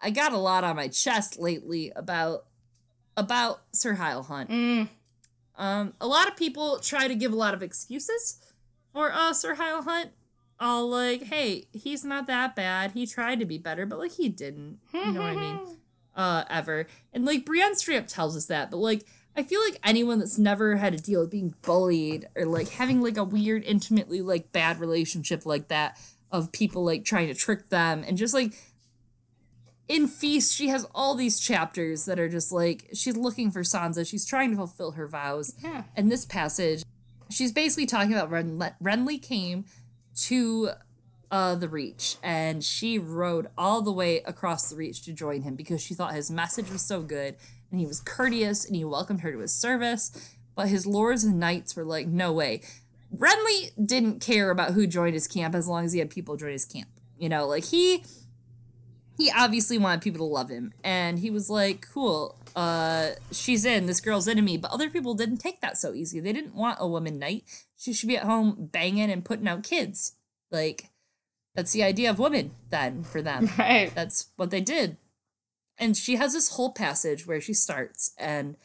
I 0.01 0.09
got 0.09 0.33
a 0.33 0.39
lot 0.39 0.65
on 0.65 0.77
my 0.77 0.89
chest 0.89 1.39
lately 1.39 1.93
about 1.95 2.47
about 3.15 3.61
Sir 3.75 3.93
Hyle 3.93 4.23
Hunt. 4.23 4.49
Mm. 4.49 4.89
Um, 5.57 5.95
a 6.01 6.07
lot 6.07 6.29
of 6.29 6.37
people 6.37 6.79
try 6.81 7.09
to 7.09 7.15
give 7.15 7.33
a 7.33 7.37
lot 7.37 7.55
of 7.55 7.63
excuses 7.63 8.39
for 8.93 9.13
uh 9.13 9.33
Sir 9.33 9.55
Hyle 9.55 9.83
Hunt. 9.83 10.11
All 10.61 10.89
like, 10.89 11.25
hey, 11.25 11.67
he's 11.73 12.05
not 12.05 12.27
that 12.29 12.55
bad. 12.55 12.93
He 12.93 13.07
tried 13.07 13.41
to 13.41 13.45
be 13.45 13.59
better, 13.59 13.87
but 13.87 13.99
like 13.99 14.13
he 14.13 14.29
didn't. 14.29 14.79
You 14.93 15.13
know 15.13 15.21
what 15.21 15.31
I 15.31 15.37
mean? 15.37 15.61
Uh, 16.17 16.45
ever. 16.49 16.87
And 17.13 17.25
like 17.25 17.45
Brienne 17.45 17.75
straight 17.75 17.97
up 17.99 18.07
tells 18.07 18.37
us 18.37 18.47
that, 18.47 18.71
but 18.71 18.77
like 18.77 19.05
I 19.37 19.43
feel 19.43 19.61
like 19.61 19.81
anyone 19.83 20.21
that's 20.21 20.39
never 20.39 20.77
had 20.77 20.97
to 20.97 21.03
deal 21.03 21.23
with 21.23 21.31
being 21.33 21.57
bullied 21.63 22.29
or 22.37 22.47
like 22.47 22.69
having 22.69 23.03
like 23.03 23.17
a 23.17 23.25
weird, 23.25 23.65
intimately 23.65 24.21
like 24.21 24.53
bad 24.53 24.79
relationship 24.79 25.45
like 25.45 25.67
that 25.69 25.99
of 26.31 26.53
people 26.53 26.85
like 26.85 27.05
trying 27.05 27.27
to 27.27 27.35
trick 27.35 27.69
them 27.69 28.05
and 28.07 28.17
just 28.17 28.33
like 28.33 28.55
in 29.89 30.09
Feast, 30.09 30.55
she 30.55 30.69
has 30.69 30.87
all 30.95 31.15
these 31.15 31.39
chapters 31.39 32.07
that 32.07 32.19
are 32.19 32.29
just 32.29 32.53
like 32.53 32.89
she's 32.95 33.17
looking 33.17 33.51
for 33.51 33.63
Sansa. 33.63 34.09
She's 34.09 34.27
trying 34.27 34.51
to 34.51 34.57
fulfill 34.57 34.93
her 34.93 35.07
vows. 35.07 35.55
Yeah. 35.63 35.85
And 35.95 36.11
this 36.11 36.25
passage, 36.25 36.83
she's 37.31 37.53
basically 37.53 37.87
talking 37.87 38.13
about 38.13 38.31
Ren- 38.31 38.75
Renly 38.83 39.21
came 39.21 39.67
to 40.23 40.71
uh, 41.31 41.55
the 41.57 41.69
Reach 41.69 42.17
and 42.23 42.63
she 42.65 42.99
rode 42.99 43.49
all 43.59 43.83
the 43.83 43.93
way 43.93 44.23
across 44.23 44.71
the 44.71 44.77
Reach 44.77 45.03
to 45.03 45.13
join 45.13 45.43
him 45.43 45.55
because 45.55 45.83
she 45.83 45.93
thought 45.93 46.15
his 46.15 46.31
message 46.31 46.71
was 46.71 46.83
so 46.83 47.03
good 47.03 47.37
and 47.71 47.81
he 47.81 47.87
was 47.87 48.01
courteous 48.01 48.65
and 48.65 48.77
he 48.77 48.85
welcomed 48.85 49.21
her 49.21 49.33
to 49.33 49.39
his 49.41 49.53
service. 49.53 50.13
But 50.55 50.69
his 50.69 50.87
lords 50.87 51.25
and 51.25 51.41
knights 51.41 51.75
were 51.75 51.85
like, 51.85 52.07
no 52.07 52.33
way. 52.33 52.63
Renly 53.15 53.71
didn't 53.85 54.21
care 54.21 54.51
about 54.51 54.73
who 54.73 54.87
joined 54.87 55.15
his 55.15 55.27
camp 55.27 55.55
as 55.55 55.67
long 55.67 55.85
as 55.85 55.93
he 55.93 55.99
had 55.99 56.11
people 56.11 56.37
join 56.37 56.53
his 56.53 56.65
camp. 56.65 56.89
You 57.19 57.29
know, 57.29 57.47
like 57.47 57.65
he 57.65 58.05
he 59.17 59.31
obviously 59.31 59.79
wanted 59.79 60.03
people 60.03 60.27
to 60.27 60.33
love 60.33 60.49
him. 60.49 60.73
And 60.83 61.19
he 61.19 61.31
was 61.31 61.51
like 61.51 61.87
cool 61.93 62.37
uh 62.57 63.11
she's 63.33 63.65
in 63.65 63.87
this 63.87 64.01
girl's 64.01 64.29
into 64.29 64.43
me. 64.43 64.57
But 64.57 64.71
other 64.71 64.91
people 64.91 65.15
didn't 65.15 65.39
take 65.39 65.61
that 65.61 65.77
so 65.77 65.93
easy. 65.93 66.21
They 66.21 66.33
didn't 66.33 66.55
want 66.55 66.79
a 66.81 66.89
woman 66.89 67.19
knight. 67.19 67.45
She 67.77 67.93
should 67.93 68.09
be 68.09 68.17
at 68.17 68.25
home 68.25 68.69
banging 68.73 69.11
and 69.11 69.25
putting 69.25 69.49
out 69.49 69.63
kids. 69.63 70.15
Like 70.51 70.91
that's 71.55 71.73
the 71.73 71.83
idea 71.83 72.11
of 72.11 72.19
women 72.19 72.53
then 72.71 73.05
for 73.05 73.23
them. 73.23 73.49
Right. 73.59 73.95
that's 73.95 74.31
what 74.37 74.51
they 74.51 74.61
did. 74.61 74.97
And 75.79 75.97
she 75.97 76.17
has 76.17 76.33
this 76.33 76.51
whole 76.51 76.73
passage 76.73 77.27
where 77.27 77.41
she 77.41 77.55
starts 77.55 78.13
and 78.19 78.57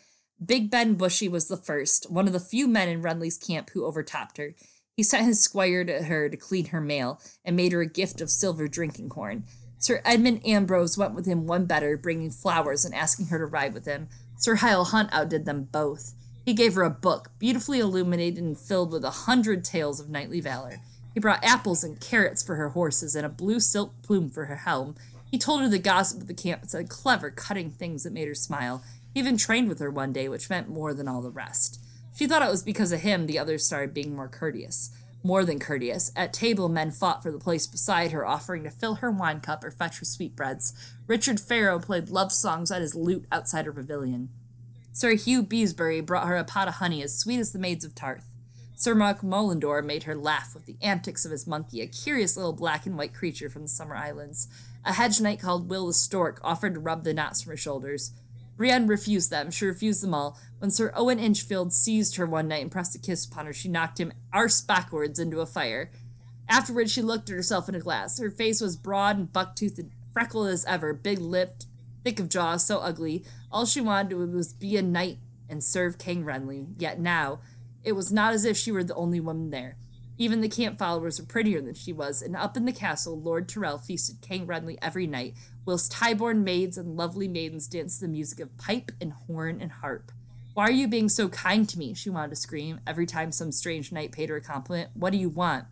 big 0.43 0.69
ben 0.69 0.93
bushy 0.95 1.27
was 1.27 1.47
the 1.47 1.57
first 1.57 2.09
one 2.09 2.27
of 2.27 2.33
the 2.33 2.39
few 2.39 2.67
men 2.67 2.87
in 2.87 3.01
renly's 3.01 3.37
camp 3.37 3.71
who 3.73 3.85
overtopped 3.85 4.37
her. 4.37 4.53
He 4.95 5.03
sent 5.03 5.25
his 5.25 5.41
squire 5.41 5.85
to 5.85 6.03
her 6.03 6.27
to 6.29 6.37
clean 6.37 6.65
her 6.67 6.81
mail 6.81 7.21
and 7.45 7.55
made 7.55 7.71
her 7.71 7.81
a 7.81 7.87
gift 7.87 8.19
of 8.19 8.29
silver 8.29 8.67
drinking 8.67 9.11
horn 9.11 9.45
Sir 9.79 10.01
Edmund 10.03 10.45
Ambrose 10.45 10.97
went 10.97 11.13
with 11.13 11.25
him 11.25 11.47
one 11.47 11.65
better, 11.65 11.95
bringing 11.95 12.31
flowers 12.31 12.83
and 12.83 12.93
asking 12.93 13.27
her 13.27 13.37
to 13.37 13.45
ride 13.45 13.73
with 13.73 13.85
him. 13.85 14.09
Sir 14.37 14.55
Hyle 14.55 14.83
Hunt 14.83 15.09
outdid 15.13 15.45
them 15.45 15.69
both. 15.71 16.13
He 16.45 16.53
gave 16.53 16.73
her 16.73 16.83
a 16.83 16.89
book, 16.89 17.31
beautifully 17.39 17.79
illuminated 17.79 18.43
and 18.43 18.59
filled 18.59 18.91
with 18.91 19.05
a 19.05 19.09
hundred 19.09 19.63
tales 19.63 20.01
of 20.01 20.09
knightly 20.09 20.41
valor. 20.41 20.81
He 21.13 21.21
brought 21.21 21.43
apples 21.43 21.83
and 21.83 21.99
carrots 21.99 22.43
for 22.43 22.55
her 22.55 22.69
horses 22.69 23.15
and 23.15 23.25
a 23.25 23.29
blue 23.29 23.61
silk 23.61 23.93
plume 24.01 24.29
for 24.29 24.45
her 24.45 24.57
helm. 24.57 24.95
He 25.31 25.37
told 25.37 25.61
her 25.61 25.69
the 25.69 25.79
gossip 25.79 26.21
of 26.21 26.27
the 26.27 26.33
camp 26.33 26.61
and 26.61 26.71
said 26.71 26.89
clever, 26.89 27.31
cutting 27.31 27.71
things 27.71 28.03
that 28.03 28.13
made 28.13 28.27
her 28.27 28.35
smile. 28.35 28.83
He 29.13 29.19
even 29.21 29.37
trained 29.37 29.69
with 29.69 29.79
her 29.79 29.89
one 29.89 30.11
day, 30.11 30.27
which 30.27 30.49
meant 30.49 30.69
more 30.69 30.93
than 30.93 31.07
all 31.07 31.21
the 31.21 31.29
rest. 31.29 31.79
She 32.15 32.27
thought 32.27 32.41
it 32.41 32.51
was 32.51 32.63
because 32.63 32.91
of 32.91 33.01
him 33.01 33.27
the 33.27 33.39
others 33.39 33.65
started 33.65 33.93
being 33.93 34.15
more 34.15 34.27
courteous. 34.27 34.91
More 35.21 35.43
than 35.43 35.59
courteous. 35.59 36.11
At 36.15 36.31
table, 36.31 36.69
men 36.69 36.91
fought 36.91 37.21
for 37.21 37.31
the 37.31 37.39
place 37.39 37.67
beside 37.67 38.11
her, 38.11 38.25
offering 38.25 38.63
to 38.63 38.69
fill 38.69 38.95
her 38.95 39.11
wine 39.11 39.41
cup 39.41 39.63
or 39.63 39.71
fetch 39.71 39.99
her 39.99 40.05
sweetbreads. 40.05 40.73
Richard 41.07 41.39
Farrow 41.39 41.77
played 41.77 42.09
love 42.09 42.31
songs 42.31 42.71
at 42.71 42.81
his 42.81 42.95
lute 42.95 43.25
outside 43.31 43.65
her 43.65 43.73
pavilion. 43.73 44.29
Sir 44.93 45.15
Hugh 45.15 45.43
Beesbury 45.43 46.05
brought 46.05 46.27
her 46.27 46.37
a 46.37 46.43
pot 46.43 46.67
of 46.67 46.75
honey 46.75 47.03
as 47.03 47.17
sweet 47.17 47.39
as 47.39 47.51
the 47.51 47.59
maids 47.59 47.83
of 47.83 47.95
Tarth. 47.95 48.25
Sir 48.75 48.95
Mark 48.95 49.21
Mullendore 49.21 49.83
made 49.83 50.03
her 50.03 50.15
laugh 50.15 50.53
with 50.53 50.65
the 50.65 50.77
antics 50.81 51.25
of 51.25 51.31
his 51.31 51.45
monkey, 51.45 51.81
a 51.81 51.87
curious 51.87 52.37
little 52.37 52.53
black 52.53 52.85
and 52.85 52.97
white 52.97 53.13
creature 53.13 53.49
from 53.49 53.63
the 53.63 53.67
Summer 53.67 53.95
Islands. 53.95 54.47
A 54.85 54.93
hedge 54.93 55.19
knight 55.19 55.41
called 55.41 55.69
Will 55.69 55.87
the 55.87 55.93
Stork 55.93 56.39
offered 56.45 56.75
to 56.75 56.79
rub 56.79 57.03
the 57.03 57.13
knots 57.13 57.41
from 57.41 57.51
her 57.51 57.57
shoulders. 57.57 58.13
Brienne 58.59 58.87
refused 58.87 59.31
them. 59.31 59.51
She 59.51 59.65
refused 59.65 60.03
them 60.03 60.13
all. 60.13 60.37
When 60.57 60.69
Sir 60.69 60.91
Owen 60.93 61.17
Inchfield 61.17 61.71
seized 61.71 62.17
her 62.17 62.25
one 62.25 62.49
night 62.49 62.61
and 62.61 62.69
pressed 62.69 62.93
a 62.93 62.99
kiss 62.99 63.25
upon 63.25 63.45
her, 63.45 63.53
she 63.53 63.69
knocked 63.69 64.01
him 64.01 64.11
arse 64.33 64.59
backwards 64.59 65.17
into 65.17 65.39
a 65.39 65.45
fire. 65.45 65.93
Afterwards, 66.49 66.91
she 66.91 67.01
looked 67.01 67.29
at 67.29 67.35
herself 67.37 67.69
in 67.69 67.75
a 67.75 67.79
glass. 67.79 68.19
Her 68.19 68.29
face 68.29 68.59
was 68.59 68.75
broad 68.75 69.17
and 69.17 69.31
buck-toothed 69.31 69.79
and 69.79 69.91
freckled 70.11 70.49
as 70.49 70.65
ever, 70.65 70.93
big-lipped, 70.93 71.67
thick 72.03 72.19
of 72.19 72.27
jaw, 72.27 72.57
so 72.57 72.79
ugly. 72.79 73.23
All 73.49 73.65
she 73.65 73.79
wanted 73.79 74.17
was 74.17 74.51
to 74.51 74.59
be 74.59 74.75
a 74.75 74.81
knight 74.81 75.19
and 75.47 75.63
serve 75.63 75.97
King 75.97 76.25
Renly. 76.25 76.67
Yet 76.77 76.99
now, 76.99 77.39
it 77.85 77.93
was 77.93 78.11
not 78.11 78.33
as 78.33 78.43
if 78.43 78.57
she 78.57 78.73
were 78.73 78.83
the 78.83 78.93
only 78.95 79.21
woman 79.21 79.51
there. 79.51 79.77
Even 80.17 80.41
the 80.41 80.49
camp 80.49 80.77
followers 80.77 81.17
were 81.17 81.25
prettier 81.25 81.61
than 81.61 81.75
she 81.75 81.93
was, 81.93 82.21
and 82.21 82.35
up 82.35 82.57
in 82.57 82.65
the 82.65 82.73
castle, 82.73 83.17
Lord 83.17 83.47
Tyrell 83.47 83.77
feasted 83.77 84.19
King 84.19 84.45
Renly 84.45 84.77
every 84.81 85.07
night, 85.07 85.35
whilst 85.69 85.93
highborn 85.93 86.43
maids 86.43 86.77
and 86.79 86.97
lovely 86.97 87.27
maidens 87.27 87.67
danced 87.67 87.99
to 87.99 88.05
the 88.07 88.11
music 88.11 88.39
of 88.39 88.57
pipe 88.57 88.91
and 88.99 89.13
horn 89.13 89.61
and 89.61 89.71
harp. 89.71 90.11
Why 90.55 90.63
are 90.63 90.71
you 90.71 90.87
being 90.87 91.09
so 91.09 91.29
kind 91.29 91.69
to 91.69 91.77
me? 91.77 91.93
She 91.93 92.09
wanted 92.09 92.31
to 92.31 92.35
scream 92.35 92.81
every 92.87 93.05
time 93.05 93.31
some 93.31 93.51
strange 93.51 93.91
knight 93.91 94.11
paid 94.11 94.29
her 94.29 94.37
a 94.37 94.41
compliment. 94.41 94.89
What 94.95 95.11
do 95.11 95.19
you 95.19 95.29
want? 95.29 95.65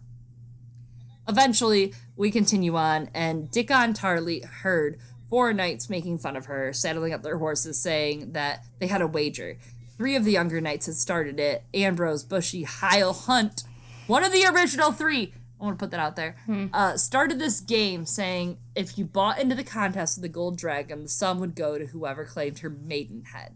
Eventually, 1.28 1.94
we 2.16 2.30
continue 2.30 2.76
on, 2.76 3.10
and 3.14 3.50
Dickon 3.50 3.94
Tarly 3.94 4.46
heard 4.46 5.00
four 5.30 5.52
knights 5.52 5.90
making 5.90 6.20
fun 6.20 6.38
of 6.38 6.46
her, 6.46 6.72
saddling 6.72 7.12
up 7.12 7.24
their 7.24 7.40
horses, 7.40 7.82
saying 7.82 8.34
that 8.34 8.64
they 8.80 8.88
had 8.88 9.02
a 9.02 9.08
wager. 9.08 9.58
Three 9.98 10.16
of 10.16 10.24
the 10.24 10.32
younger 10.32 10.62
knights 10.62 10.86
had 10.86 10.96
started 10.96 11.40
it 11.40 11.64
Ambrose, 11.74 12.24
Bushy, 12.24 12.64
Hyle 12.64 13.14
Hunt, 13.14 13.64
one 14.06 14.24
of 14.24 14.32
the 14.32 14.46
original 14.46 14.92
three. 14.92 15.34
I 15.60 15.64
want 15.66 15.80
to 15.80 15.84
put 15.84 15.92
that 15.92 16.00
out 16.00 16.16
there. 16.16 16.36
Uh, 16.74 16.98
started 16.98 17.40
this 17.40 17.60
game 17.62 18.06
saying 18.06 18.58
if 18.76 18.98
you 18.98 19.06
bought 19.06 19.40
into 19.40 19.56
the 19.56 19.64
contest 19.64 20.18
with 20.18 20.22
the 20.22 20.30
gold 20.30 20.58
dragon, 20.58 21.04
the 21.04 21.10
sum 21.10 21.40
would 21.40 21.56
go 21.56 21.78
to 21.78 21.88
whoever 21.88 22.26
claimed 22.26 22.60
her 22.60 22.70
maidenhead. 22.70 23.56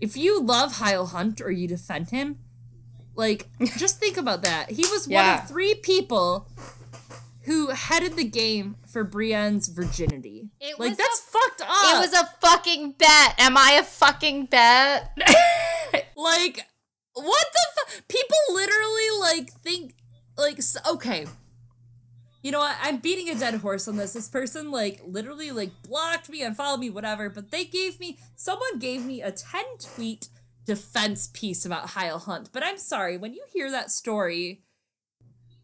If 0.00 0.16
you 0.16 0.40
love 0.40 0.76
Hyle 0.76 1.06
Hunt 1.06 1.40
or 1.40 1.50
you 1.50 1.68
defend 1.68 2.10
him, 2.10 2.38
like 3.14 3.48
just 3.78 3.98
think 4.00 4.16
about 4.16 4.42
that. 4.42 4.70
He 4.70 4.82
was 4.82 5.06
one 5.06 5.24
of 5.42 5.48
three 5.48 5.74
people 5.74 6.48
who 7.42 7.68
headed 7.68 8.16
the 8.16 8.24
game 8.24 8.76
for 8.86 9.04
Brienne's 9.04 9.68
virginity. 9.68 10.48
It 10.60 10.80
like 10.80 10.96
that's 10.96 11.20
a- 11.20 11.30
fucked 11.30 11.60
up. 11.60 11.68
It 11.68 12.00
was 12.00 12.12
a 12.14 12.26
fucking 12.40 12.92
bet. 12.92 13.34
Am 13.38 13.56
I 13.58 13.72
a 13.80 13.84
fucking 13.84 14.46
bet? 14.46 15.16
like 16.16 16.66
what 17.12 17.46
the 17.52 17.82
fu- 17.92 18.02
people 18.08 18.36
literally 18.54 19.20
like 19.20 19.52
think 19.52 19.94
like 20.36 20.60
okay. 20.88 21.26
You 22.42 22.52
know 22.52 22.58
what? 22.58 22.76
I'm 22.82 22.98
beating 22.98 23.30
a 23.30 23.34
dead 23.34 23.54
horse 23.54 23.88
on 23.88 23.96
this. 23.96 24.12
This 24.12 24.28
person 24.28 24.70
like 24.70 25.00
literally 25.06 25.50
like 25.50 25.70
blocked 25.82 26.28
me 26.28 26.42
and 26.42 26.56
followed 26.56 26.80
me 26.80 26.90
whatever 26.90 27.30
but 27.30 27.50
they 27.50 27.64
gave 27.64 27.98
me 28.00 28.18
someone 28.36 28.78
gave 28.78 29.04
me 29.04 29.22
a 29.22 29.32
10 29.32 29.62
tweet 29.80 30.28
defense 30.66 31.30
piece 31.32 31.64
about 31.64 31.90
Hyle 31.90 32.18
Hunt 32.18 32.48
but 32.50 32.62
i'm 32.64 32.78
sorry 32.78 33.18
when 33.18 33.34
you 33.34 33.44
hear 33.52 33.70
that 33.70 33.90
story 33.90 34.62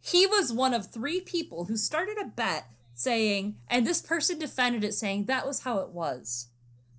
he 0.01 0.26
was 0.26 0.52
one 0.52 0.74
of 0.74 0.86
three 0.86 1.20
people 1.20 1.66
who 1.66 1.76
started 1.76 2.16
a 2.18 2.24
bet 2.24 2.66
saying 2.94 3.56
and 3.68 3.86
this 3.86 4.01
person 4.01 4.38
defended 4.38 4.82
it 4.84 4.94
saying 4.94 5.26
that 5.26 5.47
was 5.47 5.60
how 5.60 5.78
it 5.78 5.90
was. 5.90 6.48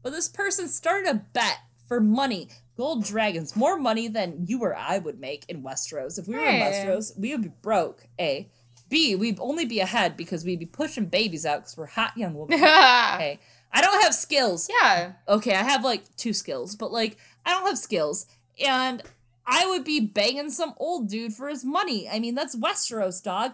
But 0.04 0.12
this 0.12 0.30
person 0.30 0.68
started 0.68 1.10
a 1.10 1.26
bet 1.34 1.60
for 1.88 2.00
money. 2.00 2.50
Gold 2.78 3.04
dragons, 3.04 3.56
more 3.56 3.78
money 3.78 4.08
than 4.08 4.46
you 4.48 4.60
or 4.62 4.76
I 4.76 4.98
would 4.98 5.20
make 5.20 5.46
in 5.50 5.62
Westeros. 5.62 6.18
If 6.18 6.28
we 6.28 6.36
were 6.36 6.42
in 6.42 6.56
Hey. 6.56 6.86
Westeros, 6.86 7.18
we 7.18 7.32
would 7.32 7.44
be 7.44 7.52
broke, 7.62 8.08
A. 8.20 8.50
B, 8.90 9.16
we'd 9.16 9.40
only 9.40 9.66
be 9.66 9.80
ahead 9.80 10.18
because 10.18 10.44
we'd 10.44 10.60
be 10.60 10.66
pushing 10.66 11.06
babies 11.06 11.46
out 11.46 11.60
because 11.60 11.78
we're 11.78 11.86
hot 11.86 12.18
young 12.18 12.34
women. 12.34 12.56
okay. 12.60 13.40
I 13.74 13.82
don't 13.82 14.02
have 14.04 14.14
skills. 14.14 14.70
yeah. 14.82 15.14
Okay, 15.28 15.54
I 15.56 15.64
have 15.64 15.84
like 15.84 16.04
two 16.18 16.34
skills, 16.34 16.76
but 16.76 16.92
like 16.92 17.18
I 17.46 17.52
don't 17.52 17.66
have 17.68 17.78
skills. 17.78 18.26
And 18.64 19.02
I 19.46 19.66
would 19.66 19.84
be 19.84 20.00
banging 20.02 20.50
some 20.50 20.74
old 20.78 21.08
dude 21.10 21.34
for 21.34 21.48
his 21.48 21.64
money. 21.64 22.08
I 22.10 22.20
mean, 22.20 22.36
that's 22.36 22.56
Westeros, 22.56 23.24
dog. 23.24 23.54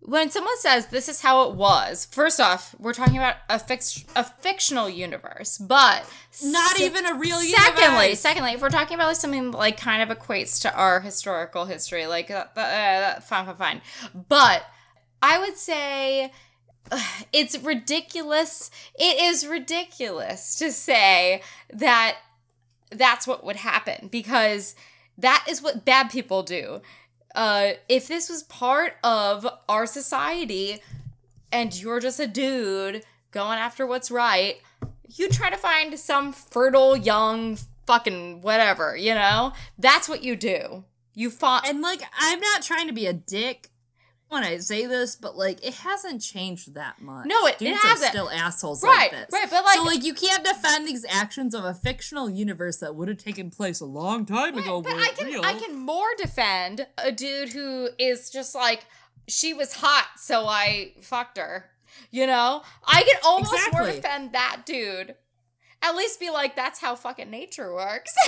When 0.00 0.30
someone 0.30 0.56
says 0.60 0.86
this 0.86 1.08
is 1.08 1.20
how 1.20 1.48
it 1.50 1.56
was, 1.56 2.06
first 2.10 2.40
off, 2.40 2.74
we're 2.78 2.92
talking 2.94 3.16
about 3.18 3.36
a 3.50 3.58
fix 3.58 4.04
a 4.14 4.22
fictional 4.24 4.88
universe, 4.88 5.58
but 5.58 6.08
Not 6.42 6.76
se- 6.76 6.86
even 6.86 7.04
a 7.04 7.14
real 7.14 7.38
Secondly, 7.40 7.82
universe. 8.04 8.20
secondly, 8.20 8.52
if 8.52 8.62
we're 8.62 8.70
talking 8.70 8.94
about 8.94 9.08
like 9.08 9.16
something 9.16 9.50
that, 9.50 9.58
like 9.58 9.76
kind 9.78 10.08
of 10.08 10.16
equates 10.16 10.60
to 10.62 10.74
our 10.74 11.00
historical 11.00 11.64
history, 11.66 12.06
like 12.06 12.30
uh, 12.30 12.44
uh, 12.56 12.60
uh, 12.60 13.20
fine, 13.20 13.44
fine, 13.46 13.56
fine. 13.56 13.80
But 14.28 14.62
I 15.20 15.40
would 15.40 15.56
say 15.56 16.32
ugh, 16.92 17.24
it's 17.32 17.58
ridiculous. 17.58 18.70
It 18.98 19.20
is 19.20 19.46
ridiculous 19.46 20.54
to 20.60 20.70
say 20.72 21.42
that 21.72 22.16
that's 22.90 23.26
what 23.26 23.44
would 23.44 23.56
happen 23.56 24.08
because 24.10 24.74
that 25.18 25.44
is 25.48 25.60
what 25.60 25.84
bad 25.84 26.10
people 26.10 26.42
do. 26.44 26.80
Uh, 27.34 27.72
if 27.88 28.08
this 28.08 28.28
was 28.28 28.42
part 28.44 28.94
of 29.04 29.46
our 29.68 29.86
society 29.86 30.82
and 31.52 31.80
you're 31.80 32.00
just 32.00 32.20
a 32.20 32.26
dude 32.26 33.04
going 33.30 33.58
after 33.58 33.86
what's 33.86 34.10
right, 34.10 34.56
you 35.08 35.28
try 35.28 35.50
to 35.50 35.56
find 35.56 35.98
some 35.98 36.32
fertile 36.32 36.96
young 36.96 37.58
fucking 37.86 38.42
whatever, 38.42 38.96
you 38.96 39.14
know? 39.14 39.52
That's 39.78 40.08
what 40.08 40.22
you 40.22 40.36
do. 40.36 40.84
You 41.14 41.30
fought 41.30 41.66
And 41.68 41.80
like, 41.80 42.02
I'm 42.18 42.40
not 42.40 42.62
trying 42.62 42.86
to 42.86 42.92
be 42.92 43.06
a 43.06 43.12
dick 43.12 43.70
when 44.28 44.44
I 44.44 44.58
say 44.58 44.86
this, 44.86 45.16
but 45.16 45.36
like, 45.36 45.64
it 45.66 45.74
hasn't 45.74 46.20
changed 46.22 46.74
that 46.74 47.00
much. 47.00 47.26
No, 47.26 47.46
it- 47.46 47.54
it 47.54 47.58
Dudes 47.60 47.82
hasn't. 47.82 48.08
Are 48.08 48.10
still 48.10 48.30
assholes 48.30 48.82
Right, 48.82 49.10
like 49.12 49.20
this. 49.28 49.28
right, 49.32 49.48
but, 49.50 49.64
like- 49.64 49.76
so 49.76 49.84
like, 49.84 50.04
you 50.04 50.14
can't 50.14 50.44
defend 50.44 50.86
these 50.86 51.04
actions 51.08 51.54
of 51.54 51.64
a 51.64 51.74
fictional 51.74 52.28
universe 52.28 52.78
that 52.78 52.94
would 52.94 53.08
have 53.08 53.18
taken 53.18 53.50
place 53.50 53.80
a 53.80 53.86
long 53.86 54.26
time 54.26 54.56
ago. 54.58 54.82
but 54.82 54.92
I 54.94 55.08
can 55.16 55.26
real. 55.26 55.44
I 55.44 55.54
can 55.54 55.78
more 55.78 56.08
defend 56.18 56.86
a 56.98 57.12
dude 57.12 57.50
who 57.52 57.88
is 57.98 58.30
just 58.30 58.54
like 58.54 58.84
she 59.28 59.54
was 59.54 59.74
hot, 59.74 60.08
so 60.18 60.46
I 60.46 60.94
fucked 61.02 61.38
her. 61.38 61.70
You 62.10 62.26
know, 62.26 62.62
I 62.86 63.02
can 63.02 63.20
almost 63.24 63.54
more 63.72 63.86
defend 63.86 64.32
that 64.32 64.62
dude. 64.64 65.14
At 65.82 65.94
least 65.94 66.18
be 66.18 66.30
like, 66.30 66.56
that's 66.56 66.80
how 66.80 66.96
fucking 66.96 67.30
nature 67.30 67.72
works. 67.72 68.12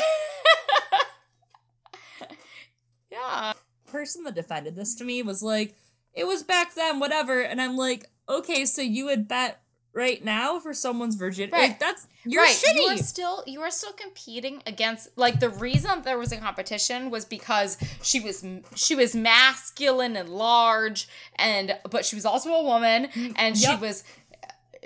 yeah. 3.11 3.53
person 3.87 4.25
that 4.25 4.35
defended 4.35 4.77
this 4.77 4.95
to 4.97 5.05
me 5.05 5.23
was 5.23 5.43
like, 5.43 5.75
it 6.15 6.27
was 6.27 6.43
back 6.43 6.75
then, 6.75 7.01
whatever. 7.01 7.41
And 7.41 7.61
I'm 7.61 7.77
like, 7.77 8.07
okay, 8.29 8.65
so 8.65 8.83
you 8.83 9.07
would 9.07 9.29
bet 9.29 9.61
right 9.93 10.25
now 10.25 10.59
for 10.59 10.73
someone's 10.73 11.17
virginity? 11.17 11.53
Right. 11.53 11.71
Like, 11.71 11.81
that's 11.81 12.07
you're 12.25 12.43
right. 12.43 12.55
shitty. 12.55 12.77
You 12.77 12.83
are 12.89 12.97
still 12.99 13.43
you 13.47 13.61
are 13.61 13.71
still 13.71 13.93
competing 13.93 14.63
against 14.67 15.17
like 15.17 15.41
the 15.41 15.49
reason 15.49 16.03
there 16.03 16.19
was 16.19 16.33
a 16.33 16.37
competition 16.37 17.11
was 17.11 17.25
because 17.25 17.77
she 18.03 18.21
was 18.21 18.45
she 18.75 18.95
was 18.95 19.15
masculine 19.15 20.17
and 20.17 20.29
large 20.29 21.09
and 21.37 21.77
but 21.91 22.05
she 22.05 22.15
was 22.15 22.25
also 22.25 22.53
a 22.53 22.65
woman 22.65 23.09
mm, 23.09 23.33
and 23.37 23.57
she 23.57 23.75
was 23.77 24.05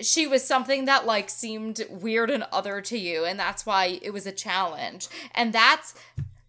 she 0.00 0.26
was 0.26 0.44
something 0.44 0.86
that 0.86 1.06
like 1.06 1.30
seemed 1.30 1.84
weird 1.88 2.30
and 2.30 2.44
other 2.52 2.80
to 2.80 2.98
you 2.98 3.24
and 3.24 3.38
that's 3.38 3.64
why 3.64 3.98
it 4.02 4.12
was 4.12 4.26
a 4.26 4.32
challenge 4.32 5.08
and 5.34 5.52
that's 5.52 5.94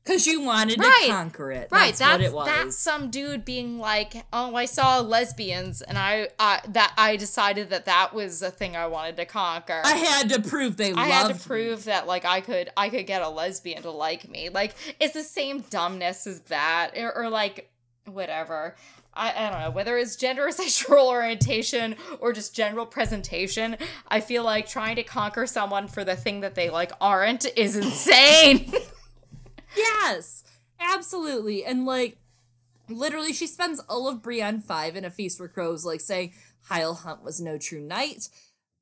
Because 0.06 0.28
you 0.28 0.42
wanted 0.42 0.80
Right. 0.80 1.06
to 1.08 1.12
conquer 1.12 1.52
it. 1.52 1.68
right 1.72 1.88
That's, 1.96 2.00
that's 2.00 2.12
what 2.20 2.22
it 2.22 2.32
was. 2.34 2.48
that's 2.48 2.78
some 2.78 3.10
dude 3.10 3.44
being 3.44 3.80
like 3.80 4.14
oh 4.32 4.54
i 4.56 4.66
saw 4.66 5.00
lesbians 5.00 5.82
and 5.82 5.98
i 5.98 6.30
uh, 6.38 6.60
that 6.70 6.94
i 6.98 7.16
decided 7.16 7.72
that 7.72 7.86
that 7.86 8.14
was 8.14 8.42
a 8.44 8.52
thing 8.52 8.76
i 8.76 8.86
wanted 8.86 9.18
to 9.18 9.26
conquer 9.26 9.82
I 9.84 9.94
had 9.96 10.30
to 10.30 10.42
prove 10.42 10.78
they 10.78 10.94
I 10.94 11.08
had 11.08 11.28
to 11.30 11.34
me. 11.34 11.40
prove 11.44 11.86
that 11.86 12.06
like 12.06 12.24
I 12.24 12.42
could 12.42 12.70
I 12.78 12.90
could 12.90 13.08
get 13.08 13.22
a 13.24 13.30
lesbian 13.30 13.82
to 13.82 13.90
like 13.92 14.30
me. 14.30 14.50
Like 14.50 14.76
it's 15.00 15.14
the 15.14 15.24
same 15.24 15.62
dumbness 15.70 16.28
as 16.28 16.40
that 16.42 16.92
or, 16.96 17.16
or 17.16 17.30
like 17.30 17.70
whatever. 18.06 18.76
I, 19.14 19.34
I 19.46 19.50
don't 19.50 19.60
know 19.62 19.72
whether 19.72 19.98
it's 19.98 20.16
gender 20.18 20.46
or 20.48 20.52
sexual 20.64 21.08
orientation 21.10 21.96
or 22.20 22.32
just 22.34 22.56
general 22.56 22.86
presentation. 22.86 23.78
I 24.08 24.20
feel 24.20 24.44
like 24.44 24.68
trying 24.68 24.98
to 24.98 25.04
conquer 25.04 25.48
someone 25.48 25.88
for 25.88 26.04
the 26.04 26.16
thing 26.16 26.42
that 26.42 26.54
they 26.56 26.70
like 26.70 26.92
aren't 27.02 27.46
is 27.58 27.76
insane. 27.86 28.72
Yes, 29.76 30.44
absolutely. 30.80 31.66
And 31.66 31.86
like, 31.86 32.18
literally, 32.90 33.34
she 33.34 33.48
spends 33.48 33.80
all 33.82 34.08
of 34.08 34.22
Brienne 34.22 34.62
five 34.62 34.96
in 34.96 35.06
a 35.06 35.12
feast 35.12 35.38
for 35.38 35.48
crows, 35.48 35.86
like 35.86 36.02
saying 36.02 36.34
Hyle 36.64 36.94
Hunt 36.94 37.24
was 37.24 37.40
no 37.42 37.58
true 37.58 37.82
knight. 37.82 38.30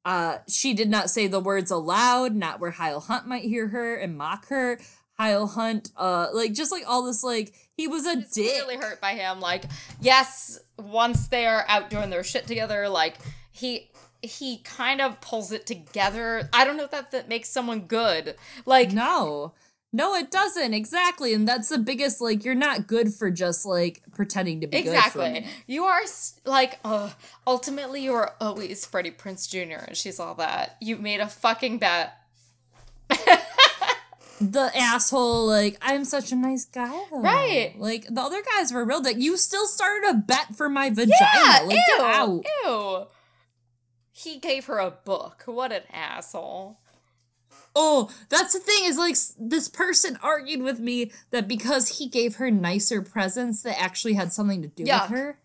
Uh, 0.05 0.39
she 0.49 0.73
did 0.73 0.89
not 0.89 1.09
say 1.09 1.27
the 1.27 1.39
words 1.39 1.71
aloud, 1.71 2.35
not 2.35 2.59
where 2.59 2.71
Hyle 2.71 2.99
Hunt 2.99 3.27
might 3.27 3.43
hear 3.43 3.69
her 3.69 3.95
and 3.95 4.17
mock 4.17 4.47
her. 4.49 4.79
Hyle 5.17 5.47
Hunt, 5.47 5.91
uh, 5.95 6.27
like 6.33 6.53
just 6.53 6.71
like 6.71 6.83
all 6.87 7.05
this, 7.05 7.23
like 7.23 7.53
he 7.77 7.87
was 7.87 8.05
a 8.05 8.15
dick. 8.15 8.61
really 8.61 8.77
hurt 8.77 8.99
by 8.99 9.13
him. 9.13 9.39
Like 9.39 9.65
yes, 10.01 10.59
once 10.77 11.27
they're 11.27 11.65
out 11.69 11.89
doing 11.89 12.09
their 12.09 12.23
shit 12.23 12.47
together, 12.47 12.89
like 12.89 13.17
he 13.51 13.91
he 14.21 14.57
kind 14.63 15.01
of 15.01 15.21
pulls 15.21 15.51
it 15.51 15.65
together. 15.65 16.49
I 16.51 16.65
don't 16.65 16.77
know 16.77 16.85
if 16.85 16.91
that 16.91 17.11
that 17.11 17.29
makes 17.29 17.49
someone 17.49 17.81
good. 17.81 18.35
Like 18.65 18.91
No. 18.91 19.53
No, 19.95 20.15
it 20.15 20.31
doesn't. 20.31 20.73
Exactly. 20.73 21.35
And 21.35 21.47
that's 21.47 21.69
the 21.69 21.77
biggest 21.77 22.19
like 22.19 22.43
you're 22.43 22.55
not 22.55 22.87
good 22.87 23.13
for 23.13 23.29
just 23.29 23.63
like 23.63 24.01
pretending 24.15 24.61
to 24.61 24.67
be 24.67 24.81
good 24.81 24.89
for 25.03 25.21
a 25.21 25.27
Exactly. 25.27 25.45
You 25.67 25.83
are 25.83 26.01
like, 26.45 26.79
uh, 26.83 27.11
ultimately, 27.45 28.03
you 28.03 28.13
are 28.13 28.33
always 28.41 28.85
Freddie 28.85 29.11
Prinze 29.11 29.47
Jr. 29.47 29.85
and 29.85 29.95
she's 29.95 30.19
all 30.19 30.33
that. 30.35 30.77
You 30.81 30.97
made 30.97 31.19
a 31.19 31.27
fucking 31.27 31.77
bet. 31.77 32.17
The 34.41 34.71
asshole, 34.75 35.45
like, 35.47 35.77
I'm 35.81 36.03
such 36.03 36.33
a 36.33 36.35
nice 36.35 36.65
guy 36.65 36.91
though. 37.11 37.21
Right. 37.21 37.75
Like 37.77 38.07
the 38.07 38.19
other 38.19 38.41
guys 38.57 38.73
were 38.73 38.83
real 38.83 38.99
dick. 38.99 39.15
You 39.17 39.37
still 39.37 39.67
started 39.67 40.09
a 40.09 40.15
bet 40.15 40.55
for 40.55 40.67
my 40.67 40.89
vagina. 40.89 41.15
Yeah, 41.21 41.61
like 41.65 41.77
ew, 41.87 42.43
ew. 42.65 43.05
He 44.11 44.39
gave 44.39 44.65
her 44.65 44.79
a 44.79 44.91
book. 44.91 45.43
What 45.45 45.71
an 45.71 45.83
asshole. 45.91 46.79
Oh, 47.75 48.11
that's 48.29 48.53
the 48.53 48.59
thing 48.59 48.83
is 48.85 48.97
like 48.97 49.15
this 49.39 49.67
person 49.67 50.17
argued 50.21 50.61
with 50.61 50.79
me 50.79 51.11
that 51.31 51.47
because 51.47 51.97
he 51.97 52.07
gave 52.07 52.35
her 52.35 52.51
nicer 52.51 53.01
presents 53.01 53.63
that 53.63 53.81
actually 53.81 54.13
had 54.13 54.31
something 54.31 54.61
to 54.61 54.67
do 54.67 54.83
Yuck. 54.83 55.09
with 55.09 55.19
her, 55.19 55.39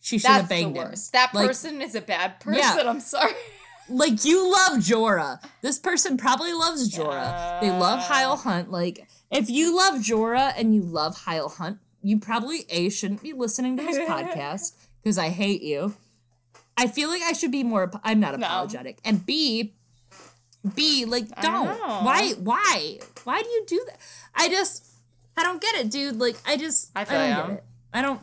she 0.00 0.18
should 0.18 0.30
have 0.30 0.48
banged 0.48 0.76
him. 0.76 0.94
That 1.12 1.34
Like- 1.34 1.48
person 1.48 1.82
is 1.82 1.94
a 1.94 2.00
bad 2.00 2.38
person. 2.40 2.60
Yeah. 2.60 2.88
I'm 2.88 3.00
sorry. 3.00 3.32
like 3.88 4.24
you 4.24 4.50
love 4.50 4.78
Jorah. 4.78 5.42
This 5.60 5.78
person 5.80 6.16
probably 6.16 6.52
loves 6.52 6.88
Jorah. 6.94 7.60
They 7.60 7.70
love 7.70 7.98
Yeah. 7.98 8.06
Hyle 8.06 8.36
Hunt. 8.36 8.70
Like 8.70 9.08
if 9.30 9.50
you 9.50 9.76
love 9.76 9.94
Jorah 10.02 10.52
and 10.56 10.74
you 10.74 10.82
love 10.82 11.16
Hyle 11.22 11.48
Hunt, 11.48 11.78
you 12.00 12.18
probably 12.18 12.64
a 12.68 12.90
shouldn't 12.90 13.22
be 13.22 13.32
listening 13.32 13.76
to 13.76 13.82
this 13.82 13.98
podcast 14.08 14.72
because 15.02 15.18
I 15.18 15.30
hate 15.30 15.62
you. 15.62 15.94
I 16.76 16.86
feel 16.86 17.08
like 17.08 17.22
I 17.22 17.32
should 17.32 17.50
be 17.52 17.64
more. 17.64 17.90
I'm 18.04 18.20
not 18.20 18.38
No. 18.38 18.46
apologetic. 18.46 18.98
And 19.04 19.26
B, 19.26 19.74
B 20.74 21.04
like 21.04 21.26
I 21.36 21.42
don't. 21.42 21.66
Why? 22.04 22.32
Why? 22.38 22.98
Why 23.24 23.42
do 23.42 23.48
you 23.48 23.64
do 23.66 23.82
that? 23.86 23.98
I 24.34 24.48
just 24.48 24.86
I 25.36 25.42
don't 25.42 25.60
get 25.60 25.74
it, 25.76 25.90
dude. 25.90 26.16
Like 26.16 26.36
I 26.46 26.56
just 26.56 26.90
I 26.94 27.04
feel 27.04 27.18
don't 27.18 27.28
ya. 27.30 27.46
get 27.46 27.56
it. 27.56 27.64
I 27.92 28.02
don't. 28.02 28.20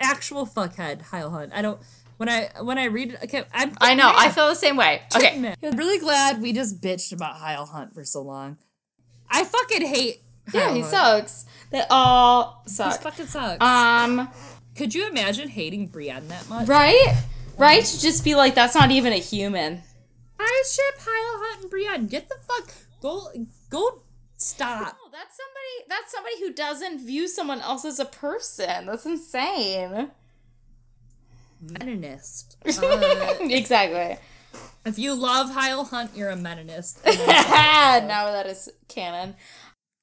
Actual 0.00 0.46
fuckhead 0.46 1.02
Hyle 1.02 1.30
Hunt. 1.30 1.52
I 1.54 1.62
don't. 1.62 1.80
When 2.18 2.28
I 2.28 2.50
when 2.60 2.78
I 2.78 2.84
read 2.84 3.12
it, 3.14 3.24
okay, 3.24 3.44
I'm. 3.54 3.72
I 3.80 3.94
know. 3.94 4.12
I 4.14 4.30
feel 4.30 4.48
the 4.48 4.54
same 4.54 4.76
way. 4.76 5.02
Okay. 5.16 5.38
Man, 5.38 5.56
I'm 5.62 5.76
really 5.76 5.98
glad 5.98 6.40
we 6.42 6.52
just 6.52 6.80
bitched 6.80 7.12
about 7.12 7.36
Hyle 7.36 7.66
Hunt 7.66 7.94
for 7.94 8.04
so 8.04 8.20
long. 8.22 8.58
I 9.30 9.44
fucking 9.44 9.86
hate. 9.86 10.20
Yeah, 10.52 10.64
Hyle 10.66 10.74
he 10.74 10.80
Hunt. 10.80 10.90
sucks. 10.92 11.46
They 11.70 11.82
all 11.88 12.62
He 12.64 12.70
suck. 12.70 13.00
fucking 13.00 13.26
sucks. 13.26 13.64
Um, 13.64 14.28
Could 14.76 14.94
you 14.94 15.08
imagine 15.08 15.48
hating 15.48 15.86
Brienne 15.86 16.28
that 16.28 16.48
much? 16.48 16.68
right? 16.68 17.16
Right? 17.56 17.84
To 17.84 18.00
just 18.00 18.24
be 18.24 18.34
like, 18.34 18.54
that's 18.54 18.74
not 18.74 18.90
even 18.90 19.12
a 19.12 19.16
human. 19.18 19.82
Ship 20.64 20.98
Hyle 20.98 21.40
Hunt 21.44 21.62
and 21.62 21.70
Brienne. 21.70 22.06
Get 22.06 22.28
the 22.28 22.36
fuck 22.46 22.72
go 23.00 23.28
go 23.70 24.02
stop. 24.36 24.96
No, 25.04 25.10
that's 25.10 25.36
somebody 25.36 25.88
that's 25.88 26.12
somebody 26.12 26.34
who 26.40 26.52
doesn't 26.52 27.06
view 27.06 27.28
someone 27.28 27.60
else 27.60 27.84
as 27.84 27.98
a 27.98 28.04
person. 28.04 28.86
That's 28.86 29.06
insane. 29.06 30.10
Meninist. 31.64 32.56
Uh, 32.82 33.36
exactly. 33.40 34.18
if 34.84 34.98
you 34.98 35.14
love 35.14 35.50
Hyle 35.50 35.84
Hunt, 35.84 36.12
you're 36.14 36.30
a 36.30 36.36
Meninist. 36.36 37.04
now 37.04 38.32
that 38.32 38.46
is 38.46 38.68
canon. 38.88 39.34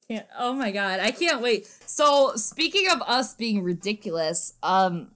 Can't, 0.08 0.26
oh 0.38 0.54
my 0.54 0.72
god, 0.72 1.00
I 1.00 1.12
can't 1.12 1.42
wait. 1.42 1.68
So 1.86 2.34
speaking 2.36 2.90
of 2.90 3.02
us 3.04 3.34
being 3.34 3.64
ridiculous, 3.64 4.54
um, 4.64 5.12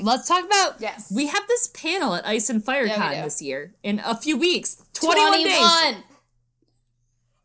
let's 0.00 0.26
talk 0.28 0.44
about. 0.44 0.80
Yes. 0.80 1.12
we 1.14 1.26
have 1.26 1.46
this 1.48 1.68
panel 1.68 2.14
at 2.14 2.26
Ice 2.26 2.48
and 2.50 2.64
FireCon 2.64 2.88
Yeah, 2.88 3.10
we 3.16 3.22
this 3.22 3.42
year 3.42 3.74
in 3.82 4.00
a 4.04 4.16
few 4.16 4.36
weeks. 4.36 4.76
Twenty-one, 4.94 5.42
days. 5.44 5.96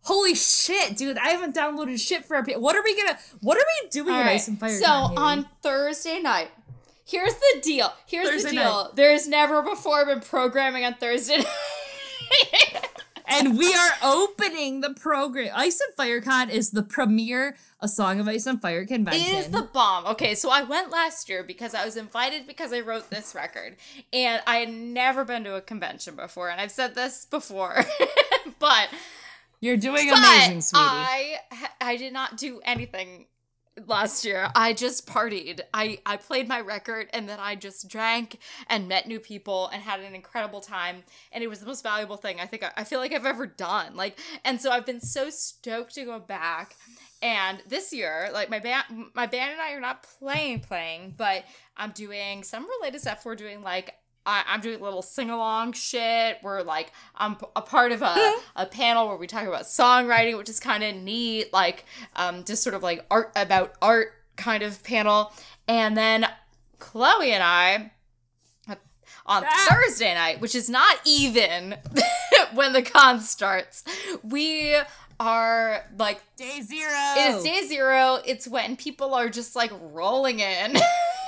Holy 0.02 0.36
shit, 0.36 0.96
dude! 0.96 1.18
I 1.18 1.30
haven't 1.30 1.54
downloaded 1.56 2.00
shit 2.00 2.24
for 2.24 2.38
our. 2.38 2.46
pa- 2.46 2.58
What 2.60 2.76
are 2.78 2.84
we 2.84 2.96
gonna? 2.96 3.18
What 3.42 3.58
are 3.58 3.66
we 3.84 3.90
doing 3.90 4.14
All 4.14 4.22
at 4.22 4.26
right. 4.26 4.36
Ice 4.36 4.48
and 4.48 4.58
FireCon? 4.60 4.80
So 4.80 4.86
Haley? 5.10 5.18
on 5.18 5.50
Thursday 5.62 6.22
night, 6.22 6.50
here's 7.06 7.34
the 7.34 7.60
deal. 7.62 7.92
Here's 8.06 8.30
Thursday 8.30 8.50
the 8.52 8.56
deal. 8.56 8.84
night. 8.86 8.96
There's 8.96 9.28
never 9.28 9.62
before 9.62 10.06
been 10.06 10.22
programming 10.22 10.86
on 10.86 10.94
Thursday. 10.94 11.44
and 13.28 13.58
we 13.58 13.74
are 13.74 13.90
opening 14.02 14.80
the 14.80 14.94
program. 14.94 15.52
Ice 15.54 15.82
and 15.86 15.94
Fire 15.96 16.22
Con 16.22 16.50
is 16.50 16.72
the 16.72 16.84
premiere 16.84 17.58
A 17.80 17.88
Song 17.88 18.20
of 18.20 18.28
Ice 18.28 18.48
and 18.48 18.60
Fire 18.60 18.86
convention. 18.86 19.36
It 19.36 19.38
is 19.38 19.50
the 19.50 19.62
bomb. 19.62 20.08
Okay, 20.08 20.34
so 20.34 20.50
I 20.50 20.64
went 20.64 20.90
last 20.90 21.30
year 21.30 21.44
because 21.44 21.76
I 21.76 21.86
was 21.86 21.96
invited 21.96 22.48
because 22.48 22.74
I 22.74 22.80
wrote 22.80 23.12
this 23.12 23.36
record. 23.36 23.76
And 24.12 24.42
I 24.48 24.58
had 24.58 24.70
never 24.70 25.24
been 25.24 25.44
to 25.44 25.56
a 25.56 25.62
convention 25.62 26.16
before. 26.16 26.50
And 26.50 26.60
I've 26.60 26.72
said 26.72 26.96
this 26.96 27.26
before. 27.26 27.86
but 28.60 28.90
You're 29.60 29.78
doing 29.78 30.10
amazing, 30.12 30.62
sweetie. 30.62 30.84
I 30.84 31.38
I 31.80 31.98
did 31.98 32.14
not 32.14 32.38
do 32.38 32.62
anything 32.66 33.28
last 33.86 34.26
year. 34.26 34.50
I 34.56 34.74
just 34.74 35.08
partied. 35.08 35.62
I 35.74 36.00
I 36.06 36.18
played 36.18 36.48
my 36.48 36.62
record 36.62 37.10
and 37.14 37.28
then 37.28 37.40
I 37.40 37.56
just 37.56 37.88
drank 37.88 38.40
and 38.68 38.88
met 38.88 39.08
new 39.08 39.20
people 39.20 39.70
and 39.72 39.84
had 39.84 40.00
an 40.00 40.16
incredible 40.16 40.62
time. 40.62 41.04
And 41.32 41.44
it 41.44 41.48
was 41.48 41.60
the 41.60 41.66
most 41.66 41.84
valuable 41.84 42.18
thing 42.18 42.40
I 42.40 42.46
think 42.46 42.64
I, 42.64 42.72
I 42.78 42.84
feel 42.84 43.00
like 43.00 43.14
I've 43.14 43.26
ever 43.26 43.46
done. 43.46 43.96
Like, 43.96 44.20
and 44.44 44.60
so 44.62 44.72
I've 44.72 44.86
been 44.86 45.02
so 45.02 45.30
stoked 45.30 45.96
to 45.96 46.06
go 46.06 46.20
back. 46.20 46.76
And 47.22 47.62
this 47.68 47.94
year, 47.94 48.30
like 48.34 48.50
my 48.50 48.60
band, 48.60 48.86
my 49.14 49.26
band 49.26 49.54
and 49.54 49.62
I 49.62 49.74
are 49.74 49.82
not 49.82 50.06
playing, 50.20 50.62
playing, 50.62 51.16
but 51.18 51.46
I'm 51.76 51.92
doing 51.92 52.44
some 52.44 52.68
related 52.80 53.02
stuff. 53.02 53.26
We're 53.26 53.36
doing 53.36 53.62
like 53.62 53.96
I, 54.28 54.44
I'm 54.48 54.62
doing 54.62 54.80
little 54.82 55.02
sing 55.02 55.30
along 55.32 55.74
shit. 55.74 56.38
We're 56.44 56.62
like 56.62 56.92
I'm 57.16 57.38
a 57.56 57.62
part 57.64 57.92
of 57.92 58.02
a, 58.04 58.34
a 58.56 58.66
panel 58.68 59.08
where 59.08 59.18
we 59.18 59.26
talk 59.26 59.48
about 59.48 59.64
songwriting, 59.64 60.38
which 60.38 60.50
is 60.50 60.60
kind 60.60 60.84
of 60.84 60.96
neat. 60.96 61.52
Like 61.54 61.86
um, 62.16 62.44
just 62.44 62.62
sort 62.62 62.76
of 62.76 62.84
like 62.84 63.06
art 63.10 63.32
about 63.36 63.74
art 63.82 64.14
kind 64.36 64.62
of 64.62 64.84
panel. 64.84 65.32
And 65.68 65.98
then 65.98 66.28
Chloe 66.78 67.32
and 67.32 67.42
I 67.42 67.92
on 69.26 69.44
Ah. 69.46 69.68
Thursday 69.70 70.14
night, 70.14 70.40
which 70.40 70.56
is 70.56 70.70
not 70.70 71.00
even 71.06 71.76
when 72.54 72.74
the 72.74 72.82
con 72.82 73.20
starts, 73.20 73.84
we 74.24 74.76
are 75.20 75.84
like 75.98 76.22
Day 76.38 76.62
zero. 76.62 76.92
it 77.18 77.36
is 77.36 77.44
day 77.44 77.66
zero. 77.68 78.20
It's 78.26 78.48
when 78.48 78.76
people 78.78 79.14
are 79.14 79.30
just 79.30 79.56
like 79.56 79.72
rolling 79.92 80.40
in. 80.40 80.78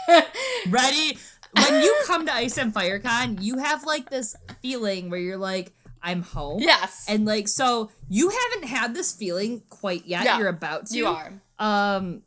Ready? 0.70 1.18
When 1.54 1.82
you 1.84 1.96
come 2.06 2.26
to 2.26 2.34
Ice 2.34 2.58
and 2.58 2.74
Fire 2.74 3.00
Con, 3.00 3.38
you 3.42 3.58
have 3.58 3.84
like 3.86 4.10
this 4.10 4.36
feeling 4.62 5.10
where 5.10 5.20
you're 5.20 5.38
like, 5.38 5.74
I'm 6.02 6.22
home. 6.22 6.60
yes. 6.62 7.06
And 7.10 7.26
like, 7.26 7.48
so 7.48 7.92
you 8.08 8.30
haven't 8.30 8.68
had 8.68 8.94
this 8.96 9.12
feeling 9.14 9.64
quite 9.70 10.06
yet. 10.06 10.24
Yeah, 10.24 10.38
you're 10.38 10.48
about 10.48 10.88
to. 10.88 10.98
you 10.98 11.08
are. 11.08 11.34
Um, 11.58 12.22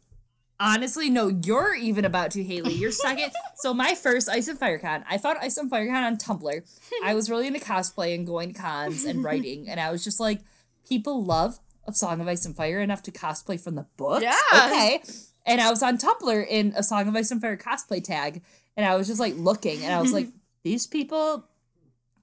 honestly, 0.61 1.09
no, 1.11 1.29
you're 1.29 1.75
even 1.75 2.05
about 2.05 2.33
to, 2.33 2.45
Haley. 2.45 2.75
You're 2.75 2.91
second. 2.93 3.33
so 3.57 3.73
my 3.73 3.95
first 3.95 4.29
Ice 4.29 4.49
and 4.49 4.59
Fire 4.59 4.79
Con, 4.79 5.05
I 5.09 5.19
found 5.19 5.39
Ice 5.41 5.57
and 5.57 5.71
Fire 5.71 5.87
Con 5.87 6.03
on 6.05 6.17
Tumblr. 6.17 6.81
I 7.03 7.15
was 7.15 7.31
really 7.31 7.47
into 7.47 7.61
cosplay 7.61 8.15
and 8.15 8.27
going 8.27 8.53
to 8.53 8.61
cons 8.61 9.05
and 9.05 9.25
writing, 9.25 9.69
and 9.69 9.81
I 9.81 9.91
was 9.91 10.05
just 10.05 10.21
like, 10.21 10.41
people 10.87 11.25
love 11.25 11.59
a 11.87 11.93
Song 11.93 12.21
of 12.21 12.29
Ice 12.29 12.45
and 12.45 12.55
Fire 12.57 12.81
enough 12.81 13.03
to 13.05 13.11
cosplay 13.11 13.59
from 13.59 13.75
the 13.75 13.87
book. 13.97 14.23
Yeah. 14.23 14.37
Okay. 14.55 15.03
And 15.45 15.61
I 15.61 15.71
was 15.71 15.83
on 15.83 15.99
Tumblr 15.99 16.47
in 16.49 16.73
a 16.77 16.83
Song 16.83 17.09
of 17.09 17.17
Ice 17.17 17.31
and 17.31 17.41
Fire 17.41 17.57
cosplay 17.57 18.03
tag, 18.05 18.43
and 18.77 18.87
I 18.87 18.97
was 18.97 19.07
just 19.07 19.21
like 19.21 19.35
looking, 19.37 19.85
and 19.85 19.93
I 19.93 20.01
was 20.01 20.13
like, 20.13 20.29
these 20.65 20.87
people 20.87 21.45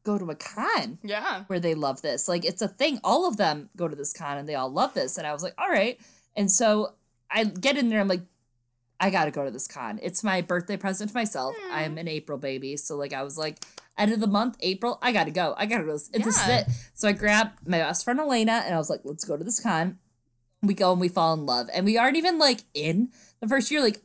go 0.03 0.17
to 0.17 0.31
a 0.31 0.35
con 0.35 0.97
Yeah. 1.03 1.43
where 1.47 1.59
they 1.59 1.75
love 1.75 2.01
this. 2.01 2.27
Like 2.27 2.45
it's 2.45 2.61
a 2.61 2.67
thing. 2.67 2.99
All 3.03 3.27
of 3.27 3.37
them 3.37 3.69
go 3.75 3.87
to 3.87 3.95
this 3.95 4.13
con 4.13 4.37
and 4.37 4.47
they 4.47 4.55
all 4.55 4.71
love 4.71 4.93
this. 4.93 5.17
And 5.17 5.27
I 5.27 5.33
was 5.33 5.43
like, 5.43 5.53
all 5.57 5.69
right. 5.69 5.99
And 6.35 6.51
so 6.51 6.93
I 7.29 7.43
get 7.43 7.77
in 7.77 7.89
there. 7.89 7.99
I'm 7.99 8.07
like, 8.07 8.21
I 8.99 9.09
gotta 9.09 9.31
go 9.31 9.45
to 9.45 9.51
this 9.51 9.67
con. 9.67 9.99
It's 10.01 10.23
my 10.23 10.41
birthday 10.41 10.77
present 10.77 11.11
to 11.11 11.15
myself. 11.15 11.55
I'm 11.71 11.93
hmm. 11.93 11.97
an 11.99 12.07
April 12.07 12.37
baby, 12.37 12.75
so 12.75 12.97
like 12.97 13.13
I 13.13 13.23
was 13.23 13.37
like, 13.37 13.63
end 13.97 14.11
of 14.11 14.19
the 14.19 14.27
month, 14.27 14.57
April, 14.59 14.99
I 15.01 15.11
gotta 15.11 15.31
go. 15.31 15.53
I 15.57 15.65
gotta 15.65 15.83
go. 15.83 15.93
This, 15.93 16.09
this 16.09 16.27
is 16.27 16.47
it. 16.47 16.65
So 16.93 17.07
I 17.07 17.13
grabbed 17.13 17.67
my 17.67 17.77
best 17.77 18.03
friend 18.03 18.19
Elena 18.19 18.63
and 18.65 18.75
I 18.75 18.77
was 18.77 18.89
like, 18.89 19.01
let's 19.03 19.23
go 19.23 19.37
to 19.37 19.43
this 19.43 19.59
con. 19.59 19.99
We 20.61 20.73
go 20.73 20.91
and 20.91 20.99
we 20.99 21.07
fall 21.07 21.33
in 21.33 21.45
love, 21.45 21.69
and 21.73 21.85
we 21.85 21.97
aren't 21.97 22.17
even 22.17 22.37
like 22.37 22.61
in 22.73 23.11
the 23.39 23.47
first 23.47 23.71
year. 23.71 23.81
Like 23.81 24.01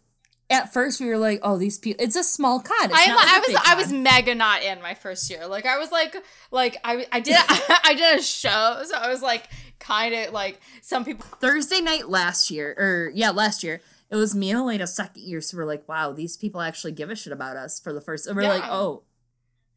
at 0.51 0.73
first, 0.73 1.01
we 1.01 1.07
were 1.07 1.19
like, 1.19 1.41
oh, 1.43 1.57
these 1.57 1.79
people. 1.79 2.05
It's 2.05 2.17
a 2.17 2.25
small 2.25 2.61
con. 2.61 2.91
It's 2.91 2.95
I, 2.95 3.15
like 3.15 3.27
I 3.27 3.39
was 3.39 3.63
I 3.67 3.75
was 3.77 3.93
mega 3.93 4.35
not 4.35 4.63
in 4.63 4.81
my 4.83 4.95
first 4.95 5.31
year. 5.31 5.47
Like 5.47 5.67
I 5.67 5.79
was 5.79 5.91
like 5.91 6.15
like 6.51 6.77
I 6.85 7.07
I 7.11 7.21
did 7.21 7.37
I 7.49 7.95
did 7.97 8.19
a 8.19 8.23
show, 8.23 8.83
so 8.85 8.95
I 8.97 9.09
was 9.09 9.23
like 9.23 9.49
kind 9.79 10.15
of 10.15 10.33
like 10.33 10.61
some 10.83 11.05
people 11.05 11.27
Thursday 11.41 11.81
night 11.81 12.09
last 12.09 12.51
year, 12.51 12.75
or 12.77 13.11
yeah, 13.15 13.31
last 13.31 13.65
year, 13.65 13.81
it 14.11 14.17
was 14.17 14.35
me 14.35 14.51
and 14.51 14.59
Elena's 14.59 14.95
second 14.95 15.23
year. 15.23 15.41
So 15.41 15.57
we're 15.57 15.65
like, 15.65 15.89
wow, 15.89 16.13
these 16.13 16.37
people 16.37 16.61
actually 16.61 16.93
give 16.93 17.11
a 17.11 17.17
shit 17.17 17.33
about 17.33 17.57
us 17.57 17.81
for 17.81 17.93
the 17.93 18.01
first. 18.01 18.27
And 18.27 18.37
we're 18.37 18.49
like, 18.49 18.65
oh, 18.65 19.03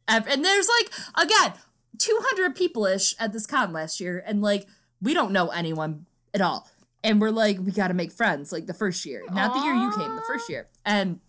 and 0.06 0.44
there's 0.44 0.68
like 0.80 0.90
again, 1.26 1.54
two 1.96 2.18
hundred 2.22 2.54
people 2.54 2.84
ish 2.84 3.14
at 3.18 3.32
this 3.32 3.46
con 3.46 3.72
last 3.72 4.00
year, 4.00 4.22
and 4.26 4.42
like 4.42 4.66
we 5.00 5.14
don't 5.14 5.32
know 5.32 5.48
anyone 5.48 6.06
at 6.34 6.42
all. 6.42 6.68
And 7.04 7.20
we're 7.20 7.30
like, 7.30 7.58
we 7.58 7.72
got 7.72 7.88
to 7.88 7.94
make 7.94 8.12
friends. 8.12 8.52
Like 8.52 8.66
the 8.66 8.74
first 8.74 9.04
year, 9.06 9.22
not 9.32 9.54
the 9.54 9.60
year 9.60 9.74
you 9.74 9.90
came, 9.92 10.14
the 10.16 10.22
first 10.26 10.48
year, 10.48 10.68
and. 10.84 11.20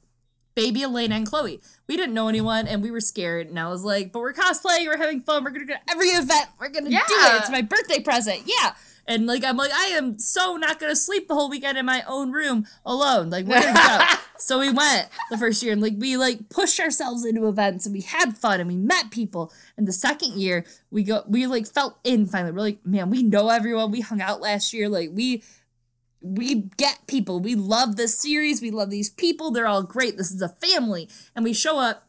Baby 0.56 0.84
Elena 0.84 1.16
and 1.16 1.26
Chloe. 1.26 1.62
We 1.88 1.96
didn't 1.96 2.14
know 2.14 2.28
anyone 2.28 2.68
and 2.68 2.84
we 2.84 2.92
were 2.92 3.00
scared. 3.00 3.48
And 3.48 3.58
I 3.58 3.70
was 3.70 3.86
like, 3.86 4.12
but 4.12 4.20
we're 4.20 4.34
cosplaying, 4.34 4.88
we're 4.88 4.98
having 4.98 5.22
fun, 5.22 5.42
we're 5.46 5.52
gonna 5.52 5.64
go 5.64 5.76
to 5.76 5.80
every 5.90 6.08
event, 6.08 6.48
we're 6.60 6.68
gonna 6.68 6.90
do 6.90 6.98
it. 6.98 7.40
It's 7.40 7.50
my 7.50 7.62
birthday 7.62 8.02
present. 8.02 8.42
Yeah. 8.46 8.74
And 9.10 9.26
like 9.26 9.44
I'm 9.44 9.58
like, 9.58 9.72
I 9.74 9.86
am 9.88 10.20
so 10.20 10.56
not 10.56 10.80
gonna 10.80 10.96
sleep 10.96 11.28
the 11.28 11.34
whole 11.34 11.50
weekend 11.50 11.80
in 11.80 11.86
my 11.86 12.04
own 12.08 12.32
room 12.32 12.68
alone. 12.86 13.32
Like 13.32 13.46
we're 13.46 13.60
gonna 13.60 13.74
go. 13.74 14.06
so 14.38 14.60
we 14.60 14.72
went 14.72 15.08
the 15.32 15.38
first 15.38 15.64
year 15.64 15.74
and 15.74 15.82
like 15.82 15.96
we 15.98 16.16
like 16.16 16.50
pushed 16.50 16.80
ourselves 16.80 17.26
into 17.26 17.48
events 17.48 17.88
and 17.88 17.94
we 17.94 18.02
had 18.02 18.38
fun 18.38 18.60
and 18.60 18.70
we 18.70 18.76
met 18.76 19.10
people. 19.10 19.52
And 19.78 19.88
the 19.88 19.94
second 19.94 20.34
year 20.34 20.64
we 20.92 21.04
go 21.04 21.24
we 21.28 21.48
like 21.48 21.66
felt 21.66 21.98
in 22.04 22.28
finally. 22.28 22.52
We're 22.52 22.62
like, 22.62 22.86
man, 22.86 23.10
we 23.10 23.24
know 23.24 23.50
everyone. 23.50 23.90
We 23.90 24.02
hung 24.02 24.22
out 24.22 24.42
last 24.42 24.74
year. 24.74 24.88
Like 24.88 25.10
we 25.12 25.42
we 26.22 26.56
get 26.78 27.08
people. 27.08 27.40
We 27.40 27.56
love 27.56 27.96
this 27.96 28.18
series. 28.20 28.62
We 28.62 28.72
love 28.72 28.90
these 28.90 29.10
people. 29.10 29.52
They're 29.52 29.68
all 29.68 29.84
great. 29.84 30.18
This 30.18 30.32
is 30.32 30.42
a 30.42 30.50
family. 30.50 31.10
And 31.36 31.44
we 31.46 31.54
show 31.54 31.80
up 31.80 32.08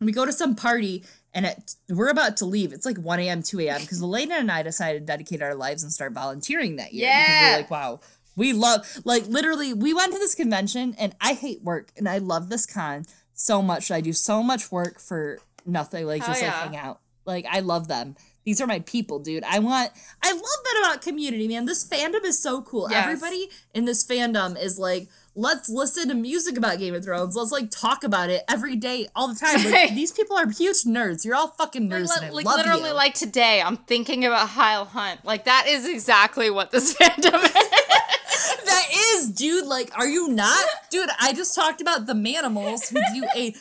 and 0.00 0.06
we 0.06 0.12
go 0.12 0.24
to 0.24 0.32
some 0.32 0.54
party 0.54 1.04
and 1.34 1.54
we're 1.88 2.08
about 2.10 2.36
to 2.38 2.44
leave. 2.44 2.72
It's 2.72 2.84
like 2.86 2.98
1 2.98 3.20
a.m., 3.20 3.42
2 3.42 3.60
a.m. 3.60 3.80
because 3.80 4.02
Elena 4.02 4.34
and 4.36 4.50
I 4.50 4.62
decided 4.62 5.00
to 5.00 5.06
dedicate 5.06 5.42
our 5.42 5.54
lives 5.54 5.82
and 5.82 5.92
start 5.92 6.12
volunteering 6.12 6.76
that 6.76 6.92
year. 6.92 7.08
Because 7.10 7.28
Yeah. 7.28 7.50
we're 7.52 7.56
like, 7.58 7.70
wow, 7.70 8.00
we 8.36 8.52
love, 8.52 8.86
like, 9.04 9.26
literally, 9.26 9.72
we 9.74 9.92
went 9.94 10.12
to 10.12 10.18
this 10.18 10.34
convention 10.34 10.94
and 10.98 11.14
I 11.20 11.34
hate 11.34 11.62
work 11.62 11.90
and 11.96 12.08
I 12.08 12.18
love 12.18 12.48
this 12.48 12.66
con 12.66 13.04
so 13.34 13.62
much. 13.62 13.90
I 13.90 14.00
do 14.00 14.12
so 14.12 14.42
much 14.42 14.70
work 14.72 14.98
for 15.00 15.38
nothing, 15.66 16.06
like, 16.06 16.22
Hell 16.22 16.30
just 16.32 16.42
like 16.42 16.50
yeah. 16.52 16.62
hang 16.64 16.76
out. 16.76 17.00
Like, 17.24 17.46
I 17.50 17.60
love 17.60 17.88
them. 17.88 18.16
These 18.44 18.60
are 18.60 18.66
my 18.66 18.80
people, 18.80 19.18
dude. 19.18 19.44
I 19.44 19.60
want, 19.60 19.92
I 20.22 20.32
love 20.32 20.42
that 20.42 20.82
about 20.84 21.02
community, 21.02 21.46
man. 21.46 21.64
This 21.66 21.86
fandom 21.86 22.24
is 22.24 22.42
so 22.42 22.62
cool. 22.62 22.88
Yes. 22.90 23.04
Everybody 23.04 23.50
in 23.72 23.84
this 23.84 24.04
fandom 24.04 24.60
is 24.60 24.78
like, 24.78 25.08
let's 25.34 25.68
listen 25.68 26.08
to 26.08 26.14
music 26.14 26.58
about 26.58 26.78
Game 26.78 26.94
of 26.94 27.04
Thrones. 27.04 27.36
Let's 27.36 27.52
like 27.52 27.70
talk 27.70 28.04
about 28.04 28.30
it 28.30 28.42
every 28.48 28.76
day, 28.76 29.08
all 29.14 29.28
the 29.28 29.38
time. 29.38 29.70
Like, 29.70 29.94
these 29.94 30.12
people 30.12 30.36
are 30.36 30.48
huge 30.50 30.82
nerds. 30.82 31.24
You're 31.24 31.36
all 31.36 31.48
fucking 31.48 31.88
nerds, 31.88 32.08
like, 32.08 32.18
and 32.18 32.26
I 32.26 32.30
like 32.30 32.46
love 32.46 32.56
literally 32.56 32.90
you. 32.90 32.94
like 32.94 33.14
today 33.14 33.62
I'm 33.62 33.76
thinking 33.76 34.24
about 34.24 34.48
Hyle 34.48 34.84
Hunt. 34.84 35.24
Like 35.24 35.44
that 35.44 35.66
is 35.68 35.88
exactly 35.88 36.50
what 36.50 36.70
this 36.70 36.94
fandom 36.98 37.44
is. 37.44 37.52
that 38.64 38.86
is, 39.14 39.30
dude. 39.30 39.66
Like, 39.66 39.96
are 39.96 40.08
you 40.08 40.28
not, 40.28 40.64
dude? 40.90 41.08
I 41.20 41.32
just 41.32 41.54
talked 41.54 41.80
about 41.80 42.06
the 42.06 42.14
Manimals 42.14 42.90
who 42.90 43.00
do 43.14 43.26
a 43.36 43.54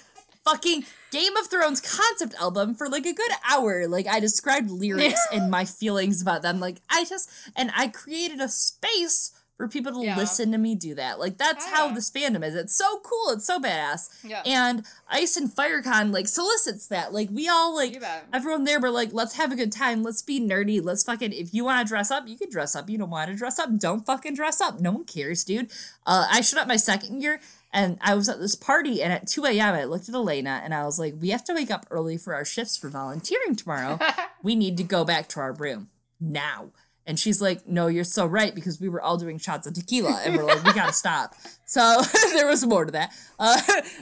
fucking 0.43 0.85
Game 1.11 1.35
of 1.37 1.47
Thrones 1.47 1.81
concept 1.81 2.33
album 2.41 2.73
for 2.73 2.87
like 2.89 3.05
a 3.05 3.13
good 3.13 3.31
hour. 3.49 3.87
Like, 3.87 4.07
I 4.07 4.19
described 4.19 4.69
lyrics 4.69 5.19
and 5.33 5.51
my 5.51 5.65
feelings 5.65 6.21
about 6.21 6.41
them. 6.41 6.59
Like, 6.59 6.77
I 6.89 7.03
just 7.05 7.29
and 7.55 7.71
I 7.75 7.87
created 7.89 8.39
a 8.39 8.47
space 8.47 9.33
for 9.57 9.67
people 9.67 9.91
to 9.93 10.03
Yeah. 10.03 10.17
listen 10.17 10.51
to 10.53 10.57
me 10.57 10.73
do 10.73 10.95
that. 10.95 11.19
Like, 11.19 11.37
that's 11.37 11.65
how 11.67 11.89
this 11.93 12.09
fandom 12.09 12.43
is. 12.43 12.55
It's 12.55 12.75
so 12.75 12.99
cool. 13.01 13.29
It's 13.33 13.45
so 13.45 13.59
badass. 13.59 14.09
Yeah. 14.23 14.41
And 14.43 14.83
Ice 15.07 15.37
and 15.37 15.51
FireCon 15.53 16.11
like 16.11 16.27
solicits 16.27 16.87
that. 16.87 17.13
Like, 17.13 17.29
we 17.31 17.47
all 17.47 17.75
like 17.75 18.01
everyone 18.33 18.63
there 18.63 18.79
were 18.79 18.89
like, 18.89 19.09
let's 19.13 19.35
have 19.35 19.51
a 19.51 19.55
good 19.55 19.71
time. 19.71 20.01
Let's 20.01 20.23
be 20.23 20.39
nerdy. 20.41 20.83
Let's 20.83 21.03
fucking, 21.03 21.33
if 21.33 21.53
you 21.53 21.63
want 21.65 21.85
to 21.85 21.87
dress 21.87 22.09
up, 22.09 22.27
you 22.27 22.37
can 22.37 22.49
dress 22.49 22.75
up. 22.75 22.89
You 22.89 22.97
don't 22.97 23.11
want 23.11 23.29
to 23.29 23.35
dress 23.35 23.59
up, 23.59 23.77
don't 23.77 24.03
fucking 24.03 24.33
dress 24.33 24.61
up. 24.61 24.79
No 24.79 24.93
one 24.93 25.03
cares, 25.03 25.43
dude. 25.43 25.69
Uh, 26.07 26.25
I 26.31 26.41
showed 26.41 26.59
up 26.59 26.67
my 26.67 26.77
second 26.77 27.21
year 27.21 27.39
and 27.73 27.97
I 28.01 28.15
was 28.15 28.27
at 28.27 28.39
this 28.39 28.55
party 28.55 29.01
and 29.01 29.13
at 29.13 29.27
2 29.27 29.45
a.m. 29.45 29.75
I 29.75 29.85
looked 29.85 30.09
at 30.09 30.15
Elena 30.15 30.61
and 30.63 30.73
I 30.73 30.85
was 30.85 30.99
like, 30.99 31.15
we 31.19 31.29
have 31.29 31.43
to 31.45 31.53
wake 31.53 31.71
up 31.71 31.85
early 31.89 32.17
for 32.17 32.35
our 32.35 32.43
shifts 32.43 32.77
for 32.77 32.89
volunteering 32.89 33.55
tomorrow. 33.55 33.97
we 34.43 34.55
need 34.55 34.77
to 34.77 34.83
go 34.83 35.05
back 35.05 35.29
to 35.29 35.39
our 35.39 35.53
room 35.53 35.89
now. 36.19 36.71
And 37.07 37.19
she's 37.19 37.41
like, 37.41 37.67
no, 37.67 37.87
you're 37.87 38.03
so 38.03 38.25
right 38.25 38.53
because 38.53 38.79
we 38.79 38.87
were 38.87 39.01
all 39.01 39.17
doing 39.17 39.39
shots 39.39 39.65
of 39.65 39.73
tequila 39.73 40.21
and 40.23 40.35
we're 40.35 40.43
like, 40.43 40.63
we 40.63 40.71
gotta 40.73 40.93
stop. 40.93 41.33
So 41.65 42.01
there 42.33 42.45
was 42.47 42.65
more 42.65 42.85
to 42.85 42.91
that. 42.91 43.13
Uh, 43.39 43.59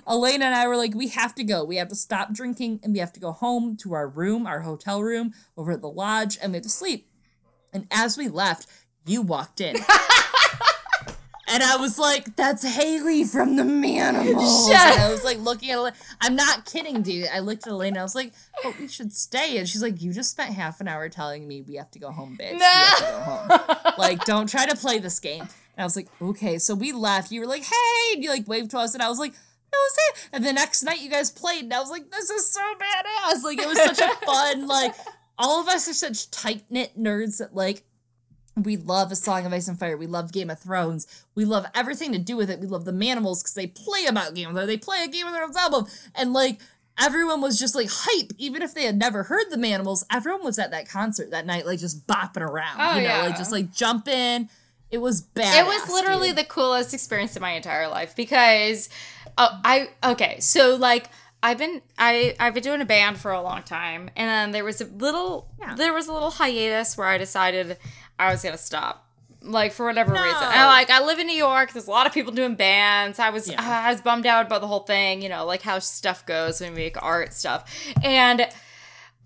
Elena 0.07 0.45
and 0.45 0.55
I 0.55 0.67
were 0.67 0.75
like, 0.75 0.95
we 0.95 1.07
have 1.09 1.33
to 1.35 1.43
go. 1.43 1.63
We 1.63 1.77
have 1.77 1.87
to 1.89 1.95
stop 1.95 2.33
drinking 2.33 2.81
and 2.83 2.91
we 2.91 2.99
have 2.99 3.13
to 3.13 3.19
go 3.19 3.31
home 3.31 3.77
to 3.77 3.93
our 3.93 4.07
room, 4.07 4.45
our 4.45 4.61
hotel 4.61 5.01
room 5.01 5.33
over 5.55 5.71
at 5.71 5.81
the 5.81 5.89
lodge, 5.89 6.37
and 6.41 6.51
we 6.51 6.57
have 6.57 6.63
to 6.63 6.69
sleep. 6.69 7.07
And 7.71 7.87
as 7.91 8.17
we 8.17 8.27
left, 8.27 8.67
you 9.05 9.21
walked 9.21 9.61
in. 9.61 9.77
And 11.51 11.63
I 11.63 11.77
was 11.77 11.97
like, 11.97 12.35
that's 12.35 12.63
Haley 12.63 13.23
from 13.23 13.55
the 13.55 13.63
Manimals. 13.63 14.69
Shut 14.71 14.99
I 14.99 15.09
was 15.09 15.23
like 15.23 15.39
looking 15.39 15.71
at 15.71 15.77
Elena. 15.77 15.95
I'm 16.21 16.35
not 16.35 16.65
kidding, 16.65 17.01
dude. 17.01 17.27
I 17.33 17.39
looked 17.39 17.65
at 17.65 17.71
Elena. 17.71 17.99
I 17.99 18.03
was 18.03 18.15
like, 18.15 18.33
oh, 18.63 18.75
we 18.79 18.87
should 18.87 19.11
stay. 19.11 19.57
And 19.57 19.67
she's 19.67 19.81
like, 19.81 20.01
you 20.01 20.13
just 20.13 20.31
spent 20.31 20.53
half 20.53 20.79
an 20.79 20.87
hour 20.87 21.09
telling 21.09 21.47
me 21.47 21.61
we 21.61 21.75
have 21.75 21.89
to 21.91 21.99
go 21.99 22.11
home, 22.11 22.37
bitch. 22.39 22.53
We 22.53 22.59
have 22.59 22.97
to 22.97 23.03
go 23.03 23.19
home. 23.19 23.93
like, 23.97 24.25
don't 24.25 24.47
try 24.47 24.67
to 24.67 24.75
play 24.75 24.99
this 24.99 25.19
game. 25.19 25.41
And 25.41 25.49
I 25.79 25.83
was 25.83 25.95
like, 25.95 26.07
okay. 26.21 26.59
So 26.59 26.75
we 26.75 26.91
left. 26.91 27.31
You 27.31 27.41
were 27.41 27.47
like, 27.47 27.63
hey. 27.63 28.13
And 28.13 28.23
you 28.23 28.29
like 28.29 28.47
waved 28.47 28.71
to 28.71 28.79
us. 28.79 28.93
And 28.93 29.01
I 29.01 29.09
was 29.09 29.17
like, 29.17 29.33
that 29.33 29.77
was 29.77 29.97
it. 29.97 30.29
And 30.33 30.45
the 30.45 30.53
next 30.53 30.83
night 30.83 31.01
you 31.01 31.09
guys 31.09 31.31
played. 31.31 31.63
And 31.63 31.73
I 31.73 31.79
was 31.79 31.89
like, 31.89 32.11
this 32.11 32.29
is 32.29 32.51
so 32.51 32.61
badass. 32.61 33.43
Like, 33.43 33.59
it 33.59 33.67
was 33.67 33.77
such 33.77 33.99
a 33.99 34.13
fun, 34.25 34.67
like, 34.67 34.93
all 35.37 35.61
of 35.61 35.67
us 35.67 35.87
are 35.87 35.93
such 35.93 36.29
tight 36.31 36.63
knit 36.69 36.99
nerds 36.99 37.37
that, 37.37 37.55
like, 37.55 37.83
we 38.55 38.77
love 38.77 39.11
A 39.11 39.15
Song 39.15 39.45
of 39.45 39.53
Ice 39.53 39.67
and 39.67 39.79
Fire. 39.79 39.95
We 39.95 40.07
love 40.07 40.31
Game 40.33 40.49
of 40.49 40.59
Thrones. 40.59 41.07
We 41.35 41.45
love 41.45 41.65
everything 41.73 42.11
to 42.11 42.17
do 42.19 42.35
with 42.35 42.49
it. 42.49 42.59
We 42.59 42.67
love 42.67 42.85
the 42.85 42.91
Manimals 42.91 43.41
because 43.41 43.53
they 43.55 43.67
play 43.67 44.05
about 44.05 44.33
Game 44.33 44.49
of 44.49 44.53
Thrones. 44.55 44.67
They 44.67 44.77
play 44.77 45.03
a 45.03 45.07
Game 45.07 45.27
of 45.27 45.33
Thrones 45.33 45.55
album. 45.55 45.85
And 46.15 46.33
like 46.33 46.59
everyone 46.99 47.39
was 47.41 47.57
just 47.57 47.75
like 47.75 47.87
hype, 47.89 48.33
even 48.37 48.61
if 48.61 48.73
they 48.73 48.83
had 48.83 48.97
never 48.97 49.23
heard 49.23 49.45
the 49.49 49.57
Manimals. 49.57 50.03
Everyone 50.11 50.43
was 50.43 50.59
at 50.59 50.71
that 50.71 50.89
concert 50.89 51.31
that 51.31 51.45
night, 51.45 51.65
like 51.65 51.79
just 51.79 52.05
bopping 52.07 52.41
around. 52.41 52.77
Oh, 52.79 52.95
you 52.97 53.03
know, 53.07 53.15
yeah. 53.15 53.21
like 53.21 53.37
just 53.37 53.51
like 53.51 53.71
jumping. 53.73 54.49
It 54.91 54.97
was 54.97 55.21
bad. 55.21 55.63
it 55.63 55.67
was 55.67 55.87
literally 55.89 56.31
the 56.31 56.43
coolest 56.43 56.93
experience 56.93 57.35
of 57.35 57.41
my 57.43 57.51
entire 57.51 57.87
life 57.87 58.15
because 58.15 58.89
uh, 59.37 59.59
I 59.63 59.89
okay 60.03 60.39
so 60.39 60.75
like 60.77 61.07
I've 61.43 61.59
been 61.59 61.83
I 61.99 62.35
I've 62.39 62.55
been 62.55 62.63
doing 62.63 62.81
a 62.81 62.85
band 62.85 63.19
for 63.19 63.31
a 63.31 63.39
long 63.39 63.61
time 63.61 64.09
and 64.15 64.27
then 64.27 64.51
there 64.51 64.63
was 64.65 64.81
a 64.81 64.85
little 64.85 65.47
Yeah. 65.59 65.75
there 65.75 65.93
was 65.93 66.07
a 66.07 66.11
little 66.13 66.31
hiatus 66.31 66.97
where 66.97 67.05
I 67.05 67.19
decided 67.19 67.77
I 68.19 68.31
was 68.31 68.43
gonna 68.43 68.57
stop 68.57 69.05
like 69.41 69.71
for 69.71 69.85
whatever 69.85 70.13
No. 70.13 70.21
reason 70.21 70.43
and 70.43 70.65
like 70.67 70.89
I 70.89 71.01
live 71.03 71.17
in 71.17 71.25
New 71.27 71.35
York 71.37 71.71
there's 71.71 71.87
a 71.87 71.91
lot 71.91 72.05
of 72.05 72.13
people 72.13 72.33
doing 72.33 72.55
bands 72.55 73.19
I 73.19 73.29
was 73.29 73.49
Yeah. 73.49 73.85
I 73.85 73.89
was 73.91 74.01
bummed 74.01 74.25
out 74.25 74.45
about 74.47 74.59
the 74.59 74.67
whole 74.67 74.81
thing 74.81 75.21
you 75.21 75.29
know 75.29 75.45
like 75.45 75.61
how 75.61 75.79
stuff 75.79 76.25
goes 76.25 76.59
when 76.59 76.73
we 76.73 76.79
make 76.79 77.01
art 77.01 77.33
stuff 77.33 77.71
and 78.03 78.47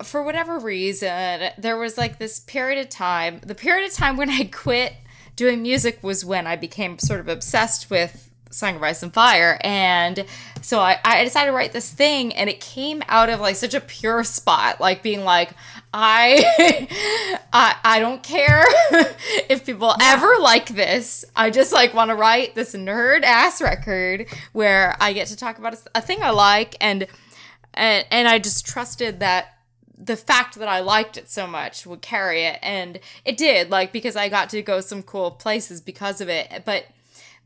for 0.01 0.23
whatever 0.23 0.57
reason, 0.59 1.51
there 1.57 1.77
was 1.77 1.97
like 1.97 2.17
this 2.17 2.39
period 2.39 2.79
of 2.83 2.89
time. 2.89 3.39
The 3.45 3.55
period 3.55 3.85
of 3.87 3.93
time 3.93 4.17
when 4.17 4.29
I 4.29 4.45
quit 4.51 4.93
doing 5.35 5.61
music 5.61 5.99
was 6.01 6.25
when 6.25 6.47
I 6.47 6.55
became 6.55 6.97
sort 6.99 7.19
of 7.19 7.27
obsessed 7.27 7.89
with 7.89 8.29
Song 8.49 8.75
of 8.75 8.83
Ice 8.83 9.03
and 9.03 9.13
Fire. 9.13 9.59
And 9.63 10.25
so 10.61 10.79
I, 10.79 10.99
I 11.05 11.23
decided 11.23 11.51
to 11.51 11.55
write 11.55 11.73
this 11.73 11.91
thing, 11.91 12.33
and 12.33 12.49
it 12.49 12.59
came 12.59 13.03
out 13.07 13.29
of 13.29 13.39
like 13.39 13.55
such 13.55 13.75
a 13.75 13.79
pure 13.79 14.23
spot, 14.23 14.81
like 14.81 15.03
being 15.03 15.23
like, 15.23 15.51
I, 15.93 17.37
I, 17.53 17.75
I 17.83 17.99
don't 17.99 18.23
care 18.23 18.65
if 19.49 19.65
people 19.65 19.95
ever 20.01 20.37
like 20.39 20.69
this. 20.69 21.23
I 21.35 21.51
just 21.51 21.71
like 21.71 21.93
want 21.93 22.09
to 22.09 22.15
write 22.15 22.55
this 22.55 22.73
nerd 22.73 23.23
ass 23.23 23.61
record 23.61 24.25
where 24.53 24.95
I 24.99 25.13
get 25.13 25.27
to 25.27 25.35
talk 25.37 25.59
about 25.59 25.75
a, 25.75 25.77
a 25.95 26.01
thing 26.01 26.23
I 26.23 26.31
like, 26.31 26.75
and 26.81 27.05
and 27.73 28.05
and 28.11 28.27
I 28.27 28.39
just 28.39 28.65
trusted 28.65 29.19
that 29.19 29.57
the 29.95 30.17
fact 30.17 30.55
that 30.55 30.67
I 30.67 30.79
liked 30.79 31.15
it 31.17 31.29
so 31.29 31.45
much 31.45 31.85
would 31.85 32.01
carry 32.01 32.43
it, 32.43 32.57
and 32.63 32.99
it 33.23 33.37
did. 33.37 33.69
Like 33.69 33.93
because 33.93 34.15
I 34.15 34.29
got 34.29 34.49
to 34.49 34.61
go 34.63 34.81
some 34.81 35.03
cool 35.03 35.29
places 35.29 35.79
because 35.79 36.21
of 36.21 36.29
it, 36.29 36.63
but 36.65 36.85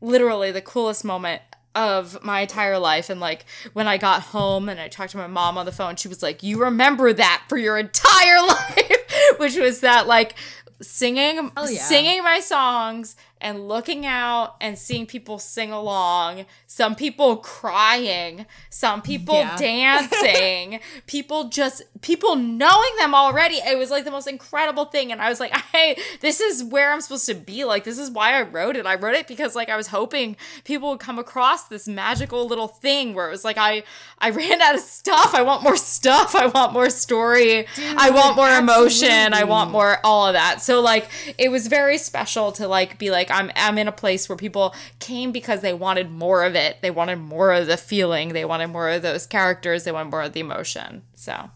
literally 0.00 0.50
the 0.50 0.62
coolest 0.62 1.04
moment 1.04 1.42
of 1.74 2.22
my 2.24 2.40
entire 2.40 2.78
life 2.78 3.10
and 3.10 3.20
like 3.20 3.44
when 3.72 3.86
I 3.86 3.98
got 3.98 4.22
home 4.22 4.68
and 4.68 4.80
I 4.80 4.88
talked 4.88 5.12
to 5.12 5.16
my 5.16 5.26
mom 5.26 5.58
on 5.58 5.66
the 5.66 5.72
phone 5.72 5.96
she 5.96 6.08
was 6.08 6.22
like 6.22 6.42
you 6.42 6.60
remember 6.60 7.12
that 7.12 7.44
for 7.48 7.56
your 7.56 7.78
entire 7.78 8.40
life 8.46 9.36
which 9.38 9.56
was 9.56 9.80
that 9.80 10.06
like 10.06 10.34
singing 10.80 11.50
oh, 11.56 11.68
yeah. 11.68 11.82
singing 11.82 12.22
my 12.22 12.40
songs 12.40 13.16
and 13.40 13.68
looking 13.68 14.04
out 14.06 14.56
and 14.60 14.76
seeing 14.78 15.06
people 15.06 15.38
sing 15.38 15.70
along 15.72 16.44
some 16.66 16.94
people 16.94 17.36
crying 17.36 18.46
some 18.70 19.02
people 19.02 19.34
Yeah. 19.36 19.56
dancing 19.56 20.80
people 21.06 21.44
just 21.48 21.82
people 22.00 22.36
knowing 22.36 22.90
them 22.98 23.14
already. 23.14 23.56
It 23.56 23.76
was 23.78 23.90
like 23.90 24.04
the 24.04 24.10
most 24.10 24.26
incredible 24.28 24.84
thing 24.86 25.12
and 25.12 25.20
i 25.20 25.28
was 25.28 25.40
like 25.40 25.52
hey 25.72 25.98
this 26.20 26.40
is 26.40 26.64
where 26.64 26.92
i'm 26.92 27.00
supposed 27.00 27.26
to 27.26 27.34
be. 27.34 27.64
Like 27.64 27.84
this 27.84 27.98
is 27.98 28.10
why 28.10 28.32
i 28.38 28.42
wrote 28.42 28.76
it. 28.76 28.86
I 28.86 28.94
wrote 28.94 29.14
it 29.14 29.26
because 29.26 29.54
like 29.54 29.68
i 29.68 29.76
was 29.76 29.88
hoping 29.88 30.36
people 30.64 30.90
would 30.90 31.00
come 31.00 31.18
across 31.18 31.64
this 31.64 31.86
magical 31.88 32.46
little 32.46 32.68
thing 32.68 33.14
where 33.14 33.26
it 33.26 33.30
was 33.30 33.44
like 33.44 33.58
i 33.58 33.82
i 34.18 34.30
ran 34.30 34.60
out 34.62 34.74
of 34.74 34.80
stuff. 34.80 35.34
I 35.34 35.42
want 35.42 35.62
more 35.62 35.76
stuff. 35.76 36.34
I 36.34 36.46
want 36.46 36.72
more 36.72 36.90
story. 36.90 37.66
I 37.96 38.10
want 38.10 38.36
more 38.36 38.50
emotion. 38.50 39.32
I 39.34 39.44
want 39.44 39.70
more 39.70 39.98
all 40.04 40.26
of 40.26 40.34
that. 40.34 40.60
So 40.62 40.80
like 40.80 41.08
it 41.38 41.50
was 41.50 41.66
very 41.66 41.98
special 41.98 42.52
to 42.52 42.66
like 42.68 42.98
be 42.98 43.10
like 43.10 43.27
i'm 43.30 43.50
i'm 43.56 43.78
in 43.78 43.88
a 43.88 43.92
place 43.92 44.28
where 44.28 44.36
people 44.36 44.74
came 44.98 45.32
because 45.32 45.60
they 45.60 45.74
wanted 45.74 46.10
more 46.10 46.44
of 46.44 46.54
it 46.54 46.78
they 46.82 46.90
wanted 46.90 47.16
more 47.16 47.52
of 47.52 47.66
the 47.66 47.76
feeling 47.76 48.32
they 48.32 48.44
wanted 48.44 48.68
more 48.68 48.88
of 48.88 49.02
those 49.02 49.26
characters 49.26 49.84
they 49.84 49.92
wanted 49.92 50.10
more 50.10 50.22
of 50.22 50.32
the 50.32 50.40
emotion 50.40 51.02
so 51.14 51.50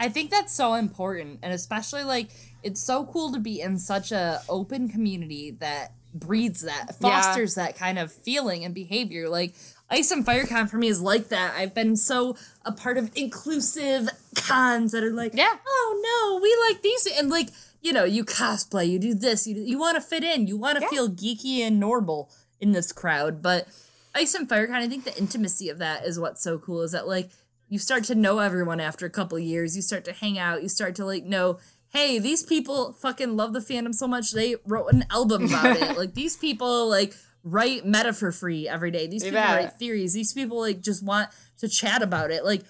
I 0.00 0.08
think 0.08 0.30
that's 0.30 0.54
so 0.54 0.74
important, 0.74 1.40
and 1.42 1.52
especially 1.52 2.04
like 2.04 2.28
it's 2.62 2.80
so 2.80 3.04
cool 3.06 3.32
to 3.32 3.40
be 3.40 3.60
in 3.60 3.80
such 3.80 4.12
a 4.12 4.40
open 4.48 4.88
community 4.88 5.50
that 5.58 5.90
breeds 6.14 6.62
that, 6.62 6.86
Yeah. 7.00 7.20
fosters 7.20 7.56
that 7.56 7.76
kind 7.76 7.98
of 7.98 8.12
feeling 8.12 8.64
and 8.64 8.72
behavior. 8.72 9.28
Like 9.28 9.54
Ice 9.90 10.12
and 10.12 10.24
Fire 10.24 10.46
Con 10.46 10.68
for 10.68 10.76
me 10.78 10.86
is 10.86 11.00
like 11.00 11.30
that. 11.30 11.52
I've 11.56 11.74
been 11.74 11.96
so 11.96 12.36
a 12.64 12.70
part 12.70 12.96
of 12.96 13.10
inclusive 13.16 14.08
cons 14.36 14.92
that 14.92 15.02
are 15.02 15.10
like, 15.12 15.32
Yeah. 15.34 15.56
oh 15.66 16.00
no, 16.00 16.40
we 16.40 16.56
like 16.72 16.80
these, 16.82 17.08
and 17.18 17.28
like 17.28 17.48
you 17.80 17.92
know, 17.92 18.04
you 18.04 18.24
cosplay, 18.24 18.88
you 18.88 18.98
do 18.98 19.14
this, 19.14 19.46
you 19.46 19.56
you 19.56 19.78
want 19.78 19.94
to 19.96 20.00
fit 20.00 20.24
in, 20.24 20.46
you 20.46 20.56
want 20.56 20.78
to 20.78 20.82
Yeah. 20.84 20.88
feel 20.90 21.08
geeky 21.08 21.58
and 21.60 21.78
normal 21.80 22.30
in 22.60 22.72
this 22.72 22.92
crowd, 22.92 23.42
but. 23.42 23.68
Ice 24.14 24.34
and 24.34 24.48
Fire 24.48 24.66
Con, 24.66 24.74
I 24.76 24.88
think 24.88 25.04
the 25.04 25.16
intimacy 25.16 25.68
of 25.68 25.78
that 25.78 26.04
is 26.04 26.18
what's 26.18 26.42
so 26.42 26.58
cool. 26.58 26.82
Is 26.82 26.90
that 26.92 27.06
like 27.06 27.30
you 27.68 27.78
start 27.78 28.02
to 28.04 28.14
know 28.16 28.38
everyone 28.38 28.80
after 28.80 29.06
a 29.06 29.10
couple 29.10 29.38
years. 29.38 29.76
You 29.76 29.82
start 29.82 30.04
to 30.06 30.12
hang 30.12 30.38
out. 30.38 30.62
You 30.62 30.68
start 30.68 30.96
to 30.96 31.04
like 31.04 31.24
know, 31.24 31.58
hey, 31.90 32.18
these 32.18 32.42
people 32.42 32.94
fucking 32.94 33.36
love 33.36 33.52
the 33.52 33.60
fandom 33.60 33.94
so 33.94 34.08
much 34.08 34.32
they 34.32 34.56
wrote 34.66 34.92
an 34.92 35.04
album 35.10 35.44
about 35.44 35.76
it. 35.76 35.96
Like 35.96 36.14
these 36.14 36.36
people 36.36 36.88
like 36.88 37.14
write 37.44 37.84
meta 37.86 38.12
for 38.12 38.32
free 38.32 38.66
every 38.66 38.90
day. 38.90 39.06
These 39.06 39.22
people 39.24 39.38
write 39.40 39.78
theories. 39.78 40.14
These 40.14 40.32
people 40.32 40.58
like 40.58 40.80
just 40.80 41.04
want 41.04 41.28
to 41.58 41.68
chat 41.68 42.02
about 42.02 42.32
it. 42.32 42.44
Like 42.44 42.62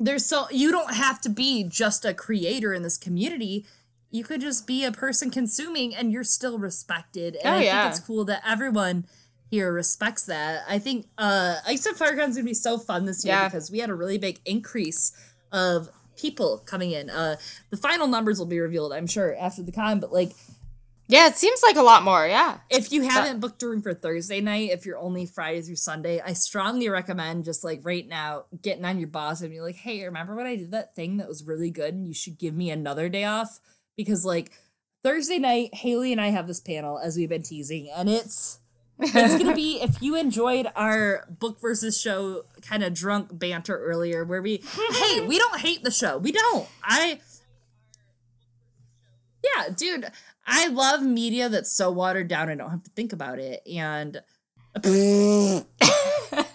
there's 0.00 0.26
so 0.26 0.46
you 0.50 0.72
don't 0.72 0.94
have 0.94 1.20
to 1.20 1.28
be 1.28 1.64
just 1.64 2.04
a 2.04 2.12
creator 2.14 2.72
in 2.72 2.82
this 2.82 2.98
community. 2.98 3.66
You 4.16 4.24
could 4.24 4.40
just 4.40 4.66
be 4.66 4.82
a 4.84 4.92
person 4.92 5.30
consuming 5.30 5.94
and 5.94 6.10
you're 6.10 6.24
still 6.24 6.58
respected. 6.58 7.36
And 7.36 7.54
Oh, 7.54 7.58
I 7.58 7.62
yeah. 7.64 7.82
think 7.82 7.96
it's 7.98 8.06
cool 8.06 8.24
that 8.24 8.42
everyone 8.46 9.04
here 9.50 9.70
respects 9.72 10.24
that. 10.26 10.62
I 10.68 10.78
think 10.78 11.06
uh 11.18 11.56
Ice 11.66 11.84
and 11.86 11.96
Firecon's 11.96 12.34
gonna 12.36 12.44
be 12.44 12.54
so 12.54 12.78
fun 12.78 13.04
this 13.04 13.24
year 13.24 13.34
Yeah. 13.34 13.48
because 13.48 13.70
we 13.70 13.78
had 13.80 13.90
a 13.90 13.94
really 13.94 14.16
big 14.18 14.40
increase 14.46 15.12
of 15.52 15.88
people 16.16 16.58
coming 16.64 16.92
in. 16.92 17.10
Uh 17.10 17.36
the 17.70 17.76
final 17.76 18.06
numbers 18.06 18.38
will 18.38 18.46
be 18.46 18.58
revealed, 18.58 18.92
I'm 18.94 19.06
sure, 19.06 19.36
after 19.38 19.62
the 19.62 19.70
con, 19.72 20.00
but 20.00 20.12
like 20.12 20.32
yeah 21.08 21.28
it 21.28 21.36
seems 21.36 21.62
like 21.62 21.76
a 21.76 21.82
lot 21.82 22.02
more 22.02 22.26
yeah 22.26 22.58
if 22.68 22.90
you 22.90 23.02
haven't 23.02 23.38
booked 23.38 23.62
a 23.62 23.68
room 23.68 23.82
for 23.82 23.94
Thursday 23.94 24.40
night, 24.40 24.70
if 24.72 24.84
you're 24.86 24.98
only 24.98 25.24
Friday 25.26 25.60
through 25.62 25.76
Sunday, 25.76 26.20
I 26.20 26.32
strongly 26.32 26.88
recommend 26.88 27.44
just 27.44 27.62
like 27.62 27.80
right 27.84 28.08
now 28.08 28.46
getting 28.62 28.84
on 28.84 28.98
your 28.98 29.08
boss 29.08 29.42
and 29.42 29.50
be 29.50 29.60
like, 29.60 29.76
hey, 29.76 30.02
remember 30.04 30.34
when 30.34 30.46
I 30.46 30.56
did 30.56 30.72
that 30.72 30.96
thing 30.96 31.18
that 31.18 31.28
was 31.28 31.44
really 31.44 31.70
good 31.70 31.94
and 31.94 32.08
you 32.08 32.14
should 32.14 32.38
give 32.38 32.54
me 32.56 32.70
another 32.70 33.08
day 33.08 33.24
off? 33.24 33.60
Because 33.96 34.24
like 34.24 34.52
Thursday 35.02 35.38
night, 35.38 35.74
Haley 35.74 36.12
and 36.12 36.20
I 36.20 36.28
have 36.28 36.46
this 36.46 36.60
panel 36.60 36.98
as 36.98 37.16
we've 37.16 37.28
been 37.28 37.42
teasing, 37.42 37.90
and 37.94 38.08
it's 38.08 38.58
it's 38.98 39.42
gonna 39.42 39.54
be 39.54 39.80
if 39.80 40.00
you 40.00 40.16
enjoyed 40.16 40.70
our 40.74 41.26
book 41.28 41.60
versus 41.60 42.00
show 42.00 42.44
kind 42.62 42.82
of 42.82 42.94
drunk 42.94 43.38
banter 43.38 43.78
earlier 43.78 44.24
where 44.24 44.40
we 44.42 44.62
hey 44.92 45.20
we 45.20 45.38
don't 45.38 45.60
hate 45.60 45.82
the 45.82 45.90
show. 45.90 46.18
We 46.18 46.32
don't. 46.32 46.68
I 46.82 47.20
yeah 49.54 49.68
dude 49.74 50.10
i 50.46 50.68
love 50.68 51.02
media 51.02 51.48
that's 51.48 51.72
so 51.72 51.90
watered 51.90 52.28
down 52.28 52.48
i 52.48 52.54
don't 52.54 52.70
have 52.70 52.82
to 52.82 52.90
think 52.90 53.12
about 53.12 53.38
it 53.38 53.62
and 53.66 54.22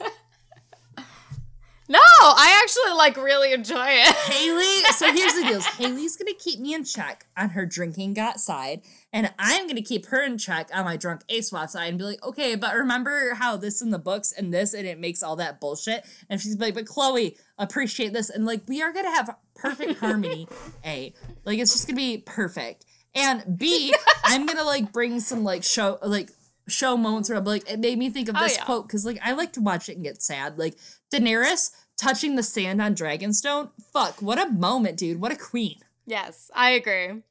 no 1.91 1.99
i 2.21 2.59
actually 2.63 2.97
like 2.97 3.17
really 3.17 3.53
enjoy 3.53 3.87
it. 3.87 4.15
Haley 4.33 4.83
so 4.93 5.11
here's 5.11 5.33
the 5.33 5.41
deal. 5.43 5.61
Haley's 5.61 6.15
gonna 6.15 6.33
keep 6.33 6.59
me 6.59 6.73
in 6.73 6.83
check 6.83 7.25
on 7.37 7.49
her 7.49 7.65
drinking 7.65 8.13
got 8.13 8.39
side 8.39 8.81
and 9.11 9.31
i'm 9.39 9.67
gonna 9.67 9.81
keep 9.81 10.05
her 10.07 10.23
in 10.23 10.37
check 10.37 10.69
on 10.73 10.85
my 10.85 10.95
drunk 10.97 11.21
ASOIAF 11.27 11.69
side 11.69 11.89
and 11.89 11.97
be 11.97 12.03
like 12.03 12.23
okay 12.23 12.55
but 12.55 12.75
remember 12.75 13.33
how 13.35 13.57
this 13.57 13.81
in 13.81 13.89
the 13.89 13.99
books 13.99 14.31
and 14.31 14.53
this 14.53 14.73
and 14.73 14.87
it 14.87 14.99
makes 14.99 15.21
all 15.23 15.35
that 15.35 15.59
bullshit? 15.59 16.05
And 16.29 16.39
she's 16.39 16.57
like 16.57 16.73
but 16.75 16.85
chloe 16.85 17.37
appreciate 17.57 18.13
this. 18.13 18.29
And 18.29 18.45
like 18.45 18.61
we 18.67 18.81
are 18.81 18.91
gonna 18.93 19.11
have 19.11 19.35
perfect 19.55 19.99
harmony 19.99 20.47
a. 20.85 21.13
Like 21.45 21.59
it's 21.59 21.73
just 21.73 21.87
gonna 21.87 21.97
be 21.97 22.19
perfect. 22.19 22.85
And 23.13 23.57
b 23.57 23.93
i'm 24.23 24.45
gonna 24.45 24.63
like 24.63 24.91
bring 24.93 25.19
some 25.19 25.43
like 25.43 25.63
show 25.63 25.97
like 26.01 26.29
show 26.67 26.95
moments 26.95 27.27
where 27.27 27.37
i'm 27.37 27.43
like 27.43 27.69
it 27.69 27.79
made 27.79 27.97
me 27.97 28.09
think 28.09 28.29
of 28.29 28.35
Oh, 28.37 28.41
this 28.43 28.55
yeah. 28.57 28.63
quote 28.63 28.87
because 28.87 29.05
like 29.05 29.19
i 29.23 29.33
like 29.33 29.51
to 29.53 29.61
watch 29.61 29.89
it 29.89 29.95
and 29.95 30.03
get 30.03 30.21
sad. 30.21 30.57
Like 30.57 30.75
daenerys 31.13 31.71
touching 32.01 32.35
the 32.35 32.43
sand 32.43 32.81
on 32.81 32.95
dragonstone? 32.95 33.69
Fuck 33.93 34.21
what 34.21 34.41
a 34.41 34.49
moment 34.51 34.97
dude. 34.97 35.21
What 35.21 35.31
a 35.31 35.37
queen. 35.37 35.77
Yes 36.05 36.49
i 36.53 36.71
agree. 36.71 37.21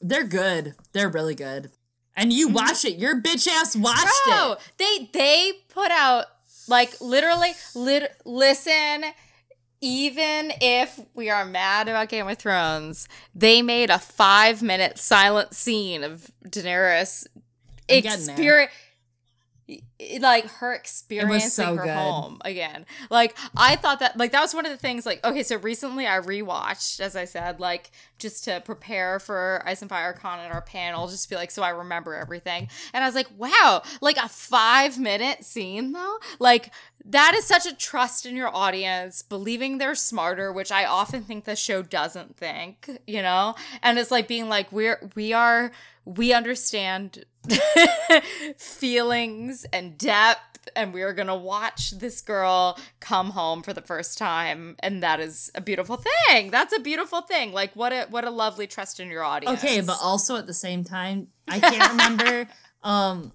They're 0.00 0.24
good. 0.24 0.74
They're 0.92 1.08
really 1.08 1.34
good. 1.34 1.70
And 2.14 2.32
you 2.32 2.48
mm-hmm. 2.48 2.56
watch 2.56 2.84
it. 2.84 2.98
Your 2.98 3.20
bitch 3.20 3.48
ass 3.48 3.74
watched 3.74 4.06
Bro, 4.26 4.52
it. 4.52 4.58
they 4.78 5.10
they 5.12 5.52
put 5.68 5.90
out 5.90 6.26
like 6.68 7.00
literally 7.00 7.52
lit, 7.74 8.12
listen 8.24 9.04
even 9.80 10.52
if 10.60 10.98
we 11.14 11.30
are 11.30 11.44
mad 11.44 11.88
about 11.88 12.08
Game 12.08 12.26
of 12.26 12.36
Thrones, 12.36 13.08
they 13.34 13.62
made 13.62 13.90
a 13.90 13.98
5 13.98 14.62
minute 14.62 14.98
silent 14.98 15.54
scene 15.54 16.02
of 16.02 16.30
Daenerys 16.44 17.26
I'm 17.88 18.87
experience 19.68 20.22
like 20.22 20.50
her 20.52 20.72
experiencing 20.72 21.50
so 21.50 21.76
her 21.76 21.84
good. 21.84 21.94
home 21.94 22.38
again. 22.44 22.86
Like 23.10 23.36
I 23.56 23.76
thought 23.76 24.00
that 24.00 24.16
like 24.16 24.32
that 24.32 24.40
was 24.40 24.54
one 24.54 24.64
of 24.64 24.72
the 24.72 24.78
things 24.78 25.04
like 25.04 25.24
okay, 25.24 25.42
so 25.42 25.56
recently 25.56 26.06
I 26.06 26.18
rewatched 26.20 27.00
as 27.00 27.16
I 27.16 27.24
said 27.24 27.60
like 27.60 27.90
just 28.18 28.44
to 28.44 28.62
prepare 28.64 29.18
for 29.18 29.62
Ice 29.66 29.82
and 29.82 29.88
Fire 29.88 30.12
Con 30.12 30.40
and 30.40 30.52
our 30.52 30.62
panel 30.62 31.06
just 31.08 31.24
to 31.24 31.30
be 31.30 31.36
like 31.36 31.50
so 31.50 31.62
I 31.62 31.70
remember 31.70 32.14
everything. 32.14 32.68
And 32.94 33.04
I 33.04 33.06
was 33.06 33.14
like, 33.14 33.28
wow, 33.36 33.82
like 34.00 34.16
a 34.16 34.28
5 34.28 34.98
minute 34.98 35.44
scene 35.44 35.92
though? 35.92 36.18
Like 36.38 36.72
that 37.04 37.34
is 37.34 37.44
such 37.44 37.66
a 37.66 37.74
trust 37.74 38.26
in 38.26 38.36
your 38.36 38.54
audience, 38.54 39.22
believing 39.22 39.78
they're 39.78 39.94
smarter, 39.94 40.52
which 40.52 40.72
I 40.72 40.84
often 40.84 41.22
think 41.22 41.44
the 41.44 41.56
show 41.56 41.82
doesn't 41.82 42.36
think, 42.36 42.90
you 43.06 43.22
know? 43.22 43.54
And 43.82 43.98
it's 43.98 44.10
like 44.10 44.28
being 44.28 44.48
like 44.48 44.72
we're 44.72 45.10
we 45.14 45.32
are 45.32 45.70
we 46.16 46.32
understand 46.32 47.24
feelings 48.56 49.66
and 49.72 49.98
depth 49.98 50.70
and 50.74 50.94
we 50.94 51.02
are 51.02 51.12
going 51.12 51.28
to 51.28 51.34
watch 51.34 51.90
this 51.92 52.22
girl 52.22 52.78
come 53.00 53.30
home 53.30 53.62
for 53.62 53.74
the 53.74 53.82
first 53.82 54.16
time 54.16 54.76
and 54.80 55.02
that 55.02 55.20
is 55.20 55.50
a 55.54 55.60
beautiful 55.60 56.02
thing. 56.28 56.50
That's 56.50 56.74
a 56.74 56.80
beautiful 56.80 57.20
thing. 57.20 57.52
Like 57.52 57.74
what 57.76 57.92
a 57.92 58.06
what 58.08 58.24
a 58.24 58.30
lovely 58.30 58.66
trust 58.66 59.00
in 59.00 59.08
your 59.08 59.22
audience. 59.22 59.62
Okay, 59.62 59.82
but 59.82 59.98
also 60.02 60.36
at 60.36 60.46
the 60.46 60.54
same 60.54 60.82
time, 60.82 61.28
I 61.46 61.60
can't 61.60 61.90
remember. 61.90 62.48
um, 62.82 63.32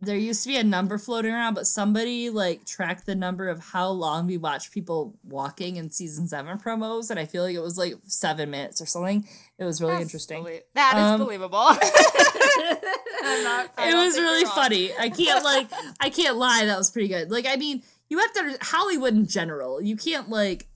there 0.00 0.16
used 0.16 0.42
to 0.44 0.48
be 0.48 0.56
a 0.56 0.62
number 0.64 0.96
floating 0.98 1.32
around, 1.32 1.54
but 1.54 1.66
somebody 1.66 2.30
like 2.30 2.64
tracked 2.64 3.04
the 3.06 3.14
number 3.16 3.48
of 3.48 3.58
how 3.72 3.88
long 3.90 4.26
we 4.28 4.36
watched 4.36 4.72
people 4.72 5.14
walking 5.24 5.76
in 5.76 5.90
season 5.90 6.28
seven 6.28 6.56
promos, 6.58 7.10
and 7.10 7.18
I 7.18 7.24
feel 7.26 7.42
like 7.42 7.56
it 7.56 7.60
was 7.62 7.76
like 7.76 7.94
seven 8.06 8.50
minutes 8.50 8.80
or 8.80 8.86
something. 8.86 9.26
It 9.58 9.64
was 9.64 9.80
really 9.80 9.94
That's 9.94 10.02
interesting. 10.04 10.44
belie- 10.44 10.62
that 10.74 10.94
is 10.96 11.02
Um, 11.02 11.20
believable. 11.20 11.58
Not- 13.22 13.70
it 13.78 13.94
was 13.94 14.18
really 14.18 14.44
funny. 14.46 14.90
I 14.98 15.08
can't 15.10 15.44
like 15.44 15.70
I 16.00 16.10
can't 16.10 16.36
lie, 16.36 16.64
that 16.66 16.78
was 16.78 16.90
pretty 16.90 17.08
good. 17.08 17.30
Like 17.30 17.46
I 17.46 17.56
mean, 17.56 17.82
you 18.08 18.18
have 18.18 18.32
to 18.34 18.58
Hollywood 18.62 19.14
in 19.14 19.26
general. 19.26 19.82
You 19.82 19.96
can't 19.96 20.28
like 20.30 20.66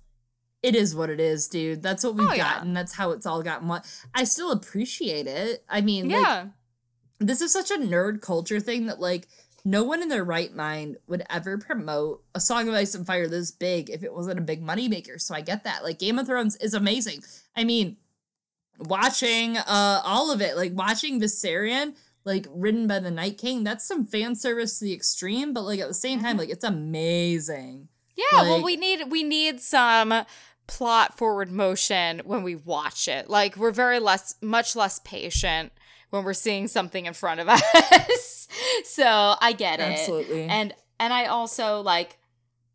it 0.62 0.74
is 0.76 0.94
what 0.94 1.10
it 1.10 1.18
is, 1.20 1.48
dude. 1.48 1.82
That's 1.82 2.04
what 2.04 2.14
we've 2.14 2.28
Oh, 2.28 2.32
yeah. 2.34 2.54
gotten. 2.54 2.72
That's 2.72 2.94
how 2.94 3.10
it's 3.12 3.26
all 3.26 3.42
gotten. 3.42 3.68
What 3.68 3.84
I 4.14 4.24
still 4.24 4.52
appreciate 4.52 5.26
it. 5.26 5.64
I 5.68 5.80
mean, 5.80 6.08
like 6.08 6.20
Yeah. 6.20 6.46
This 7.28 7.40
is 7.40 7.52
such 7.52 7.70
a 7.70 7.78
nerd 7.78 8.20
culture 8.20 8.60
thing 8.60 8.86
that 8.86 9.00
like 9.00 9.28
no 9.64 9.84
one 9.84 10.02
in 10.02 10.08
their 10.08 10.24
right 10.24 10.54
mind 10.54 10.96
would 11.06 11.22
ever 11.30 11.56
promote 11.56 12.22
a 12.34 12.40
song 12.40 12.68
of 12.68 12.74
ice 12.74 12.94
and 12.94 13.06
fire 13.06 13.28
this 13.28 13.50
big 13.50 13.90
if 13.90 14.02
it 14.02 14.12
wasn't 14.12 14.38
a 14.38 14.42
big 14.42 14.62
moneymaker 14.62 15.20
so 15.20 15.34
i 15.34 15.40
get 15.40 15.64
that. 15.64 15.84
Like 15.84 15.98
game 15.98 16.18
of 16.18 16.26
thrones 16.26 16.56
is 16.56 16.74
amazing. 16.74 17.22
I 17.56 17.64
mean 17.64 17.96
watching 18.78 19.56
uh 19.56 20.00
all 20.04 20.32
of 20.32 20.40
it 20.40 20.56
like 20.56 20.72
watching 20.74 21.20
Viserion 21.20 21.94
like 22.24 22.46
written 22.50 22.86
by 22.86 22.98
the 22.98 23.10
night 23.10 23.38
king 23.38 23.62
that's 23.62 23.86
some 23.86 24.04
fan 24.04 24.34
service 24.34 24.78
to 24.78 24.84
the 24.84 24.92
extreme 24.92 25.52
but 25.52 25.62
like 25.62 25.78
at 25.78 25.88
the 25.88 25.94
same 25.94 26.20
time 26.20 26.36
like 26.36 26.50
it's 26.50 26.64
amazing. 26.64 27.88
Yeah, 28.16 28.42
well 28.42 28.62
we 28.62 28.76
need 28.76 29.10
we 29.10 29.22
need 29.22 29.60
some 29.60 30.24
plot 30.66 31.16
forward 31.16 31.50
motion 31.50 32.22
when 32.24 32.42
we 32.42 32.56
watch 32.56 33.08
it. 33.08 33.28
Like 33.28 33.56
we're 33.56 33.72
very 33.72 33.98
less 33.98 34.34
much 34.40 34.74
less 34.74 34.98
patient 35.00 35.72
when 36.12 36.24
we're 36.24 36.34
seeing 36.34 36.68
something 36.68 37.06
in 37.06 37.14
front 37.14 37.40
of 37.40 37.48
us. 37.50 38.46
so 38.84 39.34
I 39.40 39.52
get 39.52 39.80
it. 39.80 39.84
Absolutely. 39.84 40.44
And 40.44 40.74
and 41.00 41.12
I 41.12 41.24
also 41.26 41.80
like 41.80 42.18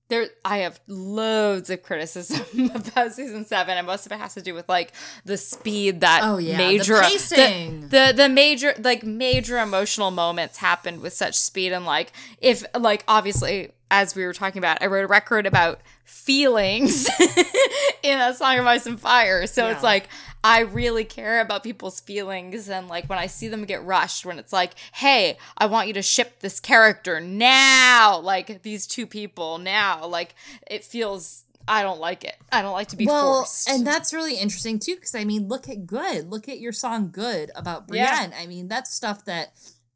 there 0.10 0.28
I 0.46 0.60
have 0.60 0.80
loads 0.88 1.70
of 1.70 1.84
criticism 1.84 2.72
about 2.76 3.14
season 3.14 3.46
7 3.46 3.78
and 3.78 3.86
most 3.86 4.06
of 4.06 4.12
it 4.12 4.20
has 4.20 4.34
to 4.36 4.42
do 4.42 4.54
with 4.54 4.68
like 4.70 4.92
the 5.26 5.38
speed 5.38 6.02
that 6.02 6.22
Oh, 6.24 6.38
yeah, 6.38 6.54
the 6.54 6.64
major 6.64 7.02
pacing. 7.02 7.90
the 7.90 8.14
the 8.16 8.28
major 8.30 8.74
like 8.80 9.04
major 9.04 9.60
emotional 9.60 10.10
moments 10.12 10.58
happened 10.58 11.02
with 11.02 11.14
such 11.14 11.36
speed 11.38 11.74
and 11.74 11.86
like 11.86 12.12
if 12.40 12.66
like 12.74 13.04
obviously 13.08 13.72
as 13.92 14.16
we 14.16 14.26
were 14.26 14.34
talking 14.34 14.60
about 14.60 14.82
i 14.82 14.86
wrote 14.86 15.04
a 15.04 15.08
record 15.08 15.46
about 15.46 15.80
feelings 16.04 17.08
in 18.04 18.20
a 18.20 18.34
song 18.34 18.58
of 18.58 18.66
ice 18.66 18.86
and 18.86 19.00
fire 19.00 19.46
so 19.48 19.68
it's 19.68 19.84
like 19.84 20.08
i 20.44 20.60
really 20.60 21.04
care 21.04 21.42
about 21.42 21.64
people's 21.64 22.00
feelings 22.00 22.70
and 22.70 22.88
like 22.88 23.08
when 23.10 23.20
i 23.20 23.28
see 23.28 23.48
them 23.48 23.66
get 23.66 23.84
rushed 23.84 24.26
when 24.26 24.40
it's 24.40 24.54
like 24.54 24.74
hey 24.94 25.38
i 25.58 25.66
want 25.66 25.88
you 25.88 25.94
to 25.94 26.02
ship 26.02 26.40
this 26.40 26.60
character 26.60 27.20
now 27.20 28.20
like 28.20 28.62
these 28.64 28.88
two 28.88 29.06
people 29.06 29.58
now 29.58 30.06
like 30.06 30.34
it 30.70 30.84
feels 30.84 31.44
i 31.68 31.84
don't 31.84 32.00
like 32.00 32.24
it 32.24 32.36
i 32.52 32.62
don't 32.62 32.74
like 32.74 32.88
to 32.88 32.96
be 32.96 33.06
well, 33.06 33.40
forced 33.40 33.70
and 33.70 33.86
that's 33.86 34.14
really 34.14 34.36
interesting 34.36 34.80
too, 34.80 34.96
because 34.96 35.16
I 35.16 35.24
mean, 35.24 35.48
look 35.48 35.70
at 35.70 35.86
"Good." 35.86 36.30
Look 36.30 36.48
at 36.50 36.60
your 36.60 36.72
song 36.72 37.10
"Good" 37.12 37.52
about 37.56 37.88
Brienne. 37.88 38.32
Yeah. 38.32 38.40
I 38.40 38.48
mean, 38.48 38.68
that's 38.68 38.94
stuff 38.94 39.26
that 39.26 39.52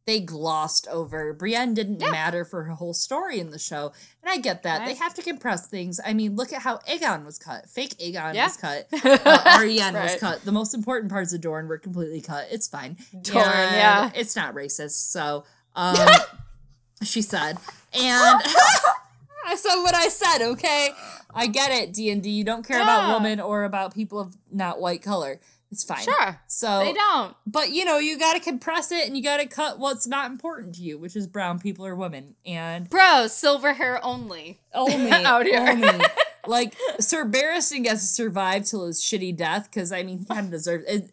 they 0.06 0.20
glossed 0.20 0.88
over. 0.88 1.32
Brienne 1.34 1.74
didn't 1.74 2.00
matter 2.00 2.44
for 2.44 2.64
her 2.64 2.74
whole 2.74 2.94
story 2.94 3.40
in 3.40 3.52
the 3.52 3.60
show, 3.60 3.94
and 4.24 4.32
I 4.32 4.38
get 4.38 4.64
that 4.64 4.86
they 4.86 4.96
have 4.96 5.14
to 5.16 5.22
compress 5.22 5.68
things. 5.68 6.00
I 6.04 6.14
mean, 6.14 6.36
look 6.36 6.52
at 6.52 6.64
how 6.64 6.78
Aegon 6.90 7.24
was 7.26 7.38
cut. 7.38 7.70
Fake 7.70 7.96
Aegon 8.00 8.34
Yeah. 8.34 8.46
was 8.48 8.58
cut. 8.58 8.88
Uh, 8.94 9.60
Arianne 9.60 9.94
was 9.94 10.16
cut. 10.20 10.44
The 10.44 10.52
most 10.52 10.74
important 10.74 11.12
parts 11.12 11.34
of 11.34 11.42
Dorne 11.42 11.68
were 11.68 11.78
completely 11.78 12.22
cut. 12.22 12.48
It's 12.52 12.68
fine. 12.68 12.98
Dorne, 13.22 13.46
And 13.46 13.76
yeah. 13.76 14.12
it's 14.16 14.36
not 14.36 14.56
racist. 14.56 15.12
So, 15.12 15.44
um, 15.76 15.96
she 17.04 17.22
said, 17.22 17.58
and. 17.94 18.42
I 19.44 19.56
said 19.56 19.76
what 19.82 19.96
I 19.96 20.08
said, 20.08 20.52
okay? 20.52 20.92
I 21.34 21.48
get 21.48 21.72
it, 21.72 21.94
D 21.94 22.12
and 22.12 22.22
D. 22.22 22.30
You 22.30 22.44
don't 22.44 22.66
care 22.66 22.80
about 22.82 23.20
women 23.20 23.40
or 23.40 23.64
about 23.64 23.94
people 23.94 24.20
of 24.20 24.38
not 24.52 24.80
white 24.80 25.02
color. 25.02 25.40
It's 25.72 25.84
fine. 25.86 26.04
Sure. 26.04 26.42
So 26.48 26.80
they 26.80 26.94
don't 26.94 27.36
but 27.48 27.72
you 27.72 27.86
know, 27.86 27.98
you 27.98 28.20
gotta 28.20 28.40
compress 28.42 28.92
it 28.92 29.08
and 29.08 29.16
you 29.16 29.24
gotta 29.24 29.48
cut 29.48 29.80
what's 29.80 30.06
not 30.06 30.30
important 30.30 30.76
to 30.76 30.82
you, 30.82 30.98
which 30.98 31.16
is 31.16 31.28
brown 31.28 31.60
people 31.60 31.86
or 31.86 31.96
women. 31.96 32.36
And 32.46 32.90
bro 32.90 33.28
silver 33.28 33.74
hair 33.74 34.04
only 34.04 34.60
only 34.74 35.12
Out 35.12 35.46
here. 35.46 35.66
only 35.68 36.06
like 36.48 36.76
Sir 37.00 37.26
Barristan 37.26 37.84
gets 37.84 38.02
to 38.02 38.08
survive 38.08 38.66
till 38.66 38.86
his 38.86 39.02
shitty 39.02 39.36
death, 39.36 39.70
because 39.72 39.92
I 39.92 40.04
mean 40.04 40.20
he 40.20 40.26
kinda 40.26 40.52
deserves 40.52 40.84
it. 40.88 41.12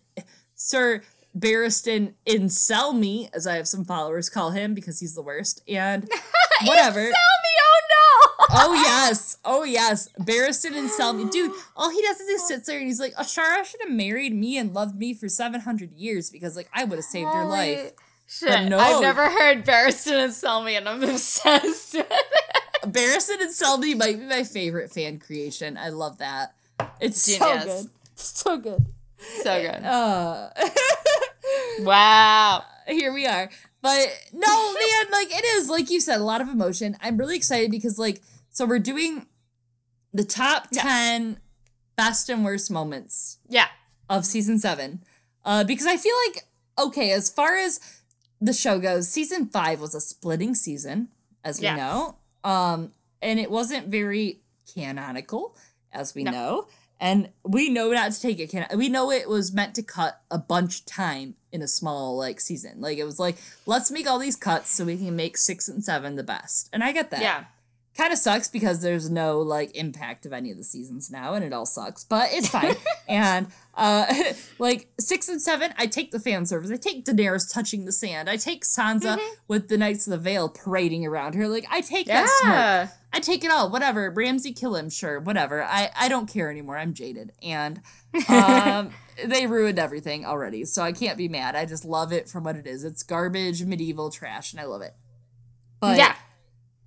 Sir 0.55 1.03
Barristan 1.39 2.15
in 2.27 2.49
sell 2.49 2.93
me, 2.93 3.29
as 3.33 3.47
I 3.47 3.57
have 3.57 3.69
some 3.69 3.85
followers 3.85 4.29
call 4.29 4.51
him 4.51 4.75
because 4.75 5.01
he's 5.01 5.15
the 5.15 5.23
worst. 5.23 5.63
And 5.69 6.09
whatever. 6.65 7.03
Me, 7.03 7.13
oh 7.13 7.13
no! 7.13 8.35
Oh 8.51 8.73
yes, 8.73 9.37
oh 9.45 9.65
yes, 9.65 10.09
Barristan 10.21 10.77
and 10.77 10.89
Selmy, 10.89 11.31
dude. 11.31 11.53
All 11.77 11.91
he 11.91 12.01
does 12.01 12.19
is 12.21 12.29
he 12.29 12.39
sits 12.39 12.67
there 12.67 12.79
and 12.79 12.87
he's 12.87 13.01
like, 13.01 13.15
Ashara 13.15 13.65
should 13.65 13.81
have 13.83 13.91
married 13.91 14.35
me 14.35 14.57
and 14.57 14.73
loved 14.73 14.97
me 14.97 15.13
for 15.13 15.29
seven 15.29 15.61
hundred 15.61 15.93
years 15.93 16.31
because 16.31 16.57
like 16.57 16.69
I 16.73 16.85
would 16.85 16.97
have 16.97 17.05
saved 17.05 17.29
your 17.33 17.45
life. 17.45 17.93
Shit, 18.27 18.69
no. 18.69 18.79
I've 18.79 19.01
never 19.03 19.29
heard 19.29 19.65
Barristan 19.65 20.25
and 20.25 20.33
Selmy, 20.33 20.77
and 20.77 20.89
I'm 20.89 21.03
obsessed 21.09 21.95
with 21.95 22.07
it. 22.11 22.93
Barristan 22.93 23.41
and 23.41 23.51
Selmy 23.51 23.97
might 23.97 24.19
be 24.19 24.25
my 24.25 24.45
favorite 24.45 24.93
fan 24.93 25.19
creation. 25.19 25.77
I 25.77 25.89
love 25.89 26.19
that. 26.19 26.55
It's 27.01 27.21
so 27.23 27.59
good, 27.65 27.91
so 28.15 28.59
good. 28.59 28.87
So 29.43 29.63
good. 29.63 29.85
Uh, 29.85 30.51
Wow. 31.81 32.65
here 32.89 33.13
we 33.13 33.27
are. 33.27 33.49
But 33.81 34.09
no, 34.33 34.73
man, 34.73 35.07
like 35.13 35.29
it 35.31 35.45
is 35.45 35.69
like 35.69 35.91
you 35.91 36.01
said, 36.01 36.21
a 36.21 36.25
lot 36.25 36.41
of 36.41 36.49
emotion. 36.49 36.97
I'm 37.01 37.17
really 37.17 37.37
excited 37.37 37.71
because 37.71 37.99
like 37.99 38.21
so 38.51 38.67
we're 38.67 38.79
doing 38.79 39.27
the 40.13 40.25
top 40.25 40.69
Yeah. 40.73 40.83
ten 40.83 41.41
best 41.97 42.29
and 42.29 42.45
worst 42.45 42.71
moments 42.71 43.39
Yeah. 43.49 43.69
of 44.09 44.25
season 44.27 44.59
seven. 44.59 45.05
Uh, 45.45 45.65
because 45.65 45.87
I 45.87 45.97
feel 45.97 46.15
like, 46.27 46.45
okay, 46.79 47.13
as 47.13 47.31
far 47.31 47.57
as 47.57 47.81
the 48.41 48.53
show 48.53 48.79
goes, 48.79 49.09
season 49.09 49.47
five 49.47 49.81
was 49.81 49.95
a 49.95 50.01
splitting 50.01 50.55
season, 50.55 51.09
as 51.45 51.59
we 51.61 51.65
Yes. 51.65 51.77
know. 51.77 52.17
Um, 52.45 52.93
and 53.23 53.39
it 53.41 53.51
wasn't 53.51 53.89
very 53.89 54.43
canonical, 54.73 55.57
as 55.93 56.15
we 56.15 56.25
No. 56.25 56.31
know. 56.31 56.69
And 57.01 57.31
we 57.45 57.69
know 57.69 57.93
not 57.93 58.13
to 58.13 58.21
take 58.21 58.39
it 58.41 58.51
can 58.51 58.67
we 58.77 58.89
know 58.89 59.11
it 59.13 59.29
was 59.29 59.53
meant 59.53 59.75
to 59.77 59.83
cut 59.83 60.21
a 60.31 60.39
bunch 60.39 60.81
of 60.81 60.87
time 60.87 61.37
in 61.53 61.63
a 61.63 61.69
small 61.69 62.17
like 62.17 62.41
season. 62.41 62.81
Like 62.81 62.99
it 62.99 63.05
was 63.05 63.19
like, 63.19 63.37
let's 63.67 63.91
make 63.91 64.07
all 64.09 64.19
these 64.19 64.37
cuts 64.37 64.71
so 64.71 64.85
we 64.85 64.97
can 64.97 65.17
make 65.17 65.37
six 65.37 65.69
and 65.69 65.85
seven 65.85 66.17
the 66.17 66.23
best. 66.23 66.69
And 66.73 66.83
I 66.85 66.93
get 66.93 67.11
that 67.11 67.23
Yeah. 67.23 67.45
Kind 67.99 68.13
of 68.13 68.19
sucks 68.21 68.47
because 68.47 68.81
there's 68.81 69.11
no 69.11 69.41
like 69.41 69.75
impact 69.77 70.25
of 70.25 70.33
any 70.33 70.53
of 70.53 70.57
the 70.57 70.63
seasons 70.63 71.11
now, 71.11 71.35
and 71.35 71.45
it 71.45 71.53
all 71.53 71.67
sucks. 71.67 72.05
But 72.05 72.29
it's 72.31 72.49
fine. 72.49 72.77
and 73.09 73.49
uh, 73.75 74.07
like 74.61 74.87
six 75.01 75.29
and 75.29 75.43
seven, 75.43 75.75
I 75.77 75.87
take 75.87 76.13
the 76.13 76.21
fan 76.21 76.47
service. 76.47 76.71
I 76.71 76.77
take 76.77 77.05
Daenerys 77.05 77.53
touching 77.53 77.87
the 77.87 77.93
sand. 77.93 78.31
I 78.31 78.37
take 78.37 78.63
Sansa 78.65 79.17
Mm-hmm. 79.17 79.35
with 79.49 79.67
the 79.69 79.77
Knights 79.77 80.07
of 80.07 80.13
the 80.13 80.19
Veil 80.19 80.49
parading 80.49 81.05
around 81.07 81.35
her. 81.35 81.49
Like 81.49 81.67
I 81.71 81.81
take 81.81 82.07
that 82.07 82.29
smirk. 82.41 82.55
Yeah. 82.55 82.89
I 83.13 83.19
take 83.19 83.43
it 83.43 83.51
all. 83.51 83.69
Whatever. 83.69 84.11
Ramsay 84.11 84.53
kill 84.53 84.77
him, 84.77 84.91
sure. 84.91 85.19
Whatever. 85.19 85.65
I 85.65 85.91
I 85.99 86.09
don't 86.09 86.33
care 86.33 86.53
anymore. 86.53 86.79
I'm 86.79 86.95
jaded, 86.95 87.33
and 87.43 87.81
um, 88.29 88.93
they 89.25 89.49
ruined 89.49 89.81
everything 89.81 90.25
already. 90.25 90.65
So 90.67 90.83
I 90.83 90.93
can't 90.93 91.19
be 91.19 91.29
mad. 91.29 91.57
I 91.57 91.65
just 91.67 91.85
love 91.85 92.13
it 92.13 92.29
for 92.29 92.41
what 92.41 92.55
it 92.55 92.69
is. 92.69 92.85
It's 92.85 93.03
garbage, 93.03 93.65
medieval 93.65 94.11
trash, 94.13 94.53
and 94.53 94.61
I 94.61 94.67
love 94.67 94.83
it. 94.83 94.95
But 95.81 95.99
yeah. 95.99 96.15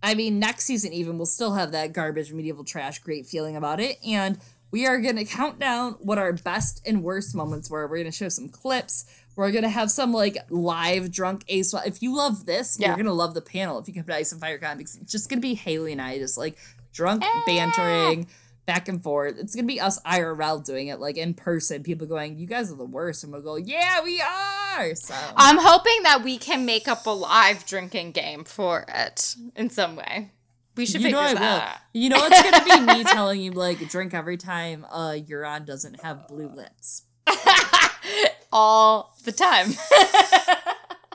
I 0.03 0.15
mean, 0.15 0.39
next 0.39 0.65
season 0.65 0.93
even 0.93 1.17
we'll 1.17 1.25
still 1.25 1.53
have 1.53 1.71
that 1.73 1.93
garbage, 1.93 2.33
medieval 2.33 2.63
trash, 2.63 2.99
great 2.99 3.25
feeling 3.27 3.55
about 3.55 3.79
it, 3.79 3.97
and 4.05 4.37
we 4.71 4.87
are 4.87 4.99
gonna 4.99 5.25
count 5.25 5.59
down 5.59 5.93
what 5.99 6.17
our 6.17 6.33
best 6.33 6.81
and 6.87 7.03
worst 7.03 7.35
moments 7.35 7.69
were. 7.69 7.87
We're 7.87 7.97
gonna 7.97 8.11
show 8.11 8.29
some 8.29 8.47
clips. 8.49 9.05
We're 9.35 9.51
gonna 9.51 9.69
have 9.69 9.91
some 9.91 10.13
like 10.13 10.37
live 10.49 11.11
drunk 11.11 11.43
ace. 11.47 11.73
If 11.85 12.01
you 12.01 12.15
love 12.15 12.45
this, 12.45 12.77
Yeah. 12.79 12.87
you're 12.89 12.97
gonna 12.97 13.13
love 13.13 13.33
the 13.33 13.41
panel. 13.41 13.79
If 13.79 13.87
you 13.87 13.93
come 13.93 14.03
to 14.05 14.15
Ice 14.15 14.31
and 14.31 14.39
Fire 14.41 14.57
because 14.57 14.95
it's 14.95 15.11
just 15.11 15.29
gonna 15.29 15.41
be 15.41 15.53
Haley 15.55 15.91
and 15.91 16.01
I 16.01 16.17
just 16.19 16.37
like 16.37 16.57
drunk 16.93 17.23
Eh. 17.23 17.41
bantering 17.45 18.27
back 18.71 18.87
and 18.87 19.03
forth. 19.03 19.37
It's 19.37 19.53
gonna 19.53 19.67
be 19.67 19.81
us 19.81 19.99
IRL 20.03 20.63
doing 20.63 20.87
it 20.87 20.99
like 21.01 21.17
in 21.17 21.33
person. 21.33 21.83
People 21.83 22.07
going, 22.07 22.37
"You 22.39 22.47
guys 22.47 22.71
are 22.71 22.75
the 22.75 22.85
worst," 22.85 23.23
and 23.23 23.33
we'll 23.33 23.41
go, 23.41 23.57
"Yeah, 23.57 24.01
we 24.01 24.21
are." 24.21 24.95
So 24.95 25.13
I'm 25.35 25.57
hoping 25.59 26.03
that 26.03 26.23
we 26.23 26.37
can 26.37 26.65
make 26.65 26.87
up 26.87 27.05
a 27.05 27.09
live 27.09 27.65
drinking 27.65 28.13
game 28.13 28.45
for 28.45 28.85
it 28.87 29.35
in 29.57 29.69
some 29.69 29.97
way. 29.97 30.31
We 30.77 30.85
should 30.85 31.01
you 31.01 31.07
figure 31.07 31.19
know 31.21 31.33
that. 31.33 31.81
will. 31.93 32.01
You 32.01 32.09
know 32.09 32.19
it's 32.23 32.41
gonna 32.41 32.63
be 32.63 32.93
me 32.93 33.03
telling 33.11 33.41
you 33.41 33.51
like 33.51 33.89
drink 33.89 34.13
every 34.13 34.37
time 34.37 34.85
uh 34.89 35.17
Euron 35.17 35.65
doesn't 35.65 36.01
have 36.01 36.27
blue 36.29 36.47
lips. 36.47 37.03
All 38.53 39.13
the 39.25 39.31
time. 39.33 39.73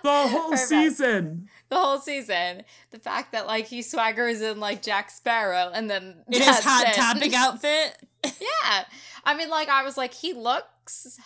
The 0.02 0.28
whole 0.28 0.50
Perfect. 0.50 0.68
season. 0.68 1.48
the 1.70 1.76
whole 1.76 1.98
season. 1.98 2.62
The 2.90 2.98
fact 2.98 3.32
that 3.32 3.46
like 3.46 3.66
he 3.66 3.80
swaggers 3.80 4.42
in 4.42 4.60
like 4.60 4.82
Jack 4.82 5.10
Sparrow 5.10 5.70
and 5.74 5.90
then 5.90 6.16
In 6.30 6.40
his 6.40 6.60
hot 6.64 6.88
it. 6.88 6.94
topic 6.96 7.34
outfit. 7.34 7.96
Yeah. 8.24 8.84
I 9.24 9.36
mean 9.36 9.48
like 9.50 9.68
I 9.68 9.82
was 9.82 9.96
like 9.96 10.14
he 10.14 10.32
looks 10.32 11.18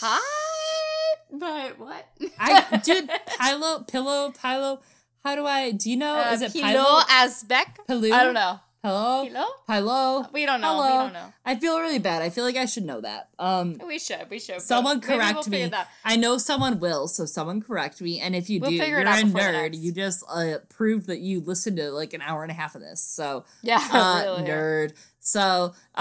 hot, 0.00 1.18
but 1.32 1.78
what? 1.78 2.06
I 2.38 2.80
dude, 2.84 3.10
Pilo, 3.40 3.86
pillow, 3.88 4.30
Pilo. 4.32 4.80
How 5.24 5.34
do 5.34 5.44
I? 5.46 5.72
Do 5.72 5.90
you 5.90 5.96
know? 5.96 6.16
Uh, 6.20 6.30
is 6.32 6.42
it 6.42 6.52
Pilo? 6.52 7.00
Asbeck? 7.02 7.76
Pilo? 7.88 8.12
I 8.12 8.22
don't 8.22 8.34
know. 8.34 8.60
Hello, 8.84 9.24
Hello? 9.24 9.44
Pilo. 9.68 10.32
We 10.32 10.46
don't 10.46 10.60
know. 10.60 10.68
Hello. 10.76 10.86
We 10.86 11.02
don't 11.04 11.12
know. 11.12 11.32
I 11.44 11.56
feel 11.56 11.80
really 11.80 11.98
bad. 11.98 12.22
I 12.22 12.30
feel 12.30 12.44
like 12.44 12.54
I 12.56 12.64
should 12.64 12.84
know 12.84 13.00
that. 13.00 13.28
Um, 13.36 13.76
We 13.84 13.98
should. 13.98 14.30
We 14.30 14.38
should. 14.38 14.62
someone 14.62 15.00
correct 15.00 15.48
we'll 15.48 15.68
me. 15.68 15.72
I 16.04 16.14
know 16.14 16.38
someone 16.38 16.78
will, 16.78 17.08
so 17.08 17.24
someone 17.26 17.60
correct 17.60 18.00
me. 18.00 18.20
And 18.20 18.36
if 18.36 18.48
you 18.48 18.60
We'll 18.60 18.70
do, 18.70 18.78
figure 18.78 19.00
you're 19.00 19.08
out 19.08 19.20
a 19.20 19.26
nerd. 19.26 19.76
You 19.76 19.90
just 19.90 20.24
uh, 20.32 20.58
proved 20.68 21.08
that 21.08 21.18
you 21.18 21.40
listened 21.40 21.76
to 21.78 21.90
like 21.90 22.12
an 22.14 22.22
hour 22.22 22.44
and 22.44 22.52
a 22.52 22.54
half 22.54 22.76
of 22.76 22.80
this. 22.80 23.02
So 23.02 23.44
Yeah, 23.62 23.80
uh, 23.92 24.22
really. 24.24 24.42
nerd. 24.48 24.92
So, 25.18 25.74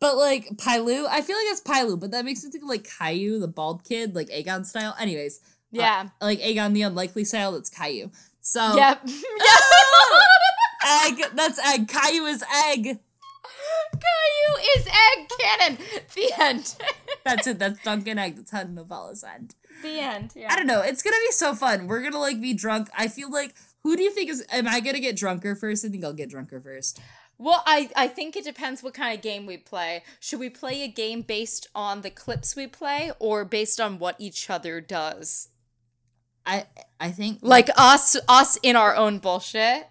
but 0.00 0.16
like 0.18 0.48
Pylu, 0.56 1.06
I 1.08 1.22
feel 1.22 1.36
like 1.36 1.46
it's 1.48 1.62
Pylu, 1.62 1.98
but 1.98 2.10
that 2.10 2.26
makes 2.26 2.44
me 2.44 2.50
think 2.50 2.62
of 2.62 2.68
like 2.68 2.86
Caillou, 2.98 3.40
the 3.40 3.48
bald 3.48 3.84
kid, 3.84 4.14
like 4.14 4.28
Aegon 4.28 4.66
style. 4.66 4.94
Anyways, 5.00 5.40
Yeah. 5.72 6.10
like 6.20 6.40
Aegon 6.40 6.74
the 6.74 6.82
Unlikely 6.82 7.24
style, 7.24 7.52
that's 7.52 7.70
Caillou. 7.70 8.10
So, 8.42 8.76
Yep. 8.76 9.00
egg, 10.86 11.22
that's 11.34 11.58
egg. 11.58 11.88
Caillou 11.88 12.26
is 12.26 12.42
egg. 12.66 12.98
Caillou 13.92 14.66
is 14.76 14.86
egg 14.86 15.28
cannon. 15.38 15.78
The 16.14 16.32
end. 16.38 16.74
That's 17.24 17.46
it. 17.46 17.58
That's 17.58 17.82
Dunk 17.82 18.08
and 18.08 18.18
Egg. 18.18 18.36
That's 18.36 18.50
how 18.50 18.64
novellas 18.64 19.24
end. 19.24 19.54
the 19.82 20.00
end. 20.00 20.32
Yeah. 20.34 20.48
I 20.50 20.56
don't 20.56 20.66
know. 20.66 20.80
It's 20.80 21.02
gonna 21.02 21.16
be 21.28 21.32
so 21.32 21.54
fun. 21.54 21.86
We're 21.86 22.02
gonna 22.02 22.18
like 22.18 22.40
be 22.40 22.54
drunk. 22.54 22.88
I 22.96 23.08
feel 23.08 23.30
like 23.30 23.54
who 23.82 23.96
do 23.96 24.02
you 24.02 24.10
think 24.10 24.30
is? 24.30 24.44
Am 24.50 24.66
I 24.66 24.80
gonna 24.80 25.00
get 25.00 25.16
drunker 25.16 25.54
first? 25.54 25.84
I 25.84 25.88
think 25.88 26.04
I'll 26.04 26.12
get 26.12 26.30
drunker 26.30 26.60
first. 26.60 27.00
Well, 27.36 27.62
I, 27.66 27.88
I 27.96 28.08
think 28.08 28.36
it 28.36 28.44
depends 28.44 28.82
what 28.82 28.92
kind 28.92 29.16
of 29.16 29.22
game 29.22 29.46
we 29.46 29.56
play. 29.56 30.02
Should 30.20 30.40
we 30.40 30.50
play 30.50 30.82
a 30.82 30.88
game 30.88 31.22
based 31.22 31.68
on 31.74 32.02
the 32.02 32.10
clips 32.10 32.54
we 32.54 32.66
play 32.66 33.12
or 33.18 33.46
based 33.46 33.80
on 33.80 33.98
what 33.98 34.16
each 34.18 34.50
other 34.50 34.80
does? 34.80 35.48
I 36.46 36.66
I 36.98 37.10
think 37.10 37.38
Like 37.42 37.70
us 37.76 38.16
us 38.28 38.58
in 38.62 38.76
our 38.76 38.94
own 38.94 39.18
bullshit. 39.18 39.86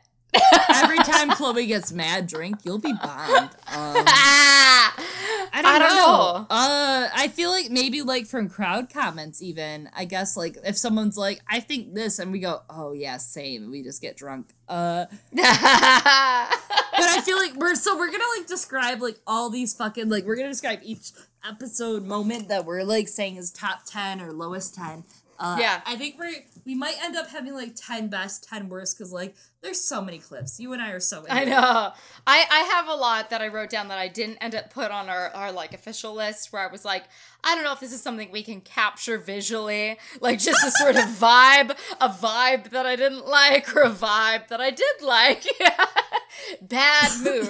Every 0.76 1.00
time 1.00 1.30
Chloe 1.32 1.66
gets 1.66 1.92
mad, 1.92 2.28
drink, 2.28 2.60
you'll 2.64 2.80
be 2.80 2.94
bombed. 2.94 3.50
Um! 3.68 4.06
I 5.52 5.62
don't, 5.62 5.66
I 5.66 5.80
don't 5.80 5.90
know. 5.90 5.96
know. 5.96 6.48
Uh, 6.50 7.10
I 7.14 7.28
feel 7.28 7.50
like 7.50 7.70
maybe 7.70 8.02
like 8.02 8.26
from 8.28 8.50
crowd 8.50 8.92
comments, 8.94 9.42
even 9.42 9.90
I 9.96 10.06
guess 10.06 10.38
like 10.38 10.58
if 10.64 10.78
someone's 10.78 11.18
like, 11.18 11.42
I 11.50 11.60
think 11.60 11.94
this, 11.94 12.20
and 12.20 12.32
we 12.32 12.40
go, 12.40 12.62
oh 12.70 12.94
yeah, 12.94 13.18
same, 13.18 13.72
we 13.72 13.84
just 13.84 14.02
get 14.02 14.16
drunk. 14.16 14.54
Uh, 14.68 15.06
but 15.34 15.42
I 15.42 17.22
feel 17.26 17.38
like 17.38 17.56
we're 17.56 17.76
so 17.76 17.98
we're 17.98 18.12
gonna 18.12 18.24
like 18.38 18.48
describe 18.48 19.02
like 19.02 19.18
all 19.26 19.50
these 19.50 19.74
fucking 19.74 20.10
like 20.10 20.26
we're 20.26 20.36
gonna 20.36 20.50
describe 20.50 20.80
each 20.84 21.12
episode 21.48 22.04
moment 22.04 22.50
that 22.50 22.66
we're 22.66 22.84
like 22.84 23.08
saying 23.08 23.38
is 23.38 23.52
top 23.52 23.86
ten 23.86 24.22
or 24.22 24.32
lowest 24.32 24.76
ten. 24.76 25.04
Uh, 25.40 25.58
Yeah. 25.60 25.82
I 25.86 25.96
think 25.96 26.18
we're 26.20 26.32
we 26.66 26.76
might 26.76 26.96
end 27.02 27.16
up 27.16 27.30
having 27.30 27.54
like 27.54 27.74
ten 27.76 28.10
best, 28.10 28.48
ten 28.48 28.70
worst 28.70 28.98
because 28.98 29.12
like 29.12 29.36
there's 29.62 29.82
so 29.82 30.02
many 30.02 30.20
clips. 30.20 30.60
You 30.60 30.74
and 30.74 30.82
I 30.82 30.92
are 30.92 31.00
so. 31.00 31.26
I 31.30 31.46
know. 31.46 31.92
I, 32.28 32.46
I 32.50 32.60
have 32.76 32.88
a 32.88 32.94
lot 32.96 33.30
that 33.30 33.42
I 33.42 33.48
wrote 33.48 33.70
down 33.70 33.88
that 33.90 33.98
I 33.98 34.08
didn't 34.08 34.38
end 34.40 34.56
up 34.56 34.70
put 34.70 34.92
on 34.92 35.10
our, 35.10 35.30
our 35.30 35.52
like 35.52 35.74
official 35.74 36.14
list 36.14 36.54
where 36.54 36.62
I 36.68 36.72
was 36.72 36.86
like, 36.86 37.06
I 37.44 37.56
don't 37.56 37.64
know 37.64 37.74
if 37.74 37.80
this 37.80 37.92
is 37.94 38.02
something 38.02 38.32
we 38.32 38.44
can 38.44 38.62
capture 38.62 39.18
visually. 39.18 39.98
Like 40.22 40.40
just 40.40 40.66
a 40.66 40.72
sort 40.72 40.96
of 40.96 41.04
vibe, 41.20 41.72
a 42.00 42.10
vibe 42.10 42.70
that 42.70 42.86
I 42.86 42.96
didn't 42.96 43.26
like 43.28 43.76
or 43.76 43.84
a 43.84 43.90
vibe 43.90 44.48
that 44.50 44.62
I 44.62 44.72
did 44.72 45.02
like. 45.02 45.44
Bad 46.62 47.12
mood. 47.24 47.48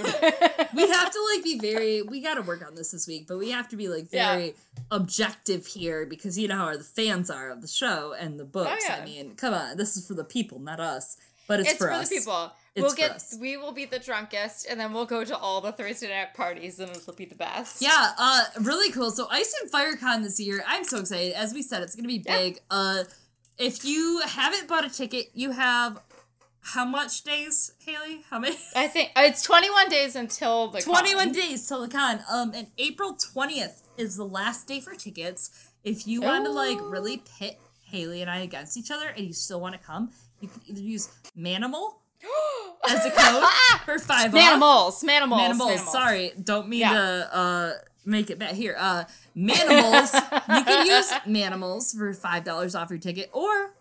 we 0.76 0.88
have 0.90 1.12
to 1.12 1.30
like 1.34 1.44
be 1.44 1.60
very 1.60 2.02
we 2.02 2.22
got 2.22 2.36
to 2.36 2.42
work 2.42 2.66
on 2.66 2.76
this 2.76 2.92
this 2.92 3.08
week 3.08 3.28
but 3.28 3.38
we 3.38 3.52
have 3.52 3.68
to 3.70 3.76
be 3.76 3.88
like 3.90 4.08
Yeah. 4.12 4.36
very 4.36 4.56
objective 4.92 5.66
here 5.68 6.06
because 6.06 6.38
you 6.38 6.48
know 6.48 6.58
how 6.58 6.78
the 6.78 6.84
fans 6.84 7.30
are 7.30 7.50
of 7.50 7.62
the 7.62 7.68
show 7.68 8.14
and 8.20 8.40
the 8.40 8.46
books 8.46 8.84
Oh, 8.90 8.94
yeah. 8.94 9.00
i 9.02 9.06
mean 9.06 9.36
come 9.36 9.54
on 9.54 9.78
this 9.78 9.96
is 9.98 10.08
for 10.08 10.14
the 10.14 10.24
people 10.24 10.60
not 10.60 10.80
us 10.80 11.18
but 11.48 11.60
it's, 11.62 11.70
it's 11.72 11.78
for, 11.80 11.92
us 11.92 12.10
the 12.10 12.18
people. 12.18 12.52
It's 12.76 12.84
we'll 12.86 12.94
get 12.94 13.12
us. 13.12 13.36
we 13.42 13.58
will 13.58 13.72
be 13.72 13.86
the 13.86 13.98
drunkest 14.00 14.68
and 14.70 14.80
then 14.80 14.94
we'll 14.94 15.08
go 15.08 15.24
to 15.26 15.36
all 15.36 15.62
the 15.62 15.72
Thursday 15.72 16.08
night 16.08 16.36
parties 16.36 16.80
and 16.80 16.92
it'll 16.92 17.14
be 17.14 17.26
the 17.26 17.36
best. 17.36 17.82
yeah 17.82 18.12
uh 18.18 18.42
really 18.62 18.92
cool 18.92 19.12
so 19.12 19.28
ice 19.32 19.54
and 19.62 19.72
firecon 19.72 20.24
this 20.24 20.40
year 20.40 20.64
i'm 20.68 20.84
so 20.84 21.00
excited 21.00 21.34
as 21.34 21.54
we 21.54 21.62
said 21.62 21.82
it's 21.84 21.96
gonna 21.96 22.08
be 22.08 22.24
Yeah. 22.26 22.38
big 22.38 22.60
uh 22.70 23.04
if 23.58 23.84
you 23.84 24.22
haven't 24.26 24.68
bought 24.68 24.86
a 24.86 24.90
ticket 24.90 25.32
you 25.34 25.52
have 25.52 26.00
how 26.74 26.86
much 26.86 27.24
days 27.24 27.72
haley 27.86 28.24
how 28.30 28.40
many 28.40 28.56
I 28.76 28.88
think 28.88 29.12
uh, 29.16 29.22
it's 29.26 29.42
21 29.44 29.90
days 29.90 30.16
until 30.16 30.70
the 30.70 30.82
21 30.82 31.26
con. 31.26 31.32
days 31.34 31.68
till 31.68 31.82
the 31.82 31.88
con. 31.88 32.20
Um, 32.32 32.52
and 32.56 32.68
April 32.78 33.16
20th 33.16 33.82
is 33.98 34.16
the 34.18 34.26
last 34.26 34.68
day 34.68 34.80
for 34.80 34.94
tickets. 34.96 35.70
If 35.84 36.08
you 36.08 36.22
want 36.22 36.46
to 36.46 36.52
like 36.52 36.78
really 36.82 37.24
pit 37.38 37.60
Haley 37.86 38.22
and 38.22 38.30
I 38.30 38.40
against 38.40 38.78
each 38.78 38.92
other, 38.92 39.08
and 39.08 39.26
you 39.26 39.34
still 39.34 39.60
want 39.60 39.74
to 39.74 39.80
come, 39.80 40.12
you 40.42 40.48
can 40.48 40.62
either 40.68 40.82
use 40.82 41.10
Manimal 41.38 41.94
as 42.90 43.06
a 43.06 43.10
code 43.12 43.44
for 43.86 43.98
five 44.00 44.34
off. 44.34 44.40
Manimals, 44.40 45.04
manimals, 45.04 45.40
Manimals. 45.40 45.78
manimals. 45.78 45.92
Sorry, 45.92 46.32
don't 46.42 46.68
mean 46.70 46.82
Yeah. 46.82 46.94
to 46.94 47.36
uh 47.36 47.74
make 48.06 48.30
it 48.30 48.38
bad 48.40 48.56
here. 48.56 48.76
Uh, 48.78 49.06
Manimals. 49.36 50.14
you 50.58 50.64
can 50.66 50.86
use 50.86 51.10
Manimals 51.28 51.96
for 51.98 52.14
five 52.14 52.44
dollars 52.44 52.76
off 52.76 52.90
your 52.90 53.00
ticket, 53.00 53.30
or 53.34 53.74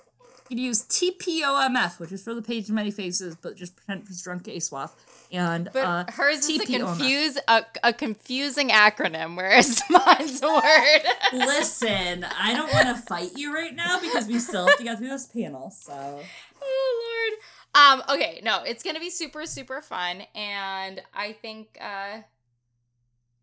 you 0.48 0.56
can 0.56 0.64
use 0.64 0.82
TPOMF, 0.84 1.98
which 1.98 2.12
is 2.12 2.22
for 2.22 2.34
the 2.34 2.42
page 2.42 2.68
of 2.68 2.74
many 2.74 2.90
faces, 2.90 3.36
but 3.36 3.56
just 3.56 3.76
pretend 3.76 4.06
it's 4.08 4.22
drunk 4.22 4.44
ASOIAF. 4.44 4.90
And 5.30 5.68
But 5.72 5.84
uh, 5.84 6.04
hers 6.08 6.48
is 6.48 6.62
a 6.62 6.66
confuse 6.66 7.38
a, 7.48 7.64
a 7.82 7.92
confusing 7.92 8.70
acronym, 8.70 9.36
whereas 9.36 9.82
mine's 9.90 10.42
a 10.42 10.48
word. 10.48 11.02
Listen, 11.34 12.24
I 12.24 12.54
don't 12.54 12.72
want 12.72 12.88
to 12.88 13.02
fight 13.02 13.30
you 13.36 13.52
right 13.54 13.74
now 13.74 14.00
because 14.00 14.26
we 14.26 14.38
still 14.38 14.66
have 14.66 14.78
to 14.78 14.84
get 14.84 14.98
through 14.98 15.08
this 15.08 15.26
panel. 15.26 15.70
So 15.70 16.20
oh 16.62 17.32
lord. 17.74 18.00
Um. 18.00 18.02
Okay. 18.08 18.40
No, 18.42 18.62
it's 18.62 18.82
gonna 18.82 19.00
be 19.00 19.10
super 19.10 19.44
super 19.44 19.82
fun, 19.82 20.22
and 20.34 21.02
I 21.14 21.32
think, 21.32 21.76
uh, 21.78 22.22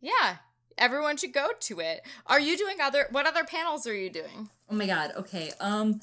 yeah, 0.02 0.38
everyone 0.78 1.18
should 1.18 1.34
go 1.34 1.50
to 1.60 1.80
it. 1.80 2.02
Are 2.26 2.40
you 2.40 2.58
doing 2.58 2.78
other? 2.82 3.08
What 3.12 3.28
other 3.28 3.44
panels 3.44 3.86
are 3.86 3.96
you 3.96 4.10
doing? 4.10 4.50
Oh 4.70 4.76
my 4.76 4.88
god. 4.88 5.12
Okay. 5.18 5.52
Um 5.60 6.00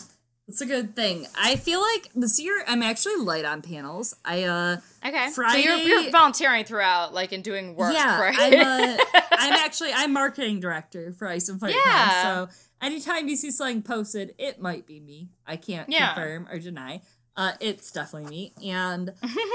that's 0.48 0.60
a 0.60 0.66
good 0.66 0.94
thing. 0.97 1.27
I 1.40 1.56
feel 1.56 1.81
like 1.81 2.09
this 2.14 2.40
year 2.40 2.64
I'm 2.66 2.82
actually 2.82 3.16
light 3.16 3.44
on 3.44 3.62
panels. 3.62 4.14
I 4.24 4.43
uh 4.44 4.77
Okay. 5.05 5.28
so 5.28 5.35
Friday- 5.43 5.62
you're, 5.62 5.77
you're 5.77 6.10
volunteering 6.10 6.64
throughout, 6.64 7.12
like, 7.14 7.32
and 7.32 7.43
doing 7.43 7.74
work, 7.77 7.93
yeah, 7.94 8.20
right? 8.20 8.36
I'm 8.39 8.60
uh, 8.60 8.97
I'm 9.32 9.52
actually 9.55 9.93
I'm 9.94 10.12
marketing 10.12 10.60
director 10.60 11.12
for 11.12 11.28
Ice 11.28 11.48
and 11.48 11.59
Fire. 11.60 11.70
Yeah. 11.70 12.23
So 12.23 12.48
anytime 12.81 13.28
you 13.28 13.36
see 13.36 13.51
something 13.51 13.82
posted, 13.82 14.35
it 14.39 14.60
might 14.60 14.86
be 14.86 15.01
me. 15.01 15.28
I 15.47 15.56
can't 15.56 15.89
Yeah. 15.89 16.14
confirm 16.14 16.48
or 16.51 16.59
deny. 16.59 17.02
Uh, 17.36 17.52
it's 17.60 17.90
definitely 17.93 18.28
me. 18.31 18.52
And 18.70 19.10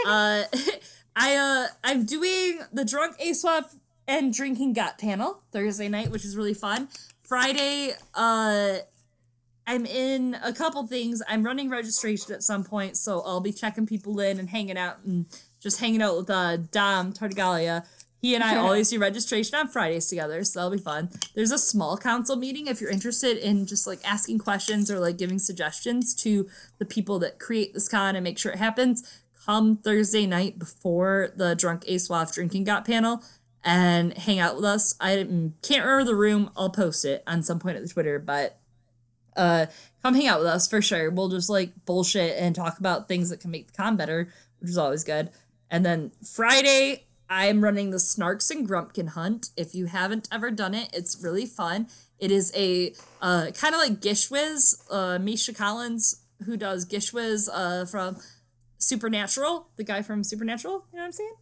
uh, 0.05 0.43
I 1.15 1.35
uh 1.35 1.67
I'm 1.83 2.05
doing 2.05 2.59
the 2.73 2.83
drunk 2.85 3.17
ASOIAF 3.19 3.75
and 4.07 4.33
drinking 4.33 4.73
GoT 4.73 4.97
panel 4.97 5.43
Thursday 5.51 5.89
night, 5.89 6.09
which 6.11 6.23
is 6.25 6.35
really 6.37 6.53
fun. 6.55 6.87
Friday, 7.23 7.93
uh 8.15 8.77
I'm 9.67 9.85
in 9.85 10.37
a 10.41 10.53
couple 10.53 10.87
things. 10.87 11.21
I'm 11.27 11.43
running 11.43 11.69
registration 11.69 12.33
at 12.33 12.41
some 12.41 12.63
point, 12.63 12.95
so 12.95 13.21
I'll 13.25 13.41
be 13.41 13.51
checking 13.51 13.85
people 13.85 14.17
in 14.21 14.39
and 14.39 14.49
hanging 14.49 14.77
out 14.77 14.99
and 15.05 15.25
just 15.59 15.81
hanging 15.81 16.01
out 16.01 16.15
with 16.15 16.29
uh 16.29 16.57
Dom 16.57 17.11
Tartagalia. 17.11 17.85
He 18.21 18.33
and 18.33 18.43
I 18.43 18.55
always 18.57 18.89
do 18.89 18.97
registration 18.97 19.55
on 19.59 19.67
Fridays 19.67 20.07
together, 20.07 20.41
so 20.45 20.59
that'll 20.59 20.77
be 20.77 20.81
fun. 20.81 21.09
There's 21.35 21.51
a 21.51 21.57
small 21.57 21.97
council 21.97 22.37
meeting 22.37 22.67
if 22.67 22.79
you're 22.79 22.89
interested 22.89 23.37
in 23.37 23.65
just 23.65 23.85
like 23.85 23.99
asking 24.09 24.39
questions 24.39 24.89
or 24.89 24.99
like 24.99 25.17
giving 25.17 25.37
suggestions 25.37 26.15
to 26.23 26.47
the 26.77 26.85
people 26.85 27.19
that 27.19 27.37
create 27.37 27.73
this 27.73 27.89
con 27.89 28.15
and 28.15 28.23
make 28.23 28.39
sure 28.39 28.53
it 28.53 28.59
happens. 28.59 29.21
Come 29.45 29.75
Thursday 29.77 30.25
night 30.25 30.57
before 30.57 31.31
the 31.35 31.55
Drunk 31.55 31.83
ASOIAF 31.85 32.33
drinking 32.33 32.65
GoT 32.65 32.85
panel 32.85 33.21
and 33.63 34.17
hang 34.17 34.39
out 34.39 34.55
with 34.55 34.65
us. 34.65 34.95
I 35.01 35.15
can't 35.61 35.83
remember 35.85 36.05
the 36.05 36.15
room. 36.15 36.51
I'll 36.55 36.69
post 36.69 37.03
it 37.03 37.21
on 37.27 37.43
some 37.43 37.59
point 37.59 37.75
at 37.75 37.83
the 37.83 37.89
Twitter, 37.89 38.17
but 38.17 38.59
uh 39.37 39.67
come 40.03 40.15
hang 40.15 40.27
out 40.27 40.39
with 40.39 40.47
us 40.47 40.67
for 40.67 40.81
sure. 40.81 41.09
We'll 41.09 41.29
just 41.29 41.49
like 41.49 41.71
bullshit 41.85 42.37
and 42.37 42.55
talk 42.55 42.79
about 42.79 43.07
things 43.07 43.29
that 43.29 43.39
can 43.39 43.51
make 43.51 43.67
the 43.67 43.73
con 43.73 43.95
better, 43.95 44.29
which 44.59 44.69
is 44.69 44.77
always 44.77 45.03
good. 45.03 45.29
And 45.69 45.85
then 45.85 46.11
Friday, 46.23 47.05
I'm 47.29 47.63
running 47.63 47.91
the 47.91 47.97
Snarks 47.97 48.49
and 48.49 48.67
Grumkin 48.67 49.09
Hunt. 49.09 49.49
If 49.57 49.75
you 49.75 49.87
haven't 49.87 50.27
ever 50.31 50.49
done 50.51 50.73
it, 50.73 50.89
it's 50.93 51.21
really 51.21 51.45
fun. 51.45 51.87
It 52.19 52.31
is 52.31 52.51
a 52.55 52.93
uh, 53.21 53.51
kind 53.53 53.75
of 53.75 53.81
like 53.81 53.99
GISHWHES, 53.99 54.91
uh, 54.91 55.19
Misha 55.19 55.53
Collins, 55.53 56.21
who 56.45 56.57
does 56.57 56.85
GISHWHES 56.85 57.49
uh, 57.53 57.85
from 57.85 58.17
Supernatural, 58.77 59.67
the 59.75 59.83
guy 59.83 60.01
from 60.01 60.23
Supernatural. 60.23 60.85
You 60.91 60.97
know 60.97 61.03
what 61.03 61.05
I'm 61.07 61.11
saying? 61.11 61.33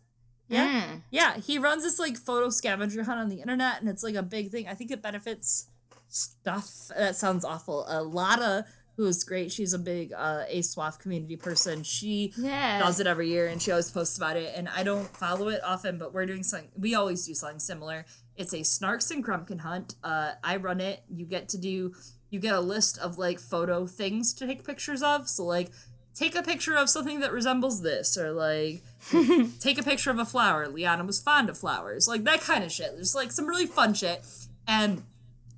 Yeah. 0.48 0.68
Mm. 0.68 1.02
Yeah, 1.12 1.38
he 1.38 1.58
runs 1.58 1.84
this 1.84 2.00
like 2.00 2.18
photo 2.18 2.50
scavenger 2.50 3.04
hunt 3.04 3.20
on 3.20 3.30
the 3.30 3.42
internet, 3.42 3.80
and 3.80 3.90
it's 3.90 4.04
like 4.04 4.16
a 4.16 4.24
big 4.24 4.50
thing. 4.50 4.68
I 4.68 4.74
think 4.74 4.92
it 4.92 5.02
benefits 5.02 5.68
stuff. 6.10 6.90
That 6.98 7.16
sounds 7.16 7.44
awful. 7.46 7.86
Uh, 7.90 8.04
Lotta, 8.04 8.66
who 8.98 9.06
is 9.06 9.24
great, 9.24 9.52
she's 9.52 9.74
a 9.74 9.80
big 9.80 10.14
uh, 10.14 10.44
ASOIAF 10.54 11.00
community 11.00 11.36
person. 11.36 11.84
She 11.84 12.34
Yeah. 12.38 12.80
does 12.80 13.00
it 13.00 13.08
every 13.08 13.30
year, 13.30 13.48
and 13.48 13.62
she 13.62 13.72
always 13.72 13.92
posts 13.92 14.18
about 14.18 14.38
it. 14.38 14.54
And 14.56 14.70
I 14.70 14.84
don't 14.84 15.08
follow 15.16 15.50
it 15.50 15.62
often, 15.64 15.98
but 15.98 16.14
we're 16.14 16.26
doing 16.26 16.44
something. 16.44 16.70
We 16.78 16.96
always 16.96 17.26
do 17.26 17.34
something 17.34 17.60
similar. 17.60 18.06
It's 18.38 18.54
a 18.54 18.60
Snarks 18.60 19.12
and 19.12 19.24
Grumkin 19.26 19.62
hunt. 19.62 19.96
Uh, 20.04 20.32
I 20.44 20.58
run 20.58 20.80
it. 20.82 21.04
You 21.10 21.26
get 21.26 21.50
to 21.50 21.58
do. 21.58 21.94
You 22.30 22.40
get 22.40 22.54
a 22.54 22.60
list 22.62 22.98
of 22.98 23.18
like 23.18 23.40
photo 23.40 23.86
things 23.88 24.34
to 24.36 24.48
take 24.48 24.66
pictures 24.66 25.02
of. 25.04 25.30
So 25.30 25.46
like, 25.46 25.72
take 26.14 26.36
a 26.36 26.42
picture 26.44 26.76
of 26.76 26.90
something 26.90 27.20
that 27.22 27.32
resembles 27.32 27.82
this, 27.82 28.18
or 28.18 28.32
like 28.32 28.82
take 29.60 29.78
a 29.78 29.84
picture 29.84 30.12
of 30.12 30.20
a 30.20 30.26
flower. 30.26 30.68
Lyanna 30.68 31.06
was 31.06 31.22
fond 31.22 31.50
of 31.50 31.58
flowers, 31.58 32.08
like 32.08 32.24
that 32.24 32.42
kind 32.42 32.64
of 32.64 32.72
shit. 32.72 32.92
There's 32.96 33.16
like 33.16 33.32
some 33.32 33.46
really 33.48 33.66
fun 33.68 33.94
shit, 33.94 34.26
and 34.68 35.04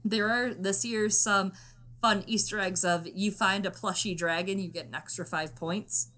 there 0.03 0.29
are 0.29 0.53
this 0.53 0.85
year 0.85 1.09
some 1.09 1.51
fun 2.01 2.23
Easter 2.27 2.59
eggs 2.59 2.83
of 2.83 3.07
you 3.07 3.31
find 3.31 3.65
a 3.65 3.71
plushy 3.71 4.15
dragon, 4.15 4.59
you 4.59 4.69
get 4.69 4.85
an 4.87 4.95
extra 4.95 5.25
five 5.25 5.55
points, 5.55 6.11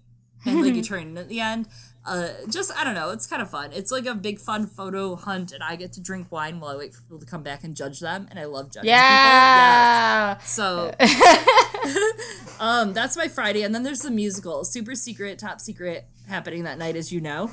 and 0.44 0.62
like 0.62 0.74
you 0.74 0.82
turn 0.90 1.08
in 1.08 1.18
at 1.18 1.28
the 1.28 1.40
end. 1.40 1.68
Uh, 2.04 2.28
just 2.48 2.72
I 2.76 2.84
don't 2.84 2.94
know, 2.94 3.10
it's 3.10 3.26
kind 3.26 3.42
of 3.42 3.50
fun. 3.50 3.72
It's 3.72 3.92
like 3.92 4.06
a 4.06 4.14
big 4.14 4.38
fun 4.38 4.66
photo 4.66 5.14
hunt, 5.16 5.52
and 5.52 5.62
I 5.62 5.76
get 5.76 5.92
to 5.94 6.00
drink 6.00 6.28
wine 6.30 6.58
while 6.60 6.70
I 6.74 6.76
wait 6.78 6.94
for 6.94 7.02
people 7.02 7.18
to 7.18 7.26
come 7.26 7.42
back 7.42 7.62
and 7.62 7.76
judge 7.76 8.00
them, 8.00 8.26
and 8.30 8.38
I 8.38 8.46
love 8.46 8.66
judging 8.66 8.82
people. 8.82 8.96
Yeah. 8.96 10.36
Yes. 10.38 10.50
So, 10.50 10.94
um, 12.60 12.94
that's 12.94 13.16
my 13.16 13.28
Friday, 13.28 13.62
and 13.62 13.74
then 13.74 13.82
there's 13.82 14.00
the 14.00 14.10
musical, 14.10 14.64
super 14.64 14.94
secret, 14.94 15.38
top 15.38 15.60
secret, 15.60 16.06
happening 16.26 16.64
that 16.64 16.78
night, 16.78 16.96
as 16.96 17.12
you 17.12 17.20
know. 17.20 17.50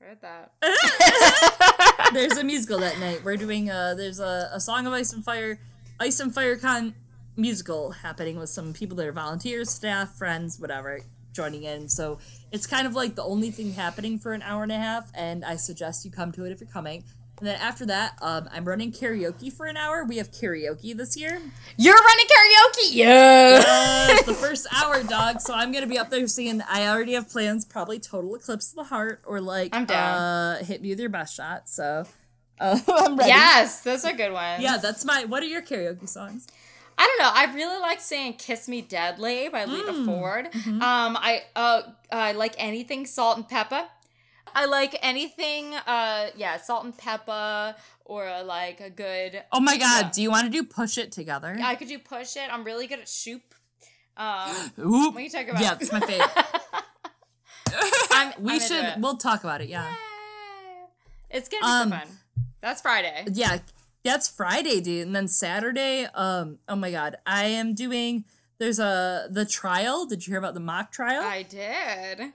Heard 0.00 0.20
that. 0.20 1.84
There's 2.12 2.36
a 2.38 2.44
musical 2.44 2.78
that 2.78 2.98
night. 2.98 3.22
We're 3.24 3.36
doing 3.36 3.70
uh 3.70 3.94
there's 3.94 4.20
a, 4.20 4.50
a 4.52 4.60
Song 4.60 4.86
of 4.86 4.92
Ice 4.92 5.12
and 5.12 5.24
Fire 5.24 5.58
Ice 6.00 6.20
and 6.20 6.34
Fire 6.34 6.56
Con 6.56 6.94
musical 7.36 7.90
happening 7.90 8.38
with 8.38 8.50
some 8.50 8.72
people 8.72 8.96
that 8.96 9.06
are 9.06 9.12
volunteers, 9.12 9.70
staff, 9.70 10.16
friends, 10.16 10.58
whatever, 10.58 11.00
joining 11.32 11.62
in. 11.64 11.88
So 11.88 12.18
it's 12.50 12.66
kind 12.66 12.86
of 12.86 12.94
like 12.94 13.14
the 13.14 13.22
only 13.22 13.50
thing 13.50 13.72
happening 13.72 14.18
for 14.18 14.32
an 14.32 14.42
hour 14.42 14.62
and 14.62 14.72
a 14.72 14.76
half, 14.76 15.10
and 15.14 15.44
I 15.44 15.56
suggest 15.56 16.04
you 16.04 16.10
come 16.10 16.32
to 16.32 16.44
it 16.44 16.52
if 16.52 16.60
you're 16.60 16.70
coming. 16.70 17.04
And 17.38 17.46
then 17.46 17.56
after 17.60 17.86
that, 17.86 18.18
um, 18.20 18.48
I'm 18.52 18.64
running 18.64 18.90
karaoke 18.92 19.52
for 19.52 19.66
an 19.66 19.76
hour. 19.76 20.04
We 20.04 20.16
have 20.16 20.30
karaoke 20.32 20.96
this 20.96 21.16
year. 21.16 21.40
You're 21.76 21.94
running 21.94 22.26
karaoke. 22.26 22.88
Yeah. 22.90 23.58
Yes, 24.08 24.24
the 24.26 24.34
first 24.46 24.66
hour, 24.74 25.02
dog. 25.04 25.40
So 25.40 25.54
I'm 25.54 25.70
gonna 25.70 25.86
be 25.86 25.98
up 25.98 26.10
there 26.10 26.26
singing. 26.26 26.62
I 26.68 26.88
already 26.88 27.12
have 27.14 27.28
plans. 27.28 27.64
Probably 27.64 27.98
Total 28.00 28.34
Eclipse 28.34 28.70
of 28.70 28.76
the 28.76 28.84
Heart 28.84 29.22
or 29.24 29.40
like 29.40 29.74
I'm 29.74 29.84
down. 29.84 30.14
Uh, 30.20 30.64
Hit 30.64 30.82
Me 30.82 30.90
with 30.90 31.00
Your 31.00 31.10
Best 31.10 31.36
Shot. 31.36 31.68
So 31.68 32.06
uh, 32.60 32.78
I'm 32.88 33.16
ready. 33.16 33.28
Yes, 33.30 33.82
those 33.82 34.04
are 34.04 34.12
good 34.12 34.32
ones. 34.32 34.62
Yeah, 34.62 34.78
that's 34.78 35.04
my. 35.04 35.24
What 35.24 35.42
are 35.42 35.46
your 35.46 35.62
karaoke 35.62 36.08
songs? 36.08 36.46
I 37.00 37.06
don't 37.06 37.18
know. 37.24 37.30
I 37.32 37.54
really 37.54 37.80
like 37.80 38.00
saying 38.00 38.32
"Kiss 38.34 38.66
Me 38.66 38.80
Deadly" 38.82 39.48
by 39.48 39.64
Lita 39.66 39.92
Mm. 39.92 40.04
Ford. 40.06 40.48
Mm-hmm. 40.50 40.82
Um, 40.82 41.16
I 41.16 41.42
uh, 41.54 41.82
I 42.10 42.32
like 42.32 42.56
anything 42.58 43.06
Salt-N-Pepa. 43.06 43.84
I 44.54 44.64
like 44.66 44.98
anything. 45.02 45.74
Uh, 45.74 46.28
yeah, 46.36 46.56
Salt-N-Pepa, 46.58 47.74
or 48.04 48.42
like 48.44 48.80
a 48.80 48.90
good. 48.90 49.42
Oh 49.52 49.60
my 49.60 49.76
god, 49.78 50.06
Yeah. 50.06 50.10
do 50.14 50.22
you 50.22 50.30
want 50.30 50.44
to 50.46 50.50
do 50.50 50.62
Push 50.64 50.98
It 50.98 51.12
together? 51.12 51.56
I 51.62 51.74
could 51.74 51.88
do 51.88 51.98
push 51.98 52.36
it. 52.36 52.48
I'm 52.52 52.64
really 52.64 52.86
good 52.86 53.00
at 53.00 53.08
shoop. 53.08 53.42
Um, 54.16 54.50
Oop. 54.78 55.14
what 55.14 55.20
are 55.20 55.24
you 55.24 55.30
talking 55.30 55.50
about? 55.50 55.62
Yeah, 55.62 55.76
it's 55.80 55.92
my 55.92 56.00
favorite. 56.00 56.30
I'm, 58.10 58.32
we 58.42 58.54
I'm 58.54 58.60
should. 58.60 58.94
We'll 59.02 59.16
talk 59.16 59.44
about 59.44 59.60
it. 59.60 59.68
Yeah. 59.68 59.86
It's 61.30 61.48
gonna 61.48 61.62
be 61.62 61.66
Um, 61.66 61.90
so 61.90 61.96
fun. 62.06 62.18
That's 62.60 62.80
Friday. 62.82 63.24
Yeah, 63.32 63.58
that's 64.02 64.28
Friday, 64.28 64.80
dude. 64.80 65.06
And 65.06 65.14
then 65.14 65.28
Saturday, 65.28 66.06
um, 66.14 66.58
oh 66.68 66.76
my 66.76 66.90
god, 66.90 67.16
I 67.26 67.44
am 67.46 67.74
doing. 67.74 68.24
There's 68.58 68.78
a 68.80 69.28
the 69.30 69.44
trial. 69.44 70.06
Did 70.06 70.26
you 70.26 70.32
hear 70.32 70.38
about 70.38 70.54
the 70.54 70.60
mock 70.60 70.90
trial? 70.90 71.22
I 71.22 71.42
did. 71.42 72.32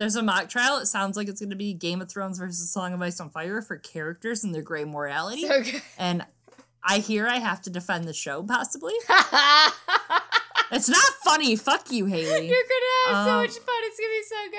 There's 0.00 0.16
a 0.16 0.22
mock 0.22 0.48
trial. 0.48 0.78
It 0.78 0.86
sounds 0.86 1.16
like 1.16 1.28
it's 1.28 1.40
going 1.40 1.50
to 1.50 1.56
be 1.56 1.72
Game 1.74 2.00
of 2.02 2.10
Thrones 2.10 2.38
versus 2.38 2.72
Song 2.72 2.92
of 2.94 3.02
Ice 3.02 3.20
and 3.20 3.30
Fire 3.32 3.60
for 3.62 3.76
characters 3.76 4.42
and 4.42 4.52
their 4.54 4.62
gray 4.62 4.84
morality. 4.84 5.42
So 5.46 5.62
and 5.98 6.24
I 6.82 6.98
hear 6.98 7.28
I 7.28 7.36
have 7.36 7.60
to 7.62 7.70
defend 7.70 8.08
the 8.08 8.14
show, 8.14 8.42
possibly. 8.42 8.94
It's 10.72 10.88
not 10.88 11.02
funny. 11.24 11.56
Fuck 11.56 11.90
you, 11.90 12.06
Haley. 12.06 12.46
You're 12.46 12.62
gonna 12.62 13.16
have 13.16 13.26
so 13.26 13.32
Um, 13.32 13.36
much 13.42 13.50
fun. 13.58 13.74
It's 13.82 13.98
gonna 13.98 14.12
be 14.12 14.22
so 14.22 14.50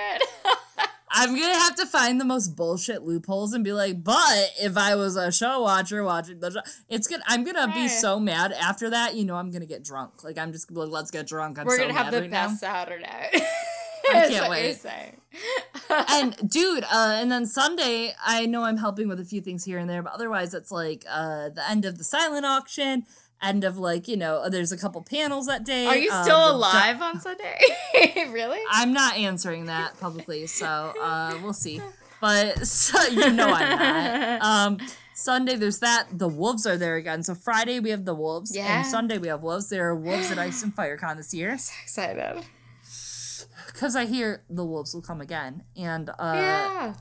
good. 0.83 0.87
I'm 1.09 1.29
gonna 1.39 1.59
have 1.59 1.75
to 1.77 1.85
find 1.85 2.19
the 2.19 2.25
most 2.25 2.49
bullshit 2.57 3.03
loopholes 3.03 3.53
and 3.53 3.63
be 3.63 3.71
like, 3.71 4.03
but 4.03 4.49
if 4.61 4.75
I 4.75 4.95
was 4.95 5.15
a 5.15 5.31
show 5.31 5.61
watcher 5.61 6.03
watching 6.03 6.41
the 6.41 6.51
show, 6.51 6.59
it's 6.89 7.07
good. 7.07 7.21
I'm 7.27 7.45
gonna 7.45 7.73
be 7.73 7.87
so 7.87 8.19
mad 8.19 8.51
after 8.51 8.89
that. 8.89 9.15
You 9.15 9.23
know, 9.23 9.35
I'm 9.37 9.51
gonna 9.51 9.65
get 9.65 9.85
drunk. 9.85 10.21
Like 10.21 10.37
I'm 10.37 10.51
just 10.51 10.69
like, 10.69 10.89
let's 10.89 11.11
get 11.11 11.27
drunk. 11.27 11.57
I'm 11.57 11.65
We're 11.65 11.77
so 11.77 11.83
gonna 11.83 11.93
have 11.93 12.11
the 12.11 12.19
right 12.21 12.29
best 12.31 12.61
now. 12.61 12.67
Saturday. 12.73 13.29
I 14.15 14.27
can't 14.29 14.49
wait. 14.49 14.77
and 16.09 16.49
dude, 16.49 16.83
uh, 16.83 17.15
and 17.19 17.31
then 17.31 17.45
Sunday, 17.45 18.13
I 18.25 18.45
know 18.45 18.63
I'm 18.63 18.77
helping 18.77 19.07
with 19.07 19.19
a 19.19 19.25
few 19.25 19.41
things 19.41 19.63
here 19.63 19.77
and 19.77 19.89
there, 19.89 20.01
but 20.03 20.13
otherwise, 20.13 20.53
it's 20.53 20.71
like 20.71 21.05
uh, 21.09 21.49
the 21.49 21.63
end 21.69 21.85
of 21.85 21.97
the 21.97 22.03
silent 22.03 22.45
auction, 22.45 23.05
end 23.41 23.63
of 23.63 23.77
like 23.77 24.07
you 24.07 24.17
know, 24.17 24.49
there's 24.49 24.71
a 24.71 24.77
couple 24.77 25.01
panels 25.03 25.47
that 25.47 25.63
day. 25.65 25.85
Are 25.87 25.95
you 25.97 26.11
uh, 26.11 26.23
still 26.23 26.47
the- 26.47 26.53
alive 26.55 27.01
on 27.01 27.19
Sunday? 27.21 27.59
really? 28.29 28.59
I'm 28.69 28.93
not 28.93 29.15
answering 29.17 29.65
that 29.67 29.99
publicly, 29.99 30.47
so 30.47 30.93
uh, 31.01 31.37
we'll 31.41 31.53
see. 31.53 31.81
But 32.21 32.67
so, 32.67 33.01
you 33.07 33.31
know 33.31 33.47
I'm 33.47 33.79
not. 33.79 34.41
Um, 34.43 34.77
Sunday 35.15 35.55
there's 35.55 35.79
that. 35.79 36.05
The 36.19 36.27
wolves 36.27 36.67
are 36.67 36.77
there 36.77 36.95
again. 36.95 37.23
So 37.23 37.33
Friday 37.33 37.79
we 37.79 37.89
have 37.89 38.05
the 38.05 38.13
wolves, 38.13 38.55
Yeah. 38.55 38.77
and 38.77 38.85
Sunday 38.85 39.17
we 39.17 39.27
have 39.27 39.41
wolves. 39.41 39.69
There 39.69 39.89
are 39.89 39.95
wolves 39.95 40.29
at 40.29 40.37
Ice 40.37 40.61
and 40.61 40.71
Fire 40.71 40.97
Con 40.97 41.17
this 41.17 41.33
year 41.33 41.57
so 41.57 41.73
excited. 41.81 42.45
Because 43.73 43.95
I 43.95 44.05
hear 44.05 44.43
the 44.49 44.65
wolves 44.65 44.93
will 44.93 45.01
come 45.01 45.21
again, 45.21 45.63
and 45.75 46.09
uh, 46.09 46.33
yeah. 46.35 46.93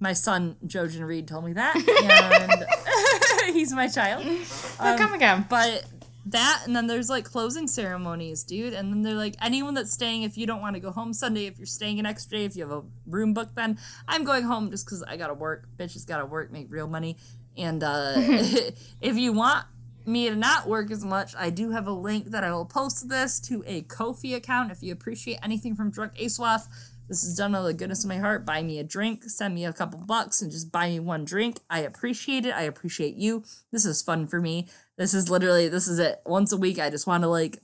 my 0.00 0.12
son 0.12 0.56
Jojen 0.66 1.06
Reed 1.06 1.28
told 1.28 1.44
me 1.44 1.52
that, 1.54 1.76
and 3.46 3.54
he's 3.54 3.72
my 3.72 3.88
child. 3.88 4.24
They'll 4.24 4.92
Um, 4.92 4.98
come 4.98 5.14
again. 5.14 5.46
But 5.48 5.84
that, 6.26 6.62
and 6.66 6.74
then 6.76 6.86
there's 6.86 7.08
like 7.10 7.24
closing 7.24 7.66
ceremonies, 7.66 8.44
dude. 8.44 8.72
And 8.74 8.92
then 8.92 9.02
they're 9.02 9.14
like, 9.14 9.34
anyone 9.42 9.74
that's 9.74 9.92
staying, 9.92 10.22
if 10.22 10.38
you 10.38 10.46
don't 10.46 10.60
want 10.60 10.74
to 10.74 10.80
go 10.80 10.90
home 10.92 11.12
Sunday, 11.12 11.46
if 11.46 11.58
you're 11.58 11.66
staying 11.66 11.98
an 11.98 12.06
extra 12.06 12.38
day, 12.38 12.44
if 12.44 12.54
you 12.56 12.62
have 12.62 12.72
a 12.72 12.82
room 13.06 13.34
booked, 13.34 13.56
then 13.56 13.78
I'm 14.06 14.22
going 14.24 14.44
home 14.44 14.70
just 14.70 14.86
because 14.86 15.02
I 15.02 15.16
gotta 15.16 15.34
work. 15.34 15.66
Bitches 15.76 16.06
gotta 16.06 16.24
work, 16.26 16.52
make 16.52 16.68
real 16.70 16.86
money. 16.86 17.16
And 17.56 17.82
uh, 17.82 18.14
if 19.00 19.16
you 19.16 19.32
want 19.32 19.66
me 20.06 20.28
to 20.28 20.36
not 20.36 20.68
work 20.68 20.90
as 20.90 21.04
much, 21.04 21.34
I 21.36 21.50
do 21.50 21.70
have 21.70 21.86
a 21.86 21.92
link 21.92 22.26
that 22.26 22.44
I 22.44 22.52
will 22.52 22.64
post 22.64 23.08
this 23.08 23.40
to 23.40 23.62
a 23.66 23.82
Ko-fi 23.82 24.34
account. 24.34 24.70
If 24.72 24.82
you 24.82 24.92
appreciate 24.92 25.38
anything 25.42 25.74
from 25.74 25.90
Drunk 25.90 26.14
ASOIAF, 26.14 26.66
this 27.08 27.24
is 27.24 27.36
done 27.36 27.54
out 27.54 27.60
of 27.60 27.64
the 27.66 27.74
goodness 27.74 28.04
of 28.04 28.08
my 28.08 28.18
heart. 28.18 28.46
Buy 28.46 28.62
me 28.62 28.78
a 28.78 28.84
drink, 28.84 29.24
send 29.24 29.54
me 29.54 29.64
a 29.64 29.72
couple 29.72 30.00
bucks, 30.00 30.40
and 30.40 30.50
just 30.50 30.72
buy 30.72 30.88
me 30.88 31.00
one 31.00 31.24
drink. 31.24 31.58
I 31.68 31.80
appreciate 31.80 32.46
it. 32.46 32.54
I 32.54 32.62
appreciate 32.62 33.16
you. 33.16 33.44
This 33.70 33.84
is 33.84 34.00
fun 34.00 34.26
for 34.26 34.40
me. 34.40 34.68
This 34.96 35.12
is 35.12 35.28
literally, 35.28 35.68
this 35.68 35.88
is 35.88 35.98
it. 35.98 36.22
Once 36.24 36.52
a 36.52 36.56
week, 36.56 36.78
I 36.78 36.88
just 36.90 37.06
want 37.06 37.24
to 37.24 37.28
like, 37.28 37.58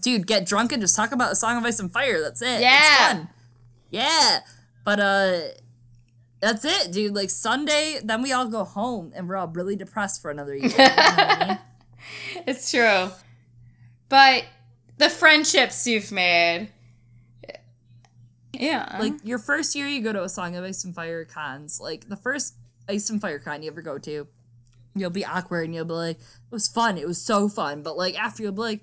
dude, 0.00 0.26
get 0.26 0.46
drunk 0.46 0.70
and 0.70 0.80
just 0.80 0.94
talk 0.94 1.12
about 1.12 1.32
a 1.32 1.36
song 1.36 1.58
of 1.58 1.64
ice 1.64 1.80
and 1.80 1.92
fire. 1.92 2.20
That's 2.20 2.42
it. 2.42 2.60
Yeah. 2.60 2.78
It's 2.78 3.12
fun. 3.12 3.28
Yeah. 3.90 4.40
But 4.84 5.00
uh 5.00 5.40
that's 6.42 6.64
it, 6.64 6.92
dude. 6.92 7.14
Like 7.14 7.30
Sunday, 7.30 8.00
then 8.04 8.20
we 8.20 8.32
all 8.32 8.48
go 8.48 8.64
home 8.64 9.12
and 9.14 9.28
we're 9.28 9.36
all 9.36 9.46
really 9.48 9.76
depressed 9.76 10.20
for 10.20 10.30
another 10.30 10.54
year. 10.54 10.68
You 10.70 10.78
know 10.78 10.84
I 10.98 11.46
mean? 11.48 12.44
It's 12.48 12.70
true. 12.70 13.10
But 14.08 14.44
the 14.98 15.08
friendships 15.08 15.86
you've 15.86 16.10
made. 16.12 16.68
Yeah. 18.52 18.98
Like 19.00 19.14
your 19.24 19.38
first 19.38 19.74
year 19.74 19.86
you 19.86 20.02
go 20.02 20.12
to 20.12 20.22
a 20.22 20.28
Song 20.28 20.56
of 20.56 20.64
Ice 20.64 20.84
and 20.84 20.94
Fire 20.94 21.24
cons, 21.24 21.80
like 21.80 22.08
the 22.08 22.16
first 22.16 22.54
Ice 22.88 23.08
and 23.08 23.20
Fire 23.20 23.38
con 23.38 23.62
you 23.62 23.70
ever 23.70 23.80
go 23.82 23.98
to, 23.98 24.26
you'll 24.94 25.10
be 25.10 25.24
awkward 25.24 25.64
and 25.64 25.74
you'll 25.74 25.84
be 25.84 25.94
like, 25.94 26.18
it 26.18 26.26
was 26.50 26.68
fun, 26.68 26.98
it 26.98 27.06
was 27.06 27.20
so 27.24 27.48
fun. 27.48 27.82
But 27.82 27.96
like 27.96 28.20
after 28.20 28.42
you'll 28.42 28.52
be 28.52 28.60
like, 28.60 28.80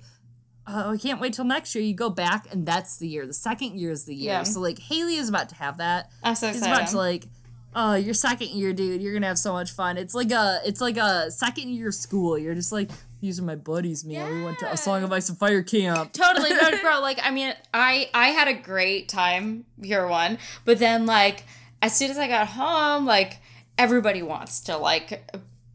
oh, 0.67 0.93
I 0.93 0.97
can't 0.97 1.19
wait 1.21 1.33
till 1.33 1.45
next 1.45 1.75
year. 1.75 1.83
You 1.83 1.93
go 1.93 2.09
back 2.09 2.47
and 2.51 2.65
that's 2.65 2.97
the 2.97 3.07
year. 3.07 3.27
The 3.27 3.33
second 3.33 3.77
year 3.79 3.91
is 3.91 4.05
the 4.05 4.15
year. 4.15 4.31
Yeah. 4.31 4.43
So 4.43 4.59
like 4.59 4.79
Haley 4.79 5.15
is 5.17 5.29
about 5.29 5.49
to 5.49 5.55
have 5.55 5.77
that. 5.77 6.09
I'm 6.23 6.35
so 6.35 6.47
It's 6.47 6.57
excited. 6.59 6.75
about 6.77 6.89
to 6.91 6.97
like, 6.97 7.25
oh, 7.75 7.95
your 7.95 8.13
second 8.13 8.49
year, 8.49 8.73
dude. 8.73 9.01
You're 9.01 9.13
gonna 9.13 9.27
have 9.27 9.39
so 9.39 9.53
much 9.53 9.71
fun. 9.71 9.97
It's 9.97 10.15
like 10.15 10.31
a, 10.31 10.59
it's 10.65 10.81
like 10.81 10.97
a 10.97 11.31
second 11.31 11.69
year 11.69 11.89
of 11.89 11.95
school. 11.95 12.37
You're 12.37 12.55
just 12.55 12.71
like, 12.71 12.89
these 13.21 13.39
are 13.39 13.43
my 13.43 13.55
buddies, 13.55 14.05
man. 14.05 14.33
We 14.33 14.43
went 14.43 14.59
to 14.59 14.71
a 14.71 14.77
Song 14.77 15.03
of 15.03 15.11
Ice 15.11 15.29
and 15.29 15.37
Fire 15.37 15.61
camp. 15.61 16.13
totally 16.13 16.51
no, 16.51 16.71
bro 16.81 16.99
like 17.01 17.19
i 17.23 17.31
mean 17.31 17.53
i 17.73 18.09
i 18.13 18.29
had 18.29 18.47
a 18.47 18.53
great 18.53 19.09
time 19.09 19.65
year 19.81 20.07
one 20.07 20.37
but 20.65 20.79
then 20.79 21.05
like 21.05 21.43
as 21.81 21.95
soon 21.95 22.09
as 22.11 22.17
i 22.17 22.27
got 22.27 22.47
home 22.47 23.05
like 23.05 23.37
everybody 23.77 24.21
wants 24.21 24.61
to 24.61 24.77
like 24.77 25.29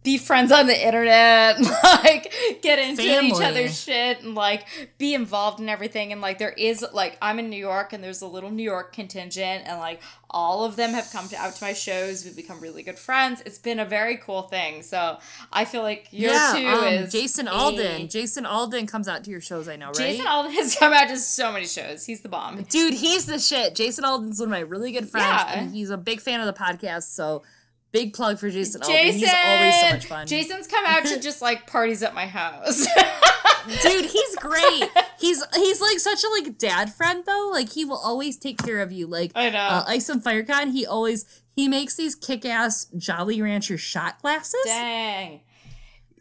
be 0.04 0.18
friends 0.18 0.52
on 0.52 0.66
the 0.68 0.86
internet 0.86 1.58
like 1.82 2.32
get 2.62 2.78
into 2.78 3.02
each 3.02 3.40
other's 3.40 3.82
shit 3.82 4.22
and 4.22 4.34
like 4.36 4.66
be 4.98 5.14
involved 5.14 5.58
in 5.58 5.68
everything 5.68 6.12
and 6.12 6.20
like 6.20 6.38
there 6.38 6.52
is 6.52 6.84
like 6.92 7.18
i'm 7.20 7.38
in 7.40 7.50
new 7.50 7.56
york 7.56 7.92
and 7.92 8.04
there's 8.04 8.22
a 8.22 8.26
little 8.26 8.50
new 8.50 8.62
york 8.62 8.92
contingent 8.92 9.64
and 9.66 9.80
like 9.80 10.00
all 10.30 10.64
of 10.64 10.76
them 10.76 10.90
have 10.90 11.08
come 11.12 11.28
to, 11.28 11.36
out 11.36 11.54
to 11.54 11.64
my 11.64 11.72
shows 11.72 12.24
we've 12.24 12.36
become 12.36 12.60
really 12.60 12.82
good 12.82 12.98
friends 12.98 13.42
it's 13.46 13.58
been 13.58 13.80
a 13.80 13.84
very 13.84 14.16
cool 14.18 14.42
thing 14.42 14.82
so 14.82 15.16
i 15.52 15.64
feel 15.64 15.82
like 15.82 16.06
year 16.12 16.30
two 16.54 16.66
um, 16.68 16.84
is 16.84 17.10
Jason 17.10 17.48
a- 17.48 17.52
Alden. 17.52 18.08
Jason 18.08 18.44
Alden 18.44 18.86
comes 18.86 19.08
out 19.08 19.24
to 19.24 19.30
your 19.30 19.40
shows, 19.40 19.68
I 19.68 19.76
know, 19.76 19.86
right? 19.86 19.96
Jason 19.96 20.26
Alden 20.26 20.52
has 20.52 20.76
come 20.76 20.92
out 20.92 21.08
to 21.08 21.16
so 21.16 21.50
many 21.50 21.66
shows. 21.66 22.04
He's 22.04 22.20
the 22.20 22.28
bomb. 22.28 22.62
Dude, 22.64 22.92
he's 22.94 23.24
the 23.26 23.38
shit. 23.38 23.74
Jason 23.74 24.04
Alden's 24.04 24.38
one 24.38 24.48
of 24.48 24.50
my 24.50 24.60
really 24.60 24.92
good 24.92 25.08
friends, 25.08 25.42
Yeah. 25.46 25.58
and 25.58 25.74
he's 25.74 25.88
a 25.90 25.96
big 25.96 26.20
fan 26.20 26.40
of 26.40 26.46
the 26.46 26.52
podcast. 26.52 27.04
So, 27.14 27.42
big 27.94 28.12
plug 28.12 28.38
for 28.38 28.50
Jason. 28.50 28.82
Jason, 28.84 29.20
He's 29.20 29.32
always 29.32 29.80
so 29.80 29.88
much 29.90 30.06
fun. 30.06 30.26
Jason's 30.26 30.66
come 30.66 30.84
out 30.84 31.06
to 31.06 31.18
just 31.20 31.40
like 31.40 31.66
parties 31.66 32.02
at 32.02 32.12
my 32.14 32.26
house. 32.26 32.86
Dude, 33.82 34.04
he's 34.04 34.36
great. 34.36 34.90
he's 35.18 35.42
he's 35.54 35.80
like 35.80 35.98
such 36.00 36.22
a 36.22 36.28
like 36.28 36.58
dad 36.58 36.92
friend 36.92 37.24
though. 37.24 37.48
Like 37.52 37.72
he 37.72 37.84
will 37.86 37.96
always 37.96 38.36
take 38.36 38.58
care 38.58 38.80
of 38.82 38.92
you. 38.92 39.06
Like 39.06 39.32
I 39.34 39.48
know. 39.48 39.58
uh, 39.58 39.84
Ice 39.86 40.10
and 40.10 40.22
FireCon, 40.22 40.72
he 40.72 40.84
always 40.84 41.24
he 41.54 41.68
makes 41.68 41.96
these 41.96 42.14
kick 42.14 42.44
ass 42.44 42.86
Jolly 42.98 43.40
Rancher 43.40 43.78
shot 43.78 44.20
glasses. 44.20 44.60
Dang. 44.66 45.40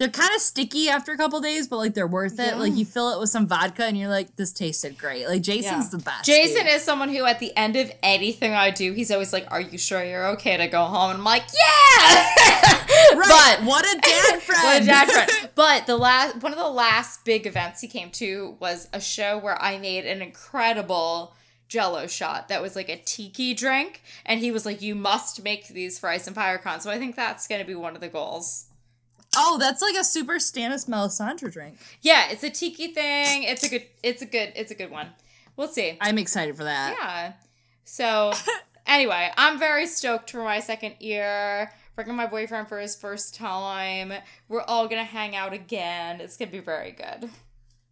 They're 0.03 0.11
kind 0.11 0.35
of 0.35 0.41
sticky 0.41 0.89
after 0.89 1.13
a 1.13 1.17
couple 1.17 1.39
days, 1.39 1.69
but 1.69 1.77
like 1.77 1.93
they're 1.93 2.05
worth 2.05 2.37
it. 2.37 2.47
Yeah. 2.47 2.55
Like 2.55 2.75
you 2.75 2.83
fill 2.83 3.13
it 3.13 3.21
with 3.21 3.29
some 3.29 3.47
vodka, 3.47 3.85
and 3.85 3.97
you're 3.97 4.09
like, 4.09 4.35
this 4.35 4.51
tasted 4.51 4.97
great. 4.97 5.29
Like 5.29 5.41
Jason's 5.41 5.85
Yeah. 5.85 5.97
the 5.97 6.03
best. 6.03 6.25
Jason 6.25 6.65
dude. 6.65 6.73
is 6.75 6.83
someone 6.83 7.07
who, 7.07 7.23
at 7.23 7.39
the 7.39 7.55
end 7.55 7.77
of 7.77 7.89
anything 8.03 8.51
I 8.53 8.69
do, 8.69 8.91
he's 8.91 9.11
always 9.11 9.31
like, 9.31 9.47
"Are 9.49 9.61
you 9.61 9.77
sure 9.77 10.03
you're 10.03 10.27
okay 10.31 10.57
to 10.57 10.67
go 10.67 10.83
home?" 10.83 11.11
And 11.11 11.19
I'm 11.19 11.23
like, 11.23 11.43
"Yeah." 11.53 12.33
right. 13.15 13.55
But 13.59 13.63
what 13.65 13.85
a 13.85 13.97
dad 14.01 14.41
friend. 14.41 14.61
What 14.63 14.81
a 14.81 14.85
dad 14.85 15.09
friend. 15.09 15.49
But 15.55 15.85
the 15.87 15.95
last 15.97 16.41
one 16.43 16.51
of 16.51 16.57
the 16.59 16.67
last 16.67 17.23
big 17.23 17.47
events 17.47 17.79
he 17.79 17.87
came 17.87 18.09
to 18.11 18.57
was 18.59 18.89
a 18.91 18.99
show 18.99 19.37
where 19.37 19.61
I 19.61 19.77
made 19.77 20.05
an 20.05 20.21
incredible 20.21 21.33
jello 21.69 22.07
shot 22.07 22.49
that 22.49 22.61
was 22.61 22.75
like 22.75 22.89
a 22.89 22.97
tiki 22.97 23.53
drink. 23.53 24.01
And 24.25 24.39
he 24.41 24.51
was 24.51 24.65
like, 24.65 24.81
You 24.81 24.95
must 24.95 25.43
make 25.43 25.67
these 25.69 25.97
for 25.99 26.09
Ice 26.09 26.27
and 26.27 26.35
FireCon. 26.35 26.81
So 26.81 26.89
I 26.91 26.97
think 26.97 27.15
that's 27.15 27.47
gonna 27.47 27.63
be 27.65 27.75
one 27.75 27.95
of 27.95 28.01
the 28.01 28.09
goals. 28.09 28.65
Oh, 29.35 29.57
that's 29.59 29.81
like 29.81 29.95
a 29.95 30.03
super 30.03 30.35
Stannis 30.35 30.87
Melisandre 30.87 31.51
drink. 31.51 31.77
Yeah, 32.01 32.29
it's 32.29 32.43
a 32.43 32.49
tiki 32.49 32.87
thing. 32.93 33.43
It's 33.43 33.63
a 33.63 33.69
good 33.69 33.85
it's 34.01 34.21
a 34.21 34.25
good 34.25 34.53
it's 34.55 34.71
a 34.71 34.75
good 34.75 34.91
one. 34.91 35.09
We'll 35.55 35.67
see. 35.67 35.97
I'm 36.01 36.17
excited 36.17 36.55
for 36.55 36.63
that. 36.63 36.95
Yeah. 36.99 37.33
So 37.85 38.33
anyway, 38.87 39.31
I'm 39.37 39.59
very 39.59 39.87
stoked 39.87 40.31
for 40.31 40.43
my 40.43 40.59
second 40.59 40.95
year. 40.99 41.71
Bringing 41.95 42.15
my 42.15 42.25
boyfriend 42.25 42.69
for 42.69 42.79
his 42.79 42.95
first 42.95 43.35
time. 43.35 44.13
We're 44.47 44.61
all 44.61 44.87
gonna 44.87 45.03
hang 45.03 45.35
out 45.35 45.53
again. 45.53 46.21
It's 46.21 46.37
gonna 46.37 46.51
be 46.51 46.59
very 46.59 46.91
good. 46.91 47.29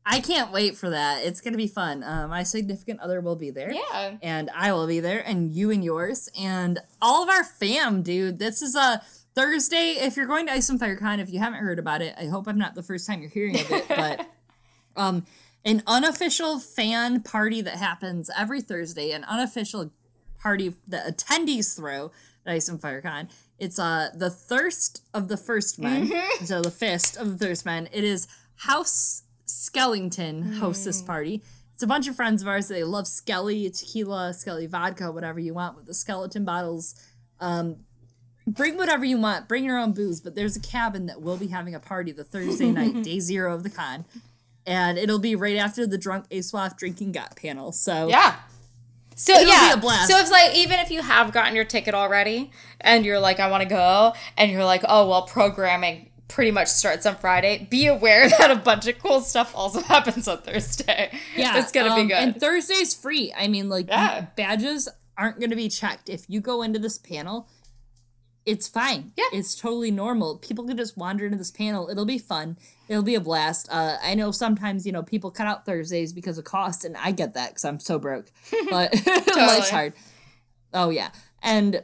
I 0.04 0.20
can't 0.20 0.52
wait 0.52 0.76
for 0.76 0.90
that. 0.90 1.24
It's 1.24 1.42
gonna 1.42 1.58
be 1.58 1.68
fun. 1.68 2.04
Uh, 2.04 2.28
my 2.28 2.42
significant 2.42 3.00
other 3.00 3.22
will 3.22 3.36
be 3.36 3.52
there. 3.52 3.72
Yeah. 3.72 4.16
And 4.24 4.50
I 4.56 4.74
will 4.74 4.88
be 4.88 5.00
there, 5.00 5.20
and 5.24 5.52
you 5.52 5.70
and 5.70 5.84
yours, 5.84 6.30
and 6.40 6.80
all 7.00 7.22
of 7.22 7.30
our 7.30 7.44
fam, 7.44 8.02
dude. 8.02 8.40
This 8.40 8.64
is 8.64 8.76
a 8.76 9.04
Thursday. 9.36 9.96
If 10.00 10.18
you're 10.18 10.26
going 10.26 10.48
to 10.48 10.54
Ice 10.54 10.70
and 10.70 10.80
Fire 10.80 10.96
Con, 10.96 11.20
if 11.20 11.32
you 11.32 11.40
haven't 11.40 11.60
heard 11.60 11.80
about 11.80 12.02
it, 12.02 12.16
I 12.18 12.26
hope 12.26 12.48
I'm 12.48 12.58
not 12.58 12.76
the 12.76 12.84
first 12.84 13.08
time 13.08 13.22
you're 13.22 13.30
hearing 13.30 13.60
of 13.60 13.72
it, 13.72 13.88
but 13.88 14.28
um, 14.96 15.26
an 15.64 15.84
unofficial 15.88 16.60
fan 16.60 17.22
party 17.22 17.62
that 17.62 17.76
happens 17.76 18.30
every 18.38 18.62
Thursday, 18.62 19.12
an 19.12 19.24
unofficial 19.24 19.92
party 20.40 20.74
that 20.88 21.06
attendees 21.06 21.76
throw 21.76 22.12
at 22.46 22.54
Ice 22.54 22.68
and 22.68 22.82
Fire 22.82 23.02
Con. 23.02 23.30
It's 23.60 23.78
uh 23.78 24.10
the 24.16 24.32
thirst 24.32 25.04
of 25.14 25.28
the 25.28 25.38
first 25.38 25.78
men, 25.78 26.12
so 26.44 26.62
the 26.62 26.72
fist 26.72 27.16
of 27.16 27.38
the 27.38 27.46
thirst 27.46 27.64
men. 27.64 27.88
It 27.92 28.04
is 28.04 28.28
House 28.56 29.24
Skellington 29.46 30.58
hosts 30.58 30.86
this 30.86 31.02
party. 31.02 31.44
It's 31.74 31.84
a 31.84 31.88
bunch 31.88 32.08
of 32.08 32.16
friends 32.16 32.42
of 32.42 32.48
ours. 32.48 32.68
They 32.68 32.84
love 32.84 33.08
Skelly 33.08 33.70
tequila, 33.70 34.34
Skelly 34.34 34.68
vodka, 34.68 35.12
whatever 35.12 35.40
you 35.40 35.54
want 35.54 35.76
with 35.76 35.86
the 35.86 35.94
skeleton 35.94 36.46
bottles. 36.46 36.96
Um, 37.40 37.78
bring 38.48 38.78
whatever 38.78 39.06
you 39.06 39.18
want. 39.18 39.48
Bring 39.48 39.64
your 39.64 39.78
own 39.78 39.92
booze. 39.94 40.22
But 40.22 40.36
there's 40.36 40.56
a 40.56 40.60
cabin 40.62 41.06
that 41.08 41.22
will 41.22 41.38
be 41.38 41.48
having 41.48 41.76
a 41.76 41.80
party 41.80 42.12
the 42.12 42.24
Thursday 42.24 42.72
night, 42.72 43.04
day 43.04 43.20
zero 43.20 43.54
of 43.54 43.64
the 43.64 43.70
con, 43.70 44.06
and 44.66 44.98
it'll 44.98 45.20
be 45.20 45.36
right 45.36 45.58
after 45.58 45.86
the 45.88 45.98
drunk 45.98 46.28
ASOIAF 46.30 46.78
drinking 46.78 47.14
GoT 47.14 47.36
panel. 47.36 47.72
So 47.72 48.08
Yeah. 48.10 48.36
So 49.16 49.34
It'll 49.34 49.46
be 49.46 49.50
yeah, 49.52 49.74
a 49.74 49.78
blast. 49.78 50.10
so 50.10 50.18
it's 50.18 50.32
like 50.32 50.56
even 50.56 50.80
if 50.80 50.90
you 50.90 51.02
have 51.04 51.32
gotten 51.32 51.56
your 51.56 51.66
ticket 51.66 51.94
already 51.94 52.50
and 52.80 53.06
you're 53.06 53.20
like, 53.20 53.40
I 53.40 53.52
want 53.52 53.62
to 53.62 53.70
go, 53.70 54.14
and 54.38 54.52
you're 54.52 54.64
like, 54.66 54.82
oh 54.88 55.08
well, 55.08 55.24
programming 55.24 56.10
pretty 56.28 56.50
much 56.50 56.70
starts 56.70 57.06
on 57.06 57.16
Friday. 57.18 57.68
Be 57.70 57.86
aware 57.88 58.28
that 58.40 58.50
a 58.50 58.56
bunch 58.56 58.88
of 58.88 58.98
cool 59.00 59.20
stuff 59.20 59.52
also 59.54 59.82
happens 59.84 60.28
on 60.28 60.40
Thursday. 60.40 61.12
Yeah, 61.36 61.60
it's 61.60 61.72
gonna 61.72 61.90
um, 61.92 62.02
be 62.08 62.08
good. 62.08 62.18
And 62.24 62.40
Thursday's 62.40 62.96
free. 62.96 63.32
I 63.38 63.48
mean, 63.48 63.70
like 63.70 63.88
Yeah. 63.90 64.28
badges 64.36 64.90
aren't 65.18 65.40
gonna 65.40 65.58
be 65.58 65.70
checked 65.70 66.10
if 66.10 66.26
you 66.28 66.40
go 66.42 66.64
into 66.64 66.80
this 66.80 66.98
panel. 66.98 67.48
It's 68.46 68.68
fine. 68.68 69.12
Yeah. 69.16 69.26
it's 69.34 69.56
totally 69.56 69.92
normal. 69.92 70.38
People 70.38 70.66
can 70.66 70.76
just 70.76 70.98
wander 70.98 71.26
into 71.26 71.38
this 71.38 71.52
panel. 71.52 71.90
It'll 71.90 72.06
be 72.06 72.18
fun. 72.18 72.58
It'll 72.88 73.04
be 73.04 73.14
a 73.14 73.20
blast. 73.22 73.68
Uh, 73.72 73.98
I 74.02 74.16
know 74.16 74.32
sometimes 74.32 74.86
you 74.86 74.92
know 74.92 75.04
people 75.04 75.30
cut 75.30 75.46
out 75.48 75.66
Thursdays 75.66 76.12
because 76.12 76.38
of 76.38 76.44
cost, 76.44 76.84
and 76.84 76.98
I 76.98 77.12
get 77.12 77.36
that 77.36 77.50
because 77.50 77.66
I'm 77.66 77.80
so 77.80 78.00
broke. 78.00 78.32
But 78.70 78.96
life's 79.36 79.70
hard. 79.70 79.94
Oh 80.74 80.90
yeah, 80.90 81.12
and 81.44 81.84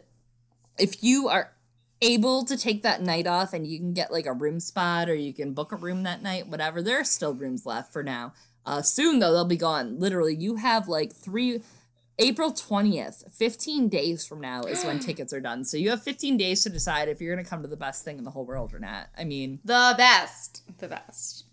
if 0.79 1.03
you 1.03 1.27
are 1.27 1.51
able 2.01 2.45
to 2.45 2.57
take 2.57 2.83
that 2.83 3.01
night 3.01 3.25
off 3.27 3.53
and 3.53 3.65
you 3.65 3.79
can 3.79 3.93
get 3.93 4.11
like 4.11 4.25
a 4.25 4.33
room 4.33 4.59
spot 4.59 5.09
or 5.09 5.15
you 5.15 5.33
can 5.33 5.53
book 5.53 5.71
a 5.71 5.75
room 5.75 6.03
that 6.03 6.21
night, 6.21 6.47
whatever, 6.47 6.81
there 6.81 6.99
are 6.99 7.03
still 7.03 7.33
rooms 7.33 7.65
left 7.65 7.91
for 7.91 8.03
now. 8.03 8.33
Uh, 8.65 8.81
soon 8.81 9.19
though, 9.19 9.31
they'll 9.31 9.45
be 9.45 9.57
gone. 9.57 9.99
Literally, 9.99 10.35
you 10.35 10.55
have 10.55 10.87
like 10.87 11.13
three. 11.13 11.61
April 12.19 12.51
20th, 12.51 13.31
15 13.31 13.89
days 13.89 14.25
from 14.25 14.41
now 14.41 14.61
is 14.61 14.83
when 14.83 14.99
tickets 15.07 15.33
are 15.33 15.39
done. 15.39 15.63
So 15.63 15.77
you 15.77 15.91
have 15.91 16.01
15 16.01 16.35
days 16.37 16.63
to 16.63 16.69
decide 16.69 17.09
if 17.09 17.21
you're 17.21 17.33
going 17.33 17.43
to 17.43 17.49
come 17.49 17.61
to 17.61 17.67
the 17.67 17.77
best 17.77 18.03
thing 18.03 18.17
in 18.17 18.23
the 18.23 18.31
whole 18.31 18.45
world 18.45 18.73
or 18.73 18.79
not. 18.79 19.07
I 19.17 19.23
mean, 19.23 19.59
the 19.63 19.93
best, 19.97 20.63
the 20.79 20.87
best. 20.87 21.45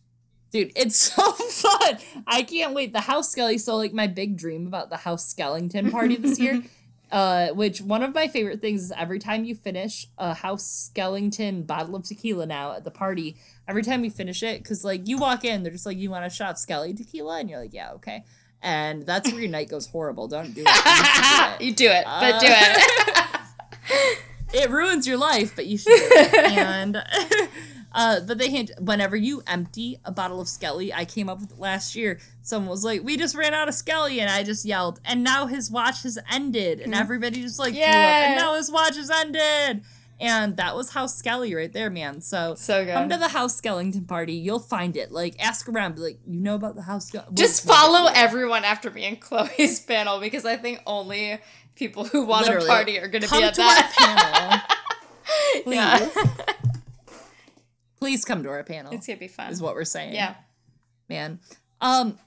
dude, 0.50 0.72
it's 0.74 0.96
so 1.14 1.32
fun. 1.32 1.98
I 2.26 2.42
can't 2.42 2.74
wait. 2.74 2.92
The 2.92 3.00
House 3.00 3.30
Skelly, 3.30 3.58
so 3.58 3.76
like 3.76 3.92
my 3.92 4.06
big 4.06 4.38
dream 4.38 4.66
about 4.66 4.88
the 4.88 4.98
House 4.98 5.32
Skellington 5.32 5.90
party 5.90 6.16
this 6.16 6.38
year. 6.38 6.62
Uh, 7.12 7.50
which 7.50 7.80
one 7.80 8.02
of 8.02 8.12
my 8.12 8.26
favorite 8.26 8.60
things 8.60 8.82
is 8.82 8.92
every 8.96 9.20
time 9.20 9.44
you 9.44 9.54
finish 9.54 10.08
a 10.18 10.34
House 10.34 10.90
Skellington 10.92 11.64
bottle 11.64 11.94
of 11.94 12.02
tequila 12.02 12.44
now 12.44 12.72
at 12.72 12.82
the 12.82 12.90
party, 12.90 13.36
every 13.68 13.84
time 13.84 14.02
you 14.02 14.10
finish 14.10 14.42
it, 14.42 14.60
because 14.60 14.84
like 14.84 15.06
you 15.06 15.16
walk 15.18 15.44
in, 15.44 15.62
they're 15.62 15.70
just 15.70 15.86
like, 15.86 15.96
you 15.96 16.10
want 16.10 16.24
a 16.24 16.30
shot 16.30 16.52
of 16.52 16.58
Skelly 16.58 16.92
tequila? 16.92 17.38
And 17.38 17.48
you're 17.48 17.60
like, 17.60 17.72
yeah, 17.72 17.92
okay. 17.92 18.24
And 18.64 19.04
that's 19.04 19.30
where 19.30 19.40
your 19.42 19.50
night 19.50 19.68
goes 19.68 19.86
horrible. 19.86 20.26
Don't 20.26 20.54
do 20.54 20.64
it. 20.66 21.60
You 21.60 21.72
do 21.72 21.86
it. 21.90 21.90
you 21.90 21.90
do 21.90 21.90
it, 21.90 22.04
but 22.06 22.40
do 22.40 22.46
it. 22.48 24.18
it 24.64 24.70
ruins 24.70 25.06
your 25.06 25.18
life, 25.18 25.54
but 25.54 25.66
you 25.66 25.76
should. 25.78 25.90
do 25.90 25.96
it. 26.00 26.34
and 26.34 26.96
uh, 27.92 28.20
but 28.26 28.38
they 28.38 28.50
hint 28.50 28.70
whenever 28.80 29.14
you 29.16 29.42
empty 29.46 29.98
a 30.04 30.10
bottle 30.10 30.40
of 30.40 30.48
Skelly, 30.48 30.92
I 30.92 31.04
came 31.04 31.28
up 31.28 31.40
with 31.40 31.52
it 31.52 31.58
last 31.58 31.94
year. 31.94 32.18
Someone 32.42 32.70
was 32.70 32.84
like, 32.84 33.04
"We 33.04 33.16
just 33.16 33.34
ran 33.36 33.54
out 33.54 33.68
of 33.68 33.74
Skelly," 33.74 34.18
and 34.20 34.30
I 34.30 34.42
just 34.42 34.64
yelled, 34.64 34.98
"And 35.04 35.22
now 35.22 35.46
his 35.46 35.70
watch 35.70 36.02
has 36.02 36.18
ended!" 36.32 36.80
And 36.80 36.94
everybody 36.94 37.42
just 37.42 37.58
like 37.58 37.74
Yeah. 37.74 38.28
and 38.30 38.36
now 38.40 38.54
his 38.54 38.70
watch 38.70 38.96
has 38.96 39.10
ended. 39.10 39.82
And 40.20 40.56
that 40.58 40.76
was 40.76 40.90
House 40.90 41.16
Skelly 41.16 41.54
right 41.54 41.72
there, 41.72 41.90
man. 41.90 42.20
So, 42.20 42.54
So 42.54 42.84
good. 42.84 42.94
come 42.94 43.08
to 43.08 43.16
the 43.16 43.28
House 43.28 43.60
Skellington 43.60 44.06
party. 44.06 44.34
You'll 44.34 44.60
find 44.60 44.96
it. 44.96 45.10
Like, 45.10 45.34
ask 45.40 45.68
around. 45.68 45.96
Be 45.96 46.00
like, 46.02 46.20
you 46.26 46.38
know 46.40 46.54
about 46.54 46.76
the 46.76 46.82
House 46.82 47.10
Skellington? 47.10 47.34
Just 47.34 47.66
follow 47.66 48.10
everyone 48.14 48.64
after 48.64 48.90
me 48.90 49.04
and 49.04 49.20
Chloe's 49.20 49.80
panel 49.80 50.20
because 50.20 50.44
I 50.44 50.56
think 50.56 50.80
only 50.86 51.38
people 51.74 52.04
who 52.04 52.24
want 52.24 52.46
Literally. 52.46 52.66
to 52.66 52.72
party 52.72 52.98
are 53.00 53.08
going 53.08 53.22
to 53.22 53.30
be 53.30 53.42
at 53.42 53.54
to 53.54 53.60
that. 53.60 54.62
panel. 54.64 55.62
Please. 55.64 55.74
Yeah. 55.76 56.08
Please 57.98 58.24
come 58.24 58.42
to 58.42 58.50
our 58.50 58.62
panel. 58.64 58.92
It's 58.92 59.06
going 59.06 59.16
to 59.16 59.20
be 59.20 59.28
fun. 59.28 59.50
is 59.50 59.62
what 59.62 59.74
we're 59.74 59.84
saying. 59.84 60.14
Yeah. 60.14 60.34
man. 61.08 61.40
Um, 61.80 62.18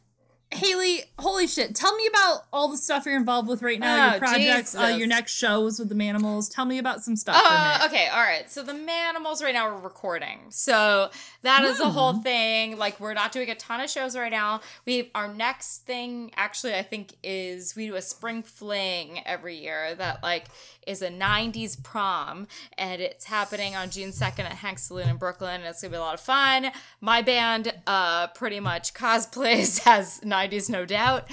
Haley, 0.49 1.01
holy 1.19 1.45
shit! 1.45 1.75
Tell 1.75 1.93
me 1.95 2.07
about 2.07 2.43
all 2.53 2.69
the 2.69 2.77
stuff 2.77 3.05
you're 3.05 3.17
involved 3.17 3.49
with 3.49 3.61
right 3.61 3.79
now. 3.79 4.07
Oh, 4.07 4.11
your 4.11 4.19
projects, 4.19 4.75
uh, 4.75 4.95
your 4.97 5.07
next 5.07 5.33
shows 5.33 5.77
with 5.77 5.89
the 5.89 5.95
Manimals. 5.95 6.49
Tell 6.53 6.63
me 6.63 6.77
about 6.77 7.03
some 7.03 7.17
stuff. 7.17 7.35
Uh, 7.37 7.85
okay, 7.85 8.07
all 8.07 8.21
right. 8.21 8.49
So 8.49 8.63
the 8.63 8.71
Manimals 8.71 9.43
right 9.43 9.53
now 9.53 9.67
are 9.67 9.77
recording. 9.77 10.39
So 10.49 11.09
that 11.41 11.65
is 11.65 11.81
a 11.81 11.89
whole 11.89 12.13
thing. 12.13 12.77
Like 12.77 12.97
we're 12.99 13.13
not 13.13 13.33
doing 13.33 13.49
a 13.49 13.55
ton 13.55 13.81
of 13.81 13.89
shows 13.89 14.15
right 14.15 14.31
now. 14.31 14.61
We 14.85 15.11
our 15.13 15.33
next 15.33 15.79
thing 15.85 16.31
actually 16.37 16.75
I 16.75 16.83
think 16.83 17.15
is 17.23 17.75
we 17.75 17.87
do 17.87 17.95
a 17.95 18.01
spring 18.01 18.41
fling 18.41 19.19
every 19.25 19.57
year 19.57 19.95
that 19.95 20.23
like 20.23 20.45
is 20.87 21.01
a 21.01 21.09
90s 21.09 21.81
prom 21.83 22.47
and 22.77 23.01
it's 23.01 23.25
happening 23.25 23.75
on 23.75 23.89
June 23.89 24.09
2nd 24.11 24.39
at 24.39 24.53
Hank 24.53 24.79
Saloon 24.79 25.09
in 25.09 25.17
Brooklyn 25.17 25.55
and 25.61 25.65
it's 25.65 25.81
going 25.81 25.91
to 25.91 25.95
be 25.95 25.99
a 25.99 26.01
lot 26.01 26.13
of 26.13 26.19
fun. 26.21 26.71
My 27.01 27.21
band 27.21 27.73
uh 27.85 28.27
pretty 28.27 28.59
much 28.59 28.93
cosplays 28.93 29.81
as 29.85 30.19
90s 30.21 30.69
no 30.69 30.85
doubt 30.85 31.29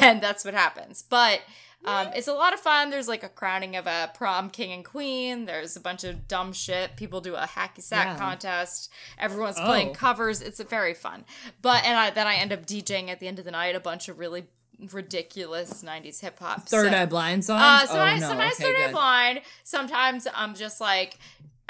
and 0.00 0.20
that's 0.20 0.44
what 0.44 0.54
happens. 0.54 1.02
But 1.02 1.40
um, 1.84 2.08
it's 2.16 2.26
a 2.26 2.32
lot 2.34 2.52
of 2.52 2.58
fun. 2.58 2.90
There's 2.90 3.06
like 3.06 3.22
a 3.22 3.28
crowning 3.28 3.76
of 3.76 3.86
a 3.86 4.10
prom 4.12 4.50
king 4.50 4.72
and 4.72 4.84
queen. 4.84 5.44
There's 5.44 5.76
a 5.76 5.80
bunch 5.80 6.02
of 6.02 6.26
dumb 6.26 6.52
shit. 6.52 6.96
People 6.96 7.20
do 7.20 7.36
a 7.36 7.46
hacky 7.46 7.80
sack 7.80 8.06
Yeah. 8.08 8.18
contest. 8.18 8.90
Everyone's 9.16 9.58
Oh. 9.60 9.64
playing 9.64 9.94
covers. 9.94 10.42
It's 10.42 10.60
very 10.60 10.92
fun. 10.92 11.24
But 11.62 11.84
and 11.84 11.96
I, 11.96 12.10
then 12.10 12.26
I 12.26 12.34
end 12.34 12.52
up 12.52 12.66
DJing 12.66 13.08
at 13.10 13.20
the 13.20 13.28
end 13.28 13.38
of 13.38 13.44
the 13.44 13.52
night 13.52 13.76
a 13.76 13.80
bunch 13.80 14.08
of 14.08 14.18
really 14.18 14.48
ridiculous 14.92 15.82
90s 15.82 16.20
hip 16.20 16.38
hop. 16.38 16.68
Third 16.68 16.92
So- 16.92 16.98
Eye 16.98 17.06
Blind 17.06 17.44
songs. 17.44 17.62
uh, 17.62 17.80
oh 17.82 17.86
sometimes, 17.86 18.20
no, 18.22 18.28
sometimes 18.28 18.54
okay, 18.54 18.64
third 18.64 18.76
eye 18.88 18.92
blind. 18.92 19.40
Sometimes 19.64 20.26
I'm 20.34 20.54
just 20.54 20.80
like, 20.80 21.18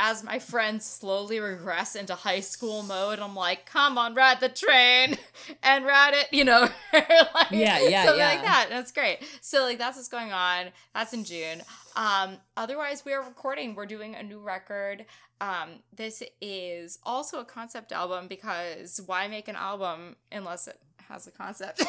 as 0.00 0.22
my 0.22 0.38
friends 0.38 0.84
slowly 0.84 1.40
regress 1.40 1.96
into 1.96 2.14
high 2.14 2.38
school 2.40 2.84
mode, 2.84 3.18
I'm 3.18 3.34
like, 3.34 3.66
come 3.66 3.98
on, 3.98 4.14
ride 4.14 4.38
the 4.38 4.48
train 4.48 5.16
and 5.62 5.84
ride 5.84 6.14
it, 6.14 6.28
you 6.32 6.44
know, 6.44 6.68
like, 6.92 7.50
Yeah, 7.50 7.80
yeah, 7.80 8.04
something 8.04 8.20
yeah. 8.20 8.28
like 8.28 8.42
that. 8.42 8.66
That's 8.70 8.92
great. 8.92 9.18
So 9.40 9.62
like 9.64 9.78
that's 9.78 9.96
what's 9.96 10.08
going 10.08 10.32
on. 10.32 10.66
That's 10.94 11.12
in 11.12 11.24
June. 11.24 11.62
Um, 11.96 12.36
otherwise, 12.56 13.04
we 13.04 13.12
are 13.12 13.22
recording. 13.24 13.74
We're 13.74 13.86
doing 13.86 14.14
a 14.14 14.22
new 14.22 14.38
record. 14.38 15.04
Um, 15.40 15.80
this 15.94 16.22
is 16.40 16.98
also 17.04 17.40
a 17.40 17.44
concept 17.44 17.90
album 17.90 18.28
because 18.28 19.00
why 19.06 19.26
make 19.28 19.48
an 19.48 19.56
album 19.56 20.14
unless 20.30 20.68
it 20.68 20.78
has 21.08 21.26
a 21.26 21.30
concept? 21.30 21.84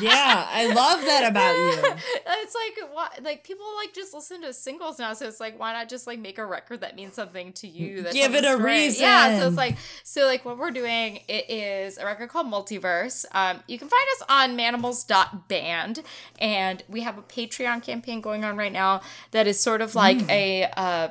Yeah, 0.00 0.46
I 0.50 0.66
love 0.74 1.00
that 1.02 1.24
about 1.30 1.54
you. 1.56 1.96
it's 2.42 2.54
like 2.54 2.92
what 2.92 3.22
like 3.22 3.42
people 3.44 3.64
like 3.76 3.94
just 3.94 4.12
listen 4.12 4.42
to 4.42 4.52
singles 4.52 4.98
now, 4.98 5.14
so 5.14 5.26
it's 5.26 5.40
like 5.40 5.58
why 5.58 5.72
not 5.72 5.88
just 5.88 6.06
like 6.06 6.18
make 6.18 6.38
a 6.38 6.44
record 6.44 6.80
that 6.82 6.94
means 6.96 7.14
something 7.14 7.52
to 7.54 7.66
you? 7.68 8.02
That 8.02 8.12
Give 8.12 8.34
it 8.34 8.44
a 8.44 8.54
story? 8.54 8.88
Yeah, 8.88 9.38
so 9.40 9.48
it's 9.48 9.56
like 9.56 9.76
so 10.02 10.26
like 10.26 10.44
what 10.44 10.58
we're 10.58 10.72
doing. 10.72 11.20
It 11.28 11.48
is 11.48 11.96
a 11.96 12.04
record 12.04 12.28
called 12.28 12.48
Multiverse. 12.48 13.24
Um, 13.32 13.62
you 13.66 13.78
can 13.78 13.88
find 13.88 14.06
us 14.20 14.26
on 14.28 14.56
Manimals.band, 14.58 16.02
and 16.38 16.82
we 16.88 17.00
have 17.02 17.16
a 17.18 17.22
Patreon 17.22 17.82
campaign 17.82 18.20
going 18.20 18.44
on 18.44 18.56
right 18.56 18.72
now 18.72 19.00
that 19.30 19.46
is 19.46 19.58
sort 19.58 19.80
of 19.80 19.94
like 19.94 20.18
Mm. 20.18 20.30
a. 20.30 20.64
Uh, 20.76 21.08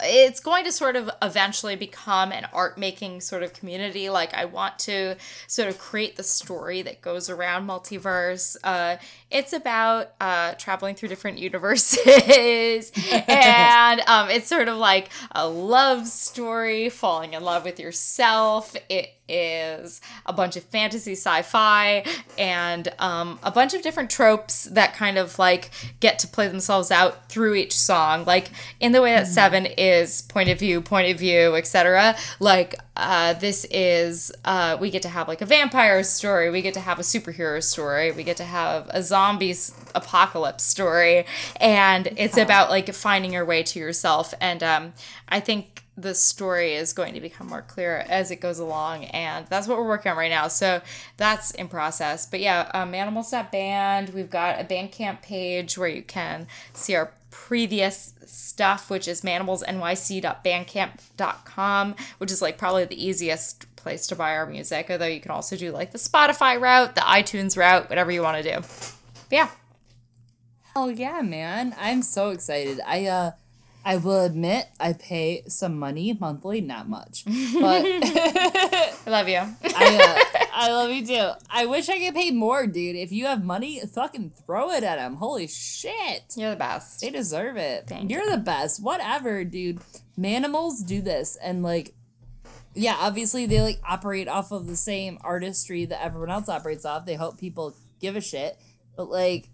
it's 0.00 0.40
going 0.40 0.64
to 0.64 0.72
sort 0.72 0.96
of 0.96 1.10
eventually 1.22 1.76
become 1.76 2.32
an 2.32 2.46
art 2.52 2.76
making 2.78 3.20
sort 3.20 3.42
of 3.42 3.52
community. 3.52 4.10
Like 4.10 4.34
i 4.34 4.44
want 4.44 4.78
to 4.80 5.16
sort 5.46 5.68
of 5.68 5.78
create 5.78 6.16
the 6.16 6.22
story 6.22 6.82
that 6.82 7.00
goes 7.00 7.30
around 7.30 7.66
multiverse. 7.66 8.56
Uh, 8.62 8.96
it's 9.30 9.52
about 9.52 10.12
uh, 10.20 10.54
traveling 10.54 10.94
through 10.94 11.08
different 11.08 11.38
universes. 11.38 12.92
And 13.30 14.00
um, 14.06 14.28
it's 14.30 14.48
sort 14.48 14.68
of 14.68 14.76
like 14.76 15.10
a 15.32 15.48
love 15.48 16.06
story 16.06 16.88
falling 16.88 17.34
in 17.34 17.42
love 17.42 17.64
with 17.64 17.78
yourself. 17.78 18.74
It 18.88 19.14
is 19.30 20.00
a 20.26 20.32
bunch 20.32 20.56
of 20.56 20.64
fantasy 20.64 21.12
sci-fi 21.12 22.04
and 22.36 22.88
um, 22.98 23.38
a 23.42 23.50
bunch 23.50 23.74
of 23.74 23.82
different 23.82 24.10
tropes 24.10 24.64
that 24.64 24.94
kind 24.94 25.16
of 25.16 25.38
like 25.38 25.70
get 26.00 26.18
to 26.18 26.28
play 26.28 26.48
themselves 26.48 26.90
out 26.90 27.28
through 27.28 27.54
each 27.54 27.76
song. 27.76 28.24
Like 28.24 28.50
in 28.80 28.92
the 28.92 29.02
way 29.02 29.12
that 29.12 29.26
seven 29.26 29.66
is 29.66 30.22
point 30.22 30.48
of 30.48 30.58
view 30.58 30.80
point 30.80 31.10
of 31.10 31.18
view 31.18 31.54
etc 31.56 32.16
like 32.38 32.74
uh, 32.96 33.32
this 33.34 33.66
is 33.70 34.30
uh, 34.44 34.76
we 34.78 34.90
get 34.90 35.02
to 35.02 35.08
have 35.08 35.26
like 35.26 35.40
a 35.40 35.46
vampire 35.46 36.02
story 36.02 36.50
we 36.50 36.60
get 36.60 36.74
to 36.74 36.80
have 36.80 36.98
a 36.98 37.02
superhero 37.02 37.62
story 37.62 38.12
we 38.12 38.22
get 38.22 38.36
to 38.36 38.44
have 38.44 38.88
a 38.90 39.02
zombies 39.02 39.74
apocalypse 39.94 40.64
story 40.64 41.24
and 41.56 42.08
it's 42.16 42.36
about 42.36 42.68
like 42.70 42.92
finding 42.92 43.32
your 43.32 43.44
way 43.44 43.62
to 43.62 43.78
yourself. 43.78 44.34
And 44.40 44.62
um, 44.62 44.92
i 45.28 45.40
think 45.40 45.84
the 46.00 46.14
story 46.14 46.74
is 46.74 46.92
going 46.92 47.14
to 47.14 47.20
become 47.20 47.48
more 47.48 47.62
clear 47.62 48.04
as 48.08 48.30
it 48.30 48.40
goes 48.40 48.58
along 48.58 49.04
and 49.06 49.46
that's 49.48 49.66
what 49.66 49.78
we're 49.78 49.86
working 49.86 50.10
on 50.10 50.18
right 50.18 50.30
now 50.30 50.48
so 50.48 50.80
that's 51.16 51.52
in 51.52 51.68
process 51.68 52.26
but 52.26 52.40
yeah 52.40 52.70
um, 52.74 52.92
Manimals.band 52.92 54.10
we've 54.10 54.28
got 54.30 54.60
a 54.60 54.64
bandcamp 54.64 55.22
page 55.22 55.78
where 55.78 55.88
you 55.88 56.02
can 56.02 56.46
see 56.72 56.94
our 56.94 57.12
previous 57.30 58.14
stuff 58.26 58.90
which 58.90 59.06
is 59.06 59.20
manimalsnyc.bandcamp.com 59.22 61.94
which 62.18 62.32
is 62.32 62.42
like 62.42 62.58
probably 62.58 62.84
the 62.84 63.04
easiest 63.04 63.74
place 63.76 64.06
to 64.06 64.16
buy 64.16 64.36
our 64.36 64.46
music 64.46 64.86
although 64.90 65.06
you 65.06 65.20
can 65.20 65.30
also 65.30 65.56
do 65.56 65.70
like 65.70 65.92
the 65.92 65.98
spotify 65.98 66.60
route 66.60 66.94
the 66.94 67.00
itunes 67.02 67.56
route 67.56 67.88
whatever 67.88 68.10
you 68.10 68.22
want 68.22 68.42
to 68.42 68.42
do 68.42 68.56
but 68.60 68.94
yeah 69.30 69.48
Hell 70.74 70.92
yeah, 70.92 71.20
man! 71.20 71.74
I'm 71.80 72.00
so 72.00 72.30
excited. 72.30 72.80
I 72.86 73.06
uh, 73.06 73.32
I 73.84 73.96
will 73.96 74.24
admit 74.24 74.68
I 74.78 74.92
pay 74.92 75.42
some 75.48 75.78
money 75.78 76.16
monthly, 76.18 76.60
not 76.60 76.88
much, 76.88 77.24
but 77.26 77.84
i 77.86 78.92
love 79.06 79.28
you 79.28 79.38
I 79.38 80.26
uh, 80.34 80.44
I 80.52 80.72
love 80.72 80.90
you 80.90 81.06
too. 81.06 81.30
I 81.48 81.66
wish 81.66 81.88
I 81.88 81.98
could 81.98 82.14
pay 82.14 82.30
more, 82.30 82.66
dude. 82.66 82.96
If 82.96 83.12
you 83.12 83.26
have 83.26 83.44
money, 83.44 83.80
fucking 83.80 84.32
throw 84.44 84.70
it 84.72 84.84
at 84.84 84.96
them. 84.96 85.16
Holy 85.16 85.46
shit! 85.46 86.24
you're 86.36 86.50
the 86.50 86.56
best 86.56 87.00
They 87.00 87.10
deserve 87.10 87.56
it. 87.56 87.86
Thank 87.86 88.10
You're 88.10 88.28
the 88.30 88.36
best. 88.36 88.82
Whatever, 88.82 89.44
dude. 89.44 89.80
Manimals 90.18 90.86
do 90.86 91.00
this 91.00 91.36
and 91.36 91.62
like 91.62 91.94
yeah, 92.74 92.96
obviously 93.00 93.46
they 93.46 93.60
like 93.60 93.80
operate 93.88 94.28
off 94.28 94.52
of 94.52 94.66
the 94.66 94.76
same 94.76 95.18
artistry 95.22 95.86
that 95.86 96.02
everyone 96.04 96.30
else 96.30 96.48
operates 96.48 96.84
off. 96.84 97.04
They 97.04 97.14
hope 97.14 97.38
people 97.38 97.74
give 98.00 98.16
a 98.16 98.20
shit. 98.20 98.58
But 98.96 99.10
like 99.10 99.48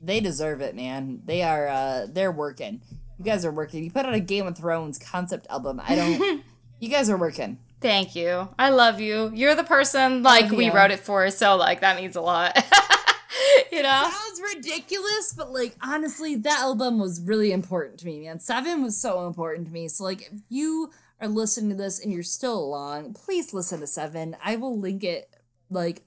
they 0.00 0.20
deserve 0.20 0.60
it, 0.60 0.74
man. 0.74 1.22
They 1.24 1.42
are 1.42 1.68
uh 1.68 2.06
they're 2.08 2.32
working. 2.32 2.82
You 3.20 3.26
guys 3.26 3.44
are 3.44 3.52
working. 3.52 3.84
You 3.84 3.90
put 3.90 4.06
out 4.06 4.14
a 4.14 4.20
Game 4.20 4.46
of 4.46 4.56
Thrones 4.56 4.98
concept 4.98 5.46
album. 5.50 5.78
I 5.86 5.94
don't 5.94 6.42
You 6.80 6.88
guys 6.88 7.10
are 7.10 7.18
working. 7.18 7.58
Thank 7.82 8.16
you. 8.16 8.48
I 8.58 8.70
love 8.70 8.98
you. 8.98 9.30
You're 9.34 9.54
the 9.54 9.62
person 9.62 10.22
like 10.22 10.50
we 10.50 10.70
wrote 10.70 10.90
it 10.90 11.00
for, 11.00 11.30
so 11.30 11.56
like 11.56 11.82
that 11.82 11.98
means 11.98 12.16
a 12.16 12.22
lot. 12.22 12.56
you 13.72 13.82
know? 13.82 14.10
Sounds 14.10 14.40
ridiculous, 14.54 15.34
but 15.36 15.52
like 15.52 15.76
honestly, 15.82 16.34
that 16.36 16.60
album 16.60 16.98
was 16.98 17.20
really 17.20 17.52
important 17.52 17.98
to 17.98 18.06
me, 18.06 18.20
man. 18.20 18.40
Seven 18.40 18.82
was 18.82 18.96
so 18.96 19.26
important 19.26 19.66
to 19.66 19.72
me. 19.74 19.88
So 19.88 20.04
like 20.04 20.22
if 20.32 20.40
you 20.48 20.90
are 21.20 21.28
listening 21.28 21.68
to 21.68 21.76
this 21.76 22.02
and 22.02 22.10
you're 22.10 22.22
still 22.22 22.58
along, 22.58 23.12
please 23.12 23.52
listen 23.52 23.80
to 23.80 23.86
Seven. 23.86 24.34
I 24.42 24.56
will 24.56 24.80
link 24.80 25.04
it 25.04 25.28
like 25.68 26.04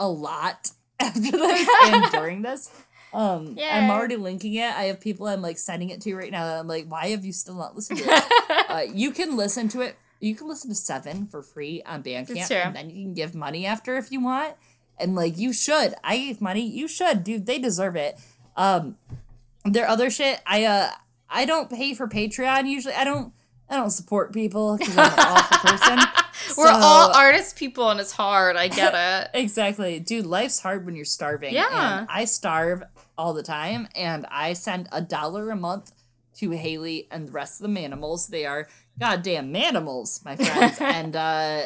a 0.00 0.08
lot 0.08 0.72
after 0.98 1.20
this 1.20 1.68
and 1.84 2.10
during 2.10 2.42
this. 2.42 2.68
Um 3.12 3.54
Yay. 3.56 3.68
I'm 3.68 3.90
already 3.90 4.16
linking 4.16 4.54
it. 4.54 4.70
I 4.70 4.84
have 4.84 5.00
people 5.00 5.26
I'm 5.26 5.42
like 5.42 5.58
sending 5.58 5.90
it 5.90 6.00
to 6.02 6.14
right 6.14 6.30
now 6.30 6.46
that 6.46 6.58
I'm 6.58 6.68
like, 6.68 6.86
why 6.88 7.08
have 7.08 7.24
you 7.24 7.32
still 7.32 7.54
not 7.54 7.74
listened 7.74 8.00
to 8.00 8.04
it? 8.06 8.24
uh, 8.70 8.82
you 8.92 9.10
can 9.12 9.36
listen 9.36 9.68
to 9.68 9.80
it. 9.80 9.96
You 10.20 10.34
can 10.34 10.48
listen 10.48 10.68
to 10.70 10.74
Seven 10.74 11.26
for 11.26 11.42
free 11.42 11.82
on 11.86 12.02
Bandcamp, 12.02 12.50
and 12.66 12.76
then 12.76 12.90
you 12.90 13.04
can 13.04 13.14
give 13.14 13.34
money 13.34 13.66
after 13.66 13.96
if 13.96 14.10
you 14.10 14.20
want. 14.20 14.54
And 14.98 15.14
like 15.14 15.38
you 15.38 15.52
should. 15.52 15.94
I 16.02 16.16
gave 16.18 16.40
money. 16.40 16.66
You 16.66 16.88
should, 16.88 17.22
dude. 17.22 17.46
They 17.46 17.58
deserve 17.58 17.94
it. 17.96 18.18
Um, 18.56 18.96
their 19.64 19.86
other 19.86 20.10
shit. 20.10 20.40
I 20.44 20.64
uh, 20.64 20.90
I 21.30 21.44
don't 21.44 21.70
pay 21.70 21.94
for 21.94 22.08
Patreon 22.08 22.68
usually. 22.68 22.94
I 22.94 23.04
don't. 23.04 23.32
I 23.70 23.76
don't 23.76 23.90
support 23.90 24.32
people 24.32 24.76
because 24.76 24.96
I'm 24.96 25.12
an 25.12 25.18
awful 25.18 25.58
person. 25.70 25.98
We're 26.56 26.66
So- 26.66 26.80
all 26.80 27.12
artist 27.12 27.56
people 27.56 27.90
and 27.90 28.00
it's 28.00 28.12
hard. 28.12 28.56
I 28.56 28.68
get 28.68 28.94
it. 29.34 29.38
Exactly. 29.38 30.00
Dude, 30.00 30.26
life's 30.26 30.60
hard 30.60 30.86
when 30.86 30.96
you're 30.96 31.04
starving. 31.04 31.54
Yeah. 31.54 31.98
And 32.00 32.08
I 32.10 32.24
starve 32.24 32.82
all 33.16 33.34
the 33.34 33.42
time 33.42 33.88
and 33.96 34.26
I 34.30 34.52
send 34.52 34.88
a 34.92 35.00
dollar 35.02 35.50
a 35.50 35.56
month 35.56 35.92
to 36.36 36.50
Haley 36.52 37.08
and 37.10 37.28
the 37.28 37.32
rest 37.32 37.60
of 37.60 37.66
the 37.68 37.80
manimals. 37.80 38.28
They 38.28 38.46
are 38.46 38.68
goddamn 38.98 39.52
manimals, 39.52 40.24
my 40.24 40.36
friends. 40.36 40.78
and 40.80 41.14
uh 41.16 41.62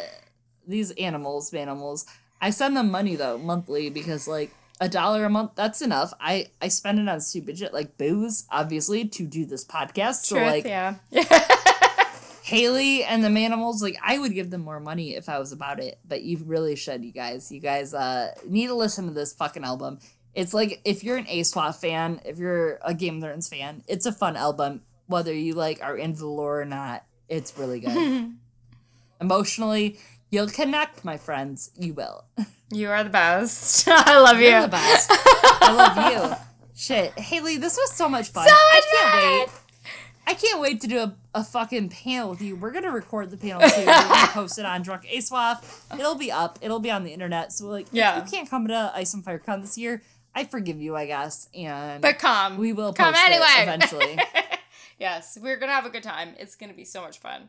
these 0.67 0.93
animals, 0.93 1.51
manimals. 1.51 2.07
I 2.41 2.51
send 2.51 2.77
them 2.77 2.91
money 2.91 3.17
though, 3.17 3.37
monthly, 3.39 3.91
because 3.91 4.27
like 4.29 4.53
a 4.81 4.89
dollar 4.89 5.25
a 5.25 5.29
month, 5.31 5.53
that's 5.55 5.83
enough. 5.83 6.13
I 6.21 6.49
I 6.61 6.69
spend 6.69 6.99
it 6.99 7.09
on 7.09 7.21
stupid 7.21 7.59
shit 7.59 7.73
like 7.73 7.99
booze, 7.99 8.47
obviously, 8.51 9.05
to 9.09 9.27
do 9.27 9.45
this 9.45 9.65
podcast. 9.65 10.25
So 10.25 10.37
Truth, 10.37 10.49
like 10.49 10.65
yeah. 10.65 10.95
Haley 12.43 13.05
and 13.05 13.23
the 13.23 13.29
Manimals, 13.29 13.81
like 13.83 13.97
I 14.03 14.19
would 14.19 14.35
give 14.35 14.51
them 14.51 14.63
more 14.63 14.81
money 14.81 15.15
if 15.15 15.29
I 15.29 15.39
was 15.39 15.53
about 15.53 15.79
it, 15.81 15.99
but 16.07 16.23
you 16.23 16.39
really 16.45 16.75
should, 16.77 17.05
you 17.05 17.13
guys. 17.13 17.53
You 17.53 17.61
guys 17.61 17.95
uh 17.95 18.35
need 18.49 18.67
to 18.67 18.75
listen 18.75 19.07
to 19.07 19.13
this 19.13 19.33
fucking 19.33 19.65
album. 19.65 20.01
It's 20.35 20.53
like 20.53 20.81
if 20.85 21.05
you're 21.05 21.17
an 21.19 21.27
ASOIAF 21.27 21.77
fan, 21.77 22.21
if 22.25 22.39
you're 22.39 22.79
a 22.83 22.95
Game 22.95 23.17
of 23.17 23.23
Thrones 23.23 23.49
fan, 23.49 23.85
it's 23.87 24.07
a 24.07 24.13
fun 24.13 24.37
album, 24.37 24.83
whether 25.07 25.33
you 25.33 25.55
like 25.55 25.83
are 25.83 25.97
into 25.97 26.21
the 26.21 26.27
lore 26.27 26.61
or 26.63 26.65
not. 26.65 27.05
It's 27.29 27.57
really 27.57 27.81
good. 27.81 28.33
Emotionally, 29.21 29.99
you'll 30.31 30.49
connect, 30.49 31.05
my 31.05 31.17
friends. 31.17 31.71
You 31.79 31.95
will. 31.95 32.25
You 32.73 32.91
are 32.91 33.05
the 33.05 33.11
best. 33.11 33.87
I 33.89 34.19
love 34.19 34.39
you. 34.41 34.49
You're 34.49 34.63
the 34.63 34.69
best. 34.69 35.11
I 35.13 35.73
love 35.73 36.13
you. 36.31 36.37
Shit, 36.75 37.13
Haley, 37.19 37.59
this 37.59 37.77
was 37.77 37.93
so 37.93 38.09
much 38.09 38.31
fun. 38.31 38.49
So 38.49 38.55
I 38.55 38.75
much 38.75 38.85
can't 38.91 39.13
fun. 39.13 39.39
wait. 39.55 39.62
I 40.27 40.35
can't 40.35 40.61
wait 40.61 40.81
to 40.83 40.87
do 40.87 40.99
a, 40.99 41.15
a 41.35 41.45
fucking 41.45 41.89
panel 41.91 42.31
with 42.31 42.41
you. 42.41 42.57
We're 42.57 42.71
gonna 42.71 42.91
record 42.93 43.31
the 43.31 43.37
panel 43.37 43.61
too. 43.69 43.81
We're 43.81 43.85
gonna 43.87 44.27
post 44.33 44.59
it 44.59 44.65
on 44.65 44.83
Drunk 44.83 45.03
ASOIAF. 45.05 45.99
It'll 45.99 46.15
be 46.15 46.31
up. 46.31 46.59
It'll 46.63 46.79
be 46.81 46.91
on 46.91 47.05
the 47.05 47.13
internet. 47.13 47.53
So 47.53 47.67
like, 47.67 47.87
Yeah. 47.93 48.19
if 48.19 48.27
you 48.27 48.31
can't 48.39 48.49
come 48.49 48.69
to 48.69 48.93
Ice 48.95 49.13
and 49.15 49.25
Fire 49.25 49.39
Con 49.39 49.61
this 49.61 49.77
year, 49.77 50.03
I 50.35 50.45
forgive 50.45 50.81
you, 50.81 50.97
I 50.97 51.07
guess. 51.07 51.49
And 51.55 52.01
But 52.01 52.19
come. 52.19 52.57
we 52.57 52.73
will 52.73 52.93
come 52.93 53.13
post 53.13 53.25
it 53.27 53.33
anyway. 53.33 53.63
eventually. 53.75 54.19
yes, 54.99 55.37
we're 55.41 55.57
gonna 55.57 55.73
have 55.73 55.87
a 55.87 55.91
good 55.91 56.03
time. 56.05 56.35
It's 56.39 56.55
gonna 56.55 56.73
be 56.75 56.85
so 56.85 57.01
much 57.03 57.19
fun. 57.19 57.49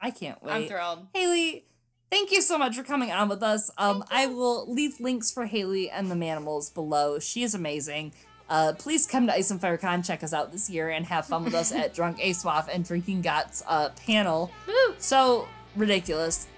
I 0.00 0.10
can't 0.10 0.42
wait. 0.42 0.52
I'm 0.52 0.66
thrilled. 0.66 1.06
Haley, 1.14 1.66
thank 2.10 2.32
you 2.32 2.40
so 2.42 2.58
much 2.58 2.74
for 2.76 2.82
coming 2.82 3.12
on 3.12 3.28
with 3.28 3.42
us. 3.42 3.70
Um, 3.78 4.02
I 4.10 4.26
will 4.26 4.70
leave 4.72 4.98
links 4.98 5.30
for 5.30 5.46
Haley 5.46 5.88
and 5.90 6.10
the 6.10 6.16
Manimals 6.16 6.72
below. 6.74 7.18
She 7.20 7.42
is 7.44 7.54
amazing. 7.54 8.12
Uh, 8.52 8.74
please 8.74 9.06
come 9.06 9.26
to 9.26 9.32
Ice 9.32 9.50
and 9.50 9.58
Fire 9.58 9.78
Con, 9.78 10.02
check 10.02 10.22
us 10.22 10.34
out 10.34 10.52
this 10.52 10.68
year, 10.68 10.90
and 10.90 11.06
have 11.06 11.24
fun 11.24 11.42
with 11.42 11.54
us 11.54 11.72
at 11.72 11.94
Drunk 11.94 12.18
ASOIAF 12.18 12.68
and 12.70 12.84
Drinking 12.84 13.22
Gots 13.22 13.62
uh, 13.66 13.88
panel. 14.06 14.52
Woo. 14.66 14.94
So 14.98 15.48
ridiculous. 15.74 16.48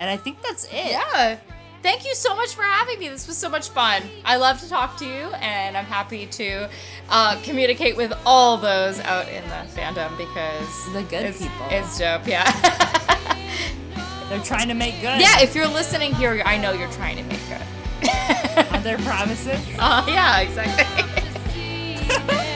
And 0.00 0.08
I 0.08 0.16
think 0.16 0.40
that's 0.40 0.64
it. 0.64 0.92
Yeah. 0.92 1.36
Thank 1.82 2.06
you 2.06 2.14
so 2.14 2.34
much 2.34 2.54
for 2.54 2.62
having 2.62 2.98
me. 2.98 3.10
This 3.10 3.26
was 3.26 3.36
so 3.36 3.50
much 3.50 3.68
fun. 3.68 4.02
I 4.24 4.36
love 4.36 4.60
to 4.60 4.68
talk 4.70 4.96
to 5.00 5.04
you, 5.04 5.26
and 5.42 5.76
I'm 5.76 5.84
happy 5.84 6.24
to 6.24 6.70
uh, 7.10 7.38
communicate 7.42 7.98
with 7.98 8.14
all 8.24 8.56
those 8.56 8.98
out 9.00 9.28
in 9.28 9.44
the 9.44 9.78
fandom 9.78 10.16
because 10.16 10.92
The 10.94 11.02
good 11.02 11.26
it's, 11.26 11.42
people. 11.42 11.66
It's 11.68 11.98
dope. 11.98 12.26
Yeah. 12.26 12.50
They're 14.30 14.40
trying 14.40 14.68
to 14.68 14.74
make 14.74 14.94
good 15.02 15.20
yeah. 15.20 15.42
If 15.42 15.54
you're 15.54 15.66
listening 15.66 16.14
here, 16.14 16.40
I 16.46 16.56
know 16.56 16.72
you're 16.72 16.90
trying 16.92 17.18
to 17.18 17.22
make 17.24 17.40
good. 17.46 18.66
on 18.72 18.82
their 18.82 18.96
promises. 18.98 19.60
uh, 19.78 20.06
yeah. 20.08 20.40
Exactly 20.40 21.21
yeah. 22.12 22.48